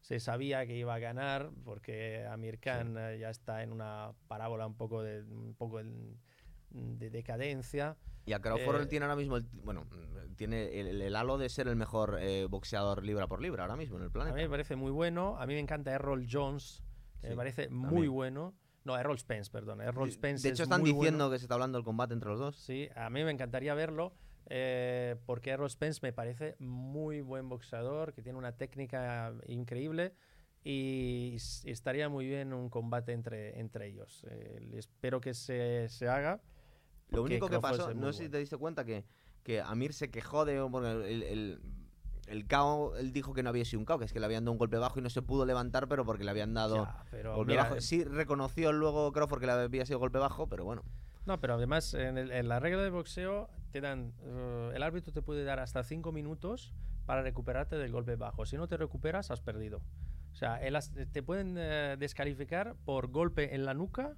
Se 0.00 0.18
sabía 0.18 0.66
que 0.66 0.76
iba 0.76 0.94
a 0.94 0.98
ganar 0.98 1.50
porque 1.64 2.26
Amir 2.26 2.58
Khan 2.58 2.96
eh, 2.98 3.18
ya 3.20 3.30
está 3.30 3.62
en 3.62 3.72
una 3.72 4.12
parábola 4.26 4.66
un 4.66 4.74
poco 4.76 5.02
de, 5.02 5.22
un 5.22 5.54
poco 5.56 5.80
de 6.70 7.10
decadencia. 7.10 7.96
Y 8.24 8.32
a 8.32 8.40
Crawford 8.40 8.76
Eh, 8.76 8.80
él 8.82 8.88
tiene 8.88 9.04
ahora 9.04 9.16
mismo. 9.16 9.36
el- 9.36 9.46
bueno, 9.52 9.84
mm, 9.84 10.34
tiene 10.34 10.80
el, 10.80 11.00
el 11.02 11.16
halo 11.16 11.38
de 11.38 11.48
ser 11.48 11.68
el 11.68 11.76
mejor 11.76 12.18
eh, 12.20 12.46
boxeador 12.48 13.04
libra 13.04 13.26
por 13.28 13.40
libra 13.40 13.62
ahora 13.64 13.76
mismo 13.76 13.96
en 13.96 14.02
el 14.02 14.08
A 14.08 14.12
planeta. 14.12 14.36
mí 14.36 14.42
me 14.42 14.48
parece 14.50 14.74
muy 14.76 14.90
bueno. 14.90 15.36
A 15.38 15.46
mí 15.46 15.54
me 15.54 15.60
encanta 15.60 15.92
Errol 15.92 16.26
Jones. 16.30 16.82
Que 17.22 17.28
me 17.28 17.32
Sí, 17.34 17.36
parece 17.36 17.68
muy 17.70 17.86
también. 17.88 18.12
bueno. 18.12 18.54
No, 18.84 18.98
Errol 18.98 19.18
Spence, 19.18 19.50
perdón. 19.50 19.80
Errol 19.80 20.08
De- 20.08 20.12
Spence 20.14 20.42
de 20.42 20.52
hecho, 20.52 20.64
es 20.64 20.66
están 20.66 20.80
muy 20.80 20.90
diciendo 20.92 21.24
bueno. 21.24 21.30
que 21.30 21.38
se 21.38 21.44
está 21.44 21.54
hablando 21.54 21.78
del 21.78 21.84
combate 21.84 22.14
entre 22.14 22.28
los 22.30 22.38
dos. 22.40 22.56
Sí, 22.56 22.88
a 22.96 23.08
mí 23.10 23.22
me 23.24 23.30
encantaría 23.30 23.74
verlo 23.74 24.12
eh, 24.50 25.16
porque 25.24 25.50
Errol 25.50 25.70
Spence 25.70 26.00
me 26.02 26.12
parece 26.12 26.56
muy 26.58 27.20
buen 27.20 27.48
boxeador, 27.48 28.12
que 28.12 28.22
tiene 28.22 28.38
una 28.38 28.56
técnica 28.56 29.32
increíble 29.46 30.14
y 30.64 31.34
s- 31.36 31.70
estaría 31.70 32.08
muy 32.08 32.26
bien 32.26 32.52
un 32.52 32.68
combate 32.68 33.12
entre, 33.12 33.58
entre 33.60 33.86
ellos. 33.86 34.26
Eh, 34.28 34.72
espero 34.74 35.20
que 35.20 35.32
se, 35.34 35.88
se 35.88 36.08
haga. 36.08 36.40
Lo 37.10 37.22
único 37.22 37.48
que 37.48 37.60
pasó, 37.60 37.86
muy 37.86 37.94
no 37.94 38.12
sé 38.12 38.12
si 38.14 38.18
bueno. 38.24 38.32
te 38.32 38.38
diste 38.38 38.56
cuenta 38.56 38.84
que, 38.84 39.04
que 39.44 39.60
Amir 39.60 39.92
se 39.92 40.10
quejó 40.10 40.44
de. 40.44 40.56
El, 40.56 41.22
el, 41.22 41.60
el 42.32 42.46
KO, 42.48 42.96
él 42.96 43.12
dijo 43.12 43.32
que 43.34 43.42
no 43.42 43.50
había 43.50 43.64
sido 43.64 43.80
un 43.80 43.84
KO, 43.86 43.98
que 43.98 44.04
es 44.06 44.12
que 44.12 44.18
le 44.20 44.26
habían 44.26 44.44
dado 44.44 44.52
un 44.52 44.58
golpe 44.58 44.78
bajo 44.78 44.98
y 44.98 45.02
no 45.02 45.10
se 45.10 45.22
pudo 45.22 45.44
levantar, 45.46 45.86
pero 45.88 46.04
porque 46.04 46.24
le 46.24 46.30
habían 46.30 46.54
dado 46.54 46.76
Ya, 46.84 47.04
pero 47.10 47.36
golpe 47.36 47.52
mira, 47.52 47.64
bajo. 47.64 47.80
Sí, 47.80 48.02
reconoció 48.04 48.72
luego 48.72 49.12
Crawford 49.12 49.40
que 49.40 49.46
le 49.46 49.52
había 49.52 49.86
sido 49.86 49.98
golpe 49.98 50.18
bajo, 50.18 50.48
pero 50.48 50.64
bueno. 50.64 50.82
No, 51.26 51.40
pero 51.40 51.54
además 51.54 51.94
en, 51.94 52.18
el- 52.18 52.32
en 52.32 52.48
la 52.48 52.58
regla 52.58 52.82
de 52.82 52.90
boxeo 52.90 53.48
te 53.70 53.80
dan, 53.80 54.12
eh, 54.22 54.72
el 54.74 54.82
árbitro 54.82 55.12
te 55.12 55.22
puede 55.22 55.44
dar 55.44 55.60
hasta 55.60 55.82
5 55.84 56.10
minutos 56.10 56.74
para 57.06 57.22
recuperarte 57.22 57.76
del 57.76 57.92
golpe 57.92 58.16
bajo. 58.16 58.44
Si 58.46 58.56
no 58.56 58.66
te 58.66 58.76
recuperas, 58.76 59.30
has 59.30 59.40
perdido. 59.40 59.82
O 60.32 60.34
sea, 60.34 60.56
el 60.62 60.76
te 61.12 61.22
pueden 61.22 61.56
eh, 61.58 61.96
descalificar 61.98 62.74
por 62.84 63.08
golpe 63.08 63.54
en 63.54 63.64
la 63.66 63.74
nuca 63.74 64.16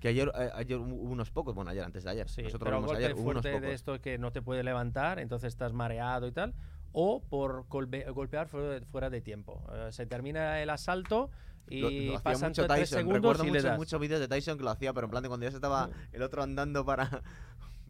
Que 0.00 0.08
ayer, 0.08 0.32
eh, 0.36 0.50
ayer 0.54 0.76
hubo 0.78 0.94
unos 1.10 1.30
pocos, 1.30 1.54
bueno, 1.54 1.70
ayer, 1.70 1.84
antes 1.84 2.02
de 2.04 2.10
ayer. 2.10 2.28
Sí, 2.28 2.42
Nosotros 2.42 2.66
pero 2.66 2.76
vimos 2.78 2.90
golpe 2.90 3.04
ayer, 3.04 3.14
hubo 3.16 3.30
unos 3.30 3.42
fuerte 3.42 3.48
de 3.50 3.54
pocos. 3.60 3.74
esto 3.74 4.00
que 4.00 4.18
no 4.18 4.32
te 4.32 4.42
puede 4.42 4.64
levantar, 4.64 5.20
entonces 5.20 5.48
estás 5.48 5.72
mareado 5.72 6.26
y 6.26 6.32
tal, 6.32 6.54
o 6.92 7.20
por 7.22 7.66
golpe- 7.68 8.08
golpear 8.12 8.48
fuera 8.48 9.10
de, 9.10 9.20
tiempo. 9.20 9.64
Eh, 9.72 9.88
se 9.92 10.06
termina 10.06 10.60
el 10.62 10.70
asalto 10.70 11.30
y 11.68 11.80
Lo, 12.06 12.14
lo 12.14 12.22
pasan 12.22 12.50
mucho 12.50 12.66
tres 12.66 12.88
segundos 12.90 13.14
Recuerdo 13.38 13.44
y 13.44 13.46
le 13.46 13.52
muchos, 13.52 13.64
das. 13.64 13.78
muchos 13.78 14.00
vídeos 14.00 14.20
de 14.20 14.28
Tyson 14.28 14.58
que 14.58 14.64
lo 14.64 14.70
hacía, 14.70 14.92
pero 14.92 15.06
en 15.06 15.10
plan 15.10 15.22
de 15.22 15.28
cuando 15.28 15.44
ya 15.44 15.50
se 15.50 15.56
estaba 15.56 15.90
el 16.12 16.22
otro 16.22 16.42
andando 16.42 16.84
para, 16.84 17.22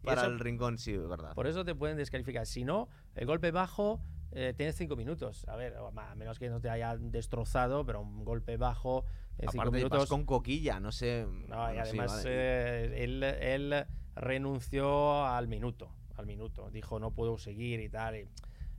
para 0.03 0.21
eso- 0.21 0.29
el 0.31 0.39
rincón, 0.39 0.77
sí, 0.77 0.95
verdad. 0.97 1.33
Por 1.33 1.47
eso 1.47 1.65
te 1.65 1.75
pueden 1.75 1.97
descalificar. 1.97 2.45
Si 2.45 2.63
no, 2.63 2.87
el 3.15 3.25
golpe 3.25 3.51
bajo 3.51 3.99
eh, 4.31 4.53
tienes 4.55 4.75
cinco 4.75 4.95
minutos. 4.95 5.45
A 5.47 5.55
ver, 5.55 5.75
a 5.75 6.15
menos 6.15 6.39
que 6.39 6.49
no 6.49 6.59
te 6.59 6.69
haya 6.69 6.97
destrozado, 6.97 7.85
pero 7.85 8.01
un 8.01 8.23
golpe 8.25 8.57
bajo 8.57 9.05
en 9.37 9.49
cinco 9.49 9.63
Aparte, 9.63 9.69
vas 9.83 9.91
minutos. 9.91 10.09
con 10.09 10.25
coquilla, 10.25 10.79
no 10.79 10.91
sé. 10.91 11.25
No, 11.47 11.57
bueno, 11.57 11.71
y 11.71 11.73
sí, 11.73 11.79
además 11.81 12.11
vale. 12.15 12.23
eh, 12.31 13.03
él, 13.03 13.23
él 13.23 13.85
renunció 14.15 15.25
al 15.25 15.47
minuto, 15.47 15.91
al 16.15 16.25
minuto. 16.25 16.69
Dijo 16.71 16.99
no 16.99 17.11
puedo 17.11 17.37
seguir 17.37 17.79
y 17.79 17.89
tal. 17.89 18.15
y 18.17 18.27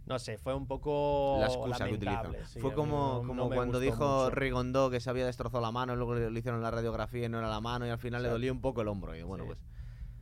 no 0.06 0.18
sé, 0.18 0.38
fue 0.38 0.54
un 0.54 0.66
poco 0.66 1.36
la 1.40 1.46
excusa 1.46 1.84
que 1.86 1.98
sí, 1.98 2.58
a 2.58 2.60
Fue 2.60 2.72
como, 2.74 3.20
no- 3.22 3.28
como 3.28 3.34
no 3.34 3.48
cuando 3.54 3.80
dijo 3.80 4.24
mucho. 4.24 4.30
Rigondó 4.30 4.90
que 4.90 5.00
se 5.00 5.10
había 5.10 5.26
destrozado 5.26 5.62
la 5.62 5.72
mano, 5.72 5.96
luego 5.96 6.14
le, 6.14 6.38
hicieron 6.38 6.60
la 6.62 6.70
radiografía 6.70 7.26
y 7.26 7.28
no 7.28 7.38
era 7.38 7.48
la 7.48 7.60
mano, 7.60 7.86
y 7.86 7.90
al 7.90 7.98
final 7.98 8.22
le 8.22 8.28
dolía 8.28 8.52
un 8.52 8.60
poco 8.60 8.82
el 8.82 8.88
hombro. 8.88 9.16
Y 9.16 9.22
bueno, 9.22 9.44
Sí. 9.44 9.48
pues. 9.48 9.58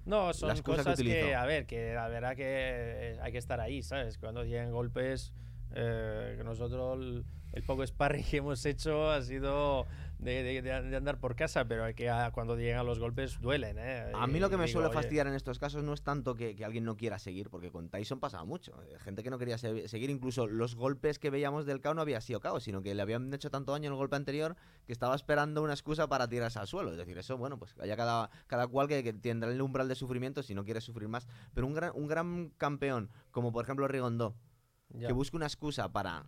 No, 0.04 0.32
son 0.32 0.54
que 0.56 0.62
cosas 0.62 1.00
que, 1.00 1.34
a 1.34 1.44
ver, 1.46 1.66
que 1.66 1.94
la 1.94 2.08
verdad 2.08 2.34
que 2.34 3.18
hay 3.22 3.32
que 3.32 3.38
estar 3.38 3.60
ahí, 3.60 3.82
¿sabes? 3.82 4.18
Cuando 4.18 4.44
llegan 4.44 4.72
golpes, 4.72 5.32
Eh, 5.74 6.34
que 6.36 6.44
nosotros 6.44 6.98
el, 6.98 7.24
el 7.54 7.62
poco 7.62 7.86
sparring 7.86 8.24
que 8.24 8.36
hemos 8.36 8.66
hecho 8.66 9.10
ha 9.10 9.22
sido 9.22 9.86
de, 10.22 10.62
de- 10.62 10.62
de 10.62 10.96
andar 10.96 11.18
por 11.18 11.34
casa, 11.34 11.64
pero 11.66 11.84
hay 11.84 11.94
que 11.94 12.10
cuando 12.32 12.56
llegan 12.56 12.86
los 12.86 12.98
golpes 13.00 13.40
duelen. 13.40 13.76
¿eh? 13.78 14.12
A 14.14 14.26
mí 14.26 14.38
lo 14.38 14.48
que 14.48 14.56
me 14.56 14.66
digo, 14.66 14.74
suele 14.74 14.88
oye, 14.88 14.94
fastidiar 14.94 15.26
en 15.26 15.34
estos 15.34 15.58
casos 15.58 15.82
no 15.82 15.92
es 15.92 16.02
tanto 16.02 16.34
que, 16.36 16.54
que 16.54 16.64
alguien 16.64 16.84
no 16.84 16.96
quiera 16.96 17.18
seguir, 17.18 17.50
porque 17.50 17.70
con 17.70 17.88
Tyson 17.88 18.20
pasaba 18.20 18.44
mucho. 18.44 18.80
eh, 18.84 18.98
Gente 19.00 19.22
que 19.22 19.30
no 19.30 19.38
quería 19.38 19.58
se- 19.58 19.88
seguir, 19.88 20.10
incluso 20.10 20.46
los 20.46 20.76
golpes 20.76 21.18
que 21.18 21.30
veíamos 21.30 21.66
del 21.66 21.80
KO 21.80 21.94
no 21.94 22.00
había 22.02 22.20
sido 22.20 22.40
KO, 22.40 22.60
sino 22.60 22.82
que 22.82 22.94
le 22.94 23.02
habían 23.02 23.34
hecho 23.34 23.50
tanto 23.50 23.72
daño 23.72 23.86
en 23.88 23.92
el 23.92 23.98
golpe 23.98 24.14
anterior 24.16 24.56
que 24.86 24.92
estaba 24.92 25.14
esperando 25.16 25.62
una 25.62 25.72
excusa 25.72 26.08
para 26.08 26.28
tirarse 26.28 26.58
al 26.58 26.66
suelo. 26.68 26.92
Es 26.92 26.96
decir, 26.98 27.18
eso, 27.18 27.36
bueno, 27.36 27.58
pues 27.58 27.74
haya 27.80 27.96
cada, 27.96 28.30
cada 28.46 28.68
cual 28.68 28.86
que, 28.88 29.02
que 29.02 29.12
tendrá 29.12 29.50
el 29.50 29.60
umbral 29.60 29.88
de 29.88 29.94
sufrimiento 29.96 30.42
si 30.42 30.54
no 30.54 30.64
quiere 30.64 30.80
sufrir 30.80 31.08
más. 31.08 31.26
Pero 31.52 31.66
un 31.66 31.74
gran, 31.74 31.90
un 31.94 32.06
gran 32.06 32.50
campeón, 32.58 33.10
como 33.32 33.50
por 33.52 33.64
ejemplo 33.64 33.88
Rigondó, 33.88 34.36
ya. 34.90 35.08
que 35.08 35.12
busque 35.12 35.36
una 35.36 35.46
excusa 35.46 35.90
para. 35.92 36.26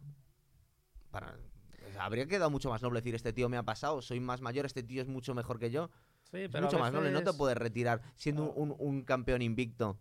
para 1.11 1.37
Habría 1.99 2.27
quedado 2.27 2.51
mucho 2.51 2.71
más 2.71 2.83
noble 2.83 3.01
decir, 3.01 3.15
este 3.15 3.33
tío 3.33 3.49
me 3.49 3.57
ha 3.57 3.63
pasado, 3.63 4.03
soy 4.03 4.21
más 4.21 4.41
mayor, 4.41 4.67
este 4.67 4.83
tío 4.83 5.03
es 5.03 5.09
mucho 5.09 5.35
mejor 5.35 5.59
que 5.59 5.71
yo. 5.71 5.91
Sí, 6.31 6.39
Es 6.39 6.51
pero 6.51 6.65
mucho 6.65 6.79
más 6.79 6.93
noble, 6.93 7.11
no 7.11 7.23
te 7.23 7.33
puedes 7.33 7.57
retirar 7.57 8.01
siendo 8.17 8.45
Claro. 8.47 8.61
un, 8.61 8.75
un 8.79 9.03
campeón 9.05 9.43
invicto 9.43 9.99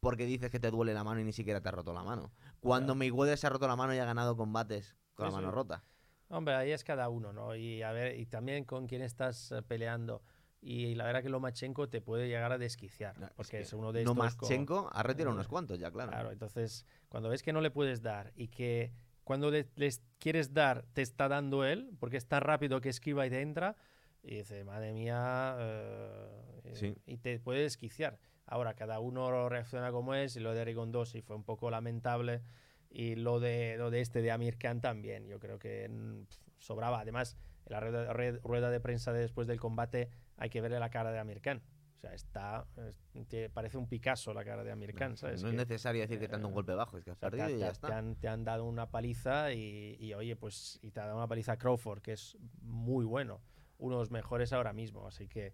porque 0.00 0.24
dices 0.24 0.50
que 0.50 0.58
te 0.58 0.70
duele 0.70 0.94
la 0.94 1.04
mano 1.04 1.20
y 1.20 1.24
ni 1.24 1.32
siquiera 1.32 1.60
te 1.60 1.68
ha 1.68 1.72
roto 1.72 1.92
la 1.92 2.02
mano. 2.02 2.32
Cuando 2.60 2.86
Claro. 2.94 2.98
Mayweather 2.98 3.36
se 3.38 3.46
ha 3.46 3.50
roto 3.50 3.68
la 3.68 3.76
mano 3.76 3.94
y 3.94 3.98
ha 3.98 4.04
ganado 4.04 4.36
combates 4.36 4.96
con 5.14 5.26
Sí, 5.26 5.30
la 5.32 5.36
mano 5.36 5.50
sí. 5.50 5.54
rota. 5.54 5.84
Hombre, 6.28 6.54
ahí 6.54 6.70
es 6.70 6.84
cada 6.84 7.08
uno, 7.08 7.32
¿no? 7.32 7.54
Y 7.56 7.82
a 7.82 7.92
ver, 7.92 8.18
y 8.18 8.24
también 8.26 8.64
con 8.64 8.86
quién 8.86 9.02
estás 9.02 9.52
eh, 9.52 9.62
peleando. 9.62 10.22
Y 10.62 10.94
la 10.94 11.04
verdad 11.04 11.22
que 11.22 11.28
Lomachenko 11.28 11.88
te 11.88 12.00
puede 12.00 12.28
llegar 12.28 12.52
a 12.52 12.58
desquiciar, 12.58 13.18
No, 13.18 13.26
es 13.26 13.32
porque 13.34 13.50
que 13.58 13.60
es, 13.62 13.72
uno 13.72 13.92
de 13.92 14.02
estos 14.02 14.14
con- 14.14 14.48
Maschenko 14.48 14.90
ha 14.92 15.02
retirado 15.02 15.30
Eh, 15.32 15.34
unos 15.34 15.48
cuantos 15.48 15.78
ya, 15.78 15.90
claro. 15.90 16.10
Claro, 16.12 16.30
entonces 16.32 16.86
cuando 17.08 17.28
ves 17.30 17.42
que 17.42 17.52
no 17.52 17.60
le 17.60 17.70
puedes 17.70 18.00
dar 18.02 18.32
y 18.36 18.48
que 18.48 18.92
cuando 19.30 19.48
le- 19.52 19.68
les 19.76 20.02
quieres 20.18 20.52
dar 20.54 20.84
te 20.92 21.02
está 21.02 21.28
dando 21.28 21.64
él, 21.64 21.92
porque 22.00 22.16
es 22.16 22.26
tan 22.26 22.40
rápido 22.40 22.80
que 22.80 22.88
esquiva 22.88 23.24
y 23.28 23.30
te 23.30 23.40
entra, 23.42 23.76
y 24.24 24.38
dice, 24.38 24.64
madre 24.64 24.92
mía, 24.92 25.54
eh, 25.60 26.72
Sí. 26.74 26.96
y 27.06 27.16
te 27.18 27.38
puede 27.38 27.60
desquiciar. 27.62 28.18
Ahora, 28.44 28.74
cada 28.74 28.98
uno 28.98 29.48
reacciona 29.48 29.92
como 29.92 30.16
es, 30.16 30.34
y 30.34 30.40
lo 30.40 30.52
de 30.52 30.64
Rigondo 30.64 31.04
sí 31.06 31.22
fue 31.22 31.36
un 31.36 31.44
poco 31.44 31.70
lamentable, 31.70 32.42
y 32.90 33.14
lo 33.14 33.38
de, 33.38 33.76
lo 33.78 33.92
de 33.92 34.00
este 34.00 34.20
de 34.20 34.32
Amir 34.32 34.58
Khan 34.58 34.80
también, 34.80 35.28
yo 35.28 35.38
creo 35.38 35.60
que 35.60 35.88
mm, 35.88 36.24
sobraba. 36.58 36.98
Además, 36.98 37.36
en 37.66 37.72
la 37.74 37.78
rueda, 37.78 38.12
rueda 38.42 38.70
de 38.70 38.80
prensa 38.80 39.12
de 39.12 39.20
después 39.20 39.46
del 39.46 39.60
combate 39.60 40.10
hay 40.38 40.50
que 40.50 40.60
verle 40.60 40.80
la 40.80 40.90
cara 40.90 41.12
de 41.12 41.20
Amir 41.20 41.40
Khan. 41.40 41.62
O 42.00 42.02
sea, 42.02 42.14
está, 42.14 42.66
es- 42.88 42.98
te- 43.28 43.50
parece 43.50 43.76
un 43.76 43.86
Picasso 43.86 44.32
la 44.32 44.42
cara 44.42 44.64
de 44.64 44.72
Amir 44.72 44.94
Khan, 44.94 45.10
no 45.10 45.16
¿sabes? 45.18 45.42
no 45.42 45.50
es 45.50 45.54
necesario 45.54 46.00
decir 46.00 46.18
que 46.18 46.28
te 46.28 46.34
han 46.34 46.40
dado 46.40 46.48
un 46.48 46.52
eh, 46.52 46.54
golpe 46.54 46.74
bajo, 46.74 46.96
es 46.96 47.04
que 47.04 47.10
has 47.10 47.18
o 47.18 47.20
sea, 47.20 47.28
te, 47.30 47.36
perdido 47.36 47.50
y 47.58 47.60
te- 47.60 47.66
ya 47.66 47.66
te 47.66 47.72
está. 47.72 47.98
han, 47.98 48.16
te 48.16 48.28
han 48.28 48.42
dado 48.42 48.64
una 48.64 48.90
paliza 48.90 49.52
y, 49.52 49.96
y, 50.00 50.14
oye, 50.14 50.34
pues 50.34 50.78
y 50.80 50.92
te 50.92 51.00
ha 51.00 51.04
dado 51.04 51.18
una 51.18 51.28
paliza 51.28 51.58
Crawford, 51.58 52.00
que 52.00 52.12
es 52.12 52.38
muy 52.62 53.04
bueno, 53.04 53.42
uno 53.76 53.96
de 53.96 54.00
los 54.00 54.10
mejores 54.10 54.54
ahora 54.54 54.72
mismo, 54.72 55.06
así 55.06 55.28
que 55.28 55.52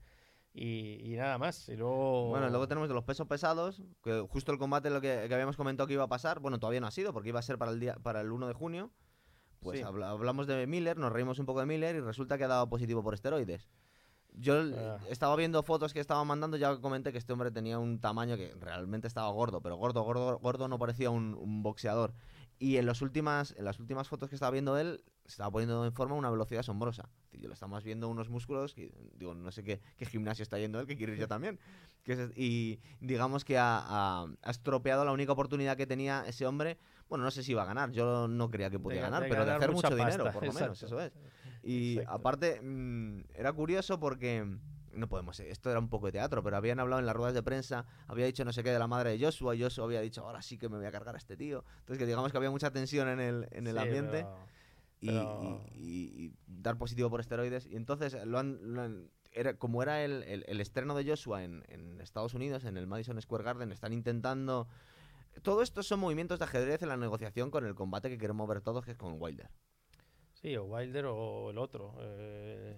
y, 0.55 1.01
y 1.13 1.17
nada 1.17 1.37
más. 1.37 1.69
Y 1.69 1.75
luego 1.77 2.29
Bueno, 2.29 2.49
luego 2.49 2.69
tenemos 2.69 2.89
de 2.89 2.95
los 2.95 3.03
pesos 3.03 3.27
pesados, 3.27 3.83
que 4.05 4.25
justo 4.31 4.53
el 4.53 4.59
combate 4.59 4.89
lo 4.89 5.01
que, 5.01 5.25
que 5.27 5.35
habíamos 5.35 5.57
comentado 5.57 5.89
que 5.89 5.95
iba 5.95 6.05
a 6.05 6.09
pasar, 6.09 6.39
bueno, 6.39 6.61
todavía 6.61 6.81
no 6.81 6.87
ha 6.87 6.93
sido, 6.93 7.13
porque 7.13 7.31
iba 7.31 7.41
a 7.41 7.43
ser 7.43 7.59
para 7.59 7.73
el 7.73 7.81
día 7.81 7.97
para 7.97 8.21
el 8.21 8.31
1 8.31 8.47
de 8.47 8.55
junio. 8.55 8.93
Pues 9.59 9.81
Sí. 9.81 9.85
habla- 9.85 10.11
hablamos 10.11 10.47
de 10.47 10.65
Miller, 10.69 10.97
nos 10.97 11.11
reímos 11.13 11.41
un 11.41 11.47
poco 11.47 11.59
de 11.59 11.67
Miller 11.67 11.97
y 11.97 12.01
resulta 12.01 12.39
que 12.39 12.45
ha 12.45 12.49
dado 12.49 12.69
positivo 12.69 13.03
por 13.03 13.15
esteroides. 13.15 13.69
Yo 14.39 14.55
Ah. 14.77 14.99
estaba 15.09 15.35
viendo 15.37 15.63
fotos 15.63 15.93
que 15.95 16.01
estaban 16.01 16.27
mandando, 16.27 16.57
ya 16.59 16.77
comenté 16.77 17.11
que 17.11 17.19
este 17.19 17.33
hombre 17.33 17.51
tenía 17.51 17.79
un 17.79 17.99
tamaño 18.01 18.37
que 18.37 18.55
realmente 18.61 19.09
estaba 19.09 19.31
gordo, 19.31 19.61
pero 19.63 19.77
gordo, 19.77 20.03
gordo, 20.03 20.39
gordo 20.39 20.69
no 20.69 20.79
parecía 20.79 21.09
un, 21.11 21.35
un 21.35 21.63
boxeador. 21.63 22.13
Y 22.59 22.77
en, 22.79 22.87
los 22.87 23.03
últimas, 23.03 23.55
en 23.59 23.65
las 23.65 23.79
últimas 23.81 24.09
fotos 24.09 24.29
que 24.31 24.37
estaba 24.37 24.51
viendo 24.51 24.79
él, 24.79 25.03
se 25.25 25.33
estaba 25.33 25.51
poniendo 25.51 25.85
en 25.85 25.93
forma 25.93 26.15
a 26.15 26.19
una 26.19 26.31
velocidad 26.31 26.61
asombrosa. 26.61 27.09
Yo 27.33 27.49
lo 27.49 27.55
estamos 27.55 27.83
viendo 27.85 28.09
unos 28.09 28.29
músculos, 28.31 28.73
que, 28.75 28.95
digo, 29.15 29.35
no 29.35 29.51
sé 29.53 29.63
qué, 29.63 29.81
qué 29.97 30.07
gimnasio 30.07 30.43
está 30.43 30.59
yendo 30.59 30.81
él, 30.81 30.87
que 30.87 30.97
quiero 30.97 31.13
ir 31.13 31.19
yo 31.19 31.29
también. 31.29 31.59
Que 32.03 32.13
es- 32.13 32.31
y 32.37 32.81
digamos 33.01 33.45
que 33.45 33.59
ha, 33.59 33.79
ha- 33.79 34.27
ha 34.43 34.51
estropeado 34.51 35.05
la 35.05 35.13
única 35.13 35.33
oportunidad 35.33 35.77
que 35.77 35.87
tenía 35.87 36.25
ese 36.27 36.47
hombre. 36.47 36.79
Bueno, 37.09 37.25
no 37.25 37.31
sé 37.31 37.43
si 37.43 37.53
iba 37.53 37.63
a 37.63 37.67
ganar, 37.67 37.91
yo 37.93 38.27
no 38.29 38.51
creía 38.51 38.71
que 38.71 38.79
podía 38.79 38.97
de- 39.01 39.03
ganar, 39.03 39.23
de 39.25 39.29
pero 39.29 39.45
de 39.45 39.53
hacer 39.53 39.73
mucho 39.73 39.95
dinero, 39.95 40.25
pasta, 40.25 40.33
por 40.33 40.47
lo 40.47 40.53
menos, 40.53 40.83
eso 40.83 41.01
es. 41.01 41.13
Y 41.67 41.99
Exacto. 41.99 42.13
aparte, 42.17 42.61
mm, 42.63 43.25
era 43.35 43.53
curioso 43.53 43.99
porque 43.99 44.47
no 44.93 45.09
podemos, 45.09 45.41
esto 45.41 45.69
era 45.71 45.79
un 45.81 45.89
poco 45.91 46.07
de 46.07 46.13
teatro, 46.13 46.43
pero 46.43 46.57
habían 46.57 46.79
hablado 46.81 47.01
en 47.01 47.07
las 47.07 47.15
ruedas 47.17 47.35
de 47.35 47.43
prensa, 47.43 47.85
había 48.07 48.25
dicho 48.25 48.45
no 48.45 48.53
sé 48.53 48.63
qué 48.63 48.71
de 48.71 48.79
la 48.79 48.87
madre 48.87 49.11
de 49.19 49.23
Joshua, 49.25 49.55
y 49.55 49.63
Joshua 49.63 49.85
había 49.85 50.01
dicho, 50.01 50.25
ahora 50.25 50.41
sí 50.43 50.57
que 50.59 50.69
me 50.69 50.77
voy 50.77 50.87
a 50.87 50.93
cargar 50.93 51.15
a 51.17 51.19
este 51.19 51.37
tío. 51.37 51.65
Entonces, 51.81 51.99
que 51.99 52.07
digamos 52.07 52.31
que 52.31 52.39
había 52.39 52.51
mucha 52.51 52.71
tensión 52.71 53.09
en 53.09 53.21
el, 53.21 53.49
en 53.51 53.67
el 53.67 53.75
Sí, 53.77 53.83
ambiente 53.83 54.23
pero- 54.23 54.37
y, 55.01 55.07
pero- 55.09 55.63
y- 55.75 55.83
y- 55.83 56.25
y 56.27 56.33
dar 56.47 56.79
positivo 56.79 57.11
por 57.11 57.21
esteroides. 57.21 57.67
Y 57.67 57.77
entonces, 57.77 58.17
lo 58.25 58.39
han, 58.39 58.59
lo 58.75 58.83
han- 58.83 59.11
era, 59.33 59.55
como 59.59 59.83
era 59.83 60.03
el, 60.05 60.23
el- 60.23 60.45
el 60.47 60.61
estreno 60.61 60.95
de 60.95 61.05
Joshua 61.05 61.43
en, 61.45 61.63
en 61.69 62.01
Estados 62.01 62.33
Unidos, 62.33 62.65
en 62.65 62.77
el 62.79 62.87
Madison 62.87 63.21
Square 63.21 63.45
Garden, 63.45 63.73
están 63.73 63.93
intentando... 63.93 64.67
Todo 65.43 65.61
esto 65.63 65.83
son 65.83 66.01
movimientos 66.01 66.39
de 66.39 66.47
ajedrez 66.47 66.81
en 66.81 66.89
la 66.89 66.97
negociación 66.97 67.51
con 67.51 67.67
el 67.67 67.75
combate 67.75 68.09
que 68.09 68.17
queremos 68.17 68.49
ver 68.49 68.63
todos, 68.63 68.85
que 68.87 68.93
es 68.93 68.97
con 68.97 69.21
Wilder. 69.21 69.51
Sí, 70.47 70.57
o 70.57 70.63
Wilder 70.63 71.07
o 71.07 71.51
el 71.51 71.59
otro. 71.59 71.93
eh, 71.99 72.77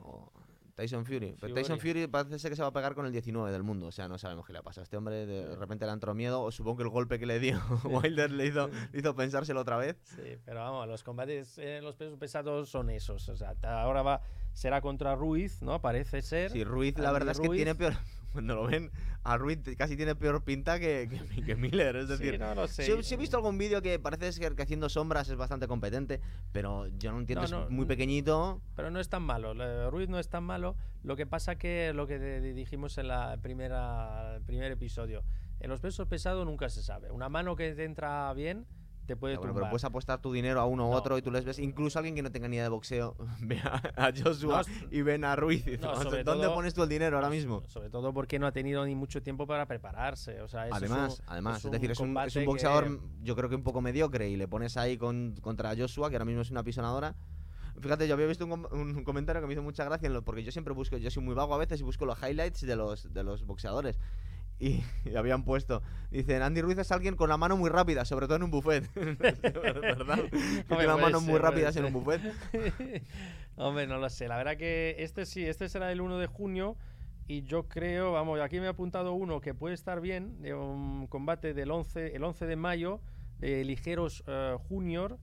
Tyson 0.74 1.04
Fury. 1.04 1.36
Pero. 1.38 1.52
Tyson 1.52 1.78
Fury 1.78 2.06
parece 2.06 2.38
ser 2.38 2.50
que 2.50 2.56
se 2.56 2.62
va 2.62 2.68
a 2.68 2.72
pegar 2.72 2.94
con 2.94 3.04
el 3.04 3.12
19 3.12 3.52
del 3.52 3.62
mundo. 3.62 3.88
O 3.88 3.92
sea, 3.92 4.08
no 4.08 4.16
sabemos 4.16 4.46
qué 4.46 4.54
le 4.54 4.60
ha 4.60 4.62
pasado. 4.62 4.84
Este 4.84 4.96
hombre 4.96 5.26
de 5.26 5.54
repente 5.54 5.84
le 5.84 5.90
ha 5.90 5.94
entrado 5.94 6.14
miedo. 6.14 6.40
O 6.40 6.50
supongo 6.50 6.78
que 6.78 6.82
el 6.84 6.88
golpe 6.88 7.18
que 7.18 7.26
le 7.26 7.38
dio 7.38 7.60
Wilder 7.84 8.30
le 8.30 8.46
hizo, 8.46 8.68
le 8.90 9.00
hizo 9.00 9.14
pensárselo 9.14 9.60
otra 9.60 9.76
vez. 9.76 9.98
Sí, 10.04 10.38
pero 10.46 10.60
vamos, 10.60 10.88
los 10.88 11.02
combates 11.02 11.58
en 11.58 11.84
los 11.84 11.94
pesos 11.94 12.18
pesados 12.18 12.70
son 12.70 12.88
esos. 12.88 13.28
O 13.28 13.36
sea, 13.36 13.54
ahora 13.64 14.00
va, 14.00 14.22
será 14.54 14.80
contra 14.80 15.14
Ruiz, 15.14 15.60
¿no? 15.60 15.82
Parece 15.82 16.22
ser. 16.22 16.50
Sí, 16.50 16.64
Ruiz, 16.64 16.96
la 16.96 17.10
Andy 17.10 17.18
verdad 17.18 17.32
es 17.32 17.40
que 17.40 17.54
tiene 17.54 17.74
peor. 17.74 17.92
Cuando 18.32 18.54
lo 18.54 18.66
ven, 18.66 18.90
a 19.24 19.36
Ruiz 19.36 19.58
casi 19.76 19.96
tiene 19.96 20.14
peor 20.14 20.44
pinta 20.44 20.78
que, 20.78 21.08
que, 21.34 21.42
que 21.42 21.56
Miller. 21.56 21.96
Es 21.96 22.08
Sí, 22.08 22.12
decir, 22.16 22.38
no 22.38 22.54
lo 22.54 22.68
sé. 22.68 22.84
sí, 22.84 22.92
sí 23.02 23.14
he 23.14 23.16
visto 23.16 23.36
algún 23.36 23.56
vídeo 23.58 23.80
que 23.82 23.98
parece 23.98 24.30
ser 24.32 24.54
que 24.54 24.62
haciendo 24.62 24.88
sombras 24.88 25.28
es 25.28 25.36
bastante 25.36 25.66
competente. 25.66 26.20
Pero 26.52 26.86
yo 26.98 27.10
no 27.12 27.18
entiendo, 27.18 27.46
No, 27.48 27.58
no, 27.58 27.64
es 27.64 27.70
muy 27.70 27.82
n- 27.84 27.88
pequeñito. 27.88 28.60
Pero 28.76 28.90
no 28.90 29.00
es 29.00 29.08
tan 29.08 29.22
malo. 29.22 29.54
Ruiz 29.90 30.08
no 30.08 30.18
es 30.18 30.28
tan 30.28 30.44
malo. 30.44 30.76
Lo 31.02 31.16
que 31.16 31.26
pasa 31.26 31.56
que 31.56 31.92
lo 31.94 32.06
que 32.06 32.18
dijimos 32.40 32.98
en 32.98 33.08
la 33.08 33.36
primera 33.40 34.36
el 34.36 34.42
primer 34.42 34.70
episodio, 34.72 35.24
en 35.60 35.70
los 35.70 35.80
pesos 35.80 36.06
pesados 36.06 36.44
nunca 36.46 36.68
se 36.68 36.82
sabe. 36.82 37.10
Una 37.10 37.28
mano 37.28 37.56
que 37.56 37.72
te 37.74 37.84
entra 37.84 38.32
bien 38.34 38.66
te 39.08 39.16
puede 39.16 39.36
bueno, 39.36 39.48
tumbar. 39.50 39.62
pero 39.64 39.70
puedes 39.72 39.84
apostar 39.84 40.20
tu 40.20 40.32
dinero 40.32 40.60
a 40.60 40.66
uno 40.66 40.86
u 40.86 40.90
No. 40.92 40.96
otro 40.96 41.18
y 41.18 41.22
tú 41.22 41.30
les 41.32 41.44
ves. 41.44 41.58
Incluso 41.58 41.98
alguien 41.98 42.14
que 42.14 42.22
no 42.22 42.30
tenga 42.30 42.46
ni 42.46 42.56
idea 42.56 42.62
de 42.64 42.68
boxeo 42.68 43.16
ve 43.40 43.58
a, 43.58 44.12
Joshua 44.16 44.62
No, 44.62 44.88
y 44.90 45.02
ven 45.02 45.24
a 45.24 45.34
Ruiz. 45.34 45.66
y 45.66 45.70
dice, 45.70 45.82
no, 45.82 45.88
"Vamos, 45.88 46.04
sobre 46.04 46.22
¿Dónde 46.24 46.44
todo- 46.44 46.54
pones 46.54 46.74
tú 46.74 46.82
el 46.82 46.88
dinero 46.88 47.16
ahora 47.16 47.30
mismo? 47.30 47.64
Sobre 47.66 47.90
todo 47.90 48.12
porque 48.12 48.38
no 48.38 48.46
ha 48.46 48.52
tenido 48.52 48.84
ni 48.86 48.94
mucho 48.94 49.22
tiempo 49.22 49.46
para 49.46 49.66
prepararse. 49.66 50.40
O 50.42 50.48
sea, 50.48 50.66
eso 50.68 50.76
es 50.76 50.82
Además, 50.82 51.18
un- 51.20 51.24
además, 51.32 51.58
es 51.58 51.64
es, 51.64 51.70
decir, 51.72 51.90
es 51.90 51.98
un, 52.00 52.16
es 52.18 52.36
un 52.36 52.42
que- 52.42 52.46
boxeador, 52.46 53.00
yo 53.22 53.34
creo 53.34 53.48
que 53.48 53.56
un 53.56 53.62
poco 53.64 53.80
mediocre, 53.80 54.28
y 54.28 54.36
le 54.36 54.46
pones 54.46 54.76
ahí 54.76 54.96
con, 54.98 55.34
contra 55.40 55.74
Joshua, 55.76 56.10
que 56.10 56.16
ahora 56.16 56.24
mismo 56.26 56.42
es 56.42 56.50
una 56.50 56.62
pisonadora. 56.62 57.16
Fíjate, 57.80 58.08
yo 58.08 58.14
había 58.14 58.26
visto 58.26 58.44
un, 58.44 58.66
un 58.72 59.04
comentario 59.04 59.40
que 59.40 59.46
me 59.46 59.52
hizo 59.54 59.62
mucha 59.62 59.84
gracia, 59.84 60.10
porque 60.22 60.42
yo 60.42 60.50
siempre 60.52 60.74
busco, 60.74 60.96
yo 60.96 61.10
soy 61.10 61.22
muy 61.22 61.34
vago 61.34 61.54
a 61.54 61.58
veces 61.58 61.80
y 61.80 61.84
busco 61.84 62.04
los 62.06 62.18
highlights 62.22 62.60
de 62.66 62.76
los, 62.76 63.12
de 63.12 63.22
los 63.22 63.44
boxeadores. 63.46 63.98
Y, 64.60 64.82
y 65.04 65.14
habían 65.16 65.44
puesto, 65.44 65.82
dicen, 66.10 66.42
Andy 66.42 66.60
Ruiz 66.62 66.78
es 66.78 66.90
alguien 66.90 67.14
con 67.14 67.28
la 67.28 67.36
mano 67.36 67.56
muy 67.56 67.70
rápida, 67.70 68.04
sobre 68.04 68.26
todo 68.26 68.36
en 68.36 68.42
un 68.42 68.50
buffet. 68.50 68.92
¿Verdad? 68.94 70.18
Tiene 70.68 70.86
las 70.86 71.00
manos 71.00 71.22
muy 71.22 71.38
rápidas 71.38 71.76
en 71.76 71.84
un 71.84 71.92
buffet. 71.92 72.20
Hombre, 73.56 73.86
no 73.86 73.98
lo 73.98 74.08
sé. 74.10 74.28
La 74.28 74.36
verdad 74.36 74.56
que 74.56 74.96
este 74.98 75.26
sí, 75.26 75.44
este 75.44 75.68
será 75.68 75.92
el 75.92 76.00
1 76.00 76.18
de 76.18 76.26
junio. 76.26 76.76
Y 77.26 77.42
yo 77.42 77.68
creo, 77.68 78.12
vamos, 78.12 78.40
aquí 78.40 78.58
me 78.58 78.64
he 78.66 78.68
apuntado 78.70 79.12
uno 79.12 79.40
que 79.42 79.52
puede 79.52 79.74
estar 79.74 80.00
bien, 80.00 80.40
de 80.40 80.54
un 80.54 81.06
combate 81.08 81.52
del 81.52 81.70
11, 81.70 82.16
el 82.16 82.24
11 82.24 82.46
de 82.46 82.56
mayo, 82.56 83.00
de 83.38 83.64
ligeros 83.64 84.24
eh, 84.26 84.56
junior, 84.68 85.18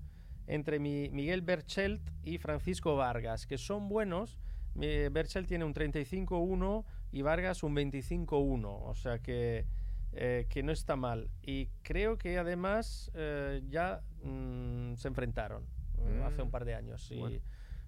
entre 0.45 0.77
mi- 0.77 1.09
Miguel 1.09 1.41
Berchelt 1.41 2.01
y 2.23 2.37
Francisco 2.37 2.95
Vargas, 2.95 3.47
que 3.47 3.57
son 3.57 3.89
buenos. 3.89 4.37
Berchelt 4.75 5.47
tiene 5.47 5.65
un 5.65 5.73
35-1 5.73 6.85
y 7.11 7.21
Vargas 7.21 7.63
un 7.63 7.75
25-1, 7.75 8.65
o 8.65 8.93
sea 8.95 9.19
que, 9.19 9.65
eh, 10.13 10.45
que 10.49 10.63
no 10.63 10.71
está 10.71 10.95
mal. 10.95 11.29
Y 11.41 11.67
creo 11.83 12.17
que 12.17 12.37
además 12.37 13.11
eh, 13.13 13.61
ya 13.69 14.01
mm, 14.23 14.95
se 14.95 15.07
enfrentaron 15.07 15.63
eh, 15.97 16.23
hace 16.25 16.41
un 16.41 16.49
Mm. 16.49 16.51
par 16.51 16.65
de 16.65 16.75
años. 16.75 17.09
Y, 17.11 17.19
Bueno. 17.19 17.39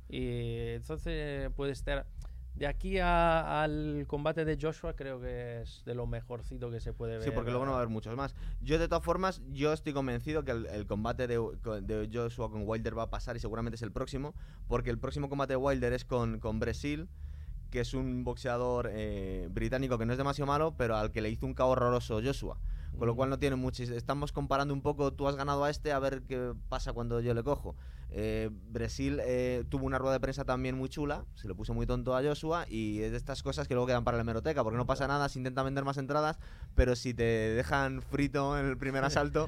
y 0.09 0.27
entonces 0.75 1.51
puede 1.55 1.71
estar... 1.73 2.05
De 2.55 2.65
aquí 2.65 2.97
a- 2.97 3.61
al 3.61 4.05
combate 4.07 4.43
de 4.43 4.57
Joshua 4.59 4.95
creo 4.95 5.21
que 5.21 5.61
es 5.61 5.83
de 5.85 5.93
lo 5.93 6.07
mejorcito 6.07 6.71
que 6.71 6.79
se 6.79 6.91
puede 6.91 7.13
ver. 7.19 7.23
Sí, 7.23 7.29
porque 7.29 7.51
luego 7.51 7.65
no 7.65 7.71
va 7.73 7.77
a 7.77 7.81
haber 7.81 7.91
muchos 7.93 8.15
más. 8.15 8.33
Yo, 8.61 8.79
de 8.79 8.87
todas 8.87 9.03
formas, 9.03 9.43
yo 9.51 9.73
estoy 9.73 9.93
convencido 9.93 10.43
que 10.43 10.51
el, 10.53 10.65
el 10.65 10.87
combate 10.87 11.27
de 11.27 12.09
Joshua 12.11 12.49
con 12.49 12.63
Wilder 12.67 12.97
va 12.97 13.03
a 13.03 13.09
pasar 13.11 13.35
y 13.37 13.39
seguramente 13.39 13.75
es 13.75 13.83
el 13.83 13.91
próximo, 13.91 14.33
porque 14.67 14.89
el 14.89 14.97
próximo 14.97 15.29
combate 15.29 15.53
de 15.53 15.57
Wilder 15.57 15.93
es 15.93 16.03
con, 16.03 16.39
con 16.39 16.59
Brasil, 16.59 17.07
que 17.69 17.81
es 17.81 17.93
un 17.93 18.23
boxeador 18.23 18.89
eh, 18.91 19.47
británico 19.51 19.97
que 19.97 20.05
no 20.05 20.13
es 20.13 20.17
demasiado 20.17 20.47
malo, 20.47 20.73
pero 20.77 20.95
al 20.95 21.11
que 21.11 21.21
le 21.21 21.29
hizo 21.29 21.45
un 21.45 21.53
KO 21.53 21.67
horroroso 21.67 22.19
Joshua. 22.23 22.57
Con 22.97 23.05
lo 23.07 23.15
cual 23.15 23.29
no 23.29 23.37
tiene 23.37 23.55
mucho. 23.55 23.83
Estamos 23.83 24.31
comparando 24.31 24.73
un 24.73 24.81
poco, 24.81 25.13
tú 25.13 25.27
has 25.27 25.35
ganado 25.35 25.63
a 25.63 25.69
este, 25.69 25.91
a 25.91 25.99
ver 25.99 26.23
qué 26.23 26.53
pasa 26.67 26.93
cuando 26.93 27.19
yo 27.19 27.35
le 27.35 27.43
cojo. 27.43 27.75
Eh, 28.09 28.49
Brasil 28.71 29.19
eh, 29.23 29.65
tuvo 29.69 29.85
una 29.85 29.99
rueda 29.99 30.13
de 30.13 30.19
prensa 30.19 30.45
también 30.45 30.75
muy 30.75 30.89
chula, 30.89 31.25
se 31.35 31.47
le 31.47 31.53
puso 31.53 31.75
muy 31.75 31.85
tonto 31.85 32.15
a 32.15 32.23
Joshua 32.23 32.65
y 32.69 33.01
es 33.01 33.11
de 33.11 33.17
estas 33.17 33.43
cosas 33.43 33.67
que 33.67 33.75
luego 33.75 33.85
quedan 33.85 34.03
para 34.03 34.17
la 34.17 34.21
hemeroteca, 34.21 34.63
porque 34.63 34.77
no 34.77 34.87
pasa 34.87 35.07
nada, 35.07 35.29
se 35.29 35.37
intenta 35.37 35.61
vender 35.61 35.83
más 35.83 35.97
entradas, 35.97 36.39
pero 36.73 36.95
si 36.95 37.13
te 37.13 37.21
dejan 37.23 38.01
frito 38.01 38.57
en 38.57 38.65
el 38.65 38.77
primer 38.77 39.03
asalto, 39.03 39.47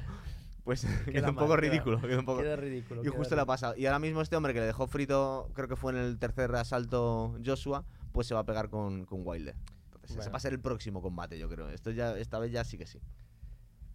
pues 0.62 0.86
queda, 1.06 1.28
un 1.30 1.34
poco 1.34 1.46
queda- 1.48 1.56
ridículo. 1.56 2.00
queda 2.02 2.18
un 2.20 2.26
poco- 2.26 2.42
Queda 2.42 2.54
ridículo. 2.56 3.00
y 3.00 3.04
queda 3.06 3.16
justo 3.16 3.34
le 3.34 3.40
ha 3.40 3.46
pasado. 3.46 3.74
Y 3.76 3.86
ahora 3.86 3.98
mismo 3.98 4.20
este 4.20 4.36
hombre 4.36 4.52
que 4.54 4.60
le 4.60 4.66
dejó 4.66 4.86
frito, 4.86 5.48
creo 5.54 5.66
que 5.66 5.74
fue 5.76 5.90
en 5.92 5.98
el 5.98 6.18
tercer 6.18 6.54
asalto 6.54 7.34
Joshua, 7.44 7.84
pues 8.12 8.26
se 8.26 8.34
va 8.34 8.40
a 8.40 8.44
pegar 8.44 8.68
con, 8.68 9.04
con 9.04 9.22
Wilder. 9.24 9.54
Entonces, 9.86 10.10
ese 10.10 10.16
Bueno. 10.18 10.32
va 10.32 10.36
a 10.36 10.40
ser 10.40 10.52
el 10.52 10.60
próximo 10.60 11.02
combate, 11.02 11.38
yo 11.38 11.48
creo. 11.48 11.68
Esto 11.68 11.90
ya, 11.90 12.16
esta 12.18 12.38
vez 12.38 12.52
ya 12.52 12.64
sí 12.64 12.78
que 12.78 12.86
sí. 12.86 13.00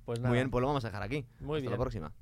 Pues 0.05 0.20
nada, 0.20 0.30
Muy 0.30 0.38
bien, 0.38 0.51
pues 0.51 0.61
lo 0.61 0.68
vamos 0.68 0.86
a 0.86 0.89
dejar 0.89 1.03
aquí. 1.03 1.26
Muy 1.39 1.57
Hasta 1.57 1.61
bien. 1.61 1.72
la 1.72 1.78
próxima. 1.78 2.13